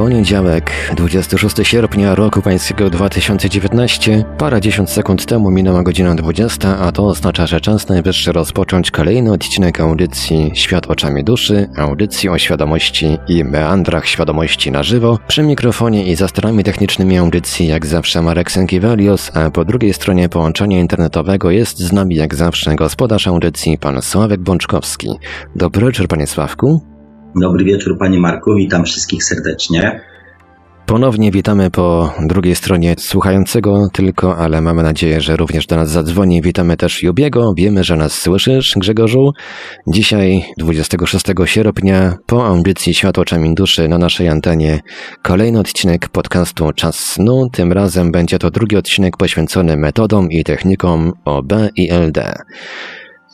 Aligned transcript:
Poniedziałek, 0.00 0.72
26 0.96 1.56
sierpnia 1.62 2.14
roku 2.14 2.42
pańskiego 2.42 2.90
2019, 2.90 4.24
para 4.38 4.60
dziesiąt 4.60 4.90
sekund 4.90 5.26
temu 5.26 5.50
minęła 5.50 5.82
godzina 5.82 6.14
20, 6.14 6.78
a 6.78 6.92
to 6.92 7.06
oznacza, 7.06 7.46
że 7.46 7.60
czas 7.60 7.88
najwyższy 7.88 8.32
rozpocząć 8.32 8.90
kolejny 8.90 9.32
odcinek 9.32 9.80
audycji 9.80 10.50
Świat 10.54 10.86
oczami 10.86 11.24
duszy, 11.24 11.68
audycji 11.76 12.28
o 12.28 12.38
świadomości 12.38 13.18
i 13.28 13.44
meandrach 13.44 14.08
świadomości 14.08 14.70
na 14.70 14.82
żywo. 14.82 15.18
Przy 15.28 15.42
mikrofonie 15.42 16.06
i 16.06 16.16
za 16.16 16.28
sterami 16.28 16.64
technicznymi 16.64 17.18
audycji 17.18 17.66
jak 17.66 17.86
zawsze 17.86 18.22
Marek 18.22 18.52
Sękiewelios, 18.52 19.36
a 19.36 19.50
po 19.50 19.64
drugiej 19.64 19.94
stronie 19.94 20.28
połączenia 20.28 20.78
internetowego 20.78 21.50
jest 21.50 21.78
z 21.78 21.92
nami 21.92 22.14
jak 22.14 22.34
zawsze 22.34 22.74
gospodarz 22.74 23.26
audycji 23.26 23.78
pan 23.78 24.02
Sławek 24.02 24.40
Bączkowski. 24.40 25.08
Dobry 25.56 25.86
wieczór 25.86 26.08
panie 26.08 26.26
Sławku. 26.26 26.89
Dobry 27.36 27.64
wieczór 27.64 27.98
Panie 27.98 28.18
Marku, 28.18 28.54
witam 28.54 28.84
wszystkich 28.84 29.24
serdecznie. 29.24 30.00
Ponownie 30.90 31.30
witamy 31.30 31.70
po 31.70 32.14
drugiej 32.20 32.54
stronie 32.54 32.94
słuchającego 32.98 33.88
tylko, 33.92 34.36
ale 34.36 34.60
mamy 34.60 34.82
nadzieję, 34.82 35.20
że 35.20 35.36
również 35.36 35.66
do 35.66 35.76
nas 35.76 35.90
zadzwoni. 35.90 36.42
Witamy 36.42 36.76
też 36.76 37.02
Jubiego. 37.02 37.52
Wiemy, 37.56 37.84
że 37.84 37.96
nas 37.96 38.12
słyszysz, 38.12 38.74
Grzegorzu. 38.76 39.32
Dzisiaj, 39.88 40.44
26 40.58 41.26
sierpnia, 41.44 42.16
po 42.26 42.46
audycji 42.46 42.94
Światło 42.94 43.22
Oczami 43.22 43.54
Duszy 43.54 43.88
na 43.88 43.98
naszej 43.98 44.28
antenie, 44.28 44.80
kolejny 45.22 45.60
odcinek 45.60 46.08
podcastu 46.08 46.72
Czas 46.72 46.98
Snu. 46.98 47.48
Tym 47.52 47.72
razem 47.72 48.12
będzie 48.12 48.38
to 48.38 48.50
drugi 48.50 48.76
odcinek 48.76 49.16
poświęcony 49.16 49.76
metodom 49.76 50.30
i 50.30 50.44
technikom 50.44 51.12
OB 51.24 51.52
i 51.76 51.90
LD. 51.92 52.34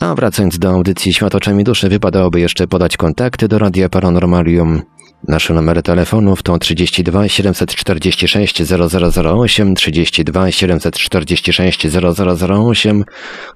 A 0.01 0.15
wracając 0.15 0.59
do 0.59 0.71
audycji 0.71 1.15
Świat 1.15 1.35
oczami 1.35 1.65
duszy, 1.65 1.89
wypadałoby 1.89 2.41
jeszcze 2.41 2.67
podać 2.67 2.97
kontakty 2.97 3.49
do 3.49 3.59
Radia 3.59 3.89
Paranormalium. 3.89 4.83
Nasze 5.29 5.55
numery 5.55 5.83
telefonów 5.83 6.43
to 6.43 6.59
32 6.59 7.29
746 7.29 8.63
0008, 8.63 9.75
32 9.75 10.51
746 10.51 11.87
0008, 11.87 13.05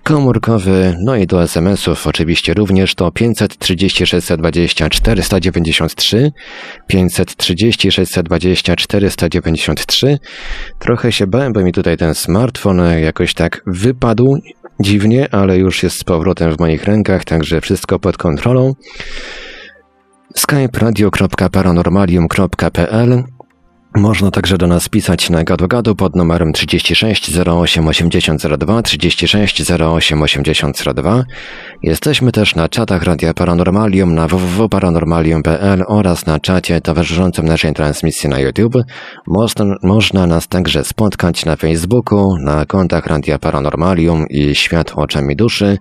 komórkowy, 0.05 0.97
no 1.05 1.17
i 1.17 1.27
do 1.27 1.43
SMS-ów 1.43 2.07
oczywiście 2.07 2.55
również 2.55 2.95
to 2.95 3.11
530 3.11 4.07
620 4.07 4.91
493, 4.91 6.33
530 6.87 7.93
620 7.93 8.77
493. 8.77 10.19
Trochę 10.79 11.13
się 11.13 11.27
bałem, 11.27 11.53
bo 11.53 11.61
mi 11.61 11.73
tutaj 11.73 11.97
ten 11.97 12.15
smartfon 12.15 12.81
jakoś 13.03 13.35
tak 13.35 13.63
wypadł 13.67 14.39
dziwnie, 14.81 15.35
ale 15.35 15.59
już 15.59 15.83
jest 15.83 15.99
z 15.99 16.05
powrotem 16.05 16.57
w 16.57 16.61
moich 16.61 16.85
rękach, 16.85 17.25
także 17.25 17.61
wszystko 17.61 17.99
pod 17.99 18.17
kontrolą. 18.17 18.75
skype 20.35 20.79
radio.paranormalium.pl 20.79 23.25
można 23.97 24.31
także 24.31 24.59
do 24.59 24.67
nas 24.67 24.89
pisać 24.89 25.31
na 25.31 25.45
gadu-gadu 25.45 25.95
pod 25.95 26.17
numerem 26.17 26.53
36 26.53 27.39
08 27.47 27.89
8002 27.89 28.83
36 28.83 29.71
08 29.71 30.23
8002. 30.23 31.25
Jesteśmy 31.83 32.33
też 32.33 32.55
na 32.55 32.69
czatach 32.69 33.03
Radia 33.03 33.35
Paranormalium 33.35 34.15
na 34.15 34.29
www.paranormalium.pl 34.29 35.85
oraz 35.87 36.27
na 36.27 36.41
czacie 36.41 36.81
towarzyszącym 36.81 37.47
naszej 37.47 37.75
transmisji 37.75 38.31
na 38.31 38.39
YouTube. 38.39 38.75
Można, 39.27 39.77
można 39.83 40.27
nas 40.27 40.49
także 40.49 40.85
spotkać 40.85 41.45
na 41.45 41.57
Facebooku, 41.57 42.37
na 42.45 42.67
kontach 42.67 43.07
Radia 43.07 43.39
Paranormalium 43.39 44.27
i 44.29 44.55
Świat 44.55 44.93
Oczami 44.97 45.37
Duszy 45.37 45.79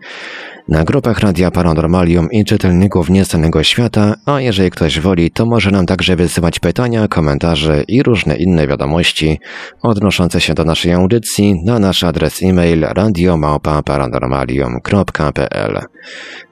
na 0.70 0.84
grupach 0.84 1.20
Radia 1.20 1.52
Paranormalium 1.52 2.32
i 2.32 2.46
czytelników 2.46 3.10
Nieznanego 3.10 3.64
Świata, 3.64 4.16
a 4.26 4.42
jeżeli 4.42 4.72
ktoś 4.72 5.00
woli, 5.00 5.32
to 5.32 5.46
może 5.46 5.72
nam 5.72 5.86
także 5.86 6.16
wysyłać 6.16 6.60
pytania, 6.60 7.08
komentarze 7.08 7.84
i 7.88 7.99
różne 8.04 8.36
inne 8.36 8.68
wiadomości 8.68 9.40
odnoszące 9.82 10.42
się 10.42 10.54
do 10.54 10.64
naszej 10.64 10.94
audycji 10.94 11.56
na 11.66 11.80
nasz 11.80 12.04
adres 12.04 12.44
e-mail 12.44 12.82
radiomałpa-paranormalium.pl. 12.82 15.82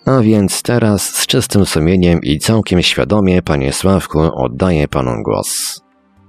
A 0.06 0.22
więc 0.22 0.62
teraz 0.62 1.16
z 1.16 1.28
czystym 1.28 1.66
sumieniem 1.66 2.20
i 2.24 2.40
całkiem 2.40 2.82
świadomie, 2.82 3.42
panie 3.42 3.74
Sławku, 3.74 4.20
oddaję 4.20 4.88
panu 4.88 5.12
głos. 5.24 5.82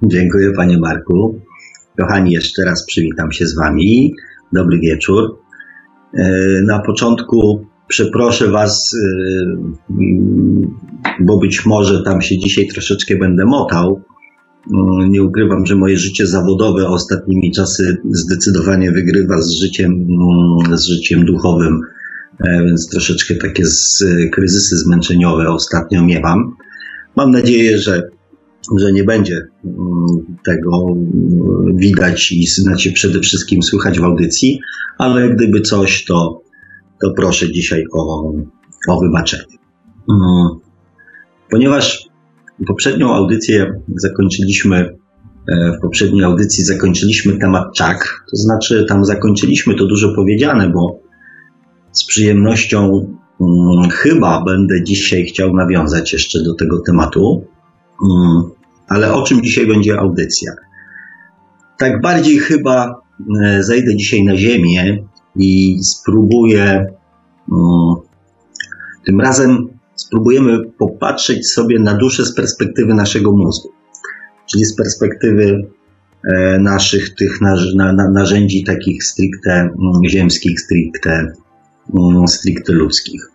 Dziękuję 0.02 0.52
panie 0.56 0.78
Marku. 0.78 1.40
Kochani, 2.00 2.30
jeszcze 2.30 2.64
raz 2.64 2.86
przywitam 2.86 3.32
się 3.32 3.46
z 3.46 3.56
wami. 3.56 4.14
Dobry 4.52 4.78
wieczór. 4.78 5.38
E, 6.14 6.28
na 6.66 6.78
początku 6.78 7.66
Przeproszę 7.88 8.50
Was, 8.50 8.94
y, 8.94 9.46
bo 11.20 11.38
być 11.38 11.66
może 11.66 12.02
tam 12.02 12.22
się 12.22 12.38
dzisiaj 12.38 12.66
troszeczkę 12.66 13.16
będę 13.16 13.44
motał. 13.44 14.00
Y, 14.72 15.08
nie 15.08 15.22
ukrywam, 15.22 15.66
że 15.66 15.76
moje 15.76 15.98
życie 15.98 16.26
zawodowe 16.26 16.88
ostatnimi 16.88 17.52
czasy 17.52 17.96
zdecydowanie 18.10 18.92
wygrywa 18.92 19.42
z 19.42 19.50
życiem, 19.50 20.06
y, 20.72 20.78
z 20.78 20.84
życiem 20.84 21.24
duchowym, 21.24 21.80
e, 22.40 22.64
więc 22.64 22.88
troszeczkę 22.88 23.34
takie 23.34 23.66
z, 23.66 24.04
kryzysy 24.32 24.76
zmęczeniowe 24.76 25.48
ostatnio 25.48 26.04
miewam. 26.04 26.56
Mam 27.16 27.30
nadzieję, 27.30 27.78
że, 27.78 28.02
że 28.78 28.92
nie 28.92 29.04
będzie 29.04 29.46
tego 30.44 30.86
widać 31.74 32.32
i 32.32 32.46
znaczy 32.46 32.92
przede 32.92 33.20
wszystkim 33.20 33.62
słychać 33.62 34.00
w 34.00 34.04
audycji, 34.04 34.60
ale 34.98 35.30
gdyby 35.30 35.60
coś, 35.60 36.04
to 36.04 36.42
to 37.00 37.10
proszę 37.10 37.52
dzisiaj 37.52 37.84
o, 37.92 38.32
o 38.88 39.00
wybaczenie. 39.00 39.58
Mm. 40.10 40.48
Ponieważ 41.50 42.07
poprzednią 42.66 43.14
audycję 43.14 43.80
zakończyliśmy, 43.96 44.96
e, 45.48 45.72
w 45.78 45.80
poprzedniej 45.80 46.24
audycji 46.24 46.64
zakończyliśmy 46.64 47.38
temat 47.38 47.64
czak, 47.74 48.24
to 48.30 48.36
znaczy 48.36 48.86
tam 48.88 49.04
zakończyliśmy 49.04 49.74
to 49.74 49.86
dużo 49.86 50.14
powiedziane, 50.14 50.70
bo 50.70 51.00
z 51.92 52.06
przyjemnością 52.06 53.06
hmm, 53.38 53.90
chyba 53.90 54.44
będę 54.44 54.84
dzisiaj 54.84 55.24
chciał 55.24 55.54
nawiązać 55.54 56.12
jeszcze 56.12 56.42
do 56.42 56.54
tego 56.54 56.80
tematu. 56.80 57.44
Hmm, 58.00 58.42
ale 58.88 59.12
o 59.12 59.22
czym 59.22 59.42
dzisiaj 59.42 59.66
będzie 59.66 59.98
audycja? 59.98 60.52
Tak 61.78 62.00
bardziej 62.00 62.38
chyba 62.38 63.00
e, 63.42 63.62
zejdę 63.62 63.96
dzisiaj 63.96 64.24
na 64.24 64.36
ziemię 64.36 65.04
i 65.36 65.78
spróbuję, 65.82 66.86
mm, 67.52 67.94
tym 69.06 69.20
razem 69.20 69.77
spróbujemy 69.98 70.58
popatrzeć 70.78 71.48
sobie 71.52 71.78
na 71.78 71.94
duszę 71.94 72.24
z 72.24 72.34
perspektywy 72.34 72.94
naszego 72.94 73.32
mózgu, 73.32 73.68
czyli 74.50 74.64
z 74.64 74.76
perspektywy 74.76 75.68
e, 76.34 76.58
naszych 76.58 77.14
tych 77.14 77.40
narzędzi 78.12 78.64
takich 78.64 79.04
stricte 79.04 79.50
mm, 79.50 79.74
ziemskich, 80.08 80.60
stricte, 80.60 81.32
mm, 81.98 82.28
stricte 82.28 82.72
ludzkich. 82.72 83.30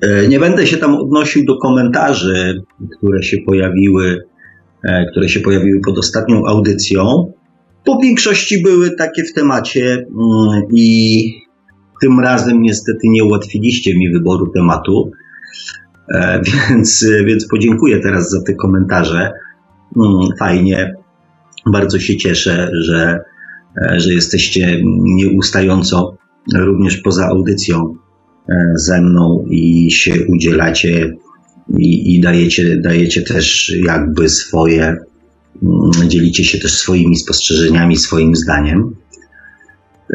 E, 0.00 0.28
nie 0.28 0.40
będę 0.40 0.66
się 0.66 0.76
tam 0.76 0.96
odnosił 0.96 1.44
do 1.44 1.58
komentarzy, 1.58 2.62
które 2.96 3.22
się 3.22 3.36
pojawiły, 3.46 4.24
e, 4.84 5.06
które 5.10 5.28
się 5.28 5.40
pojawiły 5.40 5.80
pod 5.80 5.98
ostatnią 5.98 6.46
audycją, 6.46 7.32
po 7.84 7.98
większości 8.02 8.62
były 8.62 8.90
takie 8.90 9.24
w 9.24 9.32
temacie 9.32 9.92
mm, 9.92 10.62
i 10.74 11.22
tym 12.00 12.20
razem 12.20 12.62
niestety 12.62 13.00
nie 13.04 13.24
ułatwiliście 13.24 13.98
mi 13.98 14.12
wyboru 14.12 14.46
tematu, 14.46 15.10
więc, 16.70 17.06
więc 17.26 17.48
podziękuję 17.48 18.00
teraz 18.00 18.30
za 18.30 18.42
te 18.42 18.54
komentarze. 18.54 19.32
Mm, 19.96 20.28
fajnie, 20.38 20.94
bardzo 21.66 21.98
się 21.98 22.16
cieszę, 22.16 22.70
że, 22.72 23.18
e, 23.82 24.00
że 24.00 24.12
jesteście 24.12 24.82
nieustająco 25.02 26.16
również 26.54 26.96
poza 26.96 27.26
audycją 27.26 27.96
e, 28.48 28.72
ze 28.74 29.02
mną 29.02 29.46
i 29.50 29.90
się 29.90 30.14
udzielacie 30.28 31.16
i, 31.78 32.14
i 32.14 32.20
dajecie, 32.20 32.76
dajecie 32.76 33.22
też 33.22 33.72
jakby 33.84 34.28
swoje 34.28 34.96
Mm, 35.62 36.08
dzielicie 36.08 36.44
się 36.44 36.58
też 36.58 36.72
swoimi 36.72 37.16
spostrzeżeniami, 37.16 37.96
swoim 37.96 38.36
zdaniem. 38.36 38.96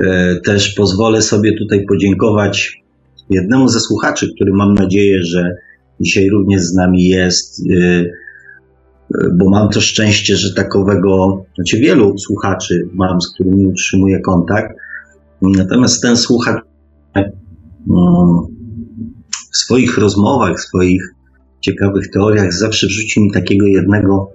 E, 0.06 0.36
też 0.46 0.74
pozwolę 0.74 1.22
sobie 1.22 1.58
tutaj 1.58 1.86
podziękować 1.90 2.82
jednemu 3.30 3.68
ze 3.68 3.80
słuchaczy, 3.80 4.32
który 4.36 4.52
mam 4.54 4.74
nadzieję, 4.74 5.24
że 5.24 5.56
dzisiaj 6.00 6.30
również 6.30 6.62
z 6.62 6.74
nami 6.76 7.06
jest, 7.06 7.62
e, 7.72 7.86
e, 7.86 8.10
bo 9.34 9.50
mam 9.50 9.70
to 9.70 9.82
szczęście, 9.82 10.36
że 10.36 10.54
takowego, 10.54 11.44
znaczy 11.56 11.78
wielu 11.78 12.18
słuchaczy 12.18 12.90
mam, 12.94 13.22
z 13.22 13.34
którymi 13.34 13.68
utrzymuję 13.68 14.20
kontakt. 14.20 14.78
Natomiast 15.42 16.02
ten 16.02 16.18
słuchacz 16.18 16.64
mm, 17.16 17.36
w 19.54 19.58
swoich 19.58 19.98
rozmowach, 19.98 20.58
w 20.58 20.62
swoich 20.62 21.16
ciekawych 21.62 22.12
teoriach 22.14 22.54
zawsze 22.54 22.88
wrzuci 22.88 23.22
mi 23.22 23.32
takiego 23.32 23.66
jednego 23.66 24.32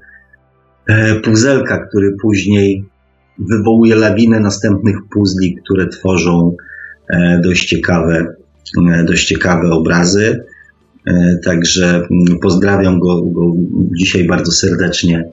e, 0.87 1.15
puzelka, 1.21 1.87
który 1.87 2.17
później 2.23 2.85
wywołuje 3.39 3.95
lawinę 3.95 4.41
następnych 4.41 4.97
puzli, 5.13 5.57
które 5.65 5.89
tworzą 5.89 6.57
e, 7.13 7.41
dość 7.45 7.69
ciekawe, 7.69 8.40
dość 9.07 9.27
ciekawe 9.27 9.71
obrazy. 9.71 10.45
Także 11.45 11.95
mm, 11.97 12.39
pozdrawiam 12.43 13.01
go, 13.01 13.23
go 13.23 13.53
dzisiaj 13.99 14.27
bardzo 14.27 14.53
serdecznie, 14.53 15.25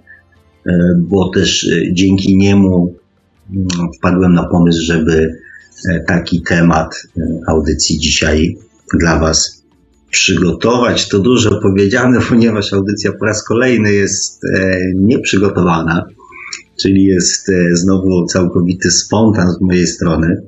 bo 0.98 1.30
też 1.30 1.70
dzięki 1.92 2.38
niemu 2.38 2.96
mm, 3.50 3.68
wpadłem 3.98 4.34
na 4.34 4.44
pomysł, 4.44 4.80
żeby 4.84 5.36
taki 6.08 6.42
temat 6.42 7.08
audycji 7.48 7.98
dzisiaj 7.98 8.58
dla 8.94 9.20
Was 9.20 9.58
przygotować. 10.12 11.10
To 11.10 11.20
dużo 11.20 11.62
powiedziane, 11.62 12.20
ponieważ 12.30 12.74
audycja 12.74 13.12
po 13.20 13.26
raz 13.26 13.44
kolejny 13.44 13.94
jest 13.94 14.44
e, 14.44 14.80
nieprzygotowana, 14.96 16.06
czyli 16.82 17.04
jest 17.04 17.50
e, 17.50 17.76
znowu 17.76 18.26
całkowity 18.26 18.92
spontan 18.92 19.50
z 19.50 19.62
mojej 19.62 19.88
strony. 19.88 20.42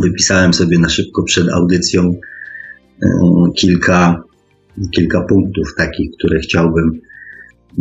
Wypisałem 0.00 0.54
sobie 0.54 0.78
na 0.78 0.88
szybko 0.88 1.22
przed 1.22 1.48
audycją 1.48 2.14
e, 3.02 3.08
kilka, 3.56 4.22
kilka 4.90 5.22
punktów 5.22 5.74
takich, 5.76 6.10
które 6.18 6.40
chciałbym 6.40 7.00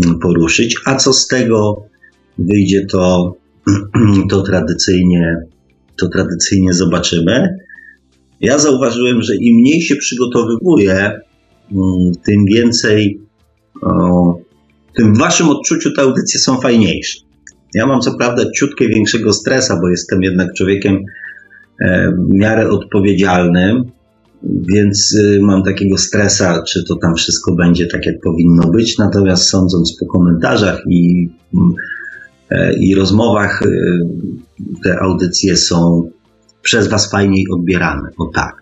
mm, 0.03 0.19
poruszyć. 0.19 0.75
A 0.85 0.95
co 0.95 1.13
z 1.13 1.27
tego 1.27 1.85
wyjdzie, 2.37 2.85
to, 2.85 3.35
to 4.29 4.41
tradycyjnie, 4.41 5.35
to 5.99 6.09
tradycyjnie 6.09 6.73
zobaczymy. 6.73 7.57
Ja 8.41 8.59
zauważyłem, 8.59 9.21
że 9.21 9.35
im 9.35 9.55
mniej 9.55 9.81
się 9.81 9.95
przygotowywuję, 9.95 11.19
mm, 11.71 12.11
tym 12.25 12.45
więcej, 12.45 13.21
tym 14.95 15.13
w 15.13 15.17
waszym 15.17 15.49
odczuciu 15.49 15.93
te 15.93 16.01
audycje 16.01 16.39
są 16.39 16.61
fajniejsze. 16.61 17.19
Ja 17.73 17.87
mam 17.87 18.01
co 18.01 18.17
prawda 18.17 18.43
ciutkę 18.55 18.87
większego 18.87 19.33
stresa, 19.33 19.79
bo 19.81 19.89
jestem 19.89 20.23
jednak 20.23 20.47
człowiekiem 20.57 21.03
w 22.29 22.33
miarę 22.33 22.69
odpowiedzialnym, 22.69 23.91
więc 24.43 25.15
y, 25.15 25.39
mam 25.41 25.63
takiego 25.63 25.97
stresa, 25.97 26.63
czy 26.63 26.83
to 26.83 26.95
tam 26.95 27.15
wszystko 27.15 27.55
będzie 27.55 27.87
tak, 27.87 28.05
jak 28.05 28.15
powinno 28.23 28.67
być. 28.67 28.97
Natomiast 28.97 29.49
sądząc 29.49 29.97
po 29.99 30.05
komentarzach 30.05 30.83
i, 30.89 31.29
mm, 31.53 31.73
e, 32.49 32.73
i 32.73 32.95
rozmowach, 32.95 33.61
y, 33.61 33.99
te 34.83 34.99
audycje 34.99 35.57
są 35.57 36.09
przez 36.61 36.87
Was 36.87 37.11
fajniej 37.11 37.45
odbierane. 37.53 38.09
O 38.17 38.25
tak. 38.33 38.55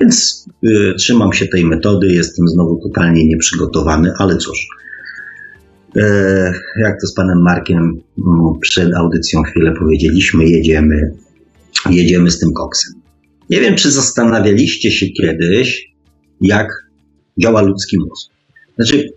Więc 0.00 0.46
y, 0.64 0.94
trzymam 0.98 1.32
się 1.32 1.46
tej 1.46 1.64
metody, 1.64 2.06
jestem 2.06 2.48
znowu 2.48 2.80
totalnie 2.82 3.26
nieprzygotowany, 3.26 4.12
ale 4.18 4.36
cóż. 4.36 4.68
E, 5.96 6.52
jak 6.80 7.00
to 7.00 7.06
z 7.06 7.14
panem 7.14 7.42
Markiem 7.42 8.00
no, 8.16 8.58
przed 8.60 8.94
audycją 8.94 9.42
chwilę 9.42 9.74
powiedzieliśmy, 9.78 10.44
jedziemy, 10.44 11.12
jedziemy 11.90 12.30
z 12.30 12.38
tym 12.38 12.52
koksem. 12.52 12.94
Nie 13.50 13.60
wiem, 13.60 13.76
czy 13.76 13.90
zastanawialiście 13.90 14.90
się 14.90 15.06
kiedyś, 15.06 15.92
jak 16.40 16.68
działa 17.38 17.62
ludzki 17.62 17.98
mózg. 17.98 18.30
Znaczy, 18.78 19.08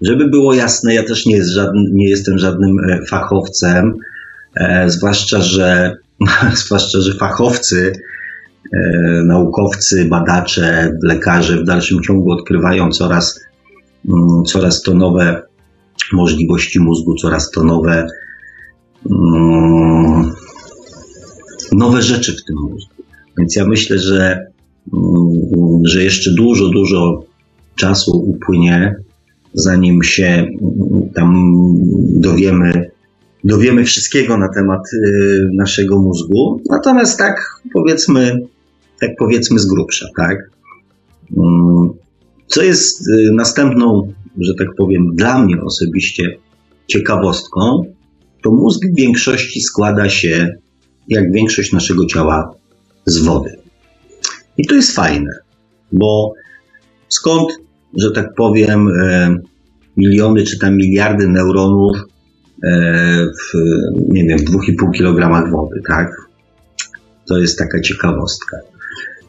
żeby 0.00 0.28
było 0.28 0.54
jasne, 0.54 0.94
ja 0.94 1.02
też 1.02 1.26
nie, 1.26 1.36
jest 1.36 1.50
żadny, 1.50 1.80
nie 1.92 2.08
jestem 2.08 2.38
żadnym 2.38 2.76
e, 2.90 3.06
fachowcem, 3.06 3.94
e, 4.56 4.90
zwłaszcza, 4.90 5.40
że 5.40 5.96
zwłaszcza, 6.64 7.00
że 7.00 7.14
fachowcy, 7.14 7.92
e, 8.72 9.22
naukowcy, 9.24 10.04
badacze, 10.04 10.92
lekarze 11.02 11.56
w 11.56 11.64
dalszym 11.64 12.02
ciągu 12.02 12.30
odkrywają 12.30 12.90
coraz, 12.90 13.40
mm, 14.08 14.44
coraz 14.44 14.82
to 14.82 14.94
nowe 14.94 15.42
możliwości 16.12 16.80
mózgu, 16.80 17.14
coraz 17.14 17.50
to 17.50 17.64
nowe, 17.64 18.06
mm, 19.10 20.32
nowe 21.74 22.02
rzeczy 22.02 22.36
w 22.36 22.44
tym 22.44 22.56
mózgu. 22.56 22.94
Więc 23.38 23.56
ja 23.56 23.66
myślę, 23.66 23.98
że, 23.98 24.46
mm, 24.92 25.80
że 25.84 26.04
jeszcze 26.04 26.30
dużo, 26.30 26.68
dużo 26.68 27.24
czasu 27.74 28.10
upłynie, 28.20 28.94
zanim 29.54 30.02
się 30.02 30.46
tam 31.14 31.54
dowiemy, 32.20 32.90
dowiemy 33.44 33.84
wszystkiego 33.84 34.38
na 34.38 34.48
temat 34.54 34.80
y, 34.92 35.48
naszego 35.54 36.00
mózgu. 36.00 36.60
Natomiast 36.70 37.18
tak 37.18 37.60
powiedzmy, 37.72 38.40
tak 39.00 39.10
powiedzmy 39.18 39.58
z 39.58 39.66
grubsza, 39.66 40.06
tak? 40.16 40.38
Mm, 41.36 41.88
co 42.46 42.62
jest 42.62 43.08
y, 43.08 43.32
następną, 43.32 44.12
że 44.40 44.54
tak 44.54 44.68
powiem, 44.76 45.16
dla 45.16 45.44
mnie 45.44 45.62
osobiście 45.62 46.36
ciekawostką, 46.86 47.84
to 48.42 48.50
mózg 48.50 48.80
w 48.92 48.96
większości 48.96 49.60
składa 49.60 50.08
się, 50.08 50.56
jak 51.08 51.32
większość 51.32 51.72
naszego 51.72 52.06
ciała, 52.06 52.54
z 53.06 53.18
wody. 53.18 53.56
I 54.58 54.66
to 54.66 54.74
jest 54.74 54.94
fajne, 54.94 55.30
bo 55.92 56.34
skąd, 57.08 57.52
że 57.98 58.10
tak 58.10 58.34
powiem, 58.34 58.88
e, 58.88 59.36
miliony 59.96 60.44
czy 60.44 60.58
tam 60.58 60.76
miliardy 60.76 61.28
neuronów 61.28 61.96
E, 62.64 63.26
w, 63.26 63.54
nie 64.08 64.24
wiem, 64.24 64.38
2,5 64.38 64.92
kg 64.98 65.50
wody, 65.50 65.80
tak? 65.88 66.10
To 67.26 67.38
jest 67.38 67.58
taka 67.58 67.80
ciekawostka. 67.80 68.56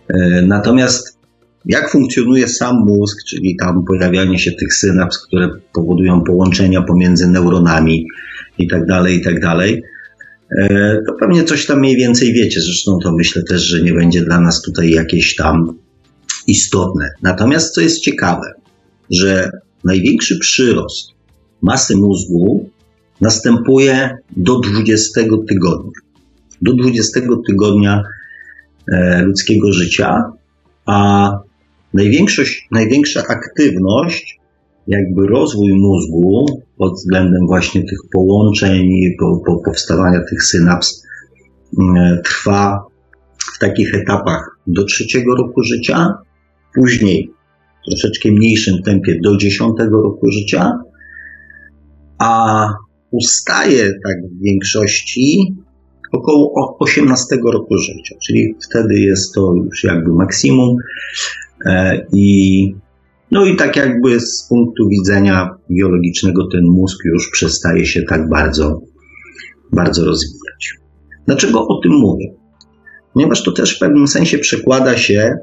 E, 0.07 0.41
natomiast 0.41 1.17
jak 1.65 1.89
funkcjonuje 1.89 2.47
sam 2.47 2.75
mózg, 2.85 3.17
czyli 3.27 3.55
tam 3.55 3.85
pojawianie 3.85 4.39
się 4.39 4.51
tych 4.51 4.73
synaps, 4.73 5.17
które 5.17 5.49
powodują 5.73 6.21
połączenia 6.21 6.81
pomiędzy 6.81 7.27
neuronami 7.27 8.07
i 8.57 8.67
tak 8.67 8.85
dalej, 8.85 9.17
i 9.17 9.23
tak 9.23 9.39
dalej, 9.39 9.83
to 11.07 11.13
pewnie 11.19 11.43
coś 11.43 11.65
tam 11.65 11.79
mniej 11.79 11.95
więcej 11.95 12.33
wiecie. 12.33 12.61
Zresztą 12.61 12.99
to 13.03 13.11
myślę 13.17 13.43
też, 13.43 13.61
że 13.61 13.81
nie 13.81 13.93
będzie 13.93 14.21
dla 14.21 14.41
nas 14.41 14.61
tutaj 14.61 14.89
jakieś 14.89 15.35
tam 15.35 15.79
istotne. 16.47 17.09
Natomiast 17.21 17.73
co 17.73 17.81
jest 17.81 17.99
ciekawe, 17.99 18.53
że 19.09 19.51
największy 19.83 20.39
przyrost 20.39 21.13
masy 21.61 21.97
mózgu 21.97 22.69
następuje 23.21 24.17
do 24.37 24.59
20 24.59 25.21
tygodnia. 25.47 25.91
Do 26.61 26.73
20 26.73 27.19
tygodnia 27.47 28.03
e, 28.91 29.21
ludzkiego 29.21 29.73
życia, 29.73 30.23
a 30.85 31.29
największość, 31.93 32.67
największa 32.71 33.23
aktywność, 33.27 34.39
jakby 34.87 35.27
rozwój 35.27 35.73
mózgu 35.73 36.45
pod 36.77 36.93
względem 36.93 37.47
właśnie 37.47 37.81
tych 37.81 37.99
połączeń, 38.13 38.89
po, 39.19 39.41
po 39.45 39.61
powstawania 39.65 40.19
tych 40.29 40.43
synaps 40.43 41.03
e, 41.97 42.21
trwa 42.25 42.85
w 43.55 43.59
takich 43.59 43.95
etapach 43.95 44.59
do 44.67 44.85
trzeciego 44.85 45.35
roku 45.35 45.63
życia, 45.63 46.13
później 46.75 47.31
w 47.81 47.89
troszeczkę 47.89 48.31
mniejszym 48.31 48.83
tempie 48.83 49.19
do 49.23 49.37
dziesiątego 49.37 50.01
roku 50.01 50.31
życia, 50.31 50.79
a 52.17 52.67
ustaje 53.11 53.83
tak 53.85 54.17
w 54.31 54.43
większości 54.43 55.55
około 56.11 56.77
18 56.79 57.35
roku 57.51 57.77
życia, 57.77 58.15
czyli 58.23 58.55
wtedy 58.69 58.99
jest 58.99 59.33
to 59.33 59.53
już 59.55 59.83
jakby 59.83 60.11
maksimum 60.13 60.77
e, 61.65 62.05
i 62.13 62.75
no 63.33 63.45
i 63.45 63.55
tak 63.55 63.75
jakby 63.75 64.19
z 64.19 64.47
punktu 64.49 64.87
widzenia 64.89 65.49
biologicznego 65.71 66.47
ten 66.51 66.61
mózg 66.63 66.97
już 67.05 67.29
przestaje 67.31 67.85
się 67.85 68.01
tak 68.09 68.29
bardzo, 68.29 68.81
bardzo 69.71 70.05
rozwijać. 70.05 70.73
Dlaczego 71.27 71.67
o 71.67 71.79
tym 71.83 71.91
mówię? 71.91 72.33
Ponieważ 73.13 73.43
to 73.43 73.51
też 73.51 73.75
w 73.75 73.79
pewnym 73.79 74.07
sensie 74.07 74.37
przekłada 74.37 74.97
się 74.97 75.37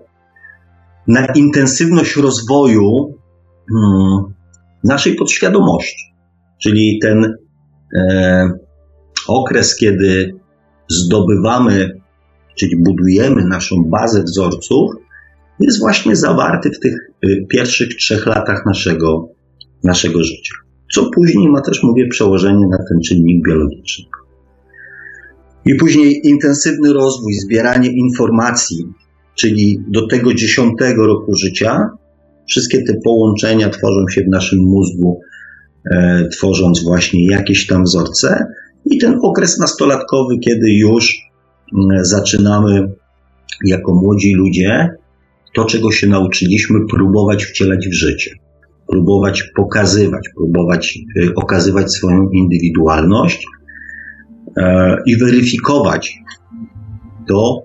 na 1.08 1.26
intensywność 1.26 2.16
rozwoju 2.16 3.14
hmm, 3.72 4.34
naszej 4.84 5.14
podświadomości. 5.14 6.14
Czyli 6.62 6.98
ten 7.02 7.34
e, 7.96 8.48
okres, 9.28 9.76
kiedy 9.76 10.34
zdobywamy, 10.88 12.00
czyli 12.58 12.76
budujemy 12.76 13.44
naszą 13.44 13.76
bazę 13.84 14.22
wzorców, 14.22 14.90
jest 15.60 15.80
właśnie 15.80 16.16
zawarty 16.16 16.70
w 16.70 16.80
tych 16.80 16.94
y, 17.24 17.46
pierwszych 17.48 17.88
trzech 17.88 18.26
latach 18.26 18.66
naszego, 18.66 19.28
naszego 19.84 20.24
życia. 20.24 20.54
Co 20.94 21.10
później 21.14 21.48
ma 21.48 21.60
też, 21.60 21.82
mówię, 21.82 22.08
przełożenie 22.08 22.66
na 22.70 22.78
ten 22.78 23.00
czynnik 23.04 23.44
biologiczny. 23.46 24.04
I 25.66 25.74
później 25.74 26.20
intensywny 26.28 26.92
rozwój, 26.92 27.32
zbieranie 27.32 27.90
informacji, 27.90 28.86
czyli 29.34 29.78
do 29.88 30.06
tego 30.06 30.34
dziesiątego 30.34 31.06
roku 31.06 31.36
życia, 31.36 31.90
wszystkie 32.48 32.82
te 32.82 32.94
połączenia 33.04 33.68
tworzą 33.68 34.08
się 34.08 34.20
w 34.20 34.28
naszym 34.28 34.58
mózgu 34.58 35.20
E, 35.90 36.28
tworząc 36.28 36.82
właśnie 36.82 37.26
jakieś 37.26 37.66
tam 37.66 37.84
wzorce. 37.84 38.46
I 38.84 38.98
ten 38.98 39.18
okres 39.22 39.58
nastolatkowy, 39.58 40.38
kiedy 40.38 40.72
już 40.72 41.16
mm, 41.74 42.04
zaczynamy 42.04 42.92
jako 43.66 43.94
młodzi 43.94 44.34
ludzie 44.34 44.88
to, 45.54 45.64
czego 45.64 45.92
się 45.92 46.06
nauczyliśmy, 46.06 46.78
próbować 46.90 47.44
wcielać 47.44 47.88
w 47.88 47.94
życie. 47.94 48.34
próbować 48.86 49.42
pokazywać, 49.56 50.28
próbować 50.36 50.98
y, 51.16 51.34
okazywać 51.34 51.92
swoją 51.92 52.30
indywidualność 52.30 53.46
e, 54.56 54.96
i 55.06 55.16
weryfikować 55.16 56.14
to, 57.28 57.64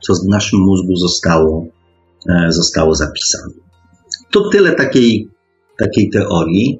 co 0.00 0.14
w 0.14 0.28
naszym 0.28 0.60
mózgu 0.60 0.96
zostało, 0.96 1.66
e, 2.28 2.52
zostało 2.52 2.94
zapisane. 2.94 3.54
To 4.30 4.48
tyle 4.48 4.72
takiej, 4.72 5.28
takiej 5.78 6.10
teorii. 6.10 6.78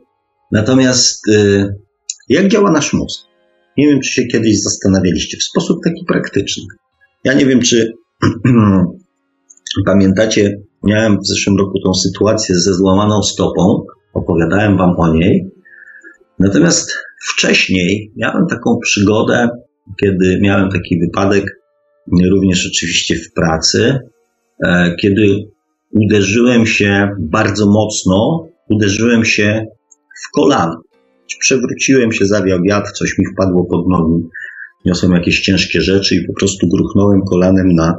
Natomiast 0.53 1.29
y, 1.29 1.75
jak 2.29 2.49
działa 2.49 2.71
nasz 2.71 2.93
mózg? 2.93 3.21
Nie 3.79 3.87
wiem, 3.87 4.01
czy 4.01 4.11
się 4.11 4.27
kiedyś 4.27 4.63
zastanawialiście 4.63 5.37
w 5.37 5.43
sposób 5.43 5.79
taki 5.85 6.05
praktyczny. 6.05 6.65
Ja 7.25 7.35
nie 7.35 7.47
wiem, 7.47 7.61
czy 7.61 7.93
pamiętacie, 9.87 10.61
miałem 10.85 11.19
w 11.19 11.27
zeszłym 11.27 11.57
roku 11.59 11.81
tą 11.85 11.95
sytuację 11.95 12.55
ze 12.55 12.75
złamaną 12.75 13.23
stopą, 13.23 13.85
opowiadałem 14.15 14.77
wam 14.77 14.95
o 14.99 15.15
niej. 15.15 15.51
Natomiast 16.39 16.93
wcześniej 17.31 18.13
miałem 18.17 18.47
taką 18.47 18.79
przygodę, 18.83 19.49
kiedy 20.01 20.39
miałem 20.43 20.71
taki 20.71 21.01
wypadek, 21.01 21.45
również 22.31 22.71
oczywiście 22.75 23.15
w 23.17 23.33
pracy, 23.33 23.99
e, 24.65 24.95
kiedy 25.01 25.27
uderzyłem 25.91 26.67
się 26.67 27.09
bardzo 27.19 27.67
mocno, 27.67 28.47
uderzyłem 28.71 29.25
się 29.25 29.67
w 30.25 30.31
kolano. 30.35 30.83
Przewróciłem 31.41 32.13
się, 32.13 32.27
zawiał 32.27 32.59
wiatr, 32.63 32.93
coś 32.93 33.19
mi 33.19 33.25
wpadło 33.35 33.65
pod 33.65 33.89
nogi, 33.89 34.29
niosłem 34.85 35.13
jakieś 35.13 35.41
ciężkie 35.41 35.81
rzeczy 35.81 36.15
i 36.17 36.27
po 36.27 36.33
prostu 36.39 36.67
gruchnąłem 36.69 37.21
kolanem 37.31 37.75
na, 37.75 37.99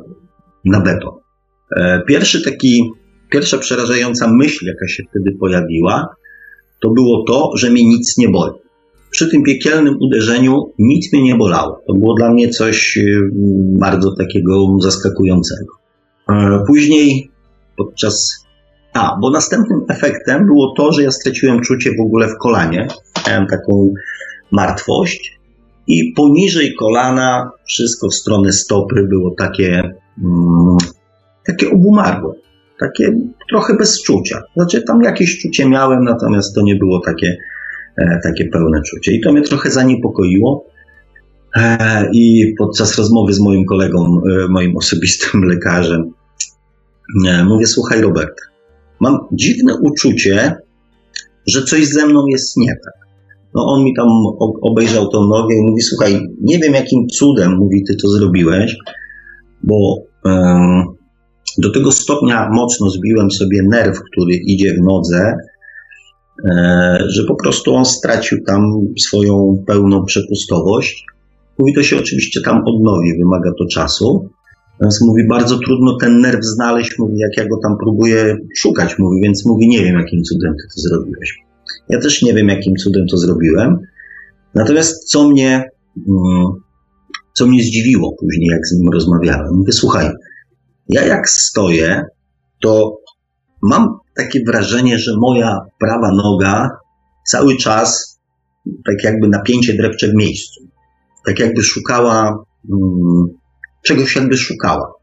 na 0.65 0.82
beton. 0.82 1.25
E, 1.72 2.02
pierwszy 2.08 2.44
taki, 2.44 2.92
pierwsza 3.32 3.58
przerażająca 3.58 4.32
myśl, 4.32 4.66
jaka 4.66 4.88
się 4.88 5.04
wtedy 5.10 5.38
pojawiła, 5.40 6.16
to 6.82 6.90
było 6.90 7.24
to, 7.28 7.52
że 7.58 7.70
mnie 7.70 7.86
nic 7.86 8.18
nie 8.18 8.30
boli. 8.30 8.54
Przy 9.12 9.30
tym 9.30 9.44
piekielnym 9.44 9.98
uderzeniu 10.02 10.74
nic 10.80 11.14
mnie 11.14 11.24
nie 11.24 11.36
bolało. 11.36 11.82
To 11.88 11.94
było 11.94 12.14
dla 12.14 12.32
mnie 12.34 12.50
coś 12.50 12.98
y, 12.98 13.30
bardzo 13.80 14.16
takiego 14.16 14.78
zaskakującego. 14.80 15.74
E, 16.30 16.64
później 16.68 17.30
podczas. 17.78 18.46
A, 18.94 19.18
bo 19.22 19.30
następnym 19.30 19.82
efektem 19.90 20.46
było 20.46 20.74
to, 20.78 20.92
że 20.92 21.04
ja 21.04 21.12
straciłem 21.12 21.62
czucie 21.62 21.92
w 22.00 22.06
ogóle 22.06 22.28
w 22.28 22.38
kolanie. 22.42 22.88
Miałem 23.28 23.48
taką 23.48 23.94
martwość 24.52 25.36
i 25.88 26.14
poniżej 26.16 26.76
kolana 26.80 27.52
wszystko 27.68 28.10
w 28.10 28.16
stronę 28.16 28.54
stopy 28.54 29.08
było 29.10 29.36
takie 29.38 29.82
mm, 30.24 30.78
takie 31.46 31.72
obumarłe, 31.72 32.34
takie 32.80 33.12
trochę 33.50 33.75
bez 33.75 34.04
czucia. 34.04 34.42
Znaczy 34.56 34.84
tam 34.84 35.02
jakieś 35.02 35.42
czucie 35.42 35.70
miałem, 35.70 36.04
natomiast 36.04 36.56
to 36.56 36.62
nie 36.62 36.75
było 36.75 37.02
takie, 37.06 37.38
e, 37.98 38.20
takie 38.24 38.46
pełne 38.46 38.82
czucie. 38.82 39.12
I 39.12 39.22
to 39.22 39.32
mnie 39.32 39.42
trochę 39.42 39.72
zaniepokoiło. 39.72 40.66
E, 41.56 42.10
I 42.14 42.54
podczas 42.58 42.98
rozmowy 42.98 43.34
z 43.34 43.40
moim 43.40 43.66
kolegą, 43.66 44.22
e, 44.32 44.48
moim 44.48 44.78
osobistym 44.82 45.44
lekarzem, 45.44 46.12
mówię: 47.46 47.68
Słuchaj, 47.68 48.02
Robert, 48.02 48.36
mam 49.00 49.18
dziwne 49.32 49.78
uczucie, 49.82 50.56
że 51.48 51.64
coś 51.64 51.88
ze 51.88 52.08
mną 52.08 52.25
jest 52.28 52.58
nie 52.58 52.74
tak. 52.86 53.06
No 53.56 53.66
on 53.66 53.84
mi 53.84 53.96
tam 53.96 54.08
obejrzał 54.62 55.08
tą 55.10 55.28
nogę 55.28 55.56
i 55.56 55.62
mówi: 55.70 55.82
Słuchaj, 55.82 56.20
nie 56.42 56.60
wiem 56.60 56.74
jakim 56.74 57.08
cudem, 57.08 57.58
mówi, 57.58 57.84
ty 57.88 57.96
to 57.96 58.10
zrobiłeś, 58.10 58.75
bo 59.64 59.96
do 61.58 61.72
tego 61.72 61.92
stopnia 61.92 62.50
mocno 62.52 62.90
zbiłem 62.90 63.32
sobie 63.32 63.62
nerw, 63.70 64.00
który 64.12 64.36
idzie 64.36 64.74
w 64.74 64.84
nodze, 64.84 65.38
e, 66.46 66.98
że 67.08 67.24
po 67.24 67.36
prostu 67.36 67.76
on 67.76 67.86
stracił 67.86 68.44
tam 68.44 68.72
swoją 69.00 69.64
pełną 69.68 70.06
przepustowość. 70.06 71.06
Mówi, 71.60 71.74
to 71.74 71.84
się 71.84 71.98
oczywiście 71.98 72.42
tam 72.42 72.62
odnowi, 72.66 73.18
wymaga 73.18 73.52
to 73.60 73.66
czasu. 73.66 74.30
Więc 74.82 75.02
mówi, 75.02 75.28
bardzo 75.28 75.58
trudno 75.58 75.98
ten 76.02 76.20
nerw 76.20 76.40
znaleźć, 76.46 77.00
mówi, 77.00 77.18
jak 77.18 77.38
ja 77.38 77.48
go 77.48 77.58
tam 77.64 77.78
próbuję 77.84 78.38
szukać, 78.58 79.00
mówi, 79.00 79.22
więc 79.24 79.46
mówi, 79.46 79.68
nie 79.68 79.84
wiem, 79.84 79.96
jakim 79.96 80.24
cudem 80.24 80.54
ty 80.54 80.64
to 80.76 80.82
zrobiłeś. 80.82 81.38
Ja 81.90 82.00
też 82.00 82.22
nie 82.22 82.34
wiem, 82.34 82.48
jakim 82.48 82.76
cudem 82.76 83.06
to 83.12 83.18
zrobiłem. 83.18 83.78
Natomiast 84.56 85.10
co 85.10 85.30
mnie, 85.30 85.70
mm, 86.08 86.46
co 87.34 87.48
mnie 87.48 87.64
zdziwiło 87.64 88.16
później, 88.20 88.48
jak 88.52 88.68
z 88.68 88.80
nim 88.80 88.90
rozmawiałem, 88.94 89.56
mówię, 89.56 89.72
słuchaj, 89.72 90.10
ja 90.89 91.06
jak 91.06 91.30
stoję, 91.30 92.04
to 92.62 92.98
mam 93.62 93.88
takie 94.15 94.39
wrażenie, 94.48 95.00
że 95.00 95.12
moja 95.18 95.60
prawa 95.80 96.12
noga 96.12 96.70
cały 97.27 97.58
czas 97.58 98.20
tak 98.86 99.04
jakby 99.04 99.27
napięcie 99.27 99.74
drepcze 99.77 100.08
w 100.08 100.15
miejscu. 100.15 100.62
Tak 101.25 101.39
jakby 101.39 101.63
szukała, 101.63 102.44
hmm, 102.70 103.27
czegoś 103.84 104.15
jakby 104.15 104.38
szukała. 104.38 104.94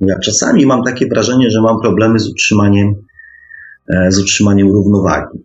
Ja 0.00 0.18
czasami 0.24 0.66
mam 0.66 0.82
takie 0.82 1.06
wrażenie, 1.06 1.50
że 1.50 1.62
mam 1.62 1.80
problemy 1.80 2.18
z 2.18 2.28
utrzymaniem, 2.30 2.94
e, 3.94 4.12
z 4.12 4.18
utrzymaniem 4.18 4.68
równowagi. 4.68 5.38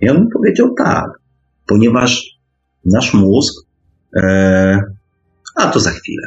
I 0.00 0.10
on 0.10 0.20
mi 0.20 0.28
powiedział 0.32 0.74
tak, 0.78 1.04
ponieważ 1.66 2.22
nasz 2.84 3.14
mózg, 3.14 3.54
e, 4.16 4.80
a 5.56 5.66
to 5.66 5.80
za 5.80 5.90
chwilę. 5.90 6.22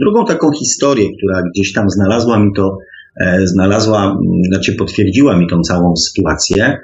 Drugą 0.00 0.24
taką 0.24 0.52
historię, 0.52 1.08
która 1.16 1.42
gdzieś 1.54 1.72
tam 1.72 1.90
znalazła 1.90 2.38
mi 2.38 2.50
to, 2.56 2.78
e, 3.20 3.46
znalazła, 3.46 4.18
znaczy 4.52 4.74
potwierdziła 4.74 5.36
mi 5.36 5.46
tą 5.48 5.60
całą 5.60 5.96
sytuację, 5.96 6.78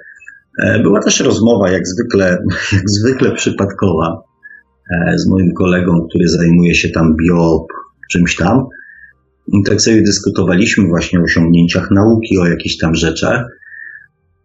e, 0.62 0.82
była 0.82 1.00
też 1.00 1.20
rozmowa, 1.20 1.70
jak 1.70 1.82
zwykle, 1.86 2.38
jak 2.76 2.90
zwykle 2.90 3.32
przypadkowa, 3.32 4.22
e, 4.90 5.18
z 5.18 5.28
moim 5.28 5.52
kolegą, 5.52 6.06
który 6.08 6.28
zajmuje 6.28 6.74
się 6.74 6.88
tam 6.88 7.16
bio 7.16 7.66
czymś 8.12 8.36
tam. 8.36 8.66
I 9.52 9.62
tak 9.66 9.80
sobie 9.80 10.02
dyskutowaliśmy 10.02 10.88
właśnie 10.88 11.20
o 11.20 11.22
osiągnięciach 11.22 11.90
nauki, 11.90 12.38
o 12.38 12.46
jakichś 12.46 12.76
tam 12.76 12.94
rzeczach 12.94 13.44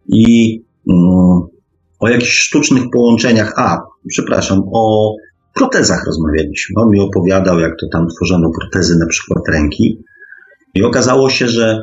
i 0.08 0.60
um, 0.86 1.46
o 1.98 2.08
jakichś 2.08 2.38
sztucznych 2.38 2.82
połączeniach. 2.92 3.52
A, 3.56 3.78
przepraszam, 4.08 4.62
o 4.72 5.14
protezach 5.56 6.06
rozmawialiśmy. 6.06 6.74
On 6.76 6.90
mi 6.90 7.00
opowiadał, 7.00 7.58
jak 7.58 7.72
to 7.80 7.86
tam 7.92 8.08
tworzono 8.08 8.50
protezy, 8.60 8.98
na 8.98 9.06
przykład 9.06 9.48
ręki. 9.48 10.04
I 10.74 10.82
okazało 10.82 11.30
się, 11.30 11.48
że 11.48 11.82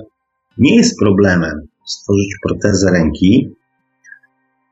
nie 0.58 0.75
jest 0.75 1.00
problemem 1.00 1.68
stworzyć 1.86 2.36
protezę 2.44 2.92
ręki 2.92 3.50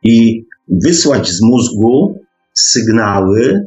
i 0.04 0.46
wysłać 0.68 1.30
z 1.30 1.42
mózgu 1.42 2.20
sygnały, 2.54 3.66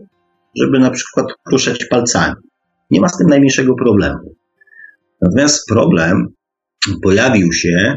żeby 0.60 0.78
na 0.78 0.90
przykład 0.90 1.26
ruszać 1.52 1.84
palcami. 1.84 2.34
Nie 2.90 3.00
ma 3.00 3.08
z 3.08 3.18
tym 3.18 3.28
najmniejszego 3.28 3.74
problemu. 3.74 4.34
Natomiast 5.22 5.68
problem 5.68 6.26
pojawił 7.02 7.52
się 7.52 7.96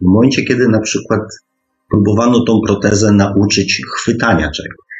w 0.00 0.04
momencie, 0.04 0.44
kiedy 0.44 0.68
na 0.68 0.80
przykład 0.80 1.20
próbowano 1.90 2.44
tą 2.44 2.60
protezę 2.66 3.12
nauczyć 3.12 3.82
chwytania 3.94 4.50
czegoś. 4.50 4.91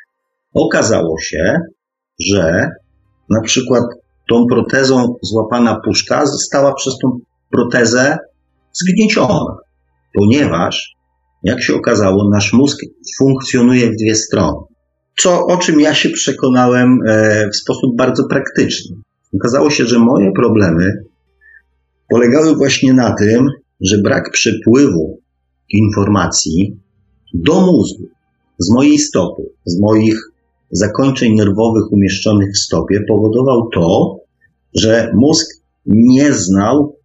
Okazało 0.55 1.19
się, 1.21 1.61
że 2.21 2.69
na 3.31 3.41
przykład 3.41 3.85
tą 4.29 4.47
protezą 4.47 5.15
złapana 5.23 5.81
puszka 5.85 6.27
została 6.27 6.75
przez 6.75 6.95
tą 7.03 7.19
protezę 7.51 8.19
zgnieciona, 8.73 9.57
ponieważ, 10.15 10.95
jak 11.43 11.63
się 11.63 11.75
okazało, 11.75 12.31
nasz 12.31 12.53
mózg 12.53 12.79
funkcjonuje 13.19 13.91
w 13.91 13.97
dwie 13.97 14.15
strony. 14.15 14.59
Co, 15.19 15.47
o 15.47 15.57
czym 15.57 15.81
ja 15.81 15.95
się 15.95 16.11
przekonałem 16.11 16.99
e, 17.07 17.49
w 17.49 17.57
sposób 17.57 17.97
bardzo 17.97 18.25
praktyczny. 18.31 18.97
Okazało 19.35 19.71
się, 19.71 19.85
że 19.85 19.99
moje 19.99 20.33
problemy 20.37 21.05
polegały 22.09 22.57
właśnie 22.57 22.93
na 22.95 23.15
tym, 23.15 23.47
że 23.81 23.99
brak 24.05 24.31
przepływu 24.31 25.21
informacji 25.69 26.81
do 27.35 27.61
mózgu 27.61 28.05
z 28.59 28.71
mojej 28.75 28.99
stopy, 28.99 29.43
z 29.65 29.81
moich 29.81 30.32
zakończeń 30.73 31.35
nerwowych 31.35 31.93
umieszczonych 31.93 32.51
w 32.55 32.59
stopie 32.59 33.01
powodował 33.09 33.69
to, 33.75 34.17
że 34.75 35.11
mózg 35.15 35.47
nie 35.87 36.33
znał 36.33 36.97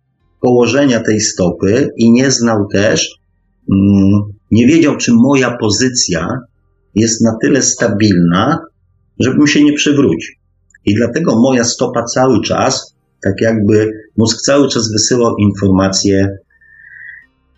położenia 0.42 1.00
tej 1.00 1.20
stopy 1.20 1.90
i 1.98 2.12
nie 2.12 2.32
znał 2.32 2.68
też, 2.74 3.20
mm, 3.74 4.22
nie 4.52 4.68
wiedział, 4.68 4.98
czy 4.98 5.12
moja 5.14 5.58
pozycja 5.58 6.28
jest 6.96 7.22
na 7.22 7.32
tyle 7.42 7.62
stabilna, 7.62 8.60
żebym 9.20 9.48
się 9.48 9.64
nie 9.64 9.74
przewrócił. 9.74 10.36
I 10.86 10.96
dlatego 10.96 11.42
moja 11.42 11.64
stopa 11.64 12.04
cały 12.04 12.42
czas, 12.42 12.96
tak 13.24 13.42
jakby 13.42 13.92
mózg 14.18 14.42
cały 14.42 14.70
czas 14.70 14.92
wysyłał 14.92 15.36
informacje 15.38 16.38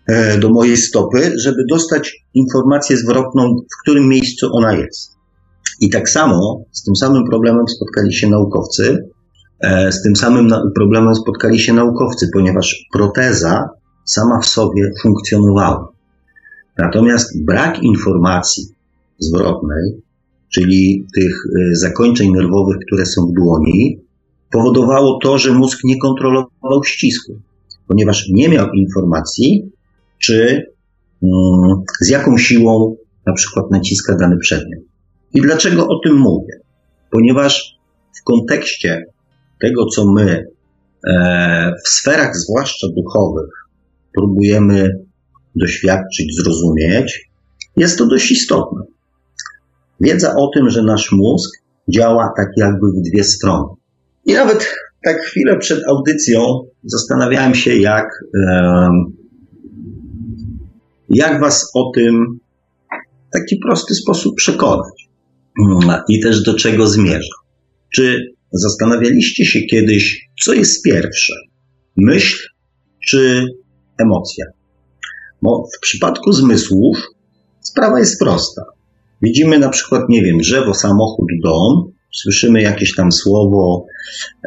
e, 0.06 0.38
do 0.38 0.50
mojej 0.50 0.76
stopy, 0.76 1.32
żeby 1.44 1.64
dostać 1.70 2.24
informację 2.34 2.96
zwrotną, 2.96 3.56
w 3.74 3.82
którym 3.82 4.08
miejscu 4.08 4.46
ona 4.52 4.76
jest. 4.76 5.19
I 5.80 5.90
tak 5.90 6.08
samo 6.08 6.64
z 6.72 6.82
tym 6.82 6.96
samym 6.96 7.24
problemem 7.30 7.68
spotkali 7.68 8.14
się 8.14 8.28
naukowcy, 8.28 9.08
e, 9.60 9.92
z 9.92 10.02
tym 10.02 10.16
samym 10.16 10.50
problemem 10.74 11.14
spotkali 11.14 11.58
się 11.60 11.72
naukowcy, 11.72 12.28
ponieważ 12.32 12.86
proteza 12.92 13.68
sama 14.04 14.40
w 14.40 14.46
sobie 14.46 14.82
funkcjonowała. 15.02 15.88
Natomiast 16.78 17.44
brak 17.44 17.82
informacji 17.82 18.64
zwrotnej, 19.18 20.02
czyli 20.54 21.06
tych 21.14 21.46
y, 21.46 21.76
zakończeń 21.76 22.32
nerwowych, 22.32 22.76
które 22.86 23.06
są 23.06 23.26
w 23.26 23.32
dłoni, 23.32 24.00
powodowało 24.50 25.18
to, 25.22 25.38
że 25.38 25.52
mózg 25.52 25.78
nie 25.84 25.98
kontrolował 25.98 26.84
ścisku, 26.84 27.32
ponieważ 27.88 28.28
nie 28.28 28.48
miał 28.48 28.66
informacji, 28.72 29.70
czy 30.18 30.62
mm, 31.22 31.82
z 32.00 32.08
jaką 32.08 32.38
siłą 32.38 32.96
na 33.26 33.32
przykład 33.32 33.70
naciska 33.70 34.16
dany 34.16 34.38
przedmiot. 34.38 34.89
I 35.34 35.40
dlaczego 35.40 35.88
o 35.88 36.00
tym 36.04 36.16
mówię? 36.16 36.60
Ponieważ 37.10 37.78
w 38.20 38.24
kontekście 38.24 39.04
tego, 39.60 39.86
co 39.86 40.12
my 40.12 40.44
e, 41.08 41.72
w 41.84 41.88
sferach, 41.88 42.36
zwłaszcza 42.36 42.86
duchowych, 42.96 43.50
próbujemy 44.14 44.88
doświadczyć, 45.56 46.36
zrozumieć, 46.36 47.30
jest 47.76 47.98
to 47.98 48.06
dość 48.06 48.30
istotne. 48.30 48.82
Wiedza 50.00 50.34
o 50.36 50.50
tym, 50.54 50.70
że 50.70 50.82
nasz 50.82 51.12
mózg 51.12 51.50
działa 51.88 52.32
tak 52.36 52.48
jakby 52.56 52.86
w 52.86 53.10
dwie 53.10 53.24
strony. 53.24 53.68
I 54.26 54.32
nawet 54.32 54.74
tak 55.04 55.20
chwilę 55.20 55.58
przed 55.58 55.80
audycją 55.88 56.40
zastanawiałem 56.84 57.54
się, 57.54 57.76
jak, 57.76 58.06
jak 61.08 61.40
Was 61.40 61.70
o 61.74 61.90
tym 61.94 62.38
w 63.28 63.32
taki 63.32 63.56
prosty 63.56 63.94
sposób 63.94 64.36
przekonać 64.36 65.09
i 66.08 66.20
też 66.20 66.42
do 66.42 66.54
czego 66.54 66.86
zmierza. 66.86 67.34
Czy 67.94 68.34
zastanawialiście 68.52 69.44
się 69.44 69.60
kiedyś, 69.60 70.28
co 70.42 70.54
jest 70.54 70.84
pierwsze? 70.84 71.34
Myśl 71.96 72.48
czy 73.06 73.46
emocja? 73.98 74.44
Bo 75.42 75.64
w 75.76 75.80
przypadku 75.80 76.32
zmysłów 76.32 76.98
sprawa 77.60 77.98
jest 77.98 78.18
prosta. 78.18 78.62
Widzimy 79.22 79.58
na 79.58 79.68
przykład, 79.68 80.02
nie 80.08 80.22
wiem, 80.22 80.38
drzewo, 80.38 80.74
samochód, 80.74 81.26
dom, 81.44 81.92
słyszymy 82.12 82.62
jakieś 82.62 82.94
tam 82.94 83.12
słowo 83.12 83.86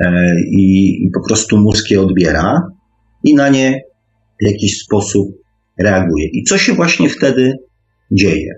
e, 0.05 0.35
i, 0.51 0.89
i 1.05 1.09
po 1.13 1.27
prostu 1.27 1.57
mózg 1.57 1.91
je 1.91 2.01
odbiera 2.01 2.61
i 3.23 3.35
na 3.35 3.49
nie 3.49 3.81
w 4.41 4.45
jakiś 4.51 4.79
sposób 4.79 5.27
reaguje. 5.79 6.27
I 6.33 6.43
co 6.43 6.57
się 6.57 6.73
właśnie 6.73 7.09
wtedy 7.09 7.53
dzieje? 8.11 8.53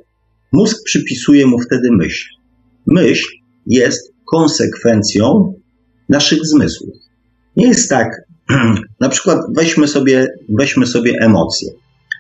Mózg 0.52 0.78
przypisuje 0.86 1.46
mu 1.46 1.60
wtedy 1.60 1.90
myśl. 1.92 2.35
Myśl 2.88 3.28
jest 3.68 4.14
konsekwencją 4.32 5.54
naszych 6.10 6.40
zmysłów. 6.46 6.96
Nie 7.58 7.68
jest 7.68 7.90
tak, 7.90 8.08
na 9.00 9.10
przykład 9.10 9.40
weźmy 9.56 9.88
sobie, 9.88 10.28
weźmy 10.50 10.88
sobie 10.88 11.14
emocje. 11.22 11.70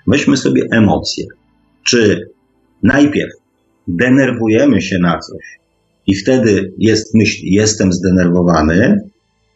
Weźmy 0.07 0.37
sobie 0.37 0.63
emocje. 0.71 1.25
Czy 1.87 2.29
najpierw 2.83 3.31
denerwujemy 3.87 4.81
się 4.81 4.99
na 4.99 5.19
coś 5.19 5.65
i 6.07 6.15
wtedy 6.15 6.73
jest 6.77 7.13
myśl, 7.13 7.41
jestem 7.43 7.93
zdenerwowany, 7.93 8.97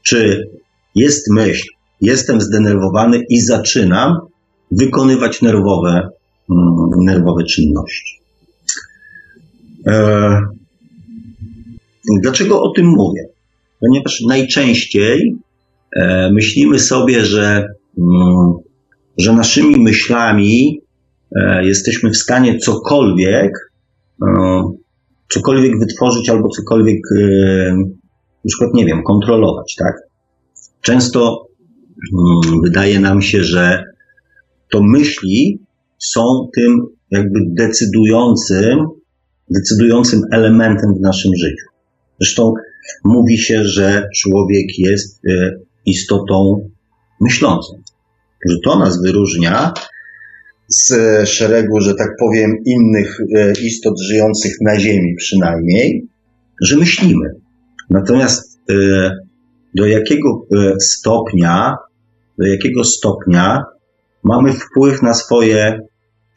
czy 0.03 0.49
jest 0.95 1.31
myśl, 1.31 1.67
jestem 2.01 2.41
zdenerwowany 2.41 3.23
i 3.29 3.41
zaczynam 3.41 4.17
wykonywać 4.71 5.41
nerwowe, 5.41 6.09
mm, 6.49 7.05
nerwowe 7.05 7.43
czynności. 7.43 8.19
E, 9.87 10.41
dlaczego 12.21 12.61
o 12.61 12.73
tym 12.75 12.85
mówię? 12.85 13.25
Ponieważ 13.79 14.21
najczęściej 14.27 15.35
e, 15.95 16.31
myślimy 16.31 16.79
sobie, 16.79 17.25
że, 17.25 17.65
mm, 17.97 18.53
że 19.17 19.33
naszymi 19.33 19.79
myślami 19.79 20.81
e, 21.35 21.65
jesteśmy 21.65 22.09
w 22.09 22.17
stanie 22.17 22.57
cokolwiek, 22.57 23.51
cokolwiek 25.29 25.79
wytworzyć 25.79 26.29
albo 26.29 26.49
cokolwiek, 26.49 26.99
na 28.45 28.47
przykład, 28.47 28.73
nie 28.73 28.85
wiem, 28.85 29.03
kontrolować, 29.03 29.75
tak? 29.75 29.95
Często 30.81 31.47
mm, 32.13 32.61
wydaje 32.63 32.99
nam 32.99 33.21
się, 33.21 33.43
że 33.43 33.83
to 34.71 34.83
myśli 34.83 35.59
są 35.97 36.49
tym 36.55 36.85
jakby 37.11 37.39
decydującym, 37.49 38.79
decydującym 39.49 40.21
elementem 40.31 40.93
w 40.99 41.01
naszym 41.01 41.31
życiu. 41.35 41.68
Zresztą 42.19 42.53
mówi 43.03 43.37
się, 43.37 43.63
że 43.63 44.07
człowiek 44.15 44.65
jest 44.77 45.25
e, 45.25 45.51
istotą 45.85 46.69
myślącą, 47.21 47.81
że 48.49 48.55
to 48.63 48.79
nas 48.79 49.01
wyróżnia 49.01 49.73
z 50.67 50.93
szeregu, 51.29 51.79
że 51.79 51.95
tak 51.95 52.09
powiem, 52.19 52.55
innych 52.65 53.17
e, 53.35 53.53
istot 53.63 54.01
żyjących 54.01 54.53
na 54.61 54.79
Ziemi 54.79 55.15
przynajmniej, 55.17 56.07
że 56.61 56.77
myślimy. 56.77 57.29
Natomiast 57.89 58.59
e, 58.69 58.75
do 59.75 59.85
jakiego 59.85 60.47
stopnia, 60.81 61.75
do 62.37 62.45
jakiego 62.47 62.83
stopnia 62.83 63.63
mamy 64.23 64.53
wpływ 64.53 65.01
na 65.01 65.13
swoje, 65.13 65.79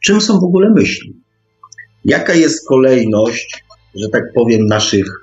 czym 0.03 0.21
są 0.21 0.33
w 0.33 0.43
ogóle 0.43 0.69
myśli? 0.69 1.13
Jaka 2.05 2.33
jest 2.33 2.67
kolejność, 2.67 3.63
że 3.95 4.09
tak 4.09 4.23
powiem, 4.35 4.65
naszych 4.65 5.22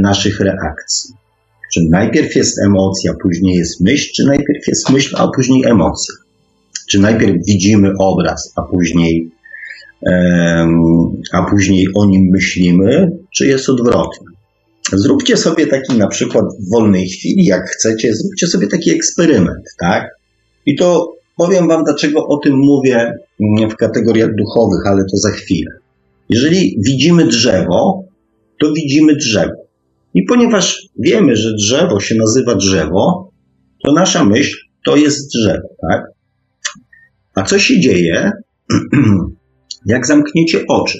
naszych 0.00 0.40
reakcji. 0.40 1.14
Czy 1.74 1.80
najpierw 1.90 2.36
jest 2.36 2.58
emocja, 2.62 3.12
później 3.22 3.54
jest 3.54 3.80
myśl, 3.80 4.12
czy 4.16 4.26
najpierw 4.26 4.68
jest 4.68 4.90
myśl, 4.90 5.14
a 5.18 5.28
później 5.36 5.64
emocja? 5.64 6.14
Czy 6.90 7.00
najpierw 7.00 7.36
widzimy 7.46 7.90
obraz, 8.00 8.52
a 8.56 8.62
później, 8.62 9.30
a 11.32 11.50
później 11.50 11.86
o 11.94 12.06
nim 12.06 12.28
myślimy, 12.32 13.10
czy 13.34 13.46
jest 13.46 13.68
odwrotnie? 13.68 14.26
Zróbcie 14.92 15.36
sobie 15.36 15.66
taki 15.66 15.98
na 15.98 16.06
przykład 16.08 16.44
w 16.60 16.70
wolnej 16.70 17.08
chwili, 17.08 17.44
jak 17.44 17.70
chcecie, 17.70 18.14
zróbcie 18.14 18.46
sobie 18.46 18.66
taki 18.66 18.90
eksperyment, 18.90 19.64
tak? 19.80 20.10
I 20.66 20.76
to 20.76 21.12
powiem 21.36 21.68
Wam, 21.68 21.84
dlaczego 21.84 22.26
o 22.26 22.38
tym 22.38 22.56
mówię 22.56 23.12
w 23.70 23.76
kategoriach 23.76 24.30
duchowych, 24.34 24.86
ale 24.86 25.02
to 25.02 25.16
za 25.16 25.30
chwilę. 25.30 25.70
Jeżeli 26.28 26.78
widzimy 26.86 27.26
drzewo, 27.26 28.04
to 28.60 28.72
widzimy 28.72 29.16
drzewo. 29.16 29.65
I 30.16 30.22
ponieważ 30.24 30.88
wiemy, 30.98 31.36
że 31.36 31.54
drzewo 31.54 32.00
się 32.00 32.14
nazywa 32.14 32.54
drzewo, 32.54 33.32
to 33.84 33.92
nasza 33.92 34.24
myśl 34.24 34.56
to 34.86 34.96
jest 34.96 35.32
drzewo, 35.34 35.68
tak? 35.90 36.02
A 37.34 37.42
co 37.42 37.58
się 37.58 37.80
dzieje, 37.80 38.32
jak 39.86 40.06
zamkniecie 40.06 40.64
oczy? 40.68 40.98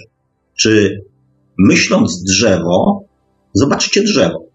Czy 0.59 1.01
myśląc 1.59 2.23
drzewo, 2.23 3.05
zobaczycie 3.55 4.03
drzewo? 4.03 4.47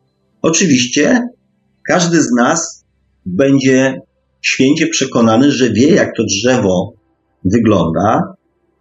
Oczywiście 0.41 1.21
każdy 1.87 2.21
z 2.21 2.31
nas 2.31 2.85
będzie 3.25 4.01
święcie 4.41 4.87
przekonany, 4.87 5.51
że 5.51 5.69
wie, 5.69 5.89
jak 5.89 6.09
to 6.17 6.23
drzewo 6.23 6.93
wygląda, 7.45 8.35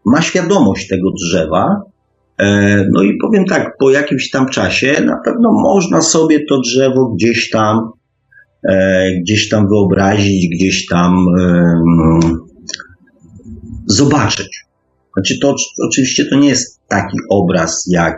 ma 0.05 0.23
świadomość 0.23 0.88
tego 0.88 1.11
drzewa 1.11 1.89
no 2.92 3.03
i 3.03 3.16
powiem 3.22 3.44
tak, 3.44 3.76
po 3.79 3.90
jakimś 3.90 4.31
tam 4.31 4.48
czasie 4.48 5.03
na 5.05 5.16
pewno 5.24 5.53
można 5.53 6.00
sobie 6.00 6.44
to 6.48 6.61
drzewo 6.61 7.14
gdzieś 7.14 7.50
tam, 7.50 7.90
e, 8.68 9.11
gdzieś 9.20 9.48
tam 9.48 9.68
wyobrazić, 9.68 10.48
gdzieś 10.57 10.87
tam 10.87 11.26
zobaczyć. 13.87 14.64
Znaczy 15.14 15.38
to 15.38 15.57
oczywiście 15.88 16.24
to 16.24 16.37
nie 16.37 16.48
jest 16.48 16.81
taki 16.88 17.16
obraz 17.31 17.85
jak, 17.90 18.16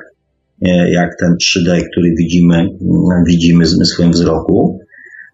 e, 0.63 0.91
jak 0.91 1.11
ten 1.21 1.37
3D, 1.43 1.83
który 1.93 2.15
widzimy, 2.19 2.69
widzimy 3.27 3.67
zmysłem 3.67 4.11
wzroku. 4.11 4.79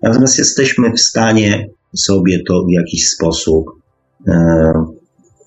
Natomiast 0.03 0.39
jesteśmy 0.39 0.93
w 0.93 1.01
stanie 1.01 1.69
sobie 1.97 2.39
to 2.49 2.65
w 2.69 2.73
jakiś 2.73 3.09
sposób 3.09 3.65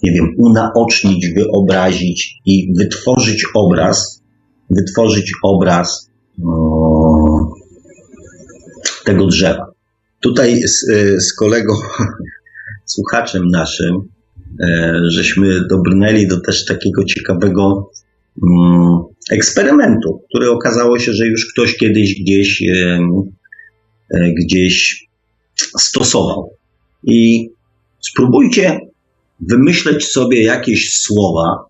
nie 0.04 0.12
wiem, 0.12 0.36
unaocznić, 0.38 1.28
wyobrazić 1.28 2.36
i 2.46 2.74
wytworzyć 2.78 3.46
obraz, 3.56 4.24
wytworzyć 4.70 5.32
obraz 5.44 6.10
um, 6.44 7.50
tego 9.06 9.28
drzewa. 9.28 9.66
Tutaj 10.20 10.62
z, 10.62 10.86
z 11.24 11.34
kolegą, 11.34 11.74
słuchaczem 12.94 13.48
naszym, 13.48 13.96
e, 14.64 14.94
żeśmy 15.08 15.68
dobrnęli 15.70 16.28
do 16.28 16.42
też 16.42 16.66
takiego 16.66 17.06
ciekawego 17.06 17.92
um, 18.42 19.00
eksperymentu, 19.32 20.22
który 20.30 20.50
okazało 20.50 21.00
się, 21.00 21.14
że 21.14 21.28
już 21.28 21.54
ktoś 21.54 21.78
kiedyś 21.78 22.22
gdzieś, 22.22 22.64
e, 22.64 23.00
gdzieś 24.46 25.08
stosował. 25.78 26.54
I 27.04 27.50
spróbujcie 28.02 28.91
wymyśleć 29.50 30.06
sobie 30.06 30.44
jakieś 30.44 30.98
słowa, 30.98 31.66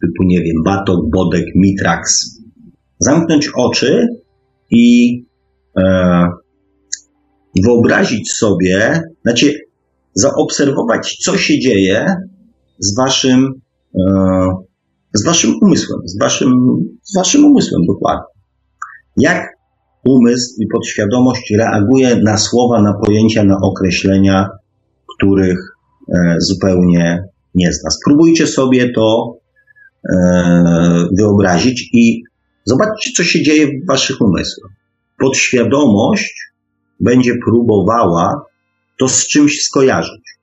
typu, 0.00 0.22
nie 0.24 0.42
wiem, 0.42 0.56
batok, 0.64 1.10
bodek, 1.10 1.44
mitrax, 1.54 2.26
zamknąć 2.98 3.50
oczy 3.56 4.06
i 4.70 5.16
e, 5.78 6.28
wyobrazić 7.64 8.32
sobie, 8.32 9.00
znaczy 9.22 9.52
zaobserwować, 10.14 11.16
co 11.24 11.36
się 11.36 11.60
dzieje 11.60 12.06
z 12.78 12.96
waszym, 12.96 13.52
z 15.14 15.24
waszym 15.24 15.54
umysłem, 15.62 16.00
z 16.04 16.18
waszym, 16.18 16.52
z 17.02 17.16
waszym 17.16 17.44
umysłem 17.44 17.82
dokładnie. 17.86 18.26
Jak 19.16 19.56
umysł 20.04 20.54
i 20.60 20.66
podświadomość 20.72 21.52
reaguje 21.58 22.20
na 22.24 22.36
słowa, 22.36 22.82
na 22.82 22.94
pojęcia, 23.04 23.44
na 23.44 23.56
określenia, 23.62 24.48
których 25.16 25.58
e, 25.58 25.75
zupełnie 26.38 27.24
nie 27.54 27.72
zna. 27.72 27.90
Spróbujcie 27.90 28.46
sobie 28.46 28.92
to 28.92 29.38
e, 30.14 31.08
wyobrazić 31.18 31.90
i 31.92 32.22
zobaczcie, 32.64 33.10
co 33.16 33.24
się 33.24 33.42
dzieje 33.42 33.66
w 33.66 33.86
waszych 33.86 34.20
umysłach. 34.20 34.72
Podświadomość 35.18 36.52
będzie 37.00 37.32
próbowała 37.46 38.44
to 38.98 39.08
z 39.08 39.28
czymś 39.28 39.62
skojarzyć. 39.62 40.38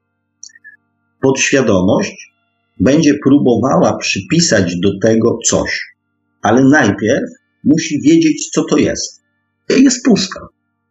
Podświadomość 1.22 2.34
będzie 2.80 3.14
próbowała 3.24 3.98
przypisać 3.98 4.76
do 4.84 4.90
tego 5.02 5.38
coś, 5.46 5.96
ale 6.42 6.64
najpierw 6.64 7.30
musi 7.64 8.02
wiedzieć, 8.02 8.50
co 8.50 8.64
to 8.70 8.78
jest. 8.78 9.22
To 9.68 9.76
jest 9.76 10.06
pustka. 10.06 10.40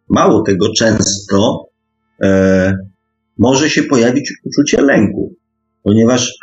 Mało 0.09 0.41
tego, 0.41 0.65
często 0.77 1.65
e, 2.23 2.92
może 3.37 3.69
się 3.69 3.83
pojawić 3.83 4.33
uczucie 4.45 4.81
lęku, 4.81 5.35
ponieważ 5.83 6.33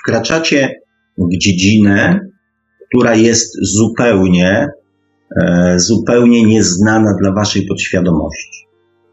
wkraczacie 0.00 0.74
w 1.18 1.38
dziedzinę, 1.38 2.20
która 2.88 3.14
jest 3.14 3.56
zupełnie, 3.62 4.66
e, 5.42 5.74
zupełnie 5.78 6.44
nieznana 6.44 7.14
dla 7.20 7.32
waszej 7.32 7.66
podświadomości. 7.66 8.66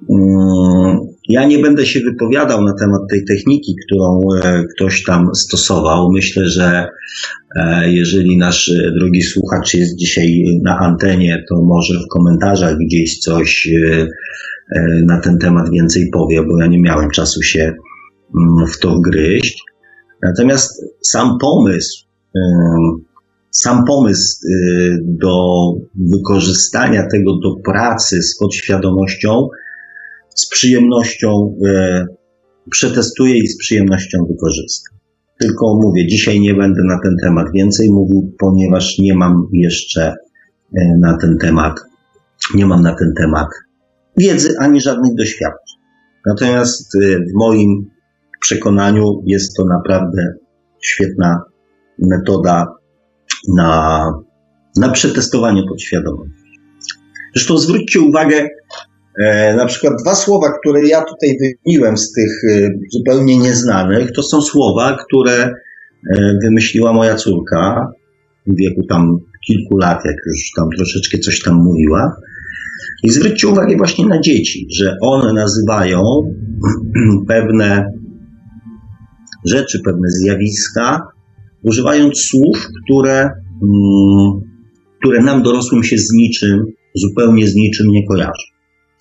Mm, 0.09 0.97
ja 1.29 1.45
nie 1.45 1.59
będę 1.59 1.85
się 1.85 1.99
wypowiadał 1.99 2.63
na 2.63 2.73
temat 2.79 3.01
tej 3.09 3.25
techniki, 3.25 3.75
którą 3.85 4.21
e, 4.43 4.63
ktoś 4.75 5.03
tam 5.03 5.35
stosował. 5.35 6.11
Myślę, 6.11 6.47
że 6.47 6.87
e, 7.55 7.91
jeżeli 7.91 8.37
nasz 8.37 8.71
drugi 8.99 9.21
słuchacz 9.21 9.73
jest 9.73 9.95
dzisiaj 9.95 10.43
na 10.63 10.79
antenie, 10.79 11.43
to 11.49 11.61
może 11.63 11.93
w 11.93 12.07
komentarzach 12.07 12.77
gdzieś 12.77 13.19
coś 13.19 13.69
na 15.05 15.19
ten 15.21 15.37
temat 15.37 15.69
więcej 15.69 16.09
powie, 16.13 16.43
bo 16.43 16.59
ja 16.61 16.67
nie 16.67 16.81
miałem 16.81 17.09
czasu 17.09 17.41
się 17.41 17.61
mm, 17.61 18.67
w 18.67 18.79
to 18.79 18.99
gryźć. 18.99 19.63
Natomiast 20.23 20.85
sam 21.01 21.37
pomysł, 21.41 22.05
sam 23.51 23.85
pomysł 23.87 24.37
do 25.01 25.63
wykorzystania 26.11 27.07
tego 27.11 27.31
do 27.43 27.55
pracy 27.63 28.23
z 28.23 28.37
podświadomością 28.37 29.47
z 30.37 30.49
przyjemnością 30.49 31.55
e, 31.67 32.05
przetestuję 32.69 33.37
i 33.37 33.47
z 33.47 33.57
przyjemnością 33.57 34.25
wykorzystam. 34.29 34.97
Tylko 35.39 35.79
mówię, 35.83 36.07
dzisiaj 36.07 36.39
nie 36.39 36.53
będę 36.53 36.81
na 36.83 36.99
ten 37.03 37.15
temat 37.23 37.45
więcej 37.55 37.89
mówił, 37.91 38.35
ponieważ 38.39 38.99
nie 38.99 39.15
mam 39.15 39.47
jeszcze 39.53 40.13
e, 40.77 40.97
na 40.99 41.17
ten 41.17 41.37
temat, 41.37 41.79
nie 42.55 42.65
mam 42.65 42.81
na 42.81 42.95
ten 42.95 43.13
temat 43.17 43.47
wiedzy 44.17 44.55
ani 44.59 44.81
żadnych 44.81 45.15
doświadczeń. 45.15 45.77
Natomiast 46.25 46.95
e, 46.95 47.19
w 47.19 47.33
moim 47.35 47.89
przekonaniu 48.41 49.23
jest 49.25 49.55
to 49.57 49.65
naprawdę 49.65 50.33
świetna 50.83 51.41
metoda 51.99 52.65
na, 53.55 54.03
na 54.75 54.89
przetestowanie 54.89 55.63
podświadomości. 55.69 56.33
Zresztą 57.35 57.57
zwróćcie 57.57 57.99
uwagę, 57.99 58.49
E, 59.17 59.55
na 59.55 59.65
przykład 59.65 59.93
dwa 60.01 60.15
słowa, 60.15 60.47
które 60.59 60.87
ja 60.87 61.03
tutaj 61.03 61.37
wymieniłem 61.41 61.97
z 61.97 62.11
tych 62.11 62.43
e, 62.49 62.69
zupełnie 62.93 63.37
nieznanych, 63.37 64.11
to 64.11 64.23
są 64.23 64.41
słowa, 64.41 64.97
które 65.05 65.33
e, 65.33 66.33
wymyśliła 66.43 66.93
moja 66.93 67.15
córka 67.15 67.87
w 68.47 68.55
wieku 68.57 68.81
tam 68.89 69.17
kilku 69.47 69.77
lat, 69.77 70.05
jak 70.05 70.15
już 70.25 70.51
tam 70.55 70.69
troszeczkę 70.77 71.17
coś 71.17 71.41
tam 71.41 71.55
mówiła. 71.55 72.15
I 73.03 73.09
zwróćcie 73.09 73.47
uwagę 73.47 73.77
właśnie 73.77 74.05
na 74.05 74.21
dzieci, 74.21 74.67
że 74.75 74.95
one 75.01 75.33
nazywają 75.33 76.01
pewne 77.27 77.85
rzeczy, 79.45 79.79
pewne 79.85 80.09
zjawiska, 80.09 81.01
używając 81.63 82.19
słów, 82.19 82.67
które, 82.83 83.29
mm, 83.63 84.41
które 84.99 85.23
nam 85.23 85.43
dorosłym 85.43 85.83
się 85.83 85.97
z 85.97 86.13
niczym, 86.13 86.65
zupełnie 86.95 87.47
z 87.47 87.55
niczym 87.55 87.87
nie 87.87 88.07
kojarzą. 88.07 88.43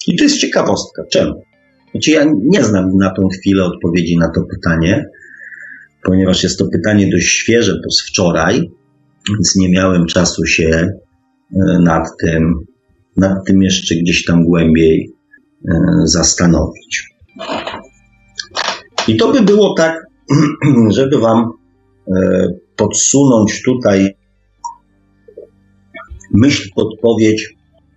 I 0.07 0.17
to 0.17 0.25
jest 0.25 0.39
ciekawostka. 0.39 1.03
Czemu? 1.13 1.43
Znaczy 1.91 2.11
ja 2.11 2.25
nie 2.45 2.65
znam 2.65 2.97
na 2.97 3.15
tą 3.15 3.29
chwilę 3.29 3.65
odpowiedzi 3.65 4.19
na 4.19 4.31
to 4.31 4.41
pytanie, 4.55 5.05
ponieważ 6.03 6.43
jest 6.43 6.59
to 6.59 6.69
pytanie 6.73 7.11
dość 7.13 7.27
świeże, 7.27 7.73
bo 7.73 7.91
z 7.91 8.03
wczoraj, 8.09 8.71
więc 9.29 9.57
nie 9.57 9.71
miałem 9.71 10.07
czasu 10.07 10.47
się 10.47 10.69
e, 10.69 11.79
nad 11.81 12.09
tym, 12.21 12.55
nad 13.16 13.46
tym 13.46 13.62
jeszcze 13.62 13.94
gdzieś 13.94 14.24
tam 14.24 14.44
głębiej 14.44 15.12
e, 15.68 15.72
zastanowić. 16.05 17.09
I 19.09 19.16
to 19.16 19.33
by 19.33 19.42
było 19.42 19.74
tak, 19.74 20.07
żeby 20.96 21.18
Wam 21.18 21.52
e, 22.09 22.48
podsunąć 22.76 23.62
tutaj 23.62 24.16
myśl, 26.35 26.68
odpowiedź 26.76 27.57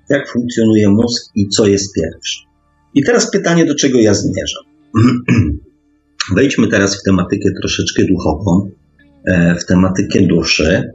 jak 0.10 0.30
funkcjonuje 0.30 0.90
mózg 0.90 1.32
i 1.36 1.48
co 1.48 1.68
jest 1.68 1.96
pierwsze. 1.96 2.44
I 2.94 3.04
teraz 3.04 3.32
pytanie, 3.32 3.66
do 3.66 3.76
czego 3.76 4.00
ja 4.00 4.14
zmierzam. 4.14 4.64
Wejdźmy 6.36 6.68
teraz 6.68 7.00
w 7.00 7.04
tematykę 7.04 7.50
troszeczkę 7.62 8.04
duchową, 8.06 8.70
e, 9.28 9.56
w 9.56 9.66
tematykę 9.66 10.22
duszy. 10.22 10.94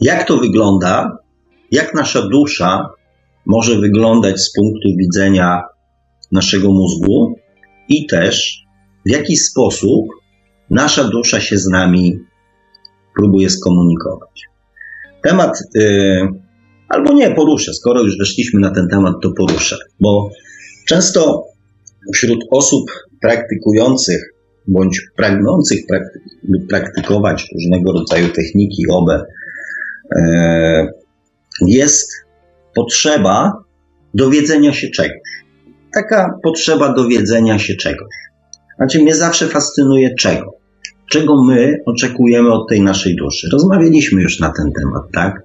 Jak 0.00 0.26
to 0.26 0.38
wygląda? 0.38 1.18
Jak 1.70 1.94
nasza 1.94 2.28
dusza 2.28 2.88
może 3.46 3.80
wyglądać 3.80 4.40
z 4.40 4.52
punktu 4.52 4.88
widzenia 4.98 5.62
naszego 6.32 6.68
mózgu 6.72 7.34
i 7.88 8.06
też 8.06 8.64
w 9.06 9.10
jaki 9.10 9.36
sposób 9.36 10.06
nasza 10.70 11.04
dusza 11.04 11.40
się 11.40 11.58
z 11.58 11.66
nami 11.66 12.18
próbuje 13.16 13.50
skomunikować. 13.50 14.42
Temat 15.22 15.58
y, 15.76 16.28
Albo 16.90 17.12
nie, 17.12 17.30
poruszę. 17.30 17.74
Skoro 17.74 18.02
już 18.02 18.18
weszliśmy 18.18 18.60
na 18.60 18.70
ten 18.70 18.88
temat, 18.88 19.14
to 19.22 19.30
poruszę. 19.36 19.76
Bo 20.00 20.30
często 20.88 21.44
wśród 22.14 22.38
osób 22.50 22.90
praktykujących 23.20 24.34
bądź 24.68 25.00
pragnących 25.16 25.80
prakty- 25.92 26.66
praktykować 26.68 27.46
różnego 27.54 27.92
rodzaju 27.92 28.28
techniki 28.28 28.82
OBE 28.90 29.24
e, 30.16 30.88
jest 31.60 32.12
potrzeba 32.74 33.64
dowiedzenia 34.14 34.72
się 34.72 34.90
czegoś. 34.90 35.30
Taka 35.94 36.38
potrzeba 36.42 36.92
dowiedzenia 36.92 37.58
się 37.58 37.74
czegoś. 37.74 38.14
Znaczy, 38.76 39.02
mnie 39.02 39.14
zawsze 39.14 39.48
fascynuje 39.48 40.14
czego. 40.14 40.60
Czego 41.10 41.44
my 41.44 41.76
oczekujemy 41.86 42.52
od 42.52 42.68
tej 42.68 42.80
naszej 42.80 43.16
duszy. 43.16 43.48
Rozmawialiśmy 43.52 44.22
już 44.22 44.40
na 44.40 44.52
ten 44.56 44.72
temat, 44.72 45.02
tak? 45.12 45.42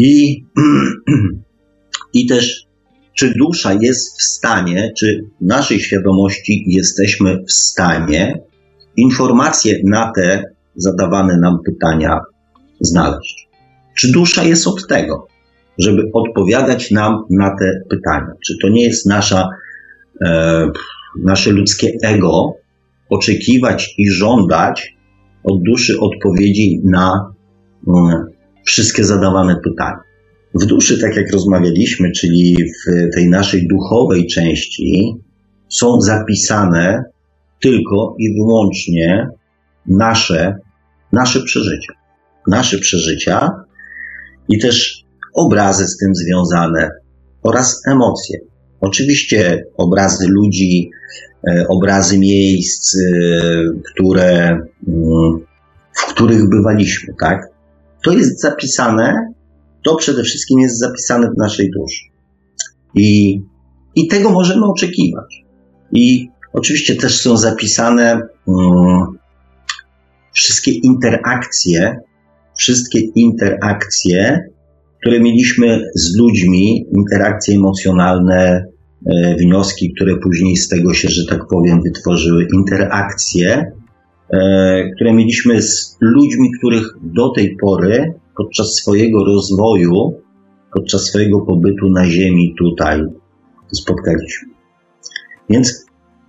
I, 0.00 0.44
I 2.18 2.26
też, 2.26 2.66
czy 3.18 3.34
dusza 3.38 3.72
jest 3.80 4.18
w 4.18 4.22
stanie, 4.22 4.92
czy 4.98 5.24
w 5.40 5.46
naszej 5.46 5.80
świadomości 5.80 6.64
jesteśmy 6.66 7.44
w 7.48 7.52
stanie 7.52 8.40
informacje 8.96 9.80
na 9.84 10.12
te 10.16 10.42
zadawane 10.76 11.36
nam 11.36 11.58
pytania 11.66 12.20
znaleźć? 12.80 13.45
Czy 13.96 14.12
dusza 14.12 14.44
jest 14.44 14.66
od 14.66 14.86
tego, 14.88 15.26
żeby 15.78 16.02
odpowiadać 16.12 16.90
nam 16.90 17.24
na 17.30 17.56
te 17.58 17.80
pytania? 17.90 18.32
Czy 18.46 18.54
to 18.62 18.68
nie 18.68 18.84
jest 18.84 19.06
nasza, 19.06 19.48
e, 20.24 20.68
nasze 21.22 21.50
ludzkie 21.50 21.92
ego 22.02 22.52
oczekiwać 23.10 23.94
i 23.98 24.10
żądać 24.10 24.96
od 25.44 25.62
duszy 25.62 26.00
odpowiedzi 26.00 26.80
na 26.84 27.32
mm, 27.88 28.26
wszystkie 28.64 29.04
zadawane 29.04 29.56
pytania. 29.64 30.00
W 30.54 30.66
duszy, 30.66 31.00
tak 31.00 31.16
jak 31.16 31.32
rozmawialiśmy, 31.32 32.10
czyli 32.12 32.56
w 32.56 33.14
tej 33.14 33.28
naszej 33.28 33.68
duchowej 33.68 34.26
części, 34.26 35.14
są 35.68 36.00
zapisane 36.00 37.04
tylko 37.60 38.14
i 38.18 38.34
wyłącznie 38.34 39.28
nasze, 39.86 40.54
nasze 41.12 41.40
przeżycia. 41.40 41.92
Nasze 42.46 42.78
przeżycia 42.78 43.65
i 44.48 44.58
też 44.58 45.04
obrazy 45.34 45.86
z 45.86 45.96
tym 45.96 46.14
związane 46.14 46.90
oraz 47.42 47.82
emocje. 47.86 48.38
Oczywiście 48.80 49.64
obrazy 49.76 50.26
ludzi, 50.28 50.90
e, 51.48 51.68
obrazy 51.68 52.18
miejsc, 52.18 52.96
e, 52.96 53.00
które, 53.92 54.48
mm, 54.88 55.40
w 55.92 56.04
których 56.04 56.48
bywaliśmy, 56.48 57.14
tak? 57.20 57.56
to 58.06 58.12
jest 58.12 58.40
zapisane, 58.40 59.32
to 59.84 59.96
przede 59.96 60.22
wszystkim 60.22 60.60
jest 60.60 60.78
zapisane 60.78 61.26
w 61.26 61.38
naszej 61.38 61.70
duszy. 61.70 62.04
I, 62.94 63.40
i 63.94 64.08
tego 64.08 64.30
możemy 64.30 64.66
oczekiwać. 64.66 65.44
I 65.92 66.28
oczywiście 66.52 66.96
też 66.96 67.20
są 67.20 67.36
zapisane 67.36 68.20
um, 68.46 69.06
wszystkie 70.32 70.70
interakcje, 70.70 72.00
wszystkie 72.56 73.00
interakcje, 73.00 74.48
które 75.00 75.20
mieliśmy 75.20 75.84
z 75.94 76.16
ludźmi, 76.16 76.86
interakcje 76.96 77.56
emocjonalne, 77.56 78.64
e, 79.06 79.36
wnioski, 79.36 79.92
które 79.94 80.16
później 80.16 80.56
z 80.56 80.68
tego 80.68 80.94
się, 80.94 81.08
że 81.08 81.26
tak 81.26 81.46
powiem, 81.50 81.82
wytworzyły, 81.82 82.46
interakcje, 82.54 83.72
e, 84.30 84.90
które 84.94 85.12
mieliśmy 85.12 85.62
z 85.62 85.96
ludźmi, 86.00 86.50
których 86.58 86.84
do 87.02 87.30
tej 87.30 87.56
pory 87.60 88.14
podczas 88.36 88.74
swojego 88.74 89.24
rozwoju, 89.24 90.20
podczas 90.74 91.04
swojego 91.04 91.40
pobytu 91.40 91.90
na 91.90 92.06
Ziemi 92.06 92.54
tutaj 92.58 93.00
spotkaliśmy. 93.72 94.48
Więc 95.50 95.86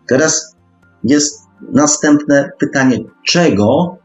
teraz 0.08 0.56
jest 1.04 1.42
następne 1.74 2.50
pytanie, 2.60 2.98
czego 3.26 3.97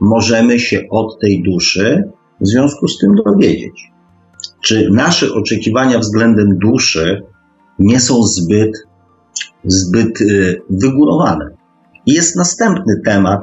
możemy 0.00 0.60
się 0.60 0.84
od 0.90 1.20
tej 1.20 1.42
duszy 1.42 2.10
w 2.40 2.48
związku 2.48 2.88
z 2.88 2.98
tym 2.98 3.14
dowiedzieć? 3.24 3.90
Czy 4.64 4.90
nasze 4.90 5.32
oczekiwania 5.34 5.98
względem 5.98 6.58
duszy 6.58 7.22
nie 7.78 8.00
są 8.00 8.22
zbyt, 8.22 8.72
zbyt 9.64 10.20
y, 10.20 10.62
wygórowane? 10.70 11.50
Jest 12.06 12.36
następny 12.36 12.94
temat, 13.04 13.40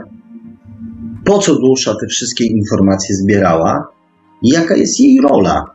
po 1.26 1.40
co 1.40 1.56
dusza 1.56 1.96
te 2.02 2.08
wszystkie 2.08 2.46
informacje 2.46 3.16
zbierała 3.16 3.88
i 4.42 4.50
jaka 4.50 4.76
jest 4.76 5.00
jej 5.00 5.22
rola 5.22 5.66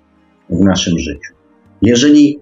w 0.50 0.60
naszym 0.60 0.98
życiu. 0.98 1.34
Jeżeli 1.82 2.38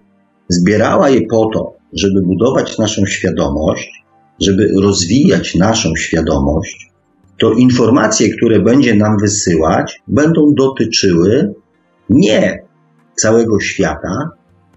zbierała 0.48 1.10
je 1.10 1.26
po 1.30 1.50
to, 1.54 1.72
żeby 1.92 2.22
budować 2.22 2.78
naszą 2.78 3.06
świadomość, 3.06 4.04
żeby 4.40 4.72
rozwijać 4.80 5.54
naszą 5.54 5.96
świadomość, 5.96 6.87
to 7.38 7.52
informacje, 7.52 8.36
które 8.36 8.60
będzie 8.60 8.94
nam 8.94 9.16
wysyłać, 9.20 10.02
będą 10.08 10.54
dotyczyły 10.56 11.54
nie 12.10 12.62
całego 13.14 13.60
świata, 13.60 14.30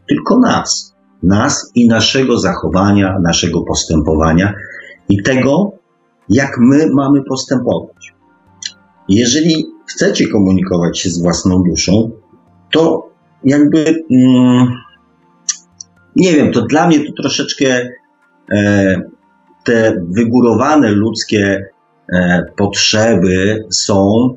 tylko 0.09 0.39
nas. 0.39 0.95
Nas 1.23 1.71
i 1.75 1.87
naszego 1.87 2.39
zachowania, 2.39 3.19
naszego 3.23 3.61
postępowania 3.61 4.53
i 5.09 5.23
tego, 5.23 5.71
jak 6.29 6.57
my 6.59 6.89
mamy 6.93 7.23
postępować. 7.29 8.13
Jeżeli 9.09 9.65
chcecie 9.87 10.27
komunikować 10.27 10.99
się 10.99 11.09
z 11.09 11.21
własną 11.21 11.63
duszą, 11.63 12.11
to 12.71 13.09
jakby, 13.43 14.03
mm, 14.11 14.67
nie 16.15 16.33
wiem, 16.33 16.51
to 16.51 16.61
dla 16.61 16.87
mnie 16.87 16.99
to 16.99 17.21
troszeczkę 17.21 17.89
e, 18.51 19.01
te 19.63 20.05
wygórowane 20.09 20.91
ludzkie 20.91 21.70
potrzeby 22.57 23.63
są 23.69 24.29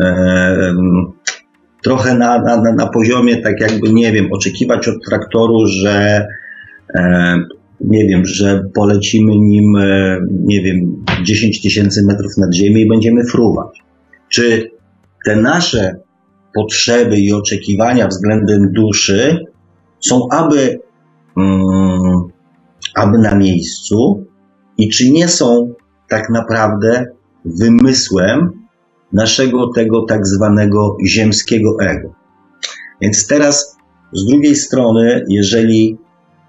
e, 0.00 0.74
trochę 1.82 2.14
na, 2.14 2.38
na, 2.38 2.72
na 2.72 2.86
poziomie, 2.86 3.36
tak 3.36 3.60
jakby, 3.60 3.92
nie 3.92 4.12
wiem, 4.12 4.32
oczekiwać 4.32 4.88
od 4.88 5.04
traktoru, 5.08 5.66
że 5.66 6.26
e, 6.94 7.34
nie 7.80 8.06
wiem, 8.06 8.24
że 8.24 8.62
polecimy 8.74 9.32
nim, 9.36 9.76
e, 9.76 10.18
nie 10.30 10.62
wiem, 10.62 11.04
10 11.22 11.62
tysięcy 11.62 12.06
metrów 12.06 12.36
nad 12.36 12.54
ziemię 12.54 12.82
i 12.82 12.88
będziemy 12.88 13.24
fruwać. 13.24 13.82
Czy 14.28 14.70
te 15.24 15.36
nasze 15.36 15.96
potrzeby 16.54 17.18
i 17.18 17.32
oczekiwania 17.32 18.08
względem 18.08 18.72
duszy 18.72 19.44
są 20.00 20.28
aby, 20.30 20.78
mm, 21.36 22.02
aby 22.94 23.18
na 23.18 23.34
miejscu 23.34 24.26
i 24.78 24.88
czy 24.88 25.10
nie 25.10 25.28
są 25.28 25.74
tak 26.08 26.30
naprawdę 26.30 27.06
wymysłem 27.44 28.50
naszego 29.12 29.72
tego 29.74 30.04
tak 30.08 30.26
zwanego 30.26 30.96
ziemskiego 31.06 31.76
ego. 31.80 32.14
Więc 33.00 33.26
teraz 33.26 33.76
z 34.12 34.26
drugiej 34.26 34.56
strony, 34.56 35.24
jeżeli 35.28 35.98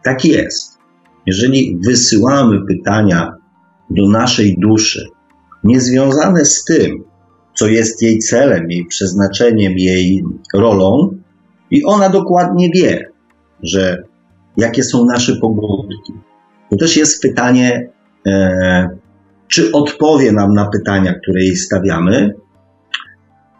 tak 0.03 0.25
jest, 0.25 0.77
jeżeli 1.25 1.77
wysyłamy 1.85 2.65
pytania 2.67 3.33
do 3.89 4.09
naszej 4.09 4.55
duszy, 4.59 5.05
niezwiązane 5.63 6.45
z 6.45 6.63
tym, 6.63 7.03
co 7.55 7.67
jest 7.67 8.01
jej 8.01 8.19
celem, 8.19 8.71
jej 8.71 8.85
przeznaczeniem, 8.85 9.73
jej 9.77 10.23
rolą, 10.53 11.19
i 11.71 11.83
ona 11.83 12.09
dokładnie 12.09 12.69
wie, 12.75 13.11
że 13.63 14.03
jakie 14.57 14.83
są 14.83 15.05
nasze 15.05 15.35
pobudki. 15.35 16.13
To 16.69 16.77
też 16.77 16.97
jest 16.97 17.21
pytanie, 17.21 17.89
e, 18.27 18.89
czy 19.49 19.71
odpowie 19.71 20.31
nam 20.31 20.53
na 20.53 20.69
pytania, 20.69 21.13
które 21.13 21.43
jej 21.43 21.55
stawiamy, 21.55 22.33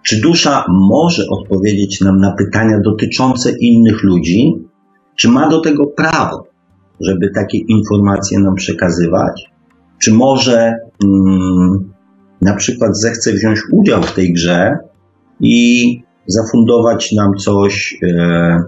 czy 0.04 0.21
dusza 0.21 0.65
może 0.69 1.23
odpowiedzieć 1.30 2.02
nam 2.02 2.19
na 2.19 2.32
pytania 2.32 2.80
dotyczące 2.80 3.52
innych 3.52 4.04
ludzi, 4.04 4.54
czy 5.15 5.30
ma 5.30 5.49
do 5.49 5.62
tego 5.62 5.88
prawo, 5.88 6.47
żeby 6.99 7.30
takie 7.36 7.58
informacje 7.58 8.39
nam 8.39 8.56
przekazywać, 8.56 9.52
czy 10.02 10.13
może 10.13 10.73
mm, 11.06 11.93
na 12.41 12.54
przykład 12.54 12.97
zechce 12.97 13.34
wziąć 13.34 13.60
udział 13.71 14.04
w 14.04 14.13
tej 14.13 14.34
grze 14.34 14.78
i 15.39 16.02
zafundować 16.28 17.12
nam 17.12 17.34
coś, 17.36 17.99
e, 18.04 18.63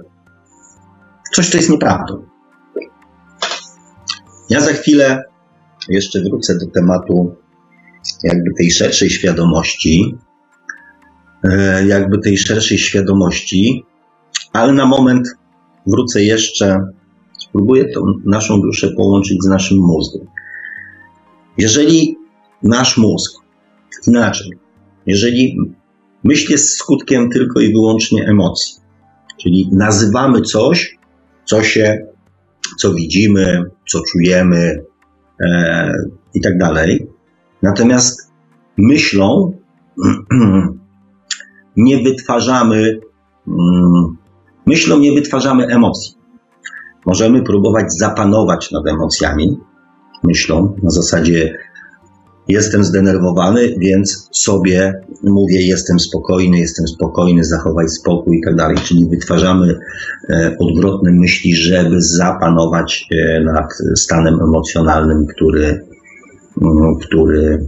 coś, 1.33 1.49
co 1.49 1.57
jest 1.57 1.69
nieprawdą. 1.69 2.21
Ja 4.49 4.61
za 4.61 4.71
chwilę 4.71 5.30
jeszcze 5.89 6.21
wrócę 6.21 6.57
do 6.57 6.65
tematu 6.71 7.35
jakby 8.23 8.49
tej 8.57 8.71
szerszej 8.71 9.09
świadomości, 9.09 10.15
e, 11.43 11.87
jakby 11.87 12.19
tej 12.19 12.37
szerszej 12.37 12.77
świadomości, 12.77 13.83
ale 14.53 14.73
na 14.73 14.85
moment 14.85 15.27
wrócę 15.87 16.23
jeszcze, 16.23 16.77
spróbuję 17.39 17.89
tą 17.89 18.01
naszą 18.25 18.61
duszę 18.61 18.91
połączyć 18.97 19.43
z 19.43 19.47
naszym 19.47 19.77
mózgiem. 19.77 20.25
Jeżeli 21.57 22.17
nasz 22.63 22.97
mózg 22.97 23.41
Inaczej, 24.07 24.51
jeżeli 25.05 25.57
myśl 26.23 26.51
jest 26.51 26.77
skutkiem 26.77 27.29
tylko 27.29 27.59
i 27.59 27.73
wyłącznie 27.73 28.27
emocji, 28.27 28.75
czyli 29.41 29.69
nazywamy 29.71 30.41
coś, 30.41 30.97
co 31.45 31.63
się, 31.63 32.07
co 32.79 32.93
widzimy, 32.93 33.63
co 33.89 34.01
czujemy 34.11 34.83
e, 35.41 35.91
i 36.33 36.41
tak 36.41 36.57
dalej, 36.57 37.07
natomiast 37.63 38.31
myślą 38.77 39.53
nie 41.77 42.03
wytwarzamy, 42.03 42.99
mm, 43.47 44.17
myślą 44.65 44.99
nie 44.99 45.13
wytwarzamy 45.13 45.67
emocji. 45.67 46.15
Możemy 47.05 47.43
próbować 47.43 47.85
zapanować 47.99 48.71
nad 48.71 48.87
emocjami 48.87 49.57
myślą 50.23 50.75
na 50.83 50.89
zasadzie 50.89 51.57
jestem 52.47 52.83
zdenerwowany, 52.83 53.75
więc 53.77 54.29
sobie 54.31 54.93
mówię, 55.23 55.61
jestem 55.61 55.99
spokojny, 55.99 56.59
jestem 56.59 56.87
spokojny, 56.87 57.43
zachowaj 57.43 57.89
spokój 57.89 58.37
i 58.37 58.41
tak 58.45 58.55
dalej. 58.55 58.77
Czyli 58.77 59.09
wytwarzamy 59.09 59.79
e, 60.29 60.55
odwrotne 60.59 61.11
myśli, 61.11 61.55
żeby 61.55 62.01
zapanować 62.01 63.07
e, 63.11 63.39
nad 63.43 63.65
stanem 63.95 64.33
emocjonalnym, 64.41 65.25
który, 65.25 65.85
mm, 66.61 66.95
który 67.01 67.67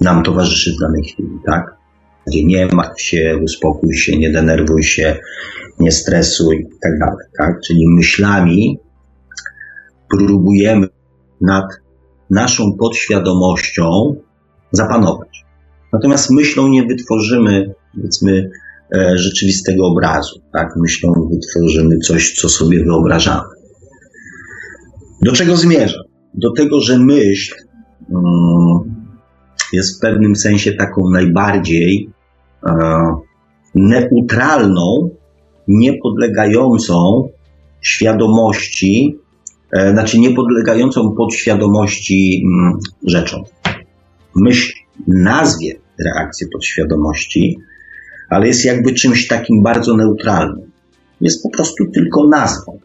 nam 0.00 0.22
towarzyszy 0.22 0.72
w 0.72 0.80
danej 0.80 1.02
chwili, 1.02 1.38
tak? 1.46 1.74
Nie 2.26 2.66
martw 2.66 3.00
się, 3.02 3.38
uspokój 3.42 3.94
się, 3.94 4.18
nie 4.18 4.32
denerwuj 4.32 4.82
się, 4.82 5.16
nie 5.80 5.92
stresuj 5.92 6.56
i 6.56 6.78
tak 6.82 6.98
dalej, 6.98 7.26
tak? 7.38 7.60
Czyli 7.66 7.88
myślami 7.88 8.78
próbujemy 10.10 10.86
nad 11.40 11.64
naszą 12.30 12.76
podświadomością 12.78 14.16
zapanować. 14.72 15.44
Natomiast 15.92 16.30
myślą 16.30 16.68
nie 16.68 16.86
wytworzymy, 16.86 17.74
powiedzmy, 17.94 18.50
e, 18.94 19.18
rzeczywistego 19.18 19.86
obrazu. 19.86 20.40
Tak? 20.52 20.68
Myślą 20.76 21.28
wytworzymy 21.30 21.98
coś, 21.98 22.34
co 22.40 22.48
sobie 22.48 22.84
wyobrażamy. 22.84 23.48
Do 25.22 25.32
czego 25.32 25.56
zmierzam? 25.56 26.02
Do 26.34 26.52
tego, 26.52 26.80
że 26.80 26.98
myśl 26.98 27.54
um, 28.08 28.94
jest 29.72 29.96
w 29.96 30.00
pewnym 30.00 30.36
sensie 30.36 30.72
taką 30.72 31.10
najbardziej 31.10 32.10
e, 32.66 32.72
neutralną, 33.74 35.10
niepodlegającą 35.68 37.28
świadomości 37.80 39.18
znaczy 39.72 40.18
niepodlegającą 40.18 41.14
podświadomości 41.16 42.42
mm, 42.46 42.78
rzeczą. 43.06 43.44
Myśl 44.36 44.72
nazwie 45.08 45.80
reakcję 46.04 46.46
podświadomości, 46.52 47.58
ale 48.30 48.46
jest 48.46 48.64
jakby 48.64 48.94
czymś 48.94 49.26
takim 49.26 49.62
bardzo 49.62 49.96
neutralnym. 49.96 50.70
Jest 51.20 51.42
po 51.42 51.50
prostu 51.50 51.84
tylko 51.94 52.28
nazwą. 52.28 52.78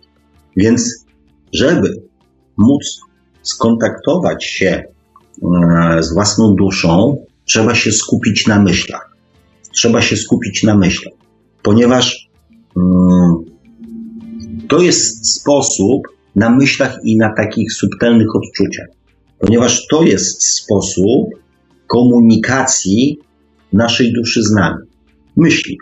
Więc, 0.58 1.06
żeby 1.54 2.04
móc 2.58 3.00
skontaktować 3.42 4.46
się 4.46 4.84
e, 5.88 6.04
z 6.04 6.14
własną 6.14 6.56
duszą, 6.56 7.18
trzeba 7.46 7.76
się 7.76 7.92
skupić 7.92 8.48
na 8.48 8.62
myślach. 8.62 9.16
Trzeba 9.74 10.02
się 10.02 10.18
skupić 10.18 10.64
na 10.64 10.78
myślach, 10.78 11.14
ponieważ 11.64 12.30
mm, 12.78 13.34
to 14.68 14.82
jest 14.82 15.36
sposób 15.36 16.15
na 16.36 16.50
myślach 16.50 17.00
i 17.04 17.18
na 17.18 17.34
takich 17.34 17.74
subtelnych 17.74 18.36
odczuciach, 18.36 18.88
ponieważ 19.40 19.88
to 19.88 20.04
jest 20.04 20.44
sposób 20.44 21.30
komunikacji 21.88 23.20
naszej 23.74 24.14
duszy 24.14 24.44
z 24.44 24.52
nami. 24.52 24.84
Myśli. 25.38 25.78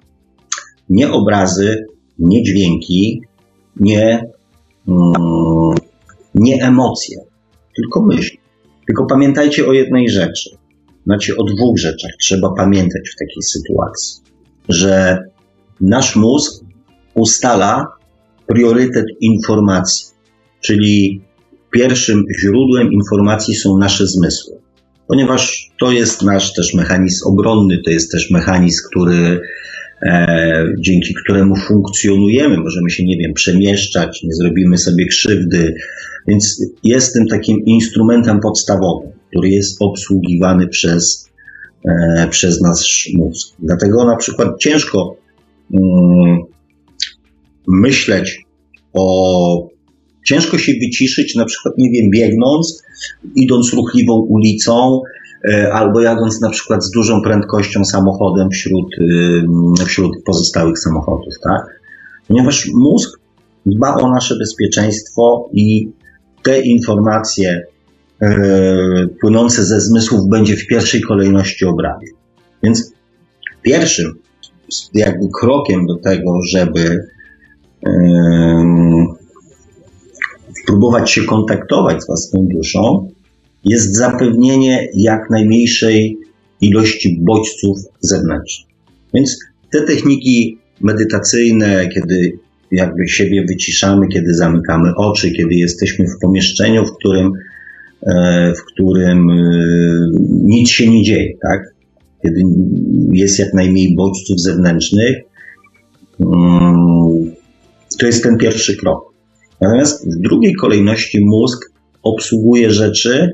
Nie 0.89 1.11
obrazy, 1.11 1.85
nie 2.19 2.43
dźwięki, 2.43 3.21
nie, 3.75 4.25
mm, 4.87 5.75
nie 6.35 6.63
emocje, 6.63 7.17
tylko 7.75 8.01
myśli. 8.01 8.39
Tylko 8.87 9.05
pamiętajcie 9.05 9.67
o 9.67 9.73
jednej 9.73 10.09
rzeczy. 10.09 10.49
Znaczy 11.05 11.37
o 11.37 11.43
dwóch 11.43 11.77
rzeczach 11.77 12.11
trzeba 12.21 12.53
pamiętać 12.57 13.09
w 13.09 13.19
takiej 13.19 13.43
sytuacji. 13.43 14.21
Że 14.69 15.19
nasz 15.81 16.15
mózg 16.15 16.63
ustala 17.13 17.87
priorytet 18.47 19.05
informacji, 19.21 20.12
czyli 20.65 21.21
pierwszym 21.71 22.23
źródłem 22.41 22.91
informacji 22.91 23.55
są 23.55 23.77
nasze 23.77 24.07
zmysły. 24.07 24.57
Ponieważ 25.07 25.69
to 25.79 25.91
jest 25.91 26.21
nasz 26.21 26.53
też 26.53 26.73
mechanizm 26.73 27.27
obronny, 27.27 27.81
to 27.85 27.91
jest 27.91 28.11
też 28.11 28.31
mechanizm, 28.31 28.81
który 28.91 29.39
e, 30.01 30.65
dzięki 30.79 31.13
któremu 31.23 31.55
funkcjonujemy, 31.55 32.57
możemy 32.57 32.89
się, 32.89 33.05
nie 33.05 33.17
wiem, 33.17 33.33
przemieszczać, 33.33 34.23
nie 34.23 34.33
zrobimy 34.33 34.77
sobie 34.77 35.07
krzywdy, 35.07 35.75
więc 36.27 36.65
jest 36.83 37.13
tym 37.13 37.27
takim 37.27 37.65
instrumentem 37.65 38.39
podstawowym, 38.39 39.11
który 39.29 39.49
jest 39.49 39.81
obsługiwany 39.81 40.67
przez, 40.67 41.29
e, 41.89 42.27
przez 42.29 42.61
nasz 42.61 43.09
mózg. 43.13 43.55
Dlatego 43.59 44.05
na 44.05 44.15
przykład 44.15 44.59
ciężko 44.59 45.17
mm, 45.73 46.39
myśleć 47.67 48.41
o. 48.93 49.72
Ciężko 50.23 50.57
się 50.57 50.73
wyciszyć, 50.81 51.35
na 51.35 51.45
przykład, 51.45 51.73
nie 51.77 51.91
wiem, 51.91 52.09
biegnąc, 52.09 52.83
idąc 53.35 53.73
ruchliwą 53.73 54.13
ulicą, 54.13 55.01
e, 55.49 55.73
albo 55.73 56.01
jadąc 56.01 56.41
na 56.41 56.49
przykład 56.49 56.83
z 56.83 56.91
dużą 56.91 57.21
prędkością 57.21 57.85
samochodem 57.85 58.49
wśród, 58.49 58.85
y, 59.81 59.85
wśród 59.85 60.11
pozostałych 60.25 60.79
samochodów, 60.79 61.33
tak? 61.43 61.61
Ponieważ 62.27 62.69
mózg 62.73 63.19
dba 63.65 63.95
o 63.95 64.11
nasze 64.11 64.35
bezpieczeństwo 64.37 65.49
i 65.53 65.89
te 66.43 66.59
informacje 66.59 67.61
e, 68.21 69.07
płynące 69.21 69.65
ze 69.65 69.81
zmysłów 69.81 70.29
będzie 70.29 70.55
w 70.55 70.67
pierwszej 70.67 71.01
kolejności 71.01 71.65
obrabiał. 71.65 72.13
Więc 72.63 72.93
pierwszym 73.61 74.13
jakby 74.93 75.25
krokiem 75.39 75.85
do 75.85 75.95
tego, 75.95 76.39
żeby 76.51 77.07
próbować 80.67 81.11
się 81.11 81.23
kontaktować 81.23 82.03
z 82.03 82.07
własną 82.07 82.47
duszą, 82.47 83.09
jest 83.65 83.95
zapewnienie 83.95 84.87
jak 84.95 85.29
najmniejszej 85.29 86.17
ilości 86.61 87.19
bodźców 87.21 87.77
zewnętrznych. 87.99 88.69
Więc 89.13 89.39
te 89.71 89.81
techniki 89.81 90.57
medytacyjne, 90.81 91.87
kiedy 91.87 92.37
jakby 92.71 93.07
siebie 93.07 93.45
wyciszamy, 93.49 94.07
kiedy 94.07 94.33
zamykamy 94.33 94.95
oczy, 94.95 95.31
kiedy 95.31 95.55
jesteśmy 95.55 96.05
w 96.05 96.19
pomieszczeniu, 96.21 96.85
w 96.85 96.95
którym, 96.97 97.31
e, 98.01 98.53
w 98.57 98.65
którym 98.65 99.29
e, 99.29 99.33
nic 100.43 100.69
się 100.69 100.89
nie 100.89 101.03
dzieje, 101.03 101.33
tak? 101.41 101.73
Kiedy 102.23 102.41
jest 103.13 103.39
jak 103.39 103.53
najmniej 103.53 103.95
bodźców 103.95 104.39
zewnętrznych, 104.39 105.17
mm, 106.19 107.31
to 107.99 108.05
jest 108.05 108.23
ten 108.23 108.37
pierwszy 108.37 108.77
krok. 108.77 109.12
Natomiast 109.63 110.15
w 110.17 110.21
drugiej 110.21 110.53
kolejności 110.55 111.25
mózg 111.25 111.71
obsługuje 112.03 112.71
rzeczy, 112.71 113.31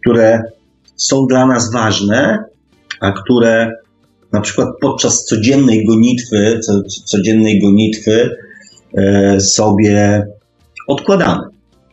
które 0.00 0.42
są 0.96 1.26
dla 1.26 1.46
nas 1.46 1.72
ważne, 1.72 2.38
a 3.00 3.12
które 3.12 3.70
na 4.32 4.40
przykład 4.40 4.68
podczas 4.80 5.24
codziennej 5.24 5.86
gonitwy, 5.86 6.60
codziennej 7.04 7.60
gonitwy 7.60 8.30
E, 8.94 9.40
sobie 9.40 10.26
odkładamy. 10.88 11.42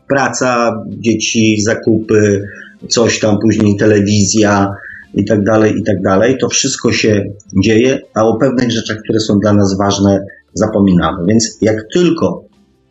Praca, 0.07 0.71
dzieci, 0.87 1.61
zakupy, 1.61 2.43
coś 2.89 3.19
tam, 3.19 3.37
później 3.41 3.77
telewizja 3.77 4.71
i 5.13 5.25
tak 5.25 5.43
dalej, 5.43 5.73
i 5.77 5.83
tak 5.83 6.01
dalej. 6.01 6.37
To 6.37 6.49
wszystko 6.49 6.91
się 6.91 7.23
dzieje, 7.63 7.99
a 8.15 8.23
o 8.23 8.37
pewnych 8.37 8.71
rzeczach, 8.71 8.97
które 9.03 9.19
są 9.19 9.39
dla 9.39 9.53
nas 9.53 9.77
ważne, 9.77 10.25
zapominamy. 10.53 11.25
Więc 11.27 11.57
jak 11.61 11.75
tylko 11.93 12.43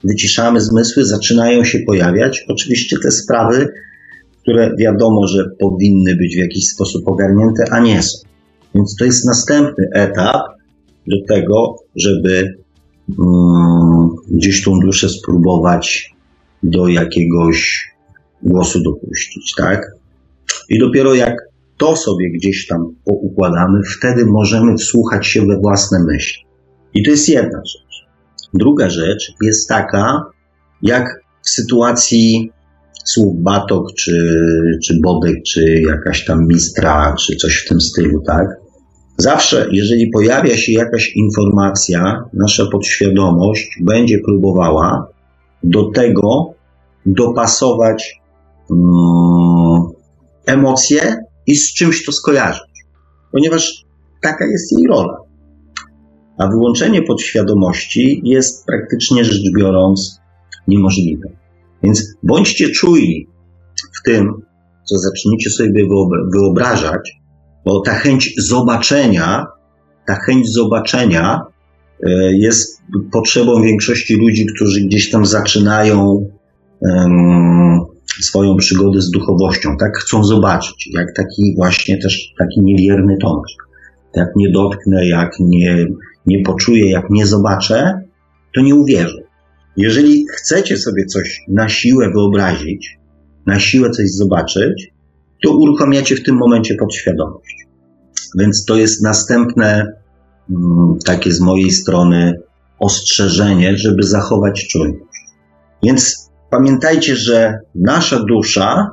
wyciszamy 0.04 0.60
zmysły, 0.60 1.04
zaczynają 1.04 1.64
się 1.64 1.78
pojawiać 1.78 2.44
oczywiście 2.48 2.96
te 3.02 3.10
sprawy, 3.10 3.68
które 4.42 4.76
wiadomo, 4.76 5.26
że 5.26 5.44
powinny 5.58 6.16
być 6.16 6.36
w 6.36 6.40
jakiś 6.40 6.66
sposób 6.66 7.08
ogarnięte, 7.08 7.64
a 7.70 7.80
nie 7.80 8.02
są. 8.02 8.18
Więc 8.74 8.96
to 8.98 9.04
jest 9.04 9.26
następny 9.26 9.88
etap 9.94 10.42
do 11.06 11.16
tego, 11.28 11.76
żeby 11.96 12.58
Mm, 13.08 14.08
gdzieś 14.30 14.64
tą 14.64 14.78
duszę 14.78 15.08
spróbować 15.08 16.14
do 16.62 16.88
jakiegoś 16.88 17.88
głosu 18.42 18.82
dopuścić, 18.82 19.54
tak? 19.56 19.92
I 20.68 20.78
dopiero 20.78 21.14
jak 21.14 21.34
to 21.76 21.96
sobie 21.96 22.30
gdzieś 22.30 22.66
tam 22.66 22.94
poukładamy, 23.04 23.80
wtedy 23.98 24.26
możemy 24.26 24.76
wsłuchać 24.76 25.26
się 25.26 25.46
we 25.46 25.58
własne 25.60 25.98
myśli. 26.04 26.42
I 26.94 27.02
to 27.02 27.10
jest 27.10 27.28
jedna 27.28 27.58
rzecz. 27.58 27.87
Druga 28.54 28.90
rzecz 28.90 29.32
jest 29.42 29.68
taka, 29.68 30.22
jak 30.82 31.04
w 31.42 31.50
sytuacji 31.50 32.52
słów 33.04 33.42
batok, 33.42 33.92
czy, 33.94 34.12
czy 34.84 34.94
bodek, 35.02 35.34
czy 35.46 35.82
jakaś 35.88 36.24
tam 36.24 36.46
mistra, 36.46 37.14
czy 37.18 37.36
coś 37.36 37.64
w 37.64 37.68
tym 37.68 37.80
stylu, 37.80 38.22
tak? 38.26 38.46
Zawsze, 39.16 39.68
jeżeli 39.72 40.10
pojawia 40.10 40.56
się 40.56 40.72
jakaś 40.72 41.12
informacja, 41.16 42.24
nasza 42.32 42.66
podświadomość 42.72 43.70
będzie 43.80 44.18
próbowała 44.18 45.06
do 45.62 45.90
tego 45.90 46.54
dopasować 47.06 48.20
um, 48.70 49.92
emocje 50.46 51.16
i 51.46 51.56
z 51.56 51.74
czymś 51.74 52.04
to 52.04 52.12
skojarzyć, 52.12 52.84
ponieważ 53.32 53.84
taka 54.22 54.46
jest 54.46 54.72
jej 54.72 54.88
rola. 54.88 55.27
A 56.38 56.48
wyłączenie 56.48 57.02
podświadomości 57.02 58.20
jest 58.24 58.66
praktycznie 58.66 59.24
rzecz 59.24 59.52
biorąc 59.58 60.20
niemożliwe. 60.68 61.28
Więc 61.82 62.14
bądźcie 62.22 62.70
czujni 62.70 63.26
w 64.00 64.02
tym, 64.04 64.32
co 64.84 64.98
zaczniecie 64.98 65.50
sobie 65.50 65.86
wyobrażać, 66.34 67.20
bo 67.64 67.80
ta 67.80 67.94
chęć 67.94 68.34
zobaczenia, 68.38 69.46
ta 70.06 70.14
chęć 70.14 70.52
zobaczenia 70.52 71.40
e, 72.02 72.10
jest 72.32 72.82
potrzebą 73.12 73.62
większości 73.62 74.16
ludzi, 74.16 74.46
którzy 74.46 74.80
gdzieś 74.80 75.10
tam 75.10 75.26
zaczynają 75.26 76.28
um, 76.80 77.80
swoją 78.20 78.56
przygodę 78.56 79.00
z 79.00 79.10
duchowością, 79.10 79.76
tak? 79.80 79.96
Chcą 79.96 80.24
zobaczyć, 80.24 80.90
jak 80.94 81.06
taki 81.16 81.54
właśnie 81.56 81.98
też 81.98 82.32
taki 82.38 82.60
niewierny 82.62 83.16
Tomasz. 83.22 83.56
Jak 84.14 84.28
nie 84.36 84.50
dotknę, 84.50 85.08
jak 85.08 85.30
nie, 85.40 85.86
nie 86.28 86.42
poczuję, 86.42 86.90
jak 86.90 87.10
nie 87.10 87.26
zobaczę, 87.26 88.00
to 88.54 88.60
nie 88.60 88.74
uwierzę. 88.74 89.18
Jeżeli 89.76 90.24
chcecie 90.36 90.76
sobie 90.76 91.06
coś 91.06 91.40
na 91.48 91.68
siłę 91.68 92.10
wyobrazić, 92.14 92.98
na 93.46 93.60
siłę 93.60 93.90
coś 93.90 94.10
zobaczyć, 94.10 94.92
to 95.44 95.52
uruchamiacie 95.52 96.16
w 96.16 96.22
tym 96.22 96.36
momencie 96.36 96.74
podświadomość. 96.74 97.56
Więc 98.38 98.64
to 98.64 98.76
jest 98.76 99.02
następne 99.02 99.86
mm, 100.50 100.98
takie 101.04 101.32
z 101.32 101.40
mojej 101.40 101.70
strony 101.70 102.34
ostrzeżenie, 102.78 103.76
żeby 103.76 104.02
zachować 104.02 104.68
czujność. 104.68 105.18
Więc 105.82 106.30
pamiętajcie, 106.50 107.16
że 107.16 107.58
nasza 107.74 108.24
dusza 108.24 108.86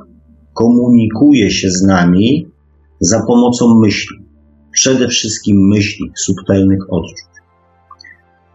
komunikuje 0.54 1.50
się 1.50 1.70
z 1.70 1.82
nami 1.82 2.46
za 3.00 3.22
pomocą 3.26 3.80
myśli. 3.80 4.25
Przede 4.76 5.08
wszystkim 5.08 5.68
myśli, 5.68 6.10
subtelnych 6.16 6.80
odczuć. 6.90 7.26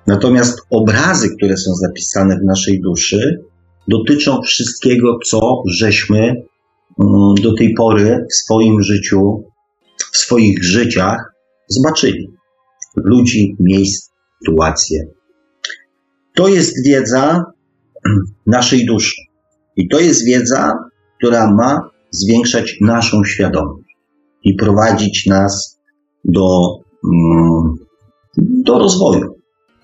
Natomiast 0.07 0.59
obrazy, 0.69 1.29
które 1.37 1.57
są 1.57 1.71
zapisane 1.75 2.39
w 2.39 2.43
naszej 2.43 2.81
duszy, 2.81 3.43
dotyczą 3.87 4.41
wszystkiego, 4.41 5.17
co 5.25 5.63
żeśmy 5.67 6.19
mm, 6.19 7.35
do 7.43 7.55
tej 7.57 7.73
pory 7.73 8.25
w 8.31 8.35
swoim 8.35 8.81
życiu 8.81 9.43
w 10.11 10.17
swoich 10.17 10.63
życiach 10.63 11.33
zobaczyli. 11.67 12.27
Ludzi, 12.95 13.55
miejsc, 13.59 14.11
sytuacje. 14.39 15.07
To 16.35 16.47
jest 16.47 16.85
wiedza 16.85 17.43
naszej 18.45 18.85
duszy. 18.85 19.21
I 19.75 19.87
to 19.87 19.99
jest 19.99 20.25
wiedza, 20.25 20.73
która 21.17 21.53
ma 21.53 21.89
zwiększać 22.11 22.77
naszą 22.81 23.23
świadomość. 23.23 23.91
i 24.43 24.55
prowadzić 24.55 25.25
nas 25.25 25.70
do, 26.25 26.77
mm, 27.13 27.75
do 28.37 28.79
rozwoju. 28.79 29.35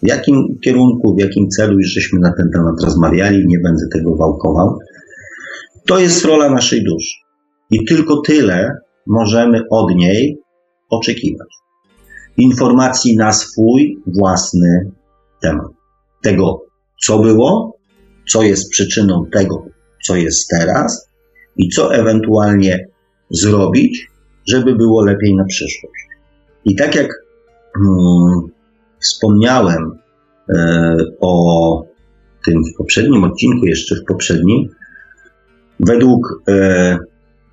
W 0.04 0.08
jakim 0.08 0.60
kierunku, 0.64 1.16
w 1.16 1.20
jakim 1.20 1.50
celu, 1.50 1.80
już 1.80 1.90
żeśmy 1.90 2.20
na 2.20 2.34
ten 2.38 2.50
temat 2.54 2.84
rozmawiali, 2.84 3.48
nie 3.48 3.60
będę 3.60 3.84
tego 3.94 4.16
wałkował. 4.16 4.78
To 5.88 6.00
jest 6.00 6.26
rola 6.26 6.50
naszej 6.50 6.84
duszy. 6.84 7.18
I 7.72 7.86
tylko 7.86 8.22
tyle 8.22 8.78
możemy 9.08 9.62
od 9.72 9.96
niej 9.96 10.38
oczekiwać. 10.90 11.48
Informacji 12.38 13.16
na 13.16 13.34
swój 13.34 13.98
własny 14.08 14.92
temat. 15.42 15.72
Tego, 16.24 16.62
co 17.06 17.20
było, 17.20 17.78
co 18.30 18.44
jest 18.44 18.70
przyczyną 18.70 19.26
tego, 19.34 19.66
co 20.06 20.16
jest 20.16 20.48
teraz 20.50 21.10
i 21.58 21.70
co 21.70 21.96
ewentualnie 21.96 22.88
zrobić, 23.30 24.08
żeby 24.48 24.76
było 24.76 25.06
lepiej 25.06 25.36
na 25.36 25.46
przyszłość. 25.46 26.07
I 26.68 26.76
tak 26.76 26.95
jak 26.95 27.07
hmm, 27.78 28.41
wspomniałem 28.99 29.99
e, 30.49 30.95
o 31.22 31.84
tym 32.45 32.63
w 32.63 32.78
poprzednim 32.78 33.24
odcinku, 33.24 33.65
jeszcze 33.65 33.95
w 33.95 34.05
poprzednim, 34.05 34.70
według 35.80 36.43
e, 36.49 36.97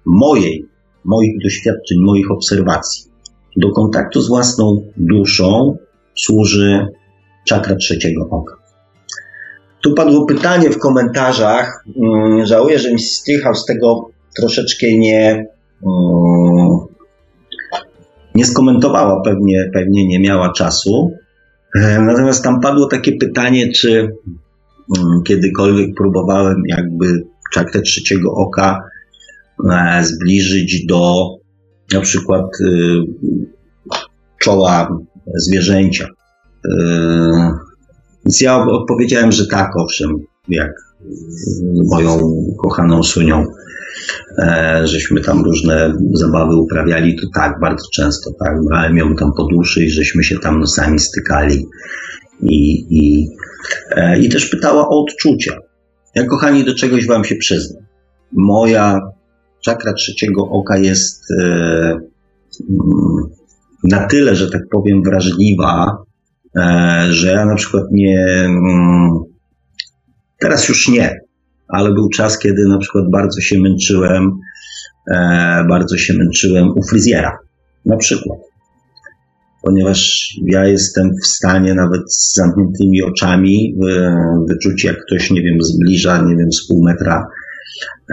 mojej, 0.06 0.68
moich 1.04 1.42
doświadczeń, 1.44 1.98
moich 2.00 2.30
obserwacji, 2.30 3.04
do 3.56 3.70
kontaktu 3.70 4.20
z 4.20 4.28
własną 4.28 4.90
duszą 4.96 5.76
służy 6.14 6.86
czakra 7.46 7.76
trzeciego 7.76 8.28
oka. 8.30 8.56
Tu 9.82 9.94
padło 9.94 10.26
pytanie 10.26 10.70
w 10.70 10.78
komentarzach. 10.78 11.84
Mm, 11.96 12.46
żałuję, 12.46 12.78
że 12.78 12.92
mi 12.92 13.00
Strychał 13.00 13.54
z 13.54 13.64
tego 13.64 14.10
troszeczkę 14.40 14.86
nie, 14.98 15.46
mm, 15.86 16.93
nie 18.35 18.45
skomentowała, 18.45 19.22
pewnie, 19.22 19.70
pewnie 19.72 20.09
nie 20.09 20.20
miała 20.20 20.53
czasu. 20.53 21.11
E, 21.74 22.01
natomiast 22.01 22.45
tam 22.45 22.61
padło 22.61 22.87
takie 22.87 23.12
pytanie, 23.12 23.72
czy 23.72 24.16
mm, 24.99 25.22
kiedykolwiek 25.26 25.95
próbowałem 25.97 26.62
jakby 26.68 27.24
czakrę 27.53 27.80
trzeciego 27.80 28.32
oka 28.32 28.82
e, 29.70 30.05
zbliżyć 30.05 30.87
do 30.87 31.28
na 31.93 32.01
przykład 32.01 32.47
y, 32.61 33.01
czoła 34.39 34.99
zwierzęcia. 35.35 36.09
E, 36.64 36.80
więc 38.24 38.41
ja 38.41 38.64
odpowiedziałem, 38.66 39.32
że 39.32 39.47
tak, 39.47 39.76
owszem, 39.76 40.11
jak 40.49 40.72
moją 41.90 42.18
kochaną 42.62 43.03
Sunią, 43.03 43.45
e, 44.38 44.80
żeśmy 44.84 45.20
tam 45.20 45.45
różne 45.45 45.95
zabawy 46.12 46.57
uprawiali, 46.57 47.16
to 47.16 47.26
tak, 47.34 47.61
bardzo 47.61 47.84
często, 47.95 48.30
tak, 48.38 48.55
brałem 48.68 48.97
ją 48.97 49.14
tam 49.14 49.32
po 49.36 49.45
duszy 49.45 49.84
i 49.84 49.90
żeśmy 49.90 50.24
się 50.24 50.38
tam 50.38 50.61
nosami 50.61 50.99
stykali 50.99 51.66
i, 52.42 52.86
i, 52.90 53.28
e, 53.90 54.18
i 54.18 54.28
też 54.28 54.47
pytała 54.47 54.88
o 54.88 55.05
odczucia. 55.05 55.53
Ja, 56.14 56.26
kochani, 56.26 56.64
do 56.64 56.74
czegoś 56.74 57.07
wam 57.07 57.24
się 57.24 57.36
przyznam. 57.36 57.82
Moja 58.32 59.01
czakra 59.64 59.92
trzeciego 59.92 60.42
oka 60.42 60.78
jest 60.78 61.22
e, 61.38 61.42
mm, 61.42 62.01
na 63.84 64.07
tyle, 64.07 64.36
że 64.36 64.51
tak 64.51 64.62
powiem, 64.70 65.03
wrażliwa, 65.03 66.05
że 67.11 67.28
ja 67.32 67.45
na 67.47 67.55
przykład 67.55 67.84
nie. 67.92 68.49
Teraz 70.45 70.68
już 70.68 70.88
nie, 70.88 71.20
ale 71.68 71.95
był 71.95 72.09
czas, 72.09 72.38
kiedy 72.38 72.68
na 72.68 72.78
przykład 72.78 73.05
bardzo 73.12 73.40
się 73.40 73.61
męczyłem, 73.61 74.30
e, 75.14 75.64
bardzo 75.68 75.97
się 75.97 76.14
męczyłem 76.14 76.68
u 76.68 76.82
fryzjera. 76.90 77.38
Na 77.86 77.97
przykład. 77.97 78.38
Ponieważ 79.62 80.28
ja 80.47 80.64
jestem 80.64 81.11
w 81.22 81.26
stanie 81.26 81.74
nawet 81.74 82.03
z 82.12 82.34
zamkniętymi 82.34 83.03
oczami 83.03 83.74
wyczuć, 84.49 84.84
jak 84.84 84.97
ktoś, 85.07 85.30
nie 85.30 85.42
wiem, 85.42 85.59
zbliża, 85.62 86.22
nie 86.22 86.36
wiem, 86.36 86.53
z 86.53 86.68
pół 86.68 86.84
metra 86.84 87.26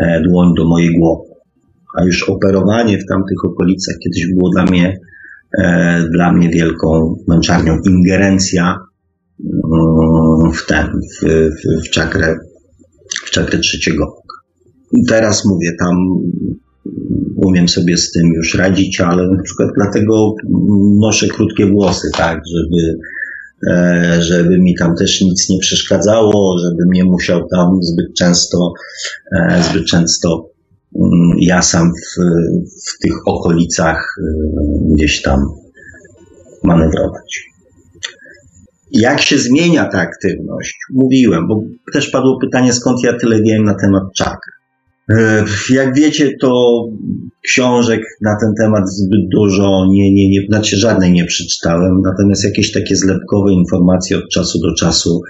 e, 0.03 0.21
dłoń 0.21 0.53
do 0.57 0.67
mojej 0.67 0.99
głowy. 0.99 1.23
A 1.99 2.03
już 2.03 2.29
operowanie 2.29 2.97
w 2.97 3.05
tamtych 3.05 3.45
okolicach 3.45 3.95
kiedyś 4.03 4.33
było 4.35 4.49
dla 4.49 4.65
mnie 4.65 4.97
E, 5.57 6.03
dla 6.11 6.33
mnie 6.33 6.49
wielką 6.49 7.15
męczarnią. 7.27 7.77
Ingerencja 7.85 8.77
w 10.53 10.65
ten, 10.65 10.87
w, 10.87 11.25
w, 11.25 11.87
w 11.87 11.89
czakrę, 11.89 12.37
w 13.25 13.31
czakrę 13.31 13.59
trzeciego 13.59 14.03
oka. 14.05 14.37
Teraz 15.07 15.45
mówię, 15.45 15.71
tam 15.79 15.95
umiem 17.35 17.69
sobie 17.69 17.97
z 17.97 18.11
tym 18.11 18.27
już 18.33 18.55
radzić, 18.55 19.01
ale 19.01 19.27
na 19.27 19.43
przykład 19.43 19.69
dlatego 19.75 20.35
noszę 20.99 21.27
krótkie 21.27 21.65
włosy, 21.65 22.07
tak, 22.17 22.39
żeby, 22.55 22.97
e, 23.71 24.21
żeby 24.21 24.59
mi 24.59 24.75
tam 24.75 24.95
też 24.95 25.21
nic 25.21 25.49
nie 25.49 25.59
przeszkadzało, 25.59 26.57
żebym 26.57 26.91
nie 26.93 27.03
musiał 27.03 27.47
tam 27.47 27.83
zbyt 27.83 28.13
często, 28.17 28.73
e, 29.35 29.63
zbyt 29.63 29.85
często 29.85 30.51
Mm, 30.95 31.37
ja 31.39 31.61
sam 31.61 31.91
w, 31.91 32.21
w 32.87 32.99
tych 32.99 33.27
okolicach 33.27 34.17
y, 34.17 34.23
gdzieś 34.93 35.21
tam 35.21 35.39
manewrować. 36.63 37.50
Jak 38.91 39.21
się 39.21 39.37
zmienia 39.37 39.85
ta 39.85 39.99
aktywność? 39.99 40.77
Mówiłem, 40.93 41.47
bo 41.47 41.63
też 41.93 42.09
padło 42.09 42.39
pytanie, 42.39 42.73
skąd 42.73 43.03
ja 43.03 43.17
tyle 43.17 43.41
wiem 43.41 43.63
na 43.63 43.73
temat 43.73 44.03
czakr. 44.17 44.49
Y, 45.11 45.15
jak 45.73 45.95
wiecie, 45.95 46.31
to 46.41 46.83
książek 47.43 48.01
na 48.21 48.37
ten 48.41 48.53
temat 48.61 48.83
zbyt 48.89 49.29
dużo, 49.31 49.85
nie, 49.89 50.13
nie, 50.13 50.29
nie, 50.29 50.47
znaczy 50.47 50.77
żadnej 50.77 51.11
nie 51.11 51.25
przeczytałem, 51.25 52.01
natomiast 52.05 52.43
jakieś 52.43 52.71
takie 52.71 52.95
zlepkowe 52.95 53.53
informacje 53.53 54.17
od 54.17 54.29
czasu 54.29 54.59
do 54.59 54.75
czasu 54.75 55.21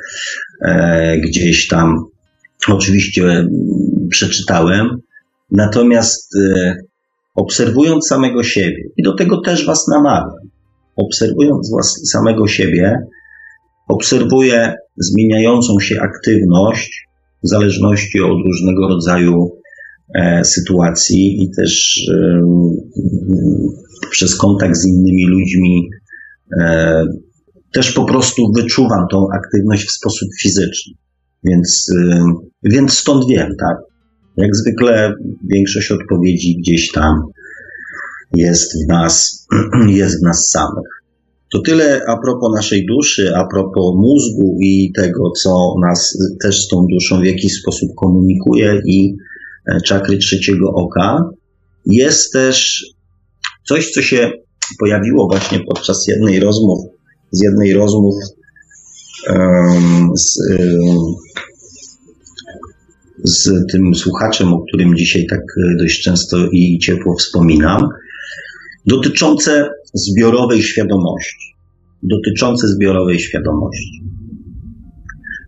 e, 0.62 1.18
gdzieś 1.18 1.68
tam 1.68 2.05
oczywiście 2.68 3.47
przeczytałem. 4.09 4.88
Natomiast 5.51 6.36
y, 6.36 6.76
obserwując 7.36 8.07
samego 8.07 8.43
siebie, 8.43 8.84
i 8.97 9.03
do 9.03 9.16
tego 9.16 9.41
też 9.41 9.66
Was 9.66 9.88
namawiam, 9.88 10.49
obserwując 10.95 11.72
was, 11.76 12.01
samego 12.12 12.47
siebie, 12.47 12.97
obserwuję 13.92 14.74
zmieniającą 14.98 15.80
się 15.80 15.96
aktywność 16.02 17.08
w 17.44 17.50
zależności 17.50 18.22
od 18.22 18.38
różnego 18.46 18.88
rodzaju 18.88 19.52
e, 20.16 20.44
sytuacji 20.46 21.44
i 21.44 21.52
też 21.58 22.02
e, 22.14 22.42
przez 24.10 24.36
kontakt 24.36 24.78
z 24.78 24.88
innymi 24.88 25.26
ludźmi 25.28 25.89
e, 26.60 27.04
też 27.74 27.92
po 27.92 28.06
prostu 28.06 28.52
wyczuwam 28.56 29.06
tą 29.12 29.28
aktywność 29.34 29.88
w 29.88 29.92
sposób 29.92 30.30
fizyczny. 30.42 30.94
Więc, 31.44 31.88
więc 32.64 32.94
stąd 32.94 33.26
wiem, 33.30 33.50
tak? 33.60 33.78
Jak 34.38 34.56
zwykle 34.56 35.14
większość 35.52 35.92
odpowiedzi 35.92 36.58
gdzieś 36.60 36.92
tam 36.92 37.16
jest 38.36 38.72
w 38.86 38.88
nas, 38.89 39.48
jest 39.88 40.20
w 40.20 40.24
nas 40.24 40.50
samych. 40.50 41.01
To 41.54 41.62
tyle 41.62 42.02
a 42.08 42.18
propos 42.18 42.56
naszej 42.56 42.86
duszy, 42.86 43.36
a 43.36 43.47
propos 43.47 43.95
mózgu 43.95 44.58
i 44.62 44.91
tego, 44.95 45.32
co 45.43 45.76
nas 45.82 46.18
też 46.43 46.66
z 46.66 46.68
tą 46.68 46.86
duszą 46.93 47.22
w 47.22 47.26
jakiś 47.26 47.54
sposób 47.54 47.89
komunikuje 47.97 48.82
i 48.86 49.16
e, 49.68 49.82
czakry 49.82 50.18
trzeciego 50.18 50.70
oka. 50.70 51.30
Jest 51.86 52.34
też 52.34 52.86
coś, 53.68 53.91
co 53.91 54.02
się 54.02 54.32
pojawiło 54.80 55.28
właśnie 55.28 55.60
podczas 55.60 56.08
jednej 56.08 56.39
rozmów, 56.39 56.80
z 57.32 57.43
jednej 57.43 57.74
rozmów 57.74 58.16
um, 59.30 60.10
z, 60.16 60.38
um, 60.60 61.16
z 63.24 63.52
tym 63.72 63.95
słuchaczem, 63.95 64.54
o 64.54 64.64
którym 64.68 64.95
dzisiaj 64.95 65.26
tak 65.30 65.39
e, 65.39 65.78
dość 65.80 66.04
często 66.04 66.38
i 66.52 66.80
ciepło 66.80 67.16
wspominam, 67.16 67.88
dotyczące 68.86 69.70
zbiorowej 69.94 70.64
świadomości. 70.64 71.56
Dotyczące 72.04 72.68
zbiorowej 72.68 73.20
świadomości. 73.20 74.04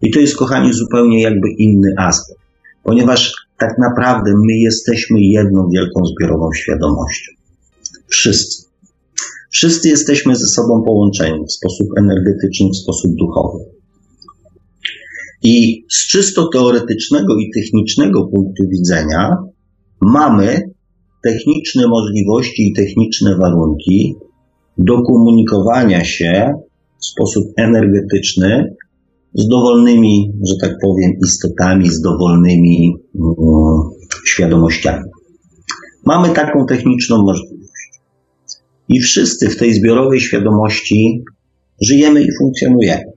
I 0.01 0.11
to 0.11 0.19
jest, 0.19 0.37
kochani, 0.37 0.73
zupełnie 0.73 1.21
jakby 1.21 1.47
inny 1.57 1.93
aspekt, 1.97 2.41
ponieważ 2.83 3.33
tak 3.57 3.77
naprawdę 3.79 4.31
my 4.31 4.53
jesteśmy 4.53 5.21
jedną 5.21 5.69
wielką 5.69 6.05
zbiorową 6.05 6.49
świadomością. 6.55 7.31
Wszyscy. 8.07 8.63
Wszyscy 9.51 9.89
jesteśmy 9.89 10.35
ze 10.35 10.47
sobą 10.47 10.83
połączeni 10.85 11.45
w 11.45 11.51
sposób 11.51 11.87
energetyczny, 11.97 12.69
w 12.69 12.77
sposób 12.77 13.11
duchowy. 13.15 13.65
I 15.43 15.85
z 15.91 16.07
czysto 16.07 16.47
teoretycznego 16.53 17.35
i 17.37 17.51
technicznego 17.55 18.27
punktu 18.27 18.63
widzenia 18.69 19.37
mamy 20.01 20.61
techniczne 21.23 21.87
możliwości 21.87 22.67
i 22.67 22.73
techniczne 22.73 23.37
warunki 23.37 24.15
do 24.77 25.01
komunikowania 25.01 26.05
się 26.05 26.53
w 27.01 27.05
sposób 27.05 27.43
energetyczny 27.57 28.75
z 29.33 29.47
dowolnymi, 29.47 30.31
że 30.47 30.55
tak 30.61 30.77
powiem, 30.81 31.11
istotami, 31.25 31.89
z 31.89 32.01
dowolnymi 32.01 32.95
um, 33.15 33.37
świadomościami. 34.25 35.03
Mamy 36.05 36.29
taką 36.29 36.65
techniczną 36.65 37.21
możliwość. 37.21 37.63
I 38.89 38.99
wszyscy 38.99 39.49
w 39.49 39.57
tej 39.57 39.73
zbiorowej 39.73 40.19
świadomości 40.19 41.23
żyjemy 41.81 42.23
i 42.23 42.27
funkcjonujemy. 42.39 43.11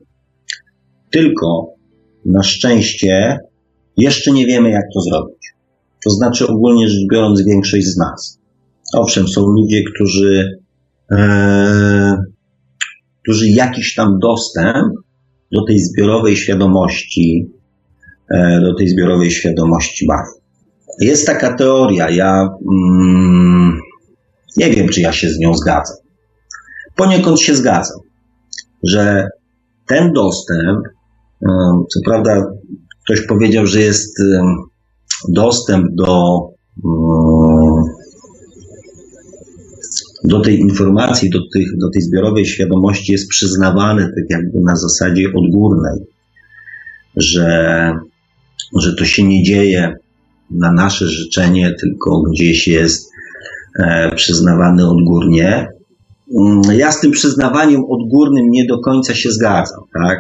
Tylko 1.11 1.66
na 2.24 2.42
szczęście 2.42 3.38
jeszcze 3.96 4.32
nie 4.32 4.46
wiemy, 4.46 4.70
jak 4.70 4.84
to 4.94 5.00
zrobić. 5.00 5.36
To 6.04 6.11
znaczy, 6.11 6.46
ogólnie 6.46 6.88
rzecz 6.88 7.07
biorąc, 7.12 7.42
większość 7.44 7.86
z 7.86 7.96
nas. 7.96 8.38
Owszem, 8.94 9.28
są 9.28 9.40
ludzie, 9.40 9.82
którzy, 9.94 10.59
którzy 13.22 13.48
jakiś 13.48 13.94
tam 13.94 14.18
dostęp 14.18 14.92
do 15.52 15.64
tej 15.64 15.78
zbiorowej 15.78 16.36
świadomości, 16.36 17.50
e, 18.34 18.61
do 18.61 18.74
tej 18.74 18.88
zbiorowej 18.88 19.30
świadomości 19.30 20.07
mają. 20.09 20.26
Jest 21.00 21.26
taka 21.26 21.54
teoria, 21.54 22.11
ja 22.11 22.48
mm, 22.72 23.78
nie 24.57 24.70
wiem, 24.70 24.88
czy 24.88 25.00
ja 25.00 25.12
się 25.12 25.28
z 25.28 25.38
nią 25.38 25.54
zgadzam. 25.54 25.96
Poniekąd 26.96 27.40
się 27.40 27.54
zgadzam, 27.54 27.98
że 28.82 29.28
ten 29.86 30.12
dostęp, 30.12 30.86
e, 31.42 31.48
co 31.94 32.00
prawda 32.04 32.44
ktoś 33.04 33.26
powiedział, 33.26 33.66
że 33.66 33.80
jest 33.80 34.20
e, 34.20 34.42
dostęp 35.28 35.86
do, 35.94 36.40
mm, 36.84 37.45
do 40.27 40.41
tej 40.41 40.61
informacji, 40.61 41.31
do, 41.31 41.39
tych, 41.55 41.79
do 41.79 41.91
tej 41.91 42.03
zbiorowej 42.03 42.47
świadomości 42.47 43.12
jest 43.12 43.29
przyznawany 43.29 44.03
tak 44.03 44.24
jakby 44.31 44.61
na 44.61 44.77
zasadzie 44.77 45.29
odgórnej, 45.35 45.99
że, 47.16 47.93
że 48.81 48.95
to 48.95 49.05
się 49.05 49.22
nie 49.22 49.43
dzieje 49.43 49.95
na 50.51 50.72
nasze 50.72 51.09
życzenie, 51.09 51.74
tylko 51.81 52.22
gdzieś 52.22 52.68
jest 52.68 53.11
e, 53.79 54.14
przyznawany 54.14 54.89
odgórnie. 54.89 55.68
Mm, 56.41 56.62
ja 56.79 56.93
z 56.93 57.01
tym 57.01 57.11
przyznawaniem 57.11 57.85
odgórnym 57.89 58.51
nie 58.51 58.66
do 58.66 58.79
końca 58.79 59.14
się 59.14 59.31
zgadzam, 59.31 59.81
tak? 59.95 60.18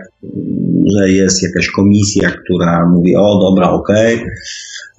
Że 0.86 1.10
jest 1.10 1.42
jakaś 1.42 1.70
komisja, 1.70 2.30
która 2.30 2.88
mówi, 2.94 3.16
o 3.16 3.38
dobra, 3.40 3.70
okej, 3.70 4.14
okay, 4.14 4.30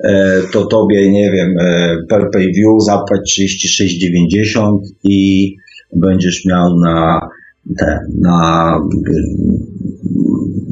e, 0.04 0.42
to 0.52 0.66
tobie, 0.66 1.12
nie 1.12 1.32
wiem, 1.32 1.56
e, 1.60 1.98
per 2.10 2.30
pay 2.34 2.46
view 2.46 2.84
zapłać 2.86 3.22
36,90 3.22 4.80
i 5.04 5.56
będziesz 5.96 6.46
miał 6.46 6.80
na 6.80 7.20
te, 7.80 8.00
na 8.22 8.74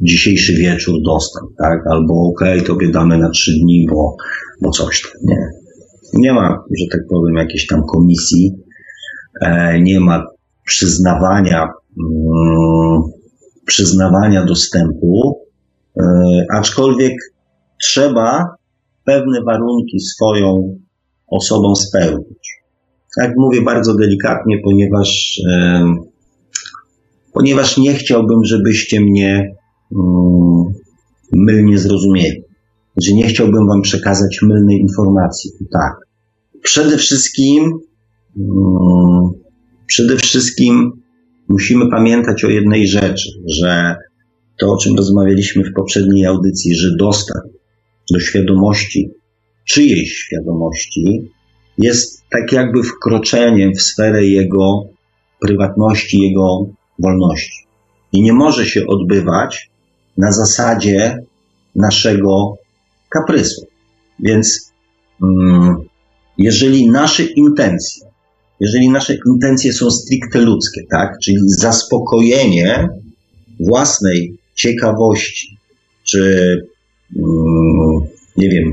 dzisiejszy 0.02 0.54
wieczór 0.54 0.96
dostęp, 1.06 1.50
tak? 1.58 1.80
Albo 1.92 2.14
okay, 2.14 2.62
tobie 2.62 2.92
damy 2.92 3.18
na 3.18 3.30
trzy 3.30 3.52
dni, 3.62 3.88
bo, 3.90 4.16
bo 4.62 4.72
coś 4.72 5.02
tam, 5.02 5.12
nie. 5.24 5.50
Nie 6.14 6.34
ma, 6.34 6.64
że 6.80 6.86
tak 6.92 7.02
powiem, 7.10 7.36
jakiejś 7.36 7.68
tam 7.68 7.82
komisji, 7.94 8.54
e, 9.42 9.82
nie 9.82 10.00
ma 10.00 10.24
przyznawania, 10.66 11.68
mm, 11.98 13.02
przyznawania 13.66 14.46
dostępu, 14.46 15.42
e, 15.98 16.02
aczkolwiek 16.54 17.14
trzeba 17.82 18.46
pewne 19.04 19.42
warunki 19.44 20.00
swoją 20.00 20.80
osobą 21.28 21.76
spełnić. 21.76 22.62
Tak 23.18 23.32
mówię 23.38 23.62
bardzo 23.62 23.96
delikatnie, 23.96 24.58
ponieważ, 24.64 25.42
e, 25.52 25.86
ponieważ 27.34 27.78
nie 27.78 27.94
chciałbym, 27.94 28.44
żebyście 28.44 29.02
mnie 29.02 29.56
mm, 29.96 30.64
mylnie 31.32 31.78
zrozumieli. 31.78 32.44
Że 32.98 33.14
nie 33.14 33.28
chciałbym 33.28 33.68
wam 33.68 33.82
przekazać 33.82 34.40
mylnej 34.42 34.80
informacji. 34.80 35.52
Tak. 35.72 35.94
Przede 36.62 36.98
wszystkim, 36.98 37.80
mm, 38.38 39.30
przede 39.88 40.18
wszystkim 40.18 40.92
musimy 41.48 41.90
pamiętać 41.90 42.44
o 42.44 42.50
jednej 42.50 42.88
rzeczy, 42.88 43.30
że 43.48 43.96
to, 44.60 44.74
o 44.74 44.78
czym 44.78 44.96
rozmawialiśmy 44.96 45.64
w 45.64 45.74
poprzedniej 45.74 46.26
audycji, 46.26 46.76
że 46.76 46.96
dostęp 47.00 47.46
do 48.12 48.20
świadomości, 48.20 49.10
czyjejś 49.66 50.18
świadomości, 50.18 51.32
jest 51.78 52.24
tak 52.32 52.52
jakby 52.52 52.84
wkroczeniem 52.84 53.74
w 53.74 53.82
sferę 53.82 54.26
jego 54.26 54.84
prywatności, 55.42 56.22
jego 56.22 56.66
wolności. 57.00 57.66
I 58.12 58.22
nie 58.22 58.34
może 58.34 58.66
się 58.66 58.88
odbywać 58.88 59.70
na 60.18 60.32
zasadzie 60.32 61.18
naszego 61.76 62.58
kaprysu. 63.10 63.66
Więc 64.20 64.74
mm, 65.24 65.76
jeżeli 66.38 66.90
nasze 66.90 67.24
intencje, 67.24 68.05
jeżeli 68.60 68.90
nasze 68.90 69.18
intencje 69.28 69.74
są 69.74 69.92
stricte 69.92 70.42
ludzkie, 70.42 70.82
tak, 70.92 71.18
czyli 71.24 71.38
zaspokojenie 71.60 72.88
własnej 73.60 74.38
ciekawości, 74.56 75.58
czy 76.04 76.56
mm, 77.16 78.02
nie 78.38 78.50
wiem, 78.50 78.72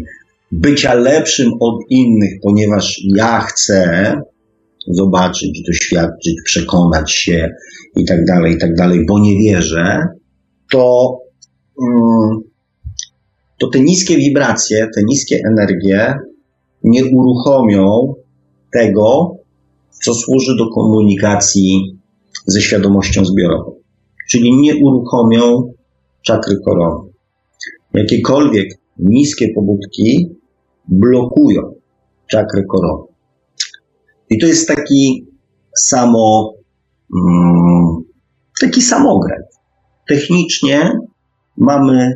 bycia 0.52 0.94
lepszym 0.94 1.50
od 1.60 1.74
innych, 1.90 2.32
ponieważ 2.42 3.00
ja 3.14 3.40
chcę 3.40 4.12
zobaczyć, 4.88 5.62
doświadczyć, 5.66 6.34
przekonać 6.44 7.12
się 7.12 7.48
i 7.96 8.04
tak 8.04 8.24
dalej, 8.24 8.54
i 8.54 8.58
tak 8.58 8.74
dalej, 8.74 9.00
bo 9.08 9.18
nie 9.18 9.38
wierzę, 9.38 10.06
to, 10.72 11.18
mm, 11.82 12.40
to 13.60 13.68
te 13.68 13.80
niskie 13.80 14.16
wibracje, 14.16 14.88
te 14.94 15.02
niskie 15.04 15.40
energie 15.50 16.14
nie 16.84 17.04
uruchomią 17.04 18.14
tego, 18.72 19.36
co 20.04 20.14
służy 20.14 20.56
do 20.58 20.68
komunikacji 20.70 21.98
ze 22.46 22.60
świadomością 22.60 23.24
zbiorową. 23.24 23.74
Czyli 24.30 24.56
nie 24.56 24.76
uruchomią 24.76 25.72
czakry 26.22 26.56
korony. 26.64 27.10
Jakiekolwiek 27.94 28.68
niskie 28.98 29.48
pobudki 29.54 30.28
blokują 30.88 31.74
czakry 32.26 32.64
korony. 32.68 33.04
I 34.30 34.38
to 34.38 34.46
jest 34.46 34.68
taki 34.68 35.26
samo, 35.76 36.54
mm, 37.16 38.02
taki 38.60 38.82
samokręt. 38.82 39.46
Technicznie 40.08 40.92
mamy 41.56 42.14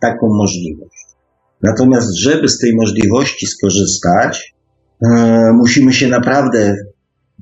taką 0.00 0.28
możliwość. 0.28 1.06
Natomiast, 1.62 2.14
żeby 2.14 2.48
z 2.48 2.58
tej 2.58 2.76
możliwości 2.76 3.46
skorzystać, 3.46 4.54
e, 5.04 5.52
musimy 5.52 5.92
się 5.92 6.08
naprawdę 6.08 6.76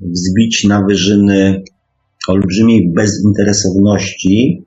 wzbić 0.01 0.63
na 0.63 0.85
wyżyny 0.85 1.63
olbrzymiej 2.27 2.91
bezinteresowności 2.93 4.63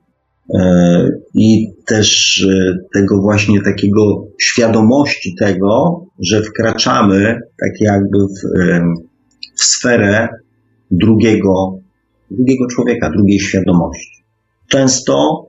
e, 0.53 1.09
i 1.35 1.67
też 1.85 2.41
e, 2.49 2.77
tego 2.93 3.21
właśnie 3.21 3.61
takiego 3.61 4.27
świadomości 4.41 5.35
tego, 5.39 6.05
że 6.19 6.41
wkraczamy 6.41 7.39
tak 7.59 7.71
jakby 7.81 8.17
w, 8.19 8.41
w 9.59 9.63
sferę 9.63 10.27
drugiego, 10.91 11.79
drugiego 12.31 12.67
człowieka, 12.67 13.11
drugiej 13.15 13.39
świadomości. 13.39 14.23
Często 14.67 15.45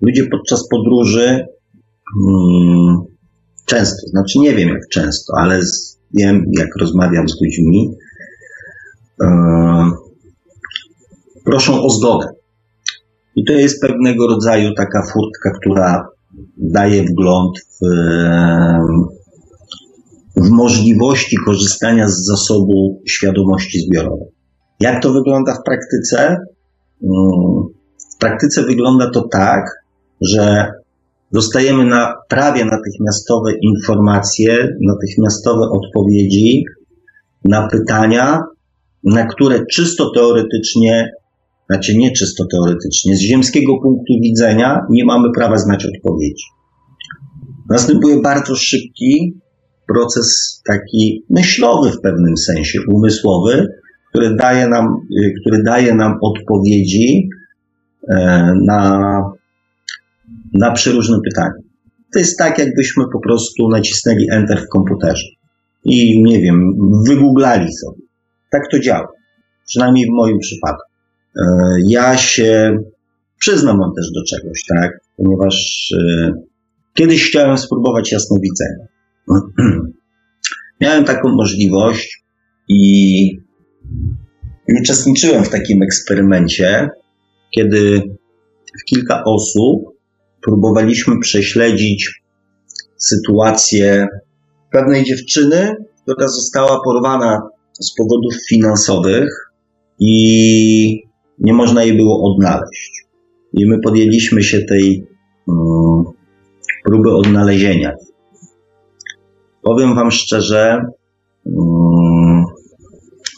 ludzie 0.00 0.26
podczas 0.26 0.68
podróży 0.68 1.46
hmm, 2.14 2.96
często, 3.66 4.06
znaczy 4.06 4.38
nie 4.38 4.54
wiem 4.54 4.68
jak 4.68 4.88
często, 4.88 5.32
ale 5.36 5.60
wiem, 6.14 6.44
jak 6.58 6.68
rozmawiam 6.80 7.28
z 7.28 7.40
ludźmi, 7.40 7.90
e, 7.90 8.03
proszą 11.44 11.82
o 11.82 11.90
zgodę. 11.90 12.26
I 13.36 13.44
to 13.44 13.52
jest 13.52 13.80
pewnego 13.80 14.26
rodzaju 14.26 14.74
taka 14.74 15.02
furtka, 15.02 15.50
która 15.60 16.08
daje 16.56 17.02
wgląd 17.02 17.58
w, 17.58 17.86
w 20.36 20.50
możliwości 20.50 21.36
korzystania 21.46 22.08
z 22.08 22.24
zasobu 22.24 23.02
świadomości 23.08 23.80
zbiorowej. 23.80 24.28
Jak 24.80 25.02
to 25.02 25.12
wygląda 25.12 25.54
w 25.54 25.62
praktyce? 25.64 26.36
Mm, 27.02 27.64
w 28.14 28.18
praktyce 28.18 28.62
wygląda 28.62 29.10
to 29.10 29.28
tak, 29.32 29.64
że 30.20 30.72
dostajemy 31.32 31.84
na 31.84 32.14
prawie 32.28 32.64
natychmiastowe 32.64 33.52
informacje, 33.62 34.68
natychmiastowe 34.80 35.62
odpowiedzi 35.70 36.64
na 37.44 37.68
pytania, 37.68 38.40
na 39.04 39.26
które 39.26 39.66
czysto 39.72 40.10
teoretycznie, 40.14 41.10
znaczy 41.70 41.96
nie 41.96 42.12
czysto 42.12 42.44
teoretycznie, 42.52 43.16
z 43.16 43.20
ziemskiego 43.20 43.72
punktu 43.82 44.12
widzenia 44.22 44.80
nie 44.90 45.04
mamy 45.04 45.28
prawa 45.34 45.56
znać 45.58 45.86
odpowiedzi. 45.86 46.44
Następuje 47.70 48.20
bardzo 48.20 48.56
szybki 48.56 49.40
proces 49.88 50.60
taki 50.66 51.24
myślowy 51.30 51.90
w 51.90 52.00
pewnym 52.00 52.36
sensie, 52.36 52.78
umysłowy, 52.92 53.66
który 54.08 54.36
daje 54.36 54.68
nam, 54.68 54.86
który 55.40 55.62
daje 55.62 55.94
nam 55.94 56.14
odpowiedzi 56.22 57.28
e, 58.10 58.52
na 58.66 59.00
na 60.54 60.72
przeróżne 60.72 61.18
pytania. 61.24 61.62
To 62.12 62.18
jest 62.18 62.38
tak, 62.38 62.58
jakbyśmy 62.58 63.04
po 63.12 63.20
prostu 63.20 63.68
nacisnęli 63.68 64.26
Enter 64.30 64.60
w 64.60 64.68
komputerze 64.68 65.26
i 65.84 66.22
nie 66.22 66.40
wiem, 66.40 66.72
wygooglali 67.08 67.72
sobie. 67.72 68.03
Tak 68.54 68.62
to 68.70 68.78
działa. 68.80 69.08
przynajmniej 69.66 70.06
w 70.06 70.12
moim 70.12 70.38
przypadku. 70.38 70.92
E, 71.36 71.46
ja 71.88 72.18
się 72.18 72.78
przyznam 73.38 73.78
wam 73.78 73.90
też 73.96 74.10
do 74.14 74.20
czegoś, 74.24 74.64
tak? 74.68 74.90
Ponieważ 75.16 75.88
e, 75.98 76.32
kiedyś 76.94 77.28
chciałem 77.28 77.58
spróbować 77.58 78.12
jasnowidzenia. 78.12 78.86
Miałem 80.80 81.04
taką 81.04 81.28
możliwość 81.28 82.24
i 82.68 83.38
uczestniczyłem 84.80 85.44
w 85.44 85.48
takim 85.48 85.82
eksperymencie, 85.82 86.88
kiedy 87.54 88.02
kilka 88.86 89.24
osób 89.24 89.82
próbowaliśmy 90.42 91.20
prześledzić 91.20 92.22
sytuację 92.96 94.06
pewnej 94.72 95.04
dziewczyny, 95.04 95.76
która 96.02 96.28
została 96.28 96.80
porwana 96.84 97.53
z 97.80 97.94
powodów 97.94 98.34
finansowych 98.48 99.28
i 99.98 101.02
nie 101.38 101.52
można 101.52 101.84
jej 101.84 101.96
było 101.96 102.32
odnaleźć. 102.32 103.04
I 103.52 103.68
my 103.68 103.80
podjęliśmy 103.84 104.42
się 104.42 104.62
tej 104.62 105.06
um, 105.46 106.04
próby 106.84 107.10
odnalezienia. 107.14 107.92
Powiem 109.62 109.94
Wam 109.94 110.10
szczerze, 110.10 110.80
um, 111.44 112.44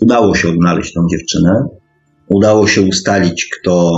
udało 0.01 0.35
się 0.35 0.49
odnaleźć 0.49 0.93
tą 0.93 1.01
dziewczynę. 1.11 1.53
Udało 2.29 2.67
się 2.67 2.83
ustalić, 2.83 3.49
kto 3.61 3.91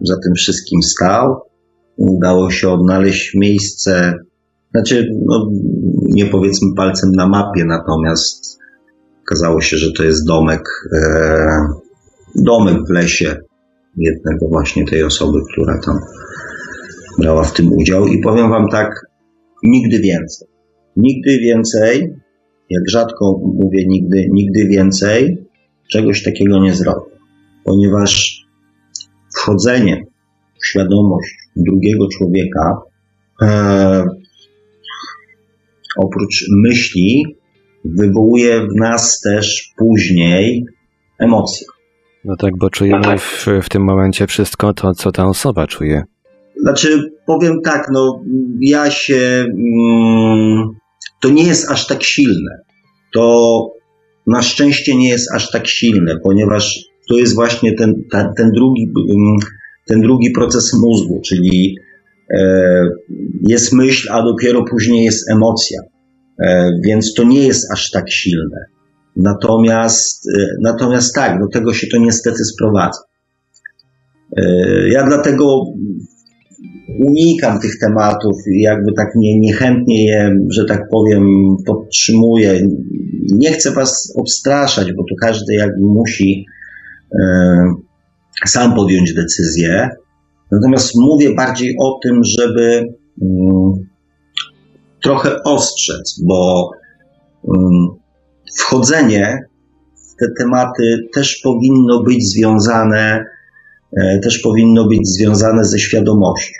za 0.00 0.14
tym 0.24 0.34
wszystkim 0.36 0.82
stał. 0.82 1.40
Udało 1.96 2.50
się 2.50 2.70
odnaleźć 2.70 3.34
miejsce, 3.34 4.14
znaczy, 4.70 5.10
no, 5.26 5.48
nie 6.00 6.26
powiedzmy 6.26 6.68
palcem 6.76 7.10
na 7.12 7.28
mapie, 7.28 7.64
natomiast 7.64 8.58
okazało 9.30 9.60
się, 9.60 9.76
że 9.76 9.92
to 9.92 10.04
jest 10.04 10.26
domek, 10.26 10.62
e, 10.92 11.46
domek 12.36 12.76
w 12.88 12.90
lesie 12.90 13.36
jednego 13.96 14.48
właśnie 14.48 14.86
tej 14.86 15.02
osoby, 15.02 15.38
która 15.52 15.80
tam 15.86 15.98
brała 17.18 17.44
w 17.44 17.52
tym 17.52 17.72
udział. 17.72 18.06
I 18.06 18.20
powiem 18.20 18.50
Wam 18.50 18.68
tak, 18.68 19.06
nigdy 19.62 19.98
więcej. 19.98 20.48
Nigdy 20.96 21.38
więcej, 21.38 22.14
jak 22.70 22.82
rzadko 22.90 23.40
mówię 23.44 23.84
nigdy, 23.86 24.28
nigdy 24.32 24.68
więcej, 24.68 25.46
czegoś 25.92 26.22
takiego 26.22 26.58
nie 26.58 26.74
zrobię. 26.74 27.10
Ponieważ 27.64 28.42
wchodzenie 29.36 30.04
w 30.62 30.66
świadomość 30.66 31.34
drugiego 31.56 32.08
człowieka, 32.08 32.80
e, 33.42 34.04
oprócz 35.96 36.44
myśli, 36.64 37.39
wywołuje 37.84 38.60
w 38.60 38.80
nas 38.80 39.20
też 39.20 39.72
później 39.76 40.64
emocje. 41.18 41.66
No 42.24 42.36
tak, 42.36 42.58
bo 42.58 42.70
czujemy 42.70 43.04
tak. 43.04 43.20
w, 43.20 43.46
w 43.62 43.68
tym 43.68 43.84
momencie 43.84 44.26
wszystko 44.26 44.74
to, 44.74 44.94
co 44.94 45.12
ta 45.12 45.26
osoba 45.26 45.66
czuje. 45.66 46.02
Znaczy, 46.62 47.12
powiem 47.26 47.60
tak, 47.64 47.86
no, 47.92 48.22
ja 48.60 48.90
się. 48.90 49.46
Mm, 49.48 50.68
to 51.20 51.30
nie 51.30 51.42
jest 51.42 51.70
aż 51.70 51.86
tak 51.86 52.02
silne. 52.02 52.50
To 53.14 53.66
na 54.26 54.42
szczęście 54.42 54.96
nie 54.96 55.08
jest 55.08 55.34
aż 55.34 55.50
tak 55.50 55.68
silne, 55.68 56.16
ponieważ 56.22 56.78
to 57.08 57.16
jest 57.16 57.34
właśnie 57.34 57.74
ten, 57.74 57.94
ta, 58.10 58.32
ten, 58.36 58.50
drugi, 58.50 58.92
mm, 59.10 59.36
ten 59.86 60.00
drugi 60.00 60.30
proces 60.30 60.74
mózgu, 60.80 61.20
czyli 61.24 61.76
e, 62.38 62.82
jest 63.48 63.72
myśl, 63.72 64.08
a 64.12 64.22
dopiero 64.22 64.64
później 64.64 65.04
jest 65.04 65.30
emocja. 65.30 65.80
E, 66.40 66.70
więc 66.84 67.14
to 67.14 67.24
nie 67.24 67.46
jest 67.46 67.72
aż 67.72 67.90
tak 67.90 68.10
silne. 68.10 68.64
Natomiast, 69.16 70.28
e, 70.38 70.46
natomiast 70.62 71.14
tak, 71.14 71.40
do 71.40 71.48
tego 71.48 71.74
się 71.74 71.86
to 71.86 71.98
niestety 71.98 72.44
sprowadza. 72.44 73.00
E, 74.36 74.42
ja 74.88 75.06
dlatego 75.06 75.64
unikam 76.98 77.60
tych 77.60 77.78
tematów 77.78 78.36
i 78.56 78.62
jakby 78.62 78.92
tak 78.92 79.08
nie, 79.16 79.40
niechętnie 79.40 80.04
je, 80.04 80.34
że 80.50 80.64
tak 80.64 80.88
powiem, 80.90 81.26
podtrzymuję. 81.66 82.60
Nie 83.32 83.52
chcę 83.52 83.70
Was 83.70 84.12
obstraszać, 84.16 84.92
bo 84.92 85.02
tu 85.02 85.14
każdy 85.20 85.54
jakby 85.54 85.86
musi 85.86 86.46
sam 88.46 88.74
podjąć 88.74 89.14
decyzję. 89.14 89.88
Natomiast 90.52 90.94
mówię 90.96 91.34
bardziej 91.34 91.76
o 91.80 91.98
tym, 92.02 92.24
żeby 92.24 92.94
mm, 93.22 93.89
trochę 95.02 95.42
ostrzec, 95.42 96.20
bo 96.26 96.70
mm, 97.48 97.88
wchodzenie 98.58 99.38
w 99.94 100.16
te 100.20 100.26
tematy 100.38 101.08
też 101.14 101.40
powinno 101.44 102.02
być 102.02 102.28
związane, 102.28 103.24
e, 103.96 104.18
też 104.18 104.38
powinno 104.38 104.86
być 104.86 105.08
związane 105.08 105.64
ze 105.64 105.78
świadomością, 105.78 106.54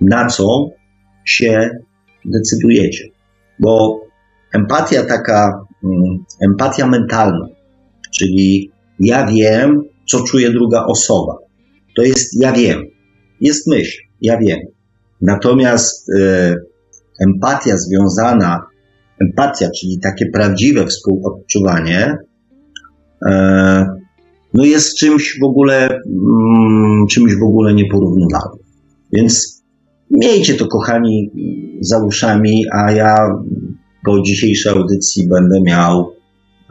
na 0.00 0.26
co 0.26 0.68
się 1.24 1.70
decydujecie. 2.24 3.04
Bo 3.60 4.00
empatia 4.52 5.04
taka, 5.04 5.66
mm, 5.84 6.24
empatia 6.40 6.86
mentalna, 6.86 7.46
czyli 8.18 8.70
ja 9.00 9.26
wiem, 9.26 9.82
co 10.08 10.22
czuje 10.22 10.50
druga 10.50 10.84
osoba. 10.84 11.36
To 11.96 12.02
jest 12.02 12.42
ja 12.42 12.52
wiem. 12.52 12.82
Jest 13.40 13.66
myśl, 13.66 14.02
ja 14.20 14.38
wiem. 14.38 14.58
Natomiast 15.20 16.10
e, 16.18 16.54
empatia 17.20 17.76
związana, 17.76 18.60
empatia, 19.20 19.70
czyli 19.80 20.00
takie 20.00 20.26
prawdziwe 20.32 20.86
współodczuwanie, 20.86 22.16
e, 23.26 23.86
no 24.54 24.64
jest 24.64 24.98
czymś 24.98 25.38
w 25.40 25.44
ogóle, 25.44 25.88
mm, 25.88 27.06
czymś 27.10 27.34
w 27.34 27.42
ogóle 27.42 27.74
nieporównywalnym. 27.74 28.64
Więc 29.12 29.62
miejcie 30.10 30.54
to, 30.54 30.66
kochani, 30.66 31.30
za 31.80 32.04
uszami, 32.04 32.64
a 32.72 32.92
ja 32.92 33.28
po 34.04 34.22
dzisiejszej 34.22 34.72
audycji 34.72 35.28
będę 35.28 35.60
miał 35.60 36.12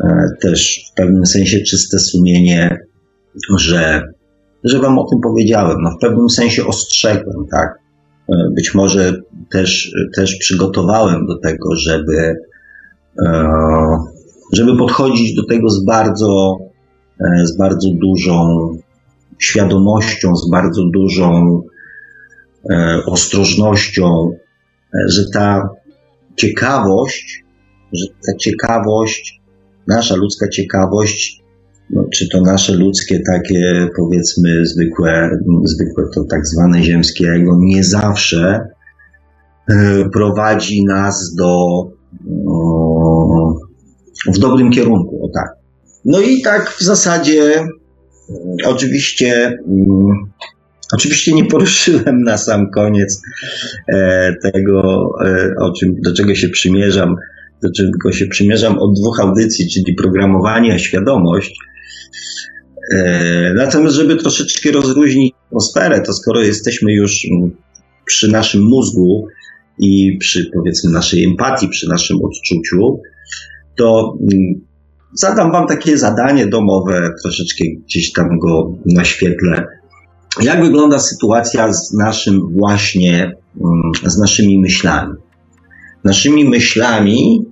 e, 0.03 0.27
też 0.41 0.85
w 0.91 0.97
pewnym 0.97 1.25
sensie 1.25 1.61
czyste 1.61 1.99
sumienie, 1.99 2.77
że, 3.57 4.01
że 4.63 4.79
wam 4.79 4.99
o 4.99 5.09
tym 5.09 5.19
powiedziałem. 5.21 5.77
No, 5.81 5.91
w 5.91 6.01
pewnym 6.01 6.29
sensie 6.29 6.65
ostrzegłem, 6.65 7.47
tak? 7.51 7.86
E, 8.29 8.49
być 8.55 8.73
może 8.75 9.21
też, 9.49 9.95
też 10.15 10.35
przygotowałem 10.35 11.25
do 11.25 11.37
tego, 11.37 11.75
żeby, 11.75 12.35
e, 13.25 13.49
żeby 14.53 14.77
podchodzić 14.77 15.35
do 15.35 15.45
tego 15.45 15.69
z 15.69 15.85
bardzo, 15.85 16.57
e, 17.19 17.45
z 17.45 17.57
bardzo 17.57 17.89
dużą 17.93 18.69
świadomością, 19.39 20.35
z 20.35 20.49
bardzo 20.49 20.81
dużą 20.93 21.61
ostrożnością, 23.05 24.31
że 25.07 25.23
ta 25.33 25.69
ciekawość, 26.35 27.43
że 27.93 28.05
ta 28.25 28.37
ciekawość, 28.37 29.41
nasza 29.87 30.15
ludzka 30.15 30.47
ciekawość 30.47 31.43
no, 31.89 32.03
czy 32.13 32.29
to 32.29 32.41
nasze 32.41 32.73
ludzkie 32.73 33.19
takie 33.31 33.87
powiedzmy 33.97 34.65
zwykłe, 34.65 35.29
zwykłe 35.63 36.03
to 36.15 36.23
tak 36.23 36.47
zwane 36.47 36.83
ziemskie 36.83 37.31
ego 37.31 37.57
nie 37.59 37.83
zawsze 37.83 38.59
e, 39.69 40.09
prowadzi 40.13 40.85
nas 40.85 41.35
do 41.35 41.83
w 44.33 44.39
dobrym 44.39 44.71
kierunku, 44.71 45.25
o 45.25 45.29
tak. 45.33 45.49
No 46.05 46.19
i 46.19 46.41
tak 46.41 46.69
w 46.69 46.83
zasadzie 46.83 47.67
oczywiście 48.65 49.57
Oczywiście 50.93 51.33
nie 51.33 51.45
poruszyłem 51.45 52.23
na 52.23 52.37
sam 52.37 52.71
koniec 52.71 53.21
e, 53.93 54.33
tego, 54.43 55.09
e, 55.25 55.53
o 55.59 55.73
czym, 55.73 55.95
do 56.01 56.13
czego 56.13 56.35
się 56.35 56.49
przymierzam, 56.49 57.15
do 57.63 57.69
czego 57.71 58.11
się 58.11 58.25
przymierzam 58.25 58.79
od 58.79 58.99
dwóch 58.99 59.19
audycji, 59.19 59.69
czyli 59.69 59.95
programowanie, 59.95 60.73
a 60.73 60.79
świadomość. 60.79 61.59
E, 62.93 63.53
natomiast, 63.55 63.95
żeby 63.95 64.15
troszeczkę 64.15 64.71
rozluźnić 64.71 65.33
atmosferę, 65.45 66.01
to 66.01 66.13
skoro 66.13 66.41
jesteśmy 66.41 66.93
już 66.93 67.27
przy 68.05 68.31
naszym 68.31 68.61
mózgu 68.61 69.27
i 69.79 70.17
przy 70.17 70.49
powiedzmy 70.53 70.91
naszej 70.91 71.23
empatii, 71.23 71.69
przy 71.69 71.89
naszym 71.89 72.17
odczuciu, 72.23 72.99
to 73.77 74.17
zadam 75.13 75.51
Wam 75.51 75.67
takie 75.67 75.97
zadanie 75.97 76.47
domowe, 76.47 77.09
troszeczkę 77.23 77.63
gdzieś 77.85 78.11
tam 78.13 78.39
go 78.39 78.73
naświetlę. 78.85 79.65
Jak 80.41 80.63
wygląda 80.63 80.99
sytuacja 80.99 81.73
z 81.73 81.93
naszym 81.93 82.41
właśnie, 82.53 83.31
z 84.05 84.17
naszymi 84.17 84.59
myślami? 84.59 85.13
Naszymi 86.03 86.45
myślami, 86.45 87.45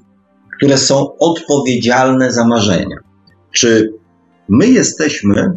które 0.58 0.78
są 0.78 1.18
odpowiedzialne 1.20 2.32
za 2.32 2.47
marzenia. 2.47 2.97
Czy 3.51 3.93
my 4.50 4.68
jesteśmy 4.68 5.52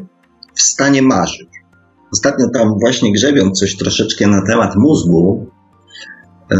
w 0.54 0.62
stanie 0.62 1.02
marzyć. 1.02 1.48
Ostatnio 2.12 2.46
tam 2.54 2.78
właśnie 2.80 3.12
grzebiąc 3.12 3.58
coś 3.58 3.76
troszeczkę 3.76 4.26
na 4.26 4.46
temat 4.46 4.76
mózgu, 4.76 5.46
yy, 6.50 6.58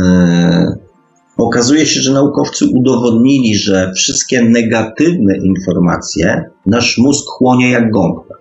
okazuje 1.39 1.87
się, 1.87 2.01
że 2.01 2.13
naukowcy 2.13 2.67
udowodnili, 2.75 3.57
że 3.57 3.93
wszystkie 3.97 4.43
negatywne 4.45 5.37
informacje 5.37 6.51
nasz 6.67 6.99
mózg 6.99 7.27
chłonie 7.29 7.71
jak 7.71 7.91
gąbkę. 7.91 8.35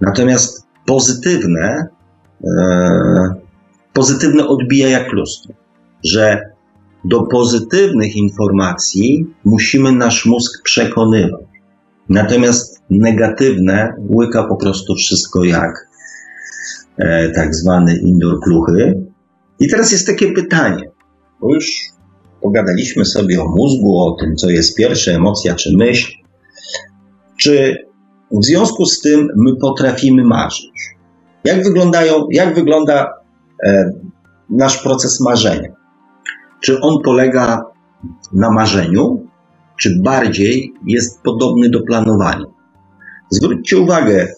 Natomiast 0.00 0.66
pozytywne, 0.86 1.86
e, 2.44 3.34
pozytywne 3.92 4.46
odbija 4.48 4.88
jak 4.88 5.12
lustro. 5.12 5.54
Że 6.04 6.40
do 7.04 7.22
pozytywnych 7.22 8.16
informacji 8.16 9.26
musimy 9.44 9.92
nasz 9.92 10.26
mózg 10.26 10.62
przekonywać. 10.62 11.44
Natomiast 12.08 12.79
negatywne 12.90 13.92
łyka 14.08 14.44
po 14.44 14.56
prostu 14.56 14.94
wszystko 14.94 15.44
jak 15.44 15.88
e, 16.98 17.30
tak 17.30 17.54
zwany 17.54 17.96
indoor 17.96 18.40
kluchy. 18.40 19.02
I 19.60 19.68
teraz 19.68 19.92
jest 19.92 20.06
takie 20.06 20.32
pytanie, 20.32 20.90
bo 21.40 21.54
już 21.54 21.70
pogadaliśmy 22.40 23.04
sobie 23.04 23.42
o 23.42 23.48
mózgu, 23.48 23.98
o 23.98 24.16
tym, 24.20 24.36
co 24.36 24.50
jest 24.50 24.76
pierwsze, 24.76 25.14
emocja 25.14 25.54
czy 25.54 25.76
myśl. 25.76 26.12
Czy 27.36 27.76
w 28.32 28.44
związku 28.44 28.86
z 28.86 29.00
tym 29.00 29.28
my 29.36 29.56
potrafimy 29.60 30.24
marzyć? 30.24 30.70
Jak, 31.44 31.64
wyglądają, 31.64 32.26
jak 32.30 32.54
wygląda 32.54 33.14
e, 33.64 33.90
nasz 34.50 34.82
proces 34.82 35.20
marzenia? 35.20 35.68
Czy 36.60 36.80
on 36.80 37.02
polega 37.02 37.64
na 38.32 38.50
marzeniu, 38.50 39.26
czy 39.76 40.00
bardziej 40.00 40.74
jest 40.86 41.22
podobny 41.22 41.70
do 41.70 41.82
planowania? 41.82 42.44
Zwróćcie 43.30 43.78
uwagę, 43.78 44.32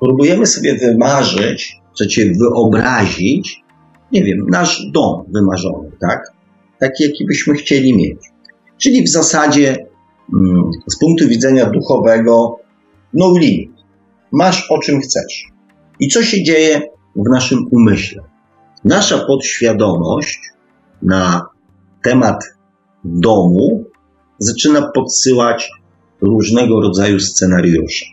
próbujemy 0.00 0.46
sobie 0.46 0.74
wymarzyć, 0.74 1.80
chcecie 1.94 2.32
wyobrazić, 2.38 3.64
nie 4.12 4.24
wiem, 4.24 4.46
nasz 4.50 4.86
dom 4.92 5.24
wymarzony, 5.28 5.90
tak? 6.00 6.32
Taki, 6.78 7.04
jaki 7.04 7.26
byśmy 7.26 7.54
chcieli 7.54 7.96
mieć. 7.96 8.18
Czyli 8.78 9.02
w 9.02 9.08
zasadzie 9.08 9.86
mm, 10.34 10.70
z 10.86 10.98
punktu 10.98 11.28
widzenia 11.28 11.70
duchowego, 11.70 12.58
no 13.12 13.34
limit. 13.38 13.72
Masz 14.32 14.70
o 14.70 14.78
czym 14.78 15.00
chcesz. 15.00 15.44
I 16.00 16.08
co 16.08 16.22
się 16.22 16.42
dzieje 16.42 16.82
w 17.16 17.30
naszym 17.30 17.58
umyśle? 17.70 18.22
Nasza 18.84 19.18
podświadomość 19.18 20.40
na 21.02 21.46
temat 22.02 22.44
domu 23.04 23.84
zaczyna 24.38 24.90
podsyłać 24.94 25.70
różnego 26.20 26.80
rodzaju 26.80 27.20
scenariusze. 27.20 28.04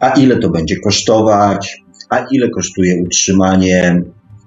A 0.00 0.10
ile 0.10 0.36
to 0.36 0.50
będzie 0.50 0.80
kosztować, 0.80 1.82
a 2.10 2.18
ile 2.30 2.50
kosztuje 2.50 3.02
utrzymanie, 3.02 4.02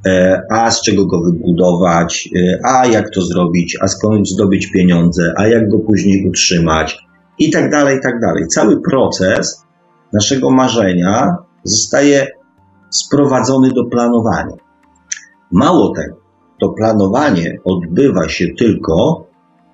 e, 0.06 0.42
a 0.52 0.72
z 0.72 0.82
czego 0.82 1.06
go 1.06 1.22
wybudować, 1.22 2.30
e, 2.36 2.60
a 2.66 2.88
jak 2.88 3.10
to 3.10 3.22
zrobić, 3.22 3.78
a 3.82 3.88
skąd 3.88 4.30
zdobyć 4.30 4.72
pieniądze, 4.72 5.34
a 5.38 5.48
jak 5.48 5.70
go 5.70 5.80
później 5.80 6.28
utrzymać? 6.28 6.98
I 7.40 7.52
tak 7.52 7.72
dalej, 7.72 7.98
i 7.98 8.02
tak 8.02 8.20
dalej. 8.20 8.48
Cały 8.48 8.82
proces 8.82 9.64
naszego 10.14 10.52
marzenia 10.52 11.36
zostaje 11.64 12.28
sprowadzony 12.90 13.72
do 13.72 13.86
planowania. 13.86 14.56
Mało 15.52 15.94
tego, 15.96 16.16
to 16.62 16.70
planowanie 16.70 17.58
odbywa 17.64 18.30
się 18.30 18.48
tylko 18.58 19.28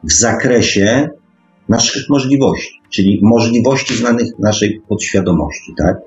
w 0.03 0.11
zakresie 0.11 1.09
naszych 1.69 2.09
możliwości, 2.09 2.78
czyli 2.89 3.19
możliwości 3.23 3.95
znanych 3.95 4.27
naszej 4.39 4.81
podświadomości, 4.89 5.73
tak? 5.77 5.97